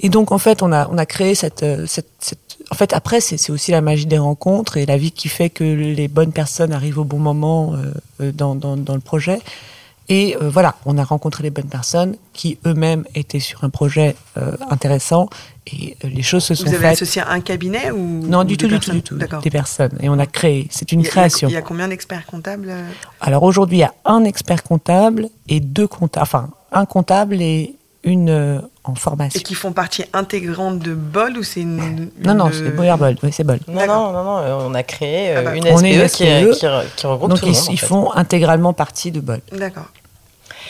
Et 0.00 0.08
donc, 0.08 0.30
en 0.30 0.38
fait, 0.38 0.62
on 0.62 0.72
a, 0.72 0.88
on 0.88 0.98
a 0.98 1.06
créé 1.06 1.34
cette, 1.34 1.62
euh, 1.62 1.84
cette, 1.86 2.10
cette... 2.20 2.38
En 2.72 2.74
fait, 2.74 2.94
après, 2.94 3.20
c'est 3.20 3.50
aussi 3.50 3.70
la 3.70 3.82
magie 3.82 4.06
des 4.06 4.16
rencontres 4.16 4.78
et 4.78 4.86
la 4.86 4.96
vie 4.96 5.12
qui 5.12 5.28
fait 5.28 5.50
que 5.50 5.62
les 5.62 6.08
bonnes 6.08 6.32
personnes 6.32 6.72
arrivent 6.72 7.00
au 7.00 7.04
bon 7.04 7.18
moment 7.18 7.74
euh, 7.74 8.32
dans, 8.32 8.54
dans, 8.54 8.78
dans 8.78 8.94
le 8.94 9.00
projet. 9.00 9.40
Et 10.08 10.38
euh, 10.40 10.48
voilà, 10.48 10.76
on 10.86 10.96
a 10.96 11.04
rencontré 11.04 11.42
les 11.42 11.50
bonnes 11.50 11.68
personnes 11.68 12.16
qui 12.32 12.58
eux-mêmes 12.64 13.04
étaient 13.14 13.40
sur 13.40 13.62
un 13.62 13.68
projet 13.68 14.16
euh, 14.38 14.56
intéressant 14.70 15.28
et 15.66 15.98
euh, 16.02 16.08
les 16.08 16.22
choses 16.22 16.44
se 16.44 16.54
sont 16.54 16.64
faites. 16.64 16.72
Vous 16.72 16.78
avez 16.78 16.88
associé 16.88 17.20
un 17.20 17.40
cabinet 17.40 17.90
ou 17.90 18.26
Non, 18.26 18.42
du 18.44 18.56
tout, 18.56 18.68
du 18.68 18.80
tout, 18.80 18.90
du 18.90 19.02
tout. 19.02 19.18
Des 19.18 19.50
personnes. 19.50 19.92
Et 20.00 20.08
on 20.08 20.18
a 20.18 20.26
créé. 20.26 20.66
C'est 20.70 20.92
une 20.92 21.02
création. 21.02 21.50
Il 21.50 21.52
y 21.52 21.58
a 21.58 21.62
combien 21.62 21.88
d'experts 21.88 22.24
comptables 22.24 22.72
Alors 23.20 23.42
aujourd'hui, 23.42 23.76
il 23.76 23.80
y 23.80 23.84
a 23.84 23.92
un 24.06 24.24
expert 24.24 24.62
comptable 24.62 25.28
et 25.46 25.60
deux 25.60 25.86
comptables. 25.86 26.22
Enfin, 26.22 26.48
un 26.72 26.86
comptable 26.86 27.42
et 27.42 27.76
une 28.04 28.62
en 28.84 28.94
formation. 28.94 29.38
Et 29.38 29.42
qui 29.42 29.54
font 29.54 29.72
partie 29.72 30.04
intégrante 30.12 30.78
de 30.80 30.94
BOL 30.94 31.38
ou 31.38 31.42
c'est 31.42 31.60
une, 31.60 31.78
une, 31.78 32.10
Non, 32.24 32.34
non, 32.34 32.50
c'est 32.52 32.74
Boyer 32.74 32.96
Bol. 32.98 33.16
Oui, 33.22 33.30
c'est 33.32 33.44
Bol. 33.44 33.60
Non, 33.68 33.86
non, 33.86 34.12
non, 34.12 34.24
non, 34.24 34.66
on 34.66 34.74
a 34.74 34.82
créé 34.82 35.36
ah 35.36 35.42
bah, 35.42 35.54
une 35.54 35.64
SPE, 35.64 36.16
qui, 36.16 36.24
qui, 36.24 36.66
qui, 36.96 37.06
regroupe 37.06 37.30
donc 37.30 37.40
tout 37.40 37.46
le 37.46 37.52
ils, 37.52 37.56
monde. 37.56 37.68
ils 37.70 37.80
font 37.80 38.12
intégralement 38.12 38.72
partie 38.72 39.12
de 39.12 39.20
Bol. 39.20 39.40
D'accord. 39.52 39.86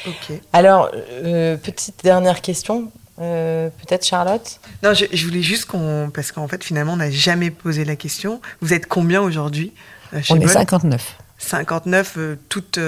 Ok. 0.06 0.38
Alors, 0.52 0.90
euh, 1.24 1.56
petite 1.56 2.02
dernière 2.02 2.40
question. 2.40 2.90
Euh, 3.20 3.68
Peut-être 3.86 4.04
Charlotte? 4.04 4.60
Non, 4.82 4.94
je, 4.94 5.04
je, 5.12 5.26
voulais 5.26 5.42
juste 5.42 5.66
qu'on. 5.66 6.10
Parce 6.12 6.32
qu'en 6.32 6.48
fait, 6.48 6.64
finalement, 6.64 6.94
on 6.94 6.96
n'a 6.96 7.10
jamais 7.10 7.50
posé 7.50 7.84
la 7.84 7.96
question. 7.96 8.40
Vous 8.60 8.72
êtes 8.72 8.86
combien 8.86 9.20
aujourd'hui 9.20 9.72
euh, 10.14 10.20
On 10.30 10.40
est 10.40 10.46
59. 10.46 11.18
59, 11.38 12.14
euh, 12.16 12.36
toutes. 12.48 12.78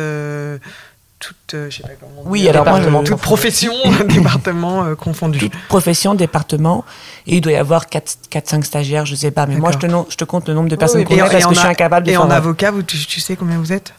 Euh, 1.25 1.29
toute, 1.29 1.55
euh, 1.55 1.71
je 1.71 1.77
sais 1.77 1.83
pas 1.83 1.91
comment 2.01 2.23
oui, 2.27 2.43
dire, 2.43 2.51
alors 2.51 2.91
moi, 2.91 3.03
toute 3.03 3.21
profession, 3.21 3.73
département 4.09 4.85
euh, 4.85 4.95
confondu. 4.95 5.39
Toute 5.39 5.55
profession, 5.69 6.15
département, 6.15 6.85
et 7.27 7.37
il 7.37 7.41
doit 7.41 7.53
y 7.53 7.57
avoir 7.57 7.87
4-5 7.87 8.63
stagiaires, 8.63 9.07
je 9.07 9.15
sais 9.15 9.31
pas, 9.31 9.47
mais 9.47 9.57
moi 9.57 9.73
je 9.73 9.79
te, 9.79 9.87
je 9.87 10.17
te, 10.17 10.25
compte 10.25 10.49
le 10.49 10.55
nombre 10.55 10.69
de 10.69 10.77
personnes 10.77 11.01
oui, 11.01 11.07
qu'on 11.07 11.15
a 11.15 11.29
parce 11.29 11.31
que 11.31 11.51
a, 11.51 11.53
je 11.53 11.59
suis 11.59 11.69
incapable 11.69 12.07
de 12.07 12.13
Et 12.13 12.17
en 12.17 12.31
avocat, 12.31 12.71
vous, 12.71 12.83
tu, 12.83 12.99
tu, 13.07 13.21
sais 13.21 13.37
combien 13.37 13.59
vous 13.59 13.73
êtes? 13.73 13.95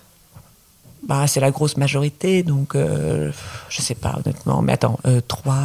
Bah, 1.07 1.28
C'est 1.28 1.39
la 1.39 1.51
grosse 1.51 1.78
majorité, 1.78 2.43
donc 2.43 2.76
euh, 2.76 3.32
je 3.69 3.82
sais 3.82 3.95
pas 3.95 4.15
honnêtement, 4.23 4.61
mais 4.61 4.73
attends, 4.73 4.99
3. 5.28 5.55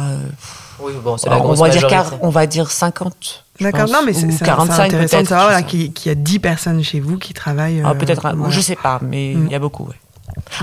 oui, 0.81 0.93
bon, 1.03 1.17
c'est 1.17 1.29
la 1.29 1.39
grosse 1.39 1.59
on 1.59 1.63
va 1.63 1.67
majorité. 1.69 1.95
Dire, 1.95 2.19
on 2.21 2.29
va 2.29 2.47
dire 2.47 2.71
50. 2.71 3.45
D'accord, 3.59 3.89
non, 3.89 4.01
mais 4.03 4.13
c'est 4.13 4.43
45 4.43 4.85
intéressant 4.85 5.21
de 5.21 5.27
savoir 5.27 5.65
qu'il 5.65 5.91
y 6.05 6.09
a 6.09 6.15
10 6.15 6.39
personnes 6.39 6.83
chez 6.83 6.99
vous 6.99 7.17
qui 7.17 7.33
travaillent. 7.33 7.83
Ah, 7.85 7.93
Peut-être, 7.93 8.21
voilà. 8.21 8.49
je 8.49 8.61
sais 8.61 8.75
pas, 8.75 8.99
mais 9.03 9.31
il 9.33 9.37
mm. 9.37 9.51
y 9.51 9.55
a 9.55 9.59
beaucoup, 9.59 9.83
ouais. 9.85 9.95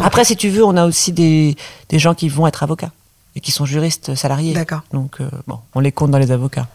Après, 0.02 0.24
si 0.24 0.36
tu 0.36 0.48
veux, 0.48 0.64
on 0.64 0.76
a 0.76 0.86
aussi 0.86 1.12
des, 1.12 1.56
des 1.88 1.98
gens 1.98 2.14
qui 2.14 2.28
vont 2.28 2.46
être 2.46 2.62
avocats 2.62 2.90
et 3.34 3.40
qui 3.40 3.52
sont 3.52 3.64
juristes 3.64 4.14
salariés. 4.14 4.52
D'accord. 4.54 4.82
Donc, 4.92 5.20
euh, 5.20 5.28
bon, 5.46 5.58
on 5.74 5.80
les 5.80 5.92
compte 5.92 6.10
dans 6.10 6.18
les 6.18 6.30
avocats. 6.30 6.66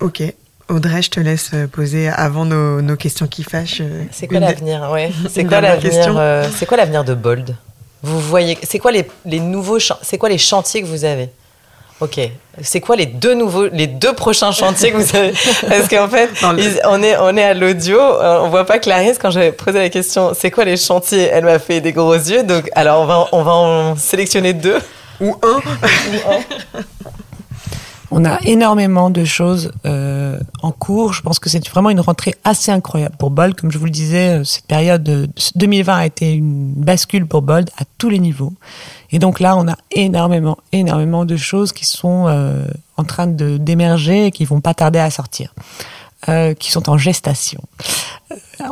Ok. 0.00 0.22
Audrey, 0.68 1.02
je 1.02 1.10
te 1.10 1.20
laisse 1.20 1.50
poser 1.72 2.08
avant 2.08 2.46
nos, 2.46 2.80
nos 2.80 2.96
questions 2.96 3.26
qui 3.26 3.42
fâchent. 3.42 3.82
C'est 4.10 4.26
quoi 4.26 4.40
l'avenir 4.40 4.88
ouais. 4.90 5.12
C'est 5.28 5.44
quoi 5.44 5.60
l'avenir 5.60 6.14
euh, 6.16 6.48
C'est 6.56 6.64
quoi 6.66 6.78
l'avenir 6.78 7.04
de 7.04 7.14
Bold? 7.14 7.54
Vous 8.02 8.18
voyez 8.20 8.58
C'est 8.62 8.78
quoi 8.78 8.92
les, 8.92 9.06
les 9.26 9.40
nouveaux 9.40 9.78
C'est 9.78 10.18
quoi 10.18 10.28
les 10.28 10.38
chantiers 10.38 10.80
que 10.82 10.86
vous 10.86 11.04
avez? 11.04 11.30
Ok. 12.04 12.20
C'est 12.60 12.80
quoi 12.80 12.96
les 12.96 13.06
deux 13.06 13.34
nouveaux, 13.34 13.66
les 13.68 13.86
deux 13.86 14.12
prochains 14.12 14.52
chantiers 14.52 14.92
que 14.92 14.98
vous 14.98 15.16
avez 15.16 15.32
Parce 15.68 15.88
qu'en 15.88 16.08
fait, 16.08 16.28
ils, 16.58 16.78
on 16.84 17.02
est, 17.02 17.16
on 17.16 17.34
est 17.36 17.42
à 17.42 17.54
l'audio, 17.54 17.98
on 17.98 18.48
voit 18.48 18.66
pas 18.66 18.78
Clarisse 18.78 19.18
quand 19.18 19.30
j'avais 19.30 19.52
posé 19.52 19.78
la 19.78 19.88
question. 19.88 20.32
C'est 20.34 20.50
quoi 20.50 20.64
les 20.64 20.76
chantiers 20.76 21.30
Elle 21.32 21.44
m'a 21.44 21.58
fait 21.58 21.80
des 21.80 21.92
gros 21.92 22.12
yeux. 22.12 22.42
Donc, 22.42 22.70
alors 22.74 23.00
on 23.00 23.06
va, 23.06 23.28
on 23.32 23.42
va 23.42 23.52
en 23.52 23.96
sélectionner 23.96 24.52
deux 24.52 24.78
ou 25.20 25.34
un. 25.42 25.56
ou 25.56 26.30
un. 26.30 26.82
On 28.16 28.24
a 28.24 28.38
énormément 28.42 29.10
de 29.10 29.24
choses 29.24 29.72
euh, 29.86 30.38
en 30.62 30.70
cours. 30.70 31.14
Je 31.14 31.22
pense 31.22 31.40
que 31.40 31.50
c'est 31.50 31.66
vraiment 31.68 31.90
une 31.90 31.98
rentrée 31.98 32.34
assez 32.44 32.70
incroyable 32.70 33.16
pour 33.18 33.30
Bold. 33.30 33.56
Comme 33.56 33.72
je 33.72 33.78
vous 33.78 33.86
le 33.86 33.90
disais, 33.90 34.40
cette 34.44 34.66
période 34.66 35.02
de 35.02 35.28
2020 35.56 35.96
a 35.96 36.06
été 36.06 36.32
une 36.32 36.74
bascule 36.74 37.26
pour 37.26 37.42
Bold 37.42 37.70
à 37.76 37.82
tous 37.98 38.10
les 38.10 38.20
niveaux. 38.20 38.52
Et 39.14 39.20
donc 39.20 39.38
là, 39.38 39.56
on 39.56 39.68
a 39.68 39.76
énormément, 39.92 40.58
énormément 40.72 41.24
de 41.24 41.36
choses 41.36 41.72
qui 41.72 41.84
sont 41.84 42.26
euh, 42.26 42.66
en 42.96 43.04
train 43.04 43.28
de 43.28 43.58
d'émerger 43.58 44.26
et 44.26 44.30
qui 44.32 44.44
vont 44.44 44.60
pas 44.60 44.74
tarder 44.74 44.98
à 44.98 45.08
sortir, 45.08 45.54
euh, 46.28 46.52
qui 46.54 46.72
sont 46.72 46.90
en 46.90 46.98
gestation. 46.98 47.62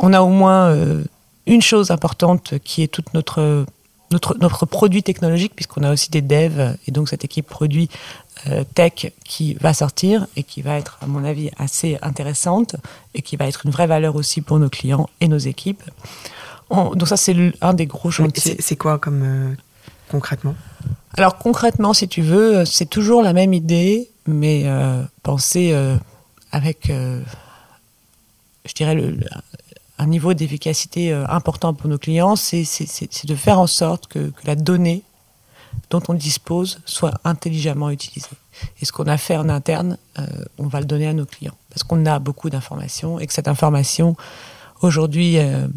On 0.01 0.11
a 0.11 0.21
au 0.21 0.27
moins 0.27 0.67
euh, 0.67 1.01
une 1.47 1.61
chose 1.61 1.91
importante 1.91 2.55
qui 2.65 2.83
est 2.83 2.89
toute 2.89 3.13
notre 3.13 3.65
notre, 4.11 4.37
notre 4.39 4.65
produit 4.65 5.01
technologique, 5.01 5.53
puisqu'on 5.55 5.81
a 5.81 5.91
aussi 5.91 6.11
des 6.11 6.21
devs, 6.21 6.75
et 6.87 6.91
donc 6.91 7.09
cette 7.09 7.25
équipe 7.25 7.47
produit 7.47 7.89
euh, 8.47 8.63
tech 8.75 9.11
qui 9.23 9.55
va 9.55 9.73
sortir 9.73 10.27
et 10.35 10.43
qui 10.43 10.61
va 10.61 10.77
être, 10.77 10.97
à 11.01 11.07
mon 11.07 11.23
avis, 11.23 11.49
assez 11.57 11.97
intéressante 12.01 12.75
et 13.15 13.21
qui 13.21 13.37
va 13.37 13.47
être 13.47 13.65
une 13.65 13.71
vraie 13.71 13.87
valeur 13.87 14.15
aussi 14.15 14.41
pour 14.41 14.59
nos 14.59 14.69
clients 14.69 15.09
et 15.21 15.27
nos 15.27 15.37
équipes. 15.37 15.83
On, 16.69 16.95
donc 16.95 17.07
ça, 17.07 17.17
c'est 17.17 17.35
un 17.61 17.73
des 17.73 17.85
gros 17.85 18.11
chantiers. 18.11 18.57
C'est 18.59 18.75
quoi 18.75 18.99
comme 18.99 19.23
euh, 19.23 19.55
concrètement 20.13 20.55
Alors 21.17 21.39
concrètement, 21.39 21.91
si 21.93 22.07
tu 22.07 22.21
veux, 22.21 22.65
c'est 22.65 22.85
toujours 22.85 23.23
la 23.23 23.33
même 23.33 23.51
idée, 23.51 24.11
mais 24.27 24.61
euh, 24.65 25.01
penser 25.23 25.71
euh, 25.73 25.97
avec, 26.51 26.91
euh, 26.91 27.19
je 28.65 28.73
dirais, 28.73 28.95
un 29.97 30.05
niveau 30.05 30.35
d'efficacité 30.35 31.11
important 31.11 31.73
pour 31.73 31.89
nos 31.89 31.97
clients, 31.97 32.35
c'est 32.35 32.63
de 33.25 33.35
faire 33.35 33.59
en 33.59 33.65
sorte 33.65 34.05
que, 34.05 34.31
la 34.43 34.55
donnée 34.55 35.01
dont 35.89 36.03
on 36.07 36.13
dispose 36.13 36.79
soit 36.85 37.15
intelligemment 37.23 37.89
utilisée. 37.89 38.37
Et 38.79 38.85
ce 38.85 38.91
qu'on 38.91 39.07
a 39.07 39.17
fait 39.17 39.37
en 39.37 39.49
interne, 39.49 39.97
on 40.59 40.67
va 40.67 40.79
le 40.79 40.85
donner 40.85 41.07
à 41.07 41.13
nos 41.13 41.25
clients. 41.25 41.57
Parce 41.69 41.81
qu'on 41.83 42.05
a 42.05 42.19
beaucoup 42.19 42.51
d'informations 42.51 43.19
et 43.19 43.25
que 43.25 43.33
cette 43.33 43.47
information, 43.47 44.15
aujourd'hui, 44.81 45.35
elle 45.35 45.71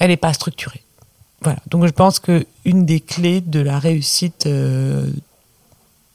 n'est 0.00 0.16
pas 0.16 0.32
structurée. 0.32 0.82
Voilà. 1.42 1.58
Donc 1.68 1.86
je 1.86 1.92
pense 1.92 2.20
qu'une 2.20 2.86
des 2.86 3.00
clés 3.00 3.40
de 3.40 3.60
la 3.60 3.78
réussite 3.78 4.46
euh, 4.46 5.06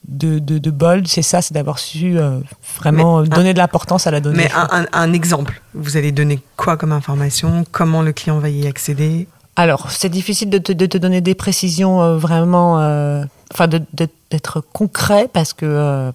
de, 0.07 0.39
de, 0.39 0.57
de 0.59 0.71
Bold, 0.71 1.07
c'est 1.07 1.21
ça, 1.21 1.41
c'est 1.41 1.53
d'avoir 1.53 1.79
su 1.79 2.17
euh, 2.17 2.39
vraiment 2.77 3.21
mais 3.21 3.29
donner 3.29 3.49
un, 3.49 3.53
de 3.53 3.57
l'importance 3.57 4.07
à 4.07 4.11
la 4.11 4.19
donnée. 4.19 4.43
Mais 4.43 4.51
un, 4.53 4.67
un, 4.71 4.85
un, 4.91 5.13
exemple, 5.13 5.61
vous 5.73 5.97
allez 5.97 6.11
donner 6.11 6.39
quoi 6.57 6.77
comme 6.77 6.91
information? 6.91 7.65
Comment 7.71 8.01
le 8.01 8.13
client 8.13 8.39
va 8.39 8.49
y 8.49 8.67
accéder? 8.67 9.27
Alors, 9.55 9.89
c'est 9.89 10.09
difficile 10.09 10.49
de 10.49 10.57
te, 10.57 10.73
de 10.73 10.85
te, 10.85 10.97
donner 10.97 11.21
des 11.21 11.33
précisions 11.33 12.01
euh, 12.01 12.17
vraiment, 12.17 12.81
euh, 12.81 13.23
enfin, 13.53 13.67
d'être 13.67 14.61
concret 14.73 15.29
parce 15.31 15.53
que 15.53 15.65
euh, 15.65 16.11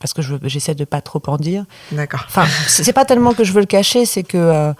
parce 0.00 0.14
que 0.14 0.22
j'essaie 0.44 0.74
de 0.74 0.84
pas 0.84 1.00
trop 1.00 1.20
en 1.26 1.36
dire. 1.36 1.64
D'accord. 1.92 2.24
Enfin, 2.26 2.46
c'est 2.66 2.92
pas 2.92 3.04
tellement 3.04 3.34
que 3.34 3.44
je 3.44 3.52
veux 3.52 3.60
le 3.60 3.66
cacher, 3.66 4.06
c'est 4.06 4.22
que 4.22 4.38
euh, 4.38 4.72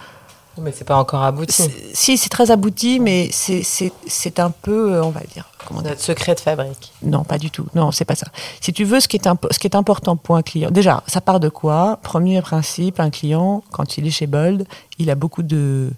mais 0.61 0.73
c'est 0.73 0.85
pas 0.85 0.97
encore 0.97 1.23
abouti. 1.23 1.69
Si, 1.93 2.19
c'est 2.19 2.29
très 2.29 2.51
abouti, 2.51 3.01
mais 3.01 3.31
c'est 3.33 4.41
un 4.41 4.51
peu, 4.51 4.95
euh, 4.95 5.05
on 5.05 5.11
va 5.11 5.21
dire. 5.33 5.49
Comment 5.67 5.83
Notre 5.83 6.01
secret 6.01 6.35
de 6.35 6.41
fabrique. 6.41 6.93
Non, 7.03 7.25
pas 7.25 7.39
du 7.39 7.51
tout. 7.51 7.67
Non, 7.75 7.93
c'est 7.93 8.05
pas 8.05 8.15
ça. 8.15 8.27
Si 8.61 8.73
tu 8.73 8.85
veux, 8.85 9.01
ce 9.01 9.09
qui, 9.09 9.17
est 9.17 9.29
ce 9.51 9.59
qui 9.59 9.67
est 9.67 9.77
important 9.77 10.17
pour 10.17 10.37
un 10.37 10.43
client, 10.43 10.71
déjà, 10.71 11.03
ça 11.07 11.21
part 11.21 11.41
de 11.41 11.49
quoi? 11.49 11.99
Premier 12.03 12.41
principe, 12.41 13.01
un 13.01 13.11
client, 13.11 13.63
quand 13.71 13.99
il 13.99 14.07
est 14.07 14.11
chez 14.11 14.27
Bold, 14.27 14.67
il 14.99 15.11
a 15.11 15.15
beaucoup 15.15 15.43
de 15.43 15.91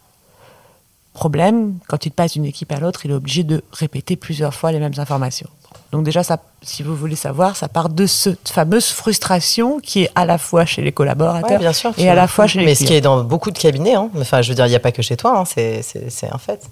problèmes. 1.21 1.75
Quand 1.87 2.07
il 2.07 2.13
passe 2.13 2.33
d'une 2.33 2.47
équipe 2.47 2.73
à 2.73 2.81
l'autre, 2.81 3.05
il 3.05 3.11
est 3.11 3.15
obligé 3.15 3.45
de 3.45 3.63
répéter 3.73 4.17
plusieurs 4.17 4.55
fois 4.55 4.73
les 4.73 4.79
mêmes 4.79 4.97
informations. 4.97 5.51
Donc 5.93 6.03
déjà, 6.03 6.23
ça, 6.23 6.39
si 6.63 6.83
vous 6.83 6.97
voulez 6.97 7.15
savoir, 7.15 7.57
ça 7.57 7.69
part 7.69 7.91
de 7.91 8.07
cette 8.07 8.49
fameuse 8.49 8.87
frustration 8.87 9.81
qui 9.81 10.05
est 10.05 10.11
à 10.15 10.25
la 10.25 10.39
fois 10.39 10.65
chez 10.65 10.81
les 10.81 10.93
collaborateurs 10.93 11.51
ouais, 11.51 11.59
bien 11.59 11.75
sûr, 11.75 11.93
et 11.99 12.09
à 12.09 12.15
la 12.15 12.27
fois 12.27 12.47
chez 12.47 12.61
les 12.61 12.65
Mais 12.65 12.75
clients. 12.75 12.87
ce 12.87 12.91
qui 12.91 12.97
est 12.97 13.01
dans 13.03 13.23
beaucoup 13.23 13.51
de 13.51 13.59
cabinets, 13.59 13.97
hein. 13.97 14.09
enfin 14.19 14.41
je 14.41 14.49
veux 14.49 14.55
dire, 14.55 14.67
il 14.67 14.71
n'y 14.71 14.77
a 14.77 14.81
pas 14.81 14.93
que 14.93 15.03
chez 15.03 15.19
toi, 15.19 15.41
hein. 15.41 15.45
c'est 15.45 16.31
un 16.33 16.39
fait. 16.39 16.67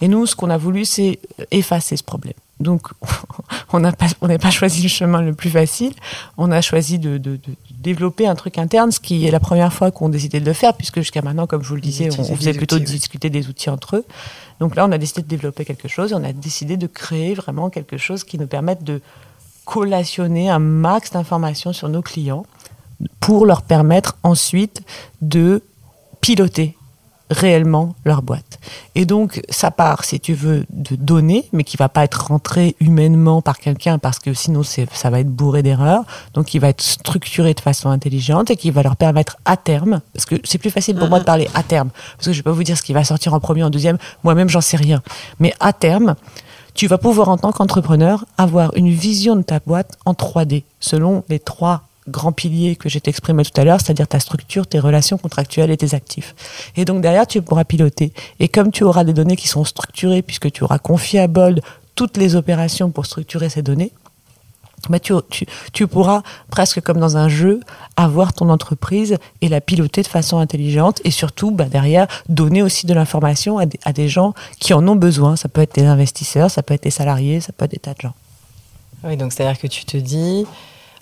Et 0.00 0.08
nous, 0.08 0.24
ce 0.24 0.34
qu'on 0.34 0.48
a 0.48 0.56
voulu, 0.56 0.86
c'est 0.86 1.18
effacer 1.50 1.96
ce 1.98 2.04
problème. 2.04 2.40
Donc, 2.60 2.88
on 3.72 3.80
n'a 3.80 3.92
pas, 3.92 4.06
on 4.20 4.28
pas 4.38 4.50
choisi 4.50 4.82
le 4.82 4.88
chemin 4.88 5.22
le 5.22 5.34
plus 5.34 5.50
facile. 5.50 5.94
On 6.36 6.52
a 6.52 6.60
choisi 6.60 6.98
de, 6.98 7.18
de, 7.18 7.36
de, 7.36 7.40
développer 7.80 8.26
un 8.26 8.34
truc 8.34 8.58
interne, 8.58 8.92
ce 8.92 9.00
qui 9.00 9.26
est 9.26 9.30
la 9.30 9.40
première 9.40 9.72
fois 9.72 9.90
qu'on 9.90 10.10
décidait 10.10 10.40
de 10.40 10.44
le 10.44 10.52
faire, 10.52 10.74
puisque 10.74 11.00
jusqu'à 11.00 11.22
maintenant, 11.22 11.46
comme 11.46 11.62
je 11.62 11.68
vous 11.68 11.76
le 11.76 11.80
disais, 11.80 12.10
on, 12.18 12.20
on 12.20 12.36
faisait 12.36 12.52
plutôt 12.52 12.76
outils, 12.76 12.92
discuter 12.92 13.28
oui. 13.28 13.32
des 13.32 13.48
outils 13.48 13.70
entre 13.70 13.96
eux. 13.96 14.04
Donc 14.60 14.76
là, 14.76 14.86
on 14.86 14.92
a 14.92 14.98
décidé 14.98 15.22
de 15.22 15.28
développer 15.28 15.64
quelque 15.64 15.88
chose 15.88 16.12
et 16.12 16.14
on 16.14 16.22
a 16.22 16.32
décidé 16.32 16.76
de 16.76 16.86
créer 16.86 17.34
vraiment 17.34 17.70
quelque 17.70 17.96
chose 17.96 18.24
qui 18.24 18.38
nous 18.38 18.46
permette 18.46 18.84
de 18.84 19.00
collationner 19.64 20.50
un 20.50 20.58
max 20.58 21.12
d'informations 21.12 21.72
sur 21.72 21.88
nos 21.88 22.02
clients 22.02 22.44
pour 23.20 23.46
leur 23.46 23.62
permettre 23.62 24.18
ensuite 24.22 24.82
de 25.22 25.62
piloter 26.20 26.76
réellement 27.30 27.94
leur 28.04 28.22
boîte. 28.22 28.58
Et 28.94 29.06
donc, 29.06 29.40
ça 29.48 29.70
part, 29.70 30.04
si 30.04 30.18
tu 30.20 30.34
veux, 30.34 30.66
de 30.70 30.96
données, 30.96 31.48
mais 31.52 31.64
qui 31.64 31.76
va 31.76 31.88
pas 31.88 32.04
être 32.04 32.26
rentré 32.26 32.76
humainement 32.80 33.40
par 33.40 33.58
quelqu'un 33.58 33.98
parce 33.98 34.18
que 34.18 34.34
sinon 34.34 34.62
ça 34.62 35.10
va 35.10 35.20
être 35.20 35.30
bourré 35.30 35.62
d'erreurs. 35.62 36.04
Donc, 36.34 36.54
il 36.54 36.60
va 36.60 36.68
être 36.68 36.82
structuré 36.82 37.54
de 37.54 37.60
façon 37.60 37.88
intelligente 37.88 38.50
et 38.50 38.56
qui 38.56 38.70
va 38.70 38.82
leur 38.82 38.96
permettre 38.96 39.36
à 39.44 39.56
terme, 39.56 40.00
parce 40.12 40.26
que 40.26 40.36
c'est 40.44 40.58
plus 40.58 40.70
facile 40.70 40.96
pour 40.96 41.08
moi 41.08 41.20
de 41.20 41.24
parler 41.24 41.48
à 41.54 41.62
terme, 41.62 41.90
parce 42.16 42.26
que 42.26 42.32
je 42.32 42.38
vais 42.38 42.42
pas 42.42 42.52
vous 42.52 42.64
dire 42.64 42.76
ce 42.76 42.82
qui 42.82 42.92
va 42.92 43.04
sortir 43.04 43.32
en 43.32 43.40
premier, 43.40 43.62
en 43.62 43.70
deuxième, 43.70 43.98
moi-même 44.24 44.48
j'en 44.48 44.60
sais 44.60 44.76
rien. 44.76 45.02
Mais 45.38 45.54
à 45.60 45.72
terme, 45.72 46.16
tu 46.74 46.86
vas 46.86 46.98
pouvoir 46.98 47.28
en 47.28 47.36
tant 47.36 47.52
qu'entrepreneur 47.52 48.24
avoir 48.38 48.76
une 48.76 48.90
vision 48.90 49.36
de 49.36 49.42
ta 49.42 49.60
boîte 49.60 49.98
en 50.04 50.12
3D, 50.12 50.64
selon 50.80 51.24
les 51.28 51.38
trois 51.38 51.82
grands 52.08 52.32
piliers 52.32 52.76
que 52.76 52.88
j'ai 52.88 53.00
exprimé 53.04 53.44
tout 53.44 53.58
à 53.60 53.64
l'heure, 53.64 53.80
c'est-à-dire 53.80 54.08
ta 54.08 54.20
structure, 54.20 54.66
tes 54.66 54.78
relations 54.78 55.18
contractuelles 55.18 55.70
et 55.70 55.76
tes 55.76 55.94
actifs. 55.94 56.34
Et 56.76 56.84
donc 56.84 57.02
derrière, 57.02 57.26
tu 57.26 57.42
pourras 57.42 57.64
piloter. 57.64 58.12
Et 58.38 58.48
comme 58.48 58.70
tu 58.70 58.84
auras 58.84 59.04
des 59.04 59.12
données 59.12 59.36
qui 59.36 59.48
sont 59.48 59.64
structurées, 59.64 60.22
puisque 60.22 60.50
tu 60.50 60.64
auras 60.64 60.78
confié 60.78 61.20
à 61.20 61.26
Bold 61.26 61.62
toutes 61.94 62.16
les 62.16 62.36
opérations 62.36 62.90
pour 62.90 63.06
structurer 63.06 63.48
ces 63.48 63.62
données, 63.62 63.92
bah 64.88 64.98
tu, 64.98 65.12
tu, 65.28 65.44
tu, 65.72 65.86
pourras, 65.86 66.22
presque 66.50 66.80
comme 66.80 66.98
dans 66.98 67.18
un 67.18 67.28
jeu, 67.28 67.60
avoir 67.96 68.32
ton 68.32 68.48
entreprise 68.48 69.18
et 69.42 69.48
la 69.48 69.60
piloter 69.60 70.00
de 70.00 70.06
façon 70.06 70.38
intelligente 70.38 71.02
et 71.04 71.10
surtout, 71.10 71.50
bah 71.50 71.66
derrière, 71.66 72.06
donner 72.28 72.62
aussi 72.62 72.86
de 72.86 72.94
l'information 72.94 73.58
à, 73.58 73.64
à, 73.84 73.92
des 73.92 74.08
gens 74.08 74.32
qui 74.58 74.72
en 74.72 74.86
ont 74.88 74.96
besoin. 74.96 75.36
Ça 75.36 75.50
peut 75.50 75.60
être 75.60 75.74
des 75.74 75.84
investisseurs, 75.84 76.50
ça 76.50 76.62
peut 76.62 76.72
être 76.72 76.84
des 76.84 76.90
salariés, 76.90 77.40
ça 77.40 77.52
peut 77.52 77.66
être 77.66 77.72
des 77.72 77.78
tas 77.78 77.92
de 77.92 78.00
gens. 78.00 78.14
Oui, 79.04 79.16
donc 79.16 79.32
c'est-à-dire 79.32 79.60
que 79.60 79.66
tu 79.66 79.84
te 79.84 79.96
dis, 79.98 80.46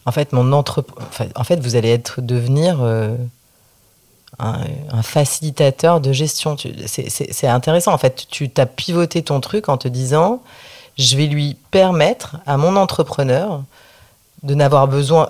en 0.09 0.13
fait, 0.13 0.33
mon 0.33 0.51
en 0.53 1.45
fait, 1.45 1.61
vous 1.61 1.77
allez 1.77 1.91
être 1.91 2.23
devenir 2.23 2.79
euh, 2.81 3.15
un, 4.39 5.03
facilitateur 5.03 6.01
de 6.01 6.13
gestion. 6.13 6.57
C'est 6.87 7.47
intéressant. 7.47 7.93
En 7.93 7.99
fait, 7.99 8.27
tu 8.31 8.49
t'as 8.49 8.65
pivoté 8.65 9.23
ton 9.23 9.41
truc 9.41 9.69
en 9.69 9.77
te 9.77 9.87
disant, 9.87 10.43
je 10.97 11.15
vais 11.19 11.27
lui 11.27 11.59
permettre 11.71 12.39
à 12.47 12.57
mon 12.57 12.77
entrepreneur 12.77 13.63
de 14.45 14.55
n'avoir 14.55 14.89
besoin 14.89 15.29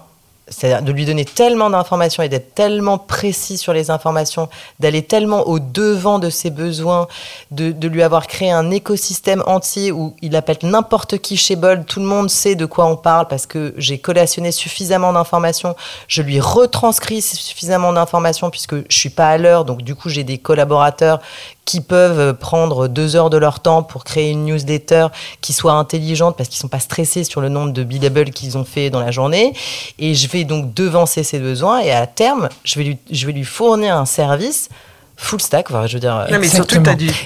c'est-à-dire 0.50 0.82
de 0.82 0.92
lui 0.92 1.04
donner 1.04 1.24
tellement 1.24 1.70
d'informations 1.70 2.22
et 2.22 2.28
d'être 2.28 2.54
tellement 2.54 2.98
précis 2.98 3.58
sur 3.58 3.72
les 3.72 3.90
informations, 3.90 4.48
d'aller 4.80 5.02
tellement 5.02 5.46
au 5.48 5.58
devant 5.58 6.18
de 6.18 6.30
ses 6.30 6.50
besoins, 6.50 7.06
de, 7.50 7.72
de, 7.72 7.88
lui 7.88 8.02
avoir 8.02 8.26
créé 8.26 8.50
un 8.50 8.70
écosystème 8.70 9.42
entier 9.46 9.92
où 9.92 10.14
il 10.22 10.36
appelle 10.36 10.58
n'importe 10.62 11.18
qui 11.18 11.36
chez 11.36 11.56
Bold, 11.56 11.86
tout 11.86 12.00
le 12.00 12.06
monde 12.06 12.30
sait 12.30 12.54
de 12.54 12.66
quoi 12.66 12.86
on 12.86 12.96
parle 12.96 13.28
parce 13.28 13.46
que 13.46 13.74
j'ai 13.76 13.98
collationné 13.98 14.52
suffisamment 14.52 15.12
d'informations, 15.12 15.76
je 16.06 16.22
lui 16.22 16.40
retranscris 16.40 17.22
suffisamment 17.22 17.92
d'informations 17.92 18.50
puisque 18.50 18.76
je 18.90 18.98
suis 18.98 19.10
pas 19.10 19.28
à 19.28 19.38
l'heure, 19.38 19.64
donc 19.64 19.82
du 19.82 19.94
coup 19.94 20.08
j'ai 20.08 20.24
des 20.24 20.38
collaborateurs 20.38 21.20
qui 21.68 21.82
peuvent 21.82 22.32
prendre 22.32 22.88
deux 22.88 23.14
heures 23.14 23.28
de 23.28 23.36
leur 23.36 23.60
temps 23.60 23.82
pour 23.82 24.02
créer 24.02 24.30
une 24.30 24.46
newsletter 24.46 25.08
qui 25.42 25.52
soit 25.52 25.74
intelligente 25.74 26.34
parce 26.34 26.48
qu'ils 26.48 26.58
sont 26.58 26.68
pas 26.68 26.80
stressés 26.80 27.24
sur 27.24 27.42
le 27.42 27.50
nombre 27.50 27.74
de 27.74 27.84
billables 27.84 28.30
qu'ils 28.30 28.56
ont 28.56 28.64
fait 28.64 28.88
dans 28.88 29.00
la 29.00 29.10
journée. 29.10 29.52
Et 29.98 30.14
je 30.14 30.28
vais 30.28 30.44
donc 30.44 30.72
devancer 30.72 31.22
ses 31.22 31.38
besoins 31.38 31.80
et 31.80 31.92
à 31.92 32.06
terme, 32.06 32.48
je 32.64 32.78
vais 32.78 32.84
lui, 32.86 32.98
je 33.10 33.26
vais 33.26 33.32
lui 33.32 33.44
fournir 33.44 33.96
un 33.96 34.06
service 34.06 34.70
full 35.18 35.40
stack, 35.40 35.66
je 35.86 35.94
veux 35.94 36.00
dire. 36.00 36.26
mais 36.30 36.48
surtout, 36.48 36.80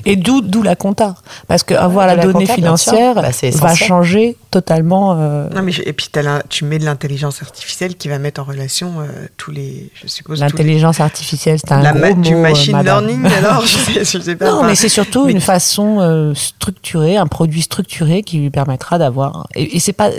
Et 0.04 0.16
d'où, 0.16 0.40
d'où 0.40 0.62
la 0.62 0.74
compta. 0.74 1.14
Parce 1.46 1.62
qu'avoir 1.62 2.06
la, 2.06 2.16
donnée 2.16 2.46
financière 2.46 3.14
bah, 3.14 3.28
va 3.52 3.74
changer 3.74 4.36
totalement. 4.50 5.16
Euh, 5.18 5.48
non, 5.54 5.62
mais 5.62 5.72
et 5.84 5.92
puis 5.92 6.08
tu 6.48 6.64
mets 6.64 6.78
de 6.78 6.84
l'intelligence 6.84 7.42
artificielle 7.42 7.96
qui 7.96 8.08
va 8.08 8.18
mettre 8.18 8.40
en 8.40 8.44
relation 8.44 8.94
euh, 9.00 9.26
tous 9.36 9.50
les. 9.50 9.90
Je 9.94 10.08
suppose. 10.08 10.40
L'intelligence 10.40 11.00
artificielle, 11.00 11.58
c'est 11.58 11.72
un 11.72 11.82
la 11.82 11.92
gros 11.92 12.14
Du 12.14 12.34
machine 12.34 12.82
learning, 12.82 13.26
alors 13.38 13.64
je 13.66 14.02
sais, 14.04 14.36
pas. 14.36 14.50
Non, 14.50 14.64
mais 14.64 14.74
c'est 14.74 14.88
surtout 14.88 15.28
une 15.28 15.40
façon 15.40 16.00
euh, 16.00 16.32
structurée, 16.34 17.18
un 17.18 17.26
produit 17.26 17.62
structuré 17.62 18.22
qui 18.22 18.38
lui 18.38 18.50
permettra 18.50 18.98
d'avoir. 18.98 19.46
Et, 19.54 19.76
et 19.76 19.80
c'est 19.80 19.92
pas 19.92 20.10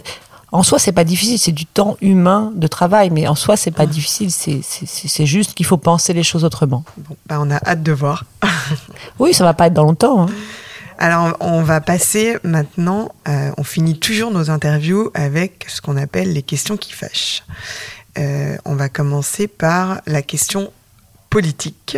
en 0.53 0.61
soi, 0.61 0.77
c'est 0.77 0.91
pas 0.91 1.03
difficile, 1.03 1.39
c'est 1.39 1.51
du 1.51 1.65
temps 1.65 1.97
humain 1.99 2.53
de 2.55 2.67
travail, 2.67 3.09
mais 3.09 3.27
en 3.27 3.33
soi, 3.33 3.57
c'est 3.57 3.71
pas 3.71 3.87
difficile, 3.87 4.29
c'est 4.31 5.25
juste 5.25 5.55
qu'il 5.55 5.65
faut 5.65 5.77
penser 5.77 6.13
les 6.13 6.21
choses 6.21 6.43
autrement. 6.43 6.85
Bon, 6.95 7.17
bah 7.25 7.39
on 7.41 7.49
a 7.49 7.55
hâte 7.55 7.81
de 7.81 7.91
voir. 7.91 8.25
oui, 9.19 9.33
ça 9.33 9.43
va 9.43 9.55
pas 9.55 9.65
être 9.65 9.73
dans 9.73 9.83
longtemps. 9.83 10.27
Hein. 10.27 10.29
Alors, 10.99 11.35
on 11.39 11.63
va 11.63 11.81
passer 11.81 12.37
maintenant, 12.43 13.11
euh, 13.27 13.49
on 13.57 13.63
finit 13.63 13.97
toujours 13.97 14.29
nos 14.29 14.51
interviews 14.51 15.09
avec 15.15 15.65
ce 15.67 15.81
qu'on 15.81 15.97
appelle 15.97 16.33
les 16.33 16.43
questions 16.43 16.77
qui 16.77 16.93
fâchent. 16.93 17.43
Euh, 18.19 18.55
on 18.63 18.75
va 18.75 18.89
commencer 18.89 19.47
par 19.47 20.01
la 20.05 20.21
question 20.21 20.71
politique 21.31 21.97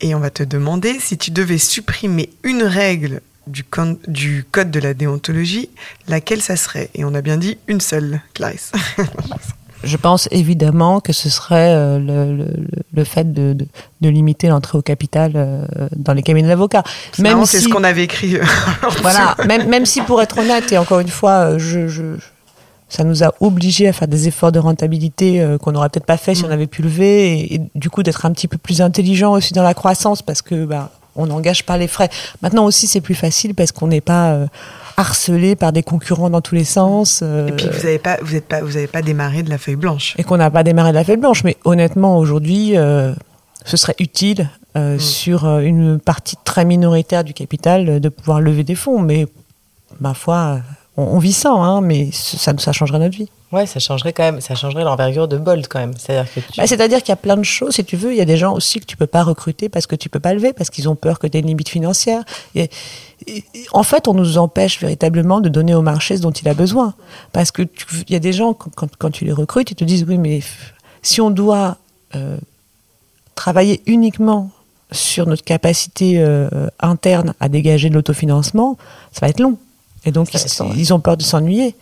et 0.00 0.14
on 0.14 0.20
va 0.20 0.30
te 0.30 0.42
demander 0.42 0.98
si 0.98 1.18
tu 1.18 1.30
devais 1.30 1.58
supprimer 1.58 2.30
une 2.42 2.62
règle 2.62 3.20
du, 3.46 3.64
du, 4.08 4.44
code 4.50 4.70
de 4.70 4.80
la 4.80 4.94
déontologie, 4.94 5.70
laquelle 6.08 6.42
ça 6.42 6.56
serait? 6.56 6.90
Et 6.94 7.04
on 7.04 7.14
a 7.14 7.22
bien 7.22 7.36
dit 7.36 7.58
une 7.68 7.80
seule, 7.80 8.20
Clarisse. 8.34 8.72
Je 9.84 9.96
pense 9.96 10.28
évidemment 10.32 11.00
que 11.00 11.12
ce 11.12 11.28
serait 11.28 11.72
euh, 11.74 11.98
le, 11.98 12.36
le, 12.36 12.46
le, 12.92 13.04
fait 13.04 13.32
de, 13.32 13.52
de, 13.52 13.66
de 14.00 14.08
limiter 14.08 14.48
l'entrée 14.48 14.78
au 14.78 14.82
capital 14.82 15.32
euh, 15.36 15.64
dans 15.94 16.12
les 16.12 16.22
cabinets 16.22 16.48
d'avocats. 16.48 16.82
Même 17.18 17.44
si, 17.44 17.58
c'est 17.58 17.62
ce 17.62 17.68
qu'on 17.68 17.84
avait 17.84 18.04
écrit. 18.04 18.38
voilà, 19.02 19.36
même, 19.46 19.68
même 19.68 19.86
si 19.86 20.00
pour 20.00 20.20
être 20.22 20.38
honnête, 20.38 20.72
et 20.72 20.78
encore 20.78 21.00
une 21.00 21.08
fois, 21.08 21.58
je, 21.58 21.88
je, 21.88 22.16
ça 22.88 23.04
nous 23.04 23.22
a 23.22 23.34
obligés 23.40 23.88
à 23.88 23.92
faire 23.92 24.08
des 24.08 24.28
efforts 24.28 24.52
de 24.52 24.58
rentabilité 24.58 25.40
euh, 25.40 25.58
qu'on 25.58 25.72
n'aurait 25.72 25.88
peut-être 25.88 26.06
pas 26.06 26.16
fait 26.16 26.34
si 26.34 26.42
mm. 26.42 26.46
on 26.46 26.50
avait 26.50 26.66
pu 26.66 26.82
lever, 26.82 27.32
et, 27.32 27.54
et 27.54 27.60
du 27.74 27.90
coup 27.90 28.02
d'être 28.02 28.26
un 28.26 28.32
petit 28.32 28.48
peu 28.48 28.58
plus 28.58 28.80
intelligent 28.80 29.32
aussi 29.32 29.52
dans 29.52 29.62
la 29.62 29.74
croissance, 29.74 30.22
parce 30.22 30.42
que 30.42 30.64
bah, 30.64 30.90
on 31.16 31.26
n'engage 31.26 31.64
pas 31.64 31.76
les 31.76 31.88
frais. 31.88 32.08
Maintenant 32.42 32.64
aussi, 32.64 32.86
c'est 32.86 33.00
plus 33.00 33.14
facile 33.14 33.54
parce 33.54 33.72
qu'on 33.72 33.88
n'est 33.88 34.00
pas 34.00 34.32
euh, 34.32 34.46
harcelé 34.96 35.56
par 35.56 35.72
des 35.72 35.82
concurrents 35.82 36.30
dans 36.30 36.40
tous 36.40 36.54
les 36.54 36.64
sens. 36.64 37.20
Euh, 37.22 37.48
et 37.48 37.52
puis 37.52 37.66
vous 37.68 37.84
n'avez 37.84 37.98
pas, 37.98 38.18
vous 38.22 38.34
êtes 38.34 38.46
pas, 38.46 38.60
vous 38.60 38.76
avez 38.76 38.86
pas 38.86 39.02
démarré 39.02 39.42
de 39.42 39.50
la 39.50 39.58
feuille 39.58 39.76
blanche. 39.76 40.14
Et 40.18 40.24
qu'on 40.24 40.36
n'a 40.36 40.50
pas 40.50 40.62
démarré 40.62 40.90
de 40.90 40.96
la 40.96 41.04
feuille 41.04 41.16
blanche. 41.16 41.44
Mais 41.44 41.56
honnêtement, 41.64 42.18
aujourd'hui, 42.18 42.76
euh, 42.76 43.12
ce 43.64 43.76
serait 43.76 43.96
utile 43.98 44.50
mm. 44.74 44.98
sur 44.98 45.58
une 45.58 45.98
partie 45.98 46.36
très 46.44 46.64
minoritaire 46.64 47.24
du 47.24 47.34
capital 47.34 48.00
de 48.00 48.08
pouvoir 48.08 48.40
lever 48.40 48.64
des 48.64 48.74
fonds. 48.74 49.00
Mais 49.00 49.26
ma 50.00 50.14
foi, 50.14 50.60
on, 50.96 51.18
vit 51.18 51.32
ça, 51.32 51.52
hein, 51.52 51.80
mais 51.80 52.10
ça, 52.12 52.52
ça 52.58 52.72
changerait 52.72 52.98
notre 52.98 53.16
vie. 53.16 53.28
Ouais, 53.52 53.66
ça 53.66 53.78
changerait 53.78 54.12
quand 54.12 54.22
même, 54.22 54.40
ça 54.40 54.54
changerait 54.54 54.82
l'envergure 54.82 55.28
de 55.28 55.36
Bolt 55.36 55.68
quand 55.68 55.78
même. 55.78 55.92
C'est-à-dire 55.96 56.32
que 56.32 56.40
bah, 56.56 56.66
c'est-à-dire 56.66 56.98
qu'il 56.98 57.10
y 57.10 57.12
a 57.12 57.16
plein 57.16 57.36
de 57.36 57.44
choses, 57.44 57.74
si 57.74 57.84
tu 57.84 57.96
veux, 57.96 58.12
il 58.12 58.16
y 58.16 58.20
a 58.20 58.24
des 58.24 58.36
gens 58.36 58.54
aussi 58.54 58.80
que 58.80 58.86
tu 58.86 58.96
peux 58.96 59.06
pas 59.06 59.22
recruter 59.22 59.68
parce 59.68 59.86
que 59.86 59.94
tu 59.94 60.08
peux 60.08 60.20
pas 60.20 60.34
lever, 60.34 60.52
parce 60.52 60.70
qu'ils 60.70 60.88
ont 60.88 60.96
peur 60.96 61.18
que 61.18 61.26
tu 61.26 61.36
aies 61.36 61.40
une 61.40 61.46
limite 61.46 61.68
financière. 61.68 62.24
Et, 62.54 62.70
en 63.72 63.82
fait, 63.82 64.08
on 64.08 64.14
nous 64.14 64.38
empêche 64.38 64.80
véritablement 64.80 65.40
de 65.40 65.48
donner 65.48 65.74
au 65.74 65.82
marché 65.82 66.16
ce 66.16 66.22
dont 66.22 66.32
il 66.32 66.48
a 66.48 66.54
besoin. 66.54 66.94
Parce 67.32 67.50
que 67.50 67.62
il 67.62 68.12
y 68.12 68.16
a 68.16 68.20
des 68.20 68.32
gens, 68.32 68.52
quand, 68.52 68.90
quand, 68.96 69.10
tu 69.10 69.24
les 69.24 69.32
recrutes, 69.32 69.70
ils 69.70 69.76
te 69.76 69.84
disent, 69.84 70.04
oui, 70.08 70.18
mais 70.18 70.40
si 71.02 71.20
on 71.20 71.30
doit 71.30 71.76
euh, 72.14 72.36
travailler 73.34 73.80
uniquement 73.86 74.50
sur 74.92 75.26
notre 75.26 75.44
capacité 75.44 76.18
euh, 76.18 76.48
interne 76.80 77.34
à 77.40 77.48
dégager 77.48 77.90
de 77.90 77.94
l'autofinancement, 77.94 78.76
ça 79.12 79.20
va 79.20 79.28
être 79.28 79.40
long. 79.40 79.56
Et 80.06 80.12
donc, 80.12 80.32
ils, 80.32 80.40
ils, 80.76 80.94
ont 80.94 81.00
peur 81.00 81.16
de 81.16 81.22
s'ennuyer. 81.22 81.74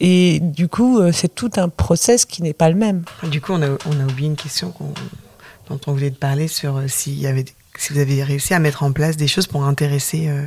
Et 0.00 0.40
du 0.40 0.68
coup, 0.68 1.00
euh, 1.00 1.12
c'est 1.12 1.34
tout 1.34 1.50
un 1.56 1.68
process 1.68 2.24
qui 2.24 2.42
n'est 2.42 2.52
pas 2.52 2.68
le 2.68 2.76
même. 2.76 3.04
Du 3.24 3.40
coup, 3.40 3.52
on 3.52 3.62
a, 3.62 3.68
on 3.68 4.00
a 4.00 4.04
oublié 4.04 4.28
une 4.28 4.36
question 4.36 4.72
dont 5.68 5.80
on 5.86 5.92
voulait 5.92 6.10
te 6.10 6.18
parler 6.18 6.48
sur 6.48 6.76
euh, 6.76 6.86
y 7.06 7.26
avait, 7.26 7.44
si 7.76 7.92
vous 7.92 7.98
avez 7.98 8.22
réussi 8.22 8.54
à 8.54 8.58
mettre 8.58 8.82
en 8.82 8.92
place 8.92 9.16
des 9.16 9.28
choses 9.28 9.46
pour 9.46 9.64
intéresser 9.64 10.28
euh, 10.28 10.46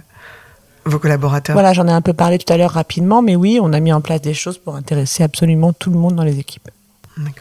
vos 0.86 1.00
collaborateurs. 1.00 1.54
Voilà, 1.54 1.74
j'en 1.74 1.88
ai 1.88 1.92
un 1.92 2.02
peu 2.02 2.14
parlé 2.14 2.38
tout 2.38 2.52
à 2.52 2.58
l'heure 2.58 2.72
rapidement, 2.72 3.22
mais 3.22 3.36
oui, 3.36 3.60
on 3.62 3.74
a 3.74 3.80
mis 3.80 3.92
en 3.92 4.02
place 4.02 4.22
des 4.22 4.34
choses 4.34 4.58
pour 4.58 4.76
intéresser 4.76 5.24
absolument 5.24 5.74
tout 5.74 5.90
le 5.90 5.98
monde 5.98 6.16
dans 6.16 6.24
les 6.24 6.40
équipes. 6.40 6.70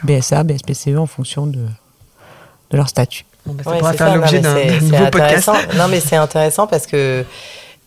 BSA, 0.03 0.43
BSPCE 0.43 0.97
en 0.99 1.07
fonction 1.07 1.47
de, 1.47 1.61
de 2.71 2.77
leur 2.77 2.89
statut. 2.89 3.25
Bon, 3.47 3.55
bah, 3.55 3.63
ça 3.65 3.79
pourra 3.79 3.93
faire 3.93 4.17
l'objet 4.17 4.41
d'un 4.41 4.81
nouveau 4.81 5.07
podcast. 5.11 5.49
Non, 5.77 5.87
mais 5.89 6.01
c'est 6.01 6.17
intéressant 6.17 6.67
parce 6.67 6.87
que 6.87 7.25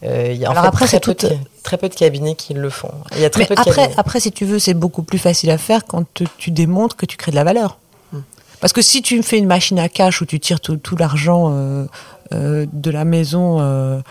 euh, 0.04 0.32
il 0.32 0.38
y 0.38 0.46
a 0.46 0.52
en 0.52 0.54
fait 0.54 0.60
après, 0.60 0.86
très, 0.86 1.00
peu 1.00 1.14
de, 1.14 1.30
très 1.64 1.78
peu 1.78 1.90
de 1.90 1.96
cabinets 1.96 2.36
qui 2.36 2.54
le 2.54 2.70
font. 2.70 2.92
Il 3.16 3.22
y 3.22 3.26
a 3.26 3.30
très 3.30 3.46
peu 3.46 3.56
de 3.56 3.60
après, 3.60 3.90
après, 3.98 4.20
si 4.20 4.32
tu 4.32 4.46
veux, 4.46 4.60
c'est 4.60 4.74
beaucoup 4.74 5.04
plus 5.04 5.18
facile 5.18 5.50
à 5.50 5.58
faire 5.58 5.86
quand 5.86 6.06
tu 6.38 6.52
démontres 6.52 6.96
que 6.96 7.06
tu 7.06 7.18
crées 7.18 7.32
de 7.32 7.36
la 7.36 7.44
valeur. 7.44 7.78
Hmm. 8.12 8.20
Parce 8.60 8.74
que 8.74 8.82
si 8.82 9.02
tu 9.02 9.22
fais 9.24 9.38
une 9.38 9.48
machine 9.48 9.80
à 9.80 9.90
cash 9.90 10.22
où 10.22 10.26
tu 10.26 10.40
tires 10.40 10.60
tout, 10.60 10.78
tout 10.78 10.96
l'argent 10.96 11.52
euh, 11.52 11.86
euh, 12.34 12.66
de 12.72 12.92
la 12.92 13.06
maison 13.06 13.60
euh, 13.60 14.02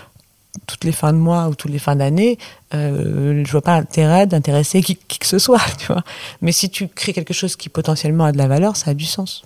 toutes 0.66 0.84
les 0.84 0.92
fins 0.92 1.12
de 1.12 1.18
mois 1.18 1.48
ou 1.48 1.54
toutes 1.54 1.70
les 1.70 1.78
fins 1.78 1.96
d'année, 1.96 2.38
euh, 2.74 3.42
je 3.44 3.50
vois 3.50 3.62
pas 3.62 3.78
l'intérêt 3.78 4.26
d'intéresser 4.26 4.82
qui, 4.82 4.96
qui, 4.96 5.18
que 5.18 5.26
ce 5.26 5.38
soit. 5.38 5.60
Tu 5.78 5.86
vois. 5.86 6.02
Mais 6.40 6.52
si 6.52 6.70
tu 6.70 6.88
crées 6.88 7.12
quelque 7.12 7.34
chose 7.34 7.56
qui 7.56 7.68
potentiellement 7.68 8.24
a 8.24 8.32
de 8.32 8.38
la 8.38 8.46
valeur, 8.46 8.76
ça 8.76 8.90
a 8.90 8.94
du 8.94 9.04
sens. 9.04 9.42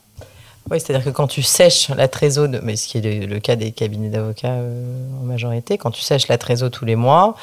Oui, 0.70 0.80
c'est-à-dire 0.80 1.04
que 1.04 1.10
quand 1.10 1.28
tu 1.28 1.42
sèches 1.42 1.90
la 1.90 2.08
trésor, 2.08 2.48
mais 2.62 2.76
ce 2.76 2.88
qui 2.88 2.98
est 2.98 3.26
le, 3.26 3.38
cas 3.38 3.54
des 3.54 3.70
cabinets 3.70 4.08
d'avocats 4.08 4.48
euh, 4.48 5.20
en 5.20 5.24
majorité, 5.24 5.78
quand 5.78 5.92
tu 5.92 6.02
sèches 6.02 6.26
la 6.26 6.38
trésor 6.38 6.70
tous 6.70 6.84
les 6.84 6.96
mois, 6.96 7.36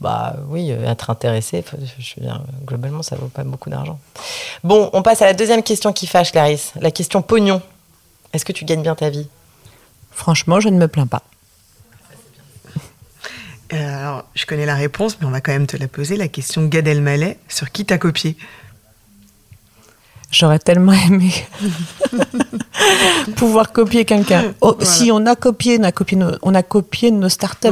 bah 0.00 0.36
oui, 0.48 0.70
euh, 0.70 0.90
être 0.90 1.10
intéressé, 1.10 1.64
je 1.98 2.14
veux 2.16 2.26
dire, 2.26 2.42
globalement, 2.64 3.02
ça 3.02 3.16
vaut 3.16 3.28
pas 3.28 3.42
beaucoup 3.42 3.68
d'argent. 3.68 3.98
Bon, 4.62 4.90
on 4.92 5.02
passe 5.02 5.22
à 5.22 5.24
la 5.24 5.32
deuxième 5.32 5.62
question 5.62 5.92
qui 5.92 6.06
fâche, 6.06 6.30
Clarisse, 6.30 6.72
la 6.80 6.92
question 6.92 7.20
pognon. 7.20 7.62
Est-ce 8.32 8.44
que 8.44 8.52
tu 8.52 8.64
gagnes 8.64 8.82
bien 8.82 8.94
ta 8.94 9.10
vie? 9.10 9.28
Franchement, 10.12 10.60
je 10.60 10.68
ne 10.68 10.78
me 10.78 10.86
plains 10.86 11.06
pas. 11.06 11.22
Euh, 13.72 13.98
alors, 13.98 14.24
je 14.34 14.46
connais 14.46 14.66
la 14.66 14.76
réponse, 14.76 15.18
mais 15.20 15.26
on 15.26 15.30
va 15.30 15.40
quand 15.40 15.52
même 15.52 15.66
te 15.66 15.76
la 15.76 15.88
poser. 15.88 16.16
La 16.16 16.28
question 16.28 16.66
Gad 16.66 16.86
Elmaleh, 16.86 17.38
sur 17.48 17.72
qui 17.72 17.84
t'as 17.84 17.98
copié? 17.98 18.36
J'aurais 20.30 20.58
tellement 20.58 20.92
aimé 21.08 21.32
pouvoir 23.36 23.72
copier 23.72 24.04
quelqu'un. 24.04 24.54
Oh, 24.60 24.76
si 24.80 25.10
on 25.12 25.24
a 25.26 25.36
copié, 25.36 25.78
on 25.80 25.84
a 25.84 25.92
copié 25.92 26.16
nos, 26.16 26.30
on 26.42 26.54
a 26.54 26.62
copié 26.62 27.10
nos 27.10 27.28
startups. 27.28 27.68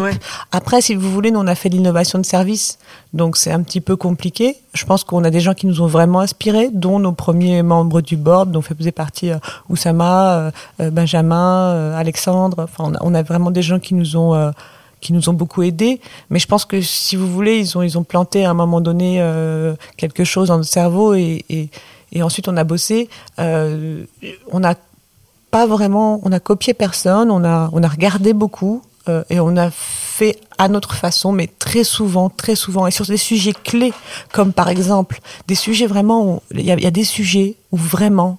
Après, 0.53 0.81
si 0.81 0.95
vous 0.95 1.11
voulez, 1.11 1.31
nous, 1.31 1.41
on 1.41 1.47
a 1.47 1.55
fait 1.55 1.69
de 1.69 1.75
l'innovation 1.75 2.19
de 2.19 2.27
service. 2.27 2.79
Donc, 3.13 3.37
c'est 3.37 3.53
un 3.53 3.63
petit 3.63 3.81
peu 3.81 3.97
compliqué. 3.97 4.57
Je 4.73 4.85
pense 4.85 5.05
qu'on 5.05 5.25
a 5.25 5.31
des 5.31 5.41
gens 5.41 5.55
qui 5.55 5.67
nous 5.67 5.81
ont 5.81 5.87
vraiment 5.87 6.21
inspirés, 6.21 6.71
dont 6.73 6.99
nos 6.99 7.13
premiers 7.13 7.63
membres 7.63 8.01
du 8.01 8.17
board, 8.17 8.51
dont 8.51 8.63
faisait 8.63 8.93
partie 8.93 9.31
euh, 9.31 9.39
Oussama, 9.69 10.35
euh, 10.35 10.51
euh, 10.81 10.91
Benjamin, 10.91 11.93
Alexandre. 11.95 12.65
Enfin, 12.65 12.91
on 12.91 12.95
a, 12.95 12.99
on 13.03 13.15
a, 13.15 13.23
vraiment 13.23 13.51
des 13.51 13.63
gens 13.63 13.79
qui 13.79 13.95
nous 13.95 14.17
ont 14.17 14.53
qui 15.01 15.13
nous 15.13 15.29
ont 15.29 15.35
beaucoup 15.35 15.63
aidés. 15.63 16.01
Mais 16.31 16.39
je 16.39 16.47
pense 16.47 16.65
que 16.65 16.81
si 16.81 17.15
vous 17.15 17.31
voulez, 17.31 17.59
ils 17.59 17.77
ont, 17.77 17.83
ils 17.83 17.99
ont 17.99 18.05
planté 18.05 18.47
à 18.47 18.51
un 18.51 18.55
moment 18.55 18.81
donné 18.81 19.23
quelque 19.99 20.25
chose 20.25 20.49
dans 20.49 20.57
notre 20.57 20.71
cerveau 20.71 21.13
et, 21.13 21.45
et, 21.51 21.69
et 22.15 22.23
ensuite, 22.23 22.49
on 22.49 22.57
a 22.57 22.65
bossé. 22.65 23.09
Euh, 23.39 24.05
on 24.51 24.61
n'a 24.61 24.75
pas 25.51 25.67
vraiment, 25.67 26.21
on 26.25 26.33
a 26.33 26.41
copié 26.41 26.75
personne. 26.75 27.31
On 27.31 27.45
a, 27.45 27.71
on 27.73 27.83
a 27.83 27.89
regardé 27.89 28.33
beaucoup 28.33 28.83
euh, 29.09 29.23
et 29.31 29.41
on 29.41 29.57
a 29.57 29.71
fait 29.71 30.39
à 30.57 30.69
notre 30.69 30.95
façon, 30.95 31.33
mais 31.33 31.49
très 31.59 31.85
souvent, 31.85 32.31
très 32.31 32.55
souvent, 32.55 32.87
et 32.87 32.91
sur 32.91 33.05
des 33.05 33.17
sujets 33.17 33.53
clés, 33.53 33.93
comme 34.33 34.53
par 34.53 34.69
exemple 34.69 35.21
des 35.47 35.55
sujets 35.55 35.87
vraiment, 35.87 36.43
il 36.53 36.63
y, 36.63 36.71
a 36.71 36.91
des 36.91 37.05
sujets 37.05 37.57
où 37.73 37.77
vraiment 37.77 38.39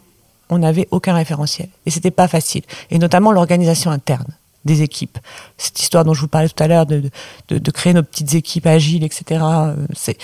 on 0.49 0.59
n'avait 0.59 0.87
aucun 0.91 1.13
référentiel 1.13 1.67
et 1.85 1.91
c'était 1.91 2.11
pas 2.11 2.27
facile, 2.27 2.63
et 2.89 2.97
notamment 2.97 3.31
l'organisation 3.31 3.91
interne 3.91 4.27
des 4.63 4.81
équipes. 4.81 5.19
Cette 5.57 5.79
histoire 5.79 6.03
dont 6.03 6.13
je 6.13 6.21
vous 6.21 6.27
parlais 6.27 6.49
tout 6.49 6.63
à 6.63 6.67
l'heure 6.67 6.87
de, 6.87 7.03
de, 7.49 7.57
de, 7.59 7.71
créer 7.71 7.93
nos 7.93 8.01
petites 8.01 8.33
équipes 8.33 8.65
agiles, 8.65 9.03
etc. 9.03 9.41
Euh, 9.43 9.75
c'est 9.93 10.17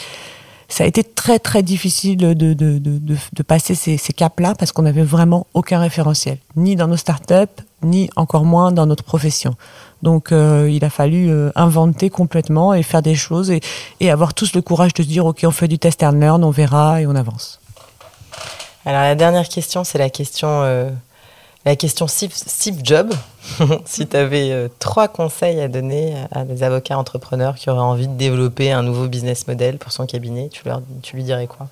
ça 0.72 0.86
a 0.86 0.88
été 0.88 1.04
très 1.04 1.38
très 1.38 1.64
difficile 1.64 2.18
de, 2.18 2.34
de, 2.34 2.54
de, 2.54 2.80
de 2.80 3.44
passer 3.44 3.76
ces, 3.76 3.98
ces 3.98 4.14
caps-là 4.14 4.56
parce 4.58 4.72
qu'on 4.72 4.84
n'avait 4.84 5.04
vraiment 5.04 5.46
aucun 5.54 5.80
référentiel, 5.80 6.38
ni 6.56 6.76
dans 6.76 6.88
nos 6.88 6.98
startups, 6.98 7.62
ni 7.84 8.10
encore 8.16 8.46
moins 8.46 8.72
dans 8.72 8.86
notre 8.86 9.04
profession. 9.04 9.56
Donc 10.02 10.32
euh, 10.32 10.70
il 10.72 10.84
a 10.86 10.90
fallu 10.90 11.30
euh, 11.30 11.52
inventer 11.56 12.10
complètement 12.10 12.74
et 12.74 12.84
faire 12.84 13.02
des 13.02 13.16
choses 13.16 13.52
et, 13.52 13.60
et, 14.00 14.10
avoir 14.10 14.34
tous 14.34 14.54
le 14.54 14.62
courage 14.62 14.94
de 14.94 15.04
se 15.04 15.08
dire 15.08 15.26
ok 15.26 15.42
on 15.44 15.52
fait 15.52 15.68
du 15.68 15.78
test 15.78 16.04
and 16.04 16.12
learn, 16.12 16.44
on 16.44 16.52
verra 16.52 17.02
et 17.02 17.06
on 17.06 17.16
avance. 17.16 17.60
Alors 18.86 19.02
la 19.02 19.16
dernière 19.16 19.48
question 19.50 19.84
c'est 19.84 19.98
la 19.98 20.10
question 20.10 20.48
euh, 20.50 20.90
la 21.66 21.76
question 21.76 22.08
Steve, 22.08 22.80
Job. 22.84 23.14
si 23.86 24.08
tu 24.08 24.18
avais 24.18 24.52
euh, 24.52 24.68
trois 24.80 25.08
conseils 25.08 25.60
à 25.62 25.68
donner 25.68 26.16
à 26.32 26.44
des 26.44 26.64
avocats 26.64 26.98
entrepreneurs 26.98 27.56
qui 27.56 27.70
auraient 27.70 27.80
envie 27.80 28.08
de 28.08 28.14
développer 28.14 28.72
un 28.72 28.82
nouveau 28.84 29.08
business 29.08 29.48
model 29.48 29.78
pour 29.78 29.92
son 29.92 30.06
cabinet, 30.06 30.50
tu, 30.50 30.64
leur, 30.66 30.82
tu 31.04 31.16
lui 31.16 31.24
dirais 31.24 31.48
quoi? 31.48 31.68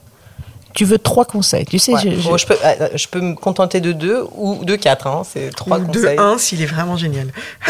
Tu 0.76 0.86
veux 0.86 1.00
trois 1.00 1.26
conseils, 1.26 1.66
tu 1.66 1.80
sais. 1.80 1.94
Je, 1.98 2.46
peux, 2.46 2.58
euh, 2.64 2.90
je 2.94 3.08
peux 3.08 3.22
me 3.22 3.34
contenter 3.34 3.82
de 3.82 3.92
deux 3.92 4.24
ou 4.36 4.64
de 4.64 4.76
quatre. 4.76 5.08
Hein, 5.08 5.24
c'est 5.28 5.50
trois 5.50 5.80
conseils. 5.80 6.16
De 6.16 6.22
un, 6.22 6.38
s'il 6.38 6.62
est 6.62 6.68
vraiment 6.68 6.96
génial. 6.96 7.34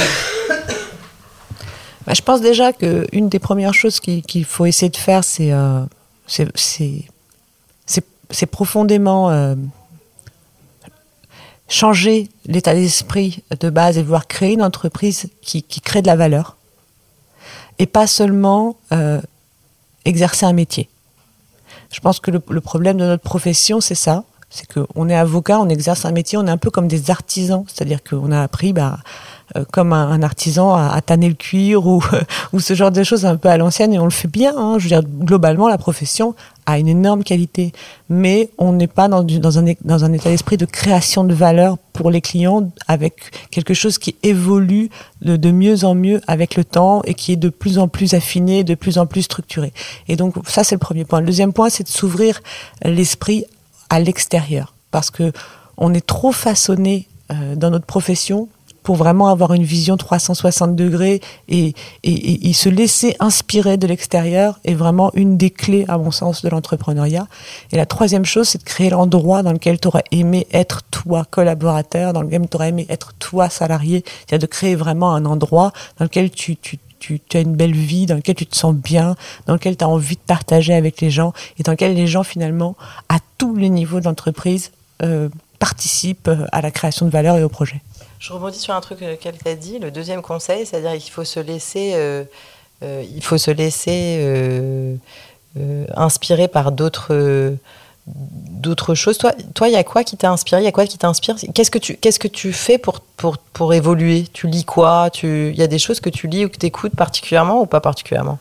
bah, 2.05 2.13
je 2.13 2.21
pense 2.21 2.41
déjà 2.41 2.73
qu'une 2.73 3.29
des 3.29 3.39
premières 3.39 3.73
choses 3.73 4.01
qu'il 4.01 4.45
faut 4.45 4.65
essayer 4.65 4.89
de 4.89 4.97
faire, 4.97 5.23
c'est 5.23 5.53
euh, 5.53 5.85
c'est 6.27 6.45
profondément 8.45 9.55
changer 11.69 12.27
l'état 12.45 12.73
d'esprit 12.73 13.43
de 13.59 13.69
base 13.69 13.97
et 13.97 14.03
vouloir 14.03 14.27
créer 14.27 14.53
une 14.53 14.63
entreprise 14.63 15.29
qui, 15.41 15.63
qui 15.63 15.79
crée 15.79 16.01
de 16.01 16.07
la 16.07 16.15
valeur 16.15 16.57
et 17.77 17.85
pas 17.85 18.07
seulement 18.07 18.75
euh, 18.91 19.21
exercer 20.03 20.45
un 20.45 20.53
métier. 20.53 20.89
Je 21.91 21.99
pense 22.01 22.19
que 22.19 22.31
le, 22.31 22.41
le 22.49 22.61
problème 22.61 22.97
de 22.97 23.05
notre 23.05 23.23
profession, 23.23 23.79
c'est 23.79 23.95
ça. 23.95 24.25
C'est 24.49 24.67
qu'on 24.67 25.07
est 25.09 25.15
avocat, 25.15 25.59
on 25.59 25.69
exerce 25.69 26.05
un 26.05 26.11
métier, 26.11 26.37
on 26.37 26.47
est 26.47 26.51
un 26.51 26.57
peu 26.57 26.71
comme 26.71 26.87
des 26.87 27.11
artisans. 27.11 27.63
C'est-à-dire 27.67 28.03
qu'on 28.03 28.31
a 28.31 28.41
appris 28.41 28.73
bah, 28.73 28.97
comme 29.71 29.93
un, 29.93 30.21
artisan 30.21 30.73
à, 30.73 31.01
tanner 31.01 31.29
le 31.29 31.35
cuir 31.35 31.85
ou, 32.53 32.59
ce 32.59 32.73
genre 32.73 32.91
de 32.91 33.03
choses 33.03 33.25
un 33.25 33.35
peu 33.35 33.49
à 33.49 33.57
l'ancienne 33.57 33.93
et 33.93 33.99
on 33.99 34.05
le 34.05 34.11
fait 34.11 34.27
bien. 34.27 34.53
Hein. 34.57 34.75
Je 34.77 34.83
veux 34.83 34.89
dire, 34.89 35.03
globalement, 35.03 35.67
la 35.67 35.77
profession 35.77 36.35
a 36.65 36.77
une 36.77 36.87
énorme 36.87 37.23
qualité, 37.23 37.73
mais 38.09 38.49
on 38.57 38.73
n'est 38.73 38.87
pas 38.87 39.07
dans, 39.07 39.23
un, 39.57 39.65
état 39.65 40.29
d'esprit 40.29 40.57
de 40.57 40.65
création 40.65 41.23
de 41.23 41.33
valeur 41.33 41.77
pour 41.93 42.11
les 42.11 42.21
clients 42.21 42.69
avec 42.87 43.31
quelque 43.49 43.73
chose 43.73 43.97
qui 43.97 44.15
évolue 44.21 44.89
de, 45.21 45.35
de, 45.35 45.51
mieux 45.51 45.83
en 45.83 45.95
mieux 45.95 46.21
avec 46.27 46.55
le 46.55 46.63
temps 46.63 47.01
et 47.05 47.15
qui 47.15 47.33
est 47.33 47.37
de 47.37 47.49
plus 47.49 47.79
en 47.79 47.87
plus 47.87 48.13
affiné, 48.13 48.63
de 48.63 48.75
plus 48.75 48.97
en 48.99 49.07
plus 49.07 49.23
structuré. 49.23 49.73
Et 50.07 50.15
donc 50.15 50.35
ça, 50.47 50.63
c'est 50.63 50.75
le 50.75 50.79
premier 50.79 51.05
point. 51.05 51.21
Le 51.21 51.25
deuxième 51.25 51.53
point, 51.53 51.69
c'est 51.69 51.83
de 51.83 51.89
s'ouvrir 51.89 52.41
l'esprit 52.83 53.45
à 53.89 53.99
l'extérieur 53.99 54.73
parce 54.91 55.09
que 55.09 55.31
on 55.77 55.93
est 55.93 56.05
trop 56.05 56.31
façonné 56.31 57.07
euh, 57.31 57.55
dans 57.55 57.69
notre 57.69 57.85
profession 57.85 58.49
pour 58.89 58.95
vraiment 58.95 59.27
avoir 59.27 59.53
une 59.53 59.61
vision 59.61 59.97
360 59.97 60.75
degrés 60.75 61.21
et, 61.47 61.75
et, 62.01 62.53
se 62.53 62.69
laisser 62.69 63.15
inspirer 63.19 63.77
de 63.77 63.85
l'extérieur 63.85 64.59
est 64.65 64.73
vraiment 64.73 65.11
une 65.13 65.37
des 65.37 65.51
clés, 65.51 65.85
à 65.87 65.99
mon 65.99 66.09
sens, 66.09 66.41
de 66.41 66.49
l'entrepreneuriat. 66.49 67.27
Et 67.71 67.77
la 67.77 67.85
troisième 67.85 68.25
chose, 68.25 68.49
c'est 68.49 68.57
de 68.57 68.63
créer 68.63 68.89
l'endroit 68.89 69.43
dans 69.43 69.51
lequel 69.51 69.79
tu 69.79 69.87
aurais 69.89 70.05
aimé 70.09 70.47
être 70.51 70.81
toi 70.89 71.23
collaborateur, 71.29 72.13
dans 72.13 72.23
lequel 72.23 72.49
tu 72.49 72.57
aurais 72.57 72.69
aimé 72.69 72.87
être 72.89 73.13
toi 73.19 73.47
salarié. 73.47 74.03
C'est-à-dire 74.25 74.47
de 74.47 74.51
créer 74.51 74.73
vraiment 74.73 75.13
un 75.13 75.25
endroit 75.25 75.71
dans 75.99 76.05
lequel 76.05 76.31
tu, 76.31 76.57
as 77.35 77.39
une 77.41 77.55
belle 77.55 77.75
vie, 77.75 78.07
dans 78.07 78.15
lequel 78.15 78.33
tu 78.33 78.47
te 78.47 78.57
sens 78.57 78.73
bien, 78.73 79.15
dans 79.45 79.53
lequel 79.53 79.77
tu 79.77 79.83
as 79.83 79.87
envie 79.87 80.15
de 80.15 80.21
partager 80.25 80.73
avec 80.73 80.99
les 80.99 81.11
gens 81.11 81.31
et 81.59 81.61
dans 81.61 81.73
lequel 81.73 81.93
les 81.93 82.07
gens, 82.07 82.23
finalement, 82.23 82.75
à 83.07 83.19
tous 83.37 83.55
les 83.55 83.69
niveaux 83.69 83.99
d'entreprise, 83.99 84.71
euh, 85.03 85.29
participent 85.59 86.31
à 86.51 86.61
la 86.61 86.71
création 86.71 87.05
de 87.05 87.11
valeur 87.11 87.37
et 87.37 87.43
au 87.43 87.49
projet. 87.49 87.83
Je 88.19 88.33
rebondis 88.33 88.59
sur 88.59 88.73
un 88.73 88.81
truc 88.81 88.99
qu'elle 89.19 89.37
t'a 89.37 89.55
dit. 89.55 89.79
Le 89.79 89.91
deuxième 89.91 90.21
conseil, 90.21 90.65
c'est-à-dire 90.65 90.91
qu'il 91.01 91.11
faut 91.11 91.23
se 91.23 91.39
laisser, 91.39 91.93
euh, 91.95 92.25
euh, 92.83 93.03
il 93.15 93.23
faut 93.23 93.37
se 93.37 93.49
laisser 93.49 94.17
euh, 94.19 94.95
euh 95.57 95.85
inspirer 95.95 96.47
par 96.47 96.71
d'autres 96.71 97.55
d'autres 98.07 98.93
choses. 98.93 99.17
Toi, 99.17 99.31
toi, 99.53 99.69
il 99.69 99.73
y 99.73 99.77
a 99.77 99.83
quoi 99.83 100.03
qui 100.03 100.17
t'a 100.17 100.31
inspiré 100.31 100.61
Il 100.61 100.65
y 100.65 100.67
a 100.67 100.71
quoi 100.71 100.85
qui 100.85 100.97
t'inspire? 100.97 101.35
Qu'est-ce 101.53 101.71
que 101.71 101.77
tu 101.77 101.95
qu'est-ce 101.95 102.19
que 102.19 102.27
tu 102.27 102.51
fais 102.51 102.77
pour 102.77 102.99
pour 102.99 103.37
pour 103.37 103.73
évoluer? 103.73 104.25
Tu 104.33 104.47
lis 104.47 104.65
quoi? 104.65 105.09
Tu 105.11 105.49
il 105.49 105.55
y 105.55 105.63
a 105.63 105.67
des 105.67 105.79
choses 105.79 106.01
que 106.01 106.09
tu 106.09 106.27
lis 106.27 106.45
ou 106.45 106.49
que 106.49 106.57
tu 106.57 106.65
écoutes 106.65 106.95
particulièrement 106.95 107.61
ou 107.61 107.65
pas 107.67 107.79
particulièrement? 107.79 108.37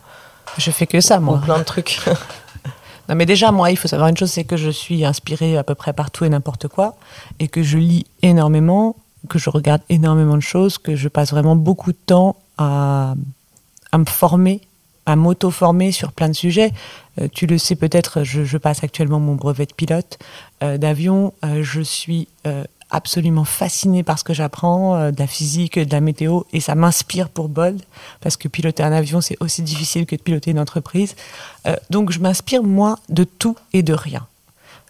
Je 0.56 0.70
fais 0.72 0.86
que 0.86 1.00
ça, 1.00 1.20
moi. 1.20 1.36
Ou 1.36 1.38
plein 1.38 1.58
de 1.58 1.64
trucs. 1.64 2.00
Non, 3.08 3.14
mais 3.14 3.24
déjà, 3.24 3.52
moi, 3.52 3.70
il 3.70 3.76
faut 3.78 3.88
savoir 3.88 4.08
une 4.08 4.16
chose, 4.16 4.30
c'est 4.30 4.44
que 4.44 4.58
je 4.58 4.68
suis 4.68 5.04
inspirée 5.04 5.56
à 5.56 5.62
peu 5.62 5.74
près 5.74 5.94
partout 5.94 6.26
et 6.26 6.28
n'importe 6.28 6.68
quoi, 6.68 6.94
et 7.38 7.48
que 7.48 7.62
je 7.62 7.78
lis 7.78 8.04
énormément, 8.20 8.96
que 9.28 9.38
je 9.38 9.50
regarde 9.50 9.82
énormément 9.88 10.36
de 10.36 10.42
choses, 10.42 10.78
que 10.78 10.96
je 10.96 11.08
passe 11.08 11.30
vraiment 11.30 11.56
beaucoup 11.56 11.92
de 11.92 11.98
temps 12.06 12.36
à, 12.56 13.14
me 13.94 14.04
former, 14.04 14.60
à 15.06 15.16
m'auto-former 15.16 15.92
sur 15.92 16.12
plein 16.12 16.28
de 16.28 16.34
sujets. 16.34 16.72
Euh, 17.20 17.28
tu 17.32 17.46
le 17.46 17.58
sais 17.58 17.76
peut-être, 17.76 18.22
je, 18.22 18.56
passe 18.56 18.84
actuellement 18.84 19.20
mon 19.20 19.34
brevet 19.34 19.66
de 19.66 19.74
pilote 19.74 20.18
euh, 20.62 20.78
d'avion. 20.78 21.32
Euh, 21.44 21.62
je 21.62 21.80
suis 21.80 22.28
absolument 22.90 23.44
fascinée 23.44 24.02
par 24.02 24.18
ce 24.18 24.24
que 24.24 24.32
j'apprends, 24.32 25.10
de 25.10 25.18
la 25.18 25.26
physique, 25.26 25.78
de 25.78 25.92
la 25.92 26.00
météo, 26.00 26.40
et 26.54 26.60
ça 26.60 26.74
m'inspire 26.74 27.28
pour 27.28 27.50
Bold, 27.50 27.82
parce 28.22 28.38
que 28.38 28.48
piloter 28.48 28.82
un 28.82 28.92
avion, 28.92 29.20
c'est 29.20 29.36
aussi 29.40 29.60
difficile 29.60 30.06
que 30.06 30.16
de 30.16 30.22
piloter 30.22 30.52
une 30.52 30.58
entreprise. 30.58 31.14
Donc 31.90 32.10
je 32.10 32.18
m'inspire, 32.18 32.62
moi, 32.62 32.98
de 33.10 33.24
tout 33.24 33.56
et 33.74 33.82
de 33.82 33.92
rien 33.92 34.26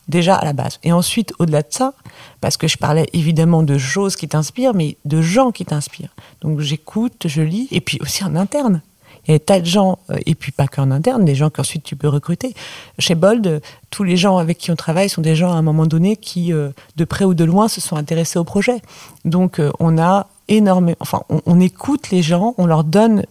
déjà 0.08 0.36
à 0.36 0.44
la 0.44 0.52
base. 0.52 0.78
Et 0.82 0.92
ensuite, 0.92 1.32
au-delà 1.38 1.62
de 1.62 1.68
ça, 1.70 1.92
parce 2.40 2.56
que 2.56 2.68
je 2.68 2.76
parlais 2.76 3.06
évidemment 3.12 3.62
de 3.62 3.78
choses 3.78 4.16
qui 4.16 4.28
t'inspirent, 4.28 4.74
mais 4.74 4.96
de 5.04 5.20
gens 5.20 5.50
qui 5.52 5.64
t'inspirent. 5.64 6.14
Donc 6.40 6.60
j'écoute, 6.60 7.26
je 7.26 7.42
lis, 7.42 7.68
et 7.70 7.80
puis 7.80 7.98
aussi 8.00 8.24
en 8.24 8.34
interne. 8.36 8.82
Il 9.26 9.32
y 9.32 9.34
a 9.34 9.38
des 9.38 9.44
tas 9.44 9.60
de 9.60 9.66
gens, 9.66 9.98
euh, 10.10 10.16
et 10.24 10.34
puis 10.34 10.52
pas 10.52 10.66
qu'en 10.66 10.90
interne, 10.90 11.24
des 11.24 11.34
gens 11.34 11.50
qu'ensuite 11.50 11.82
tu 11.82 11.96
peux 11.96 12.08
recruter. 12.08 12.54
Chez 12.98 13.14
Bold, 13.14 13.60
tous 13.90 14.02
les 14.02 14.16
gens 14.16 14.38
avec 14.38 14.56
qui 14.56 14.70
on 14.70 14.76
travaille 14.76 15.10
sont 15.10 15.20
des 15.20 15.36
gens 15.36 15.52
à 15.52 15.56
un 15.56 15.62
moment 15.62 15.86
donné 15.86 16.16
qui, 16.16 16.52
euh, 16.52 16.70
de 16.96 17.04
près 17.04 17.26
ou 17.26 17.34
de 17.34 17.44
loin, 17.44 17.68
se 17.68 17.80
sont 17.80 17.96
intéressés 17.96 18.38
au 18.38 18.44
projet. 18.44 18.80
Donc 19.26 19.60
euh, 19.60 19.70
on 19.80 19.98
a 19.98 20.28
énormément, 20.48 20.96
enfin, 21.00 21.20
on, 21.28 21.60
écoute 21.60 22.10
les 22.10 22.22
gens, 22.22 22.54
on 22.56 22.64
leur 22.64 22.82
donne 22.82 23.22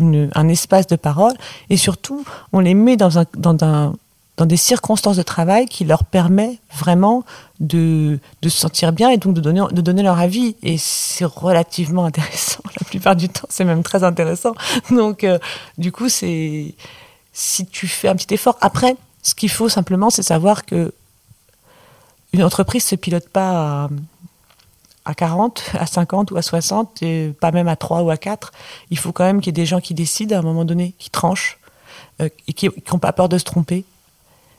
un 0.00 0.48
espace 0.48 0.88
de 0.88 0.96
parole, 0.96 1.34
et 1.70 1.76
surtout, 1.76 2.24
on 2.52 2.58
les 2.58 2.74
met 2.74 2.96
dans 2.96 3.20
un, 3.20 3.26
dans 3.36 3.56
un, 3.64 3.92
dans 4.36 4.46
des 4.46 4.56
circonstances 4.56 5.16
de 5.16 5.22
travail 5.22 5.66
qui 5.66 5.84
leur 5.84 6.04
permet 6.04 6.58
vraiment 6.76 7.24
de, 7.60 8.18
se 8.42 8.48
sentir 8.48 8.92
bien 8.92 9.10
et 9.10 9.16
donc 9.16 9.34
de 9.34 9.40
donner, 9.40 9.62
de 9.70 9.80
donner 9.80 10.02
leur 10.02 10.18
avis. 10.18 10.56
Et 10.62 10.76
c'est 10.76 11.24
relativement 11.24 12.04
intéressant. 12.06 12.62
La 12.80 12.84
plupart 12.84 13.16
du 13.16 13.28
temps, 13.28 13.46
c'est 13.48 13.64
même 13.64 13.82
très 13.82 14.02
intéressant. 14.02 14.54
Donc, 14.90 15.24
euh, 15.24 15.38
du 15.78 15.92
coup, 15.92 16.08
c'est 16.08 16.74
si 17.32 17.66
tu 17.66 17.86
fais 17.86 18.08
un 18.08 18.16
petit 18.16 18.34
effort. 18.34 18.56
Après, 18.60 18.96
ce 19.22 19.34
qu'il 19.34 19.50
faut 19.50 19.68
simplement, 19.68 20.10
c'est 20.10 20.22
savoir 20.22 20.64
que 20.64 20.92
une 22.32 22.42
entreprise 22.42 22.84
se 22.84 22.96
pilote 22.96 23.28
pas 23.28 23.84
à, 23.84 23.88
à 25.04 25.14
40, 25.14 25.62
à 25.78 25.86
50 25.86 26.32
ou 26.32 26.36
à 26.36 26.42
60, 26.42 27.02
et 27.02 27.32
pas 27.40 27.52
même 27.52 27.68
à 27.68 27.76
3 27.76 28.02
ou 28.02 28.10
à 28.10 28.16
4. 28.16 28.52
Il 28.90 28.98
faut 28.98 29.12
quand 29.12 29.24
même 29.24 29.40
qu'il 29.40 29.48
y 29.48 29.50
ait 29.50 29.62
des 29.62 29.66
gens 29.66 29.80
qui 29.80 29.94
décident 29.94 30.34
à 30.34 30.40
un 30.40 30.42
moment 30.42 30.64
donné, 30.64 30.94
qui 30.98 31.10
tranchent, 31.10 31.58
euh, 32.20 32.28
et 32.48 32.52
qui 32.52 32.68
n'ont 32.92 32.98
pas 32.98 33.12
peur 33.12 33.28
de 33.28 33.38
se 33.38 33.44
tromper, 33.44 33.84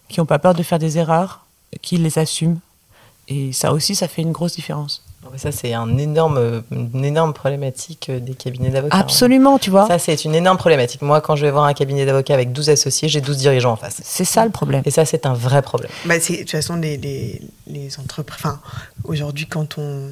qui 0.07 0.19
n'ont 0.19 0.25
pas 0.25 0.39
peur 0.39 0.53
de 0.53 0.63
faire 0.63 0.79
des 0.79 0.97
erreurs, 0.97 1.45
qui 1.81 1.97
les 1.97 2.19
assument. 2.19 2.59
Et 3.27 3.53
ça 3.53 3.73
aussi, 3.73 3.95
ça 3.95 4.07
fait 4.07 4.21
une 4.21 4.31
grosse 4.31 4.55
différence. 4.55 5.04
Ça, 5.37 5.51
c'est 5.51 5.73
un 5.73 5.97
énorme, 5.97 6.63
une 6.71 7.03
énorme 7.03 7.33
problématique 7.33 8.07
euh, 8.09 8.19
des 8.19 8.33
cabinets 8.33 8.69
d'avocats. 8.69 8.95
Hein. 8.95 9.01
Absolument, 9.01 9.59
tu 9.59 9.69
vois. 9.69 9.87
Ça, 9.87 9.99
c'est 9.99 10.23
une 10.25 10.35
énorme 10.35 10.57
problématique. 10.57 11.01
Moi, 11.01 11.21
quand 11.21 11.35
je 11.35 11.45
vais 11.45 11.51
voir 11.51 11.65
un 11.65 11.73
cabinet 11.73 12.05
d'avocats 12.05 12.33
avec 12.33 12.51
12 12.51 12.69
associés, 12.69 13.09
j'ai 13.09 13.21
12 13.21 13.37
dirigeants 13.37 13.73
en 13.73 13.75
face. 13.75 14.01
C'est 14.03 14.25
ça 14.25 14.45
le 14.45 14.51
problème. 14.51 14.81
Et 14.85 14.91
ça, 14.91 15.05
c'est 15.05 15.25
un 15.25 15.33
vrai 15.33 15.61
problème. 15.61 15.91
Bah, 16.05 16.17
de 16.17 16.23
toute 16.23 16.49
façon, 16.49 16.75
les, 16.77 16.97
les, 16.97 17.41
les 17.67 17.99
entreprises. 17.99 18.39
Enfin, 18.39 18.59
aujourd'hui, 19.03 19.47
quand 19.47 19.77
on, 19.77 20.09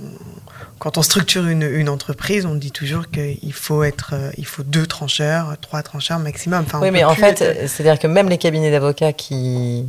quand 0.79 0.97
on 0.97 1.01
structure 1.01 1.47
une, 1.47 1.63
une 1.63 1.89
entreprise, 1.89 2.45
on 2.45 2.55
dit 2.55 2.71
toujours 2.71 3.09
qu'il 3.09 3.53
faut, 3.53 3.83
être, 3.83 4.11
euh, 4.13 4.31
il 4.37 4.45
faut 4.45 4.63
deux 4.63 4.85
trancheurs, 4.85 5.55
trois 5.61 5.83
trancheurs 5.83 6.19
maximum. 6.19 6.63
Enfin, 6.65 6.79
oui, 6.81 6.91
mais 6.91 7.03
en 7.03 7.15
fait, 7.15 7.67
c'est-à-dire 7.67 7.99
que 7.99 8.07
même 8.07 8.29
les 8.29 8.37
cabinets 8.37 8.71
d'avocats 8.71 9.13
qui 9.13 9.85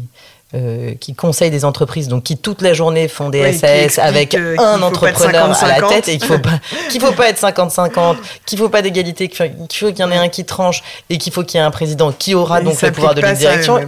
euh, 0.54 0.94
qui 1.00 1.14
conseillent 1.14 1.50
des 1.50 1.64
entreprises, 1.64 2.06
donc 2.06 2.22
qui 2.22 2.36
toute 2.36 2.62
la 2.62 2.74
journée 2.74 3.08
font 3.08 3.28
des 3.28 3.52
SAS 3.52 3.98
avec 3.98 4.34
un 4.34 4.82
entrepreneur 4.82 5.50
à 5.62 5.68
la 5.68 5.88
tête 5.88 6.08
et 6.08 6.18
qu'il 6.18 6.28
faut 6.28 6.38
pas 6.38 6.60
qu'il 6.90 7.00
faut 7.00 7.12
pas 7.12 7.28
être 7.28 7.40
50-50, 7.40 8.16
qu'il 8.46 8.58
faut 8.58 8.68
pas 8.68 8.80
d'égalité, 8.80 9.28
qu'il 9.28 9.48
faut 9.48 9.66
qu'il 9.66 9.98
y 9.98 10.04
en 10.04 10.12
ait 10.12 10.16
un 10.16 10.28
qui 10.28 10.44
tranche 10.44 10.82
et 11.10 11.18
qu'il 11.18 11.32
faut 11.32 11.42
qu'il 11.42 11.58
y 11.58 11.62
ait 11.62 11.66
un 11.66 11.72
président 11.72 12.12
qui 12.12 12.34
aura 12.34 12.60
donc 12.60 12.80
le 12.80 12.92
pouvoir 12.92 13.14
de 13.14 13.20
la 13.20 13.34
direction. 13.34 13.80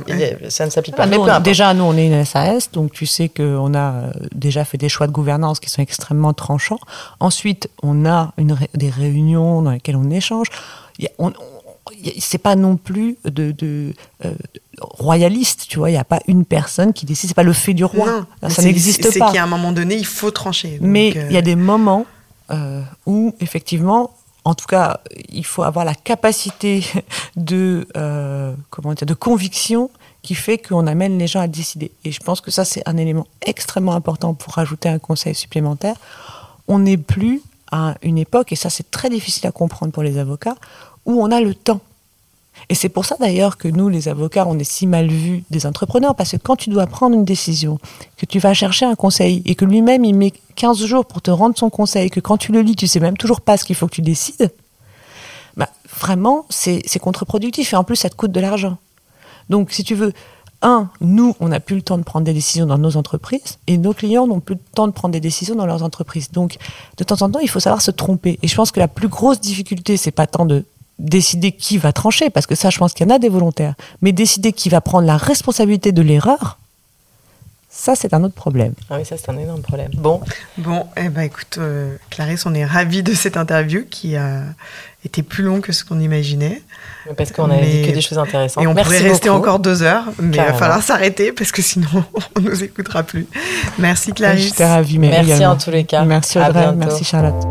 Ça, 0.48 0.66
ne 0.66 0.70
s'applique 0.70 0.96
pas. 0.96 1.04
Ah, 1.04 1.06
mais 1.06 1.40
déjà, 1.40 1.72
nous, 1.72 1.84
on 1.84 1.96
est 1.96 2.06
une 2.06 2.24
SAS, 2.24 2.72
donc 2.72 2.90
tu 2.90 3.06
sais 3.06 3.28
qu'on 3.28 3.74
a 3.74 3.92
euh, 3.92 4.12
déjà 4.34 4.64
fait 4.64 4.78
des 4.78 4.88
choix 4.88 5.06
de 5.06 5.12
gouvernance 5.12 5.60
qui 5.60 5.70
sont 5.70 5.82
extrêmement 5.82 6.32
tranchants. 6.32 6.80
Ensuite, 7.20 7.68
on 7.82 8.06
a 8.06 8.32
une, 8.38 8.56
des 8.74 8.90
réunions 8.90 9.62
dans 9.62 9.70
lesquelles 9.70 9.96
on 9.96 10.10
échange. 10.10 10.48
On, 11.18 11.32
c'est 12.18 12.38
pas 12.38 12.56
non 12.56 12.76
plus 12.76 13.16
de, 13.24 13.52
de 13.52 13.92
euh, 14.24 14.32
royaliste, 14.80 15.66
tu 15.68 15.78
vois. 15.78 15.90
Il 15.90 15.94
n'y 15.94 15.98
a 15.98 16.04
pas 16.04 16.20
une 16.26 16.44
personne 16.44 16.92
qui 16.92 17.06
décide. 17.06 17.30
C'est 17.30 17.34
pas 17.34 17.42
le 17.42 17.52
fait 17.52 17.74
du 17.74 17.84
roi. 17.84 18.26
ça 18.48 18.62
n'existe 18.62 19.02
pas. 19.04 19.10
C'est 19.10 19.32
qu'à 19.32 19.42
un 19.42 19.46
moment 19.46 19.72
donné, 19.72 19.96
il 19.96 20.06
faut 20.06 20.30
trancher. 20.30 20.78
Mais 20.80 21.08
il 21.08 21.32
y 21.32 21.36
a 21.36 21.40
euh, 21.40 21.42
des 21.42 21.56
moments 21.56 22.06
euh, 22.50 22.82
où, 23.06 23.34
effectivement, 23.40 24.14
en 24.44 24.54
tout 24.54 24.66
cas, 24.66 25.00
il 25.28 25.44
faut 25.44 25.62
avoir 25.62 25.84
la 25.84 25.94
capacité 25.94 26.84
de, 27.36 27.86
comment 28.70 28.94
dire, 28.94 29.06
de 29.06 29.14
conviction 29.14 29.90
qui 30.22 30.34
fait 30.34 30.58
qu'on 30.58 30.86
amène 30.86 31.18
les 31.18 31.26
gens 31.26 31.40
à 31.40 31.46
décider. 31.46 31.92
Et 32.04 32.10
je 32.10 32.20
pense 32.20 32.40
que 32.40 32.50
ça, 32.50 32.64
c'est 32.64 32.82
un 32.86 32.96
élément 32.96 33.26
extrêmement 33.42 33.92
important 33.92 34.34
pour 34.34 34.54
rajouter 34.54 34.88
un 34.88 34.98
conseil 34.98 35.34
supplémentaire. 35.34 35.96
On 36.66 36.80
n'est 36.80 36.96
plus 36.96 37.42
à 37.70 37.94
une 38.02 38.18
époque, 38.18 38.52
et 38.52 38.56
ça 38.56 38.70
c'est 38.70 38.90
très 38.90 39.08
difficile 39.08 39.46
à 39.46 39.52
comprendre 39.52 39.92
pour 39.92 40.02
les 40.02 40.18
avocats, 40.18 40.56
où 41.04 41.22
on 41.22 41.30
a 41.30 41.40
le 41.40 41.54
temps. 41.54 41.80
Et 42.68 42.74
c'est 42.74 42.88
pour 42.88 43.04
ça 43.04 43.16
d'ailleurs 43.20 43.58
que 43.58 43.68
nous, 43.68 43.88
les 43.88 44.08
avocats, 44.08 44.46
on 44.48 44.58
est 44.58 44.64
si 44.64 44.86
mal 44.86 45.08
vus 45.08 45.44
des 45.50 45.66
entrepreneurs, 45.66 46.14
parce 46.14 46.32
que 46.32 46.36
quand 46.36 46.56
tu 46.56 46.70
dois 46.70 46.86
prendre 46.86 47.14
une 47.14 47.24
décision, 47.24 47.78
que 48.16 48.26
tu 48.26 48.38
vas 48.38 48.54
chercher 48.54 48.86
un 48.86 48.94
conseil, 48.94 49.42
et 49.44 49.54
que 49.54 49.64
lui-même, 49.64 50.04
il 50.04 50.14
met 50.14 50.32
15 50.56 50.84
jours 50.84 51.06
pour 51.06 51.22
te 51.22 51.30
rendre 51.30 51.56
son 51.56 51.70
conseil, 51.70 52.10
que 52.10 52.20
quand 52.20 52.36
tu 52.36 52.52
le 52.52 52.60
lis, 52.62 52.76
tu 52.76 52.86
sais 52.86 53.00
même 53.00 53.16
toujours 53.16 53.40
pas 53.40 53.56
ce 53.56 53.64
qu'il 53.64 53.76
faut 53.76 53.86
que 53.86 53.94
tu 53.94 54.02
décides, 54.02 54.52
bah, 55.56 55.68
vraiment, 56.00 56.44
c'est 56.50 56.98
contre-productif, 56.98 57.72
et 57.72 57.76
en 57.76 57.84
plus, 57.84 57.96
ça 57.96 58.10
te 58.10 58.16
coûte 58.16 58.32
de 58.32 58.40
l'argent. 58.40 58.78
Donc, 59.48 59.70
si 59.70 59.84
tu 59.84 59.94
veux, 59.94 60.12
un, 60.62 60.90
nous, 61.00 61.36
on 61.38 61.48
n'a 61.48 61.60
plus 61.60 61.76
le 61.76 61.82
temps 61.82 61.98
de 61.98 62.02
prendre 62.02 62.24
des 62.24 62.32
décisions 62.32 62.66
dans 62.66 62.78
nos 62.78 62.96
entreprises, 62.96 63.58
et 63.68 63.78
nos 63.78 63.92
clients 63.92 64.26
n'ont 64.26 64.40
plus 64.40 64.56
le 64.56 64.60
temps 64.74 64.88
de 64.88 64.92
prendre 64.92 65.12
des 65.12 65.20
décisions 65.20 65.54
dans 65.54 65.66
leurs 65.66 65.84
entreprises. 65.84 66.32
Donc, 66.32 66.56
de 66.96 67.04
temps 67.04 67.22
en 67.22 67.30
temps, 67.30 67.38
il 67.38 67.48
faut 67.48 67.60
savoir 67.60 67.80
se 67.80 67.92
tromper. 67.92 68.38
Et 68.42 68.48
je 68.48 68.56
pense 68.56 68.72
que 68.72 68.80
la 68.80 68.88
plus 68.88 69.08
grosse 69.08 69.40
difficulté, 69.40 69.96
c'est 69.96 70.10
pas 70.10 70.26
tant 70.26 70.46
de 70.46 70.64
décider 70.98 71.52
qui 71.52 71.78
va 71.78 71.92
trancher, 71.92 72.30
parce 72.30 72.46
que 72.46 72.54
ça, 72.54 72.70
je 72.70 72.78
pense 72.78 72.92
qu'il 72.92 73.06
y 73.06 73.10
en 73.10 73.14
a 73.14 73.18
des 73.18 73.28
volontaires, 73.28 73.74
mais 74.02 74.12
décider 74.12 74.52
qui 74.52 74.68
va 74.68 74.80
prendre 74.80 75.06
la 75.06 75.16
responsabilité 75.16 75.92
de 75.92 76.02
l'erreur, 76.02 76.58
ça, 77.76 77.94
c'est 77.94 78.14
un 78.14 78.24
autre 78.24 78.34
problème. 78.34 78.72
Ah 78.88 78.96
oui, 78.98 79.04
ça, 79.04 79.16
c'est 79.18 79.30
un 79.30 79.36
énorme 79.36 79.60
problème. 79.60 79.90
Bon. 79.94 80.20
Bon, 80.56 80.86
eh 80.96 81.10
ben, 81.10 81.22
écoute, 81.22 81.58
euh, 81.58 81.94
Clarisse, 82.08 82.46
on 82.46 82.54
est 82.54 82.64
ravis 82.64 83.02
de 83.02 83.12
cette 83.12 83.36
interview 83.36 83.84
qui 83.88 84.16
a 84.16 84.44
été 85.04 85.22
plus 85.22 85.44
longue 85.44 85.60
que 85.60 85.72
ce 85.72 85.84
qu'on 85.84 86.00
imaginait. 86.00 86.62
Parce 87.16 87.32
qu'on 87.32 87.50
a 87.50 87.58
dit 87.58 87.82
que 87.82 87.92
des 87.92 88.00
choses 88.00 88.18
intéressantes. 88.18 88.64
Et 88.64 88.66
on 88.66 88.74
pourrait 88.74 88.98
rester 88.98 89.28
encore 89.28 89.58
deux 89.58 89.82
heures, 89.82 90.04
mais 90.18 90.38
il 90.38 90.42
va 90.42 90.54
falloir 90.54 90.82
s'arrêter 90.82 91.32
parce 91.32 91.52
que 91.52 91.62
sinon, 91.62 91.86
on 92.36 92.40
ne 92.40 92.48
nous 92.48 92.64
écoutera 92.64 93.02
plus. 93.02 93.26
Merci, 93.78 94.12
Clarisse. 94.12 94.46
J'étais 94.46 94.66
ravie, 94.66 94.98
Merci 94.98 95.44
en 95.44 95.56
tous 95.56 95.70
les 95.70 95.84
cas. 95.84 96.04
Merci 96.04 96.38
Audrey, 96.38 96.72
merci 96.74 97.04
Charlotte. 97.04 97.46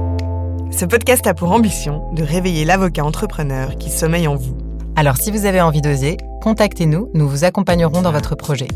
Ce 0.77 0.84
podcast 0.84 1.26
a 1.26 1.34
pour 1.34 1.53
ambition 1.53 2.11
de 2.11 2.22
réveiller 2.22 2.65
l'avocat 2.65 3.06
entrepreneur 3.06 3.77
qui 3.77 3.89
sommeille 3.89 4.27
en 4.27 4.35
vous. 4.35 4.57
Alors 4.97 5.15
si 5.15 5.31
vous 5.31 5.45
avez 5.45 5.61
envie 5.61 5.80
d'oser, 5.81 6.18
contactez-nous, 6.41 7.10
nous 7.14 7.30
vous 7.30 7.45
accompagnerons 7.45 8.02
dans 8.02 8.11
votre 8.11 8.35
projet. 8.35 8.68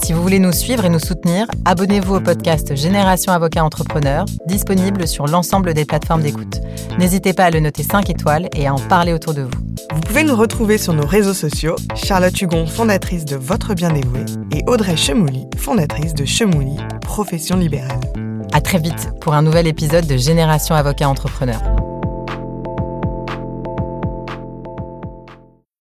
Si 0.00 0.12
vous 0.12 0.22
voulez 0.22 0.38
nous 0.38 0.52
suivre 0.52 0.84
et 0.84 0.88
nous 0.88 1.00
soutenir, 1.00 1.48
abonnez-vous 1.64 2.14
au 2.14 2.20
podcast 2.20 2.76
Génération 2.76 3.32
Avocat 3.32 3.64
Entrepreneur, 3.64 4.24
disponible 4.46 5.08
sur 5.08 5.26
l'ensemble 5.26 5.74
des 5.74 5.84
plateformes 5.84 6.22
d'écoute. 6.22 6.60
N'hésitez 6.96 7.32
pas 7.32 7.46
à 7.46 7.50
le 7.50 7.58
noter 7.58 7.82
5 7.82 8.08
étoiles 8.08 8.48
et 8.54 8.68
à 8.68 8.72
en 8.72 8.78
parler 8.78 9.12
autour 9.12 9.34
de 9.34 9.42
vous. 9.42 9.50
Vous 9.92 10.00
pouvez 10.02 10.22
nous 10.22 10.36
retrouver 10.36 10.78
sur 10.78 10.92
nos 10.92 11.06
réseaux 11.06 11.34
sociaux, 11.34 11.74
Charlotte 11.96 12.40
Hugon, 12.40 12.66
fondatrice 12.66 13.24
de 13.24 13.34
Votre 13.34 13.74
Bien 13.74 13.90
Dévoué, 13.90 14.26
et 14.52 14.62
Audrey 14.68 14.96
Chemouli, 14.96 15.48
fondatrice 15.56 16.14
de 16.14 16.24
Chemouli, 16.24 16.76
profession 17.00 17.56
libérale. 17.56 17.98
À 18.52 18.60
très 18.60 18.78
vite 18.78 19.10
pour 19.20 19.34
un 19.34 19.42
nouvel 19.42 19.66
épisode 19.66 20.06
de 20.06 20.16
Génération 20.16 20.74
Avocat 20.74 21.08
Entrepreneur. 21.08 21.60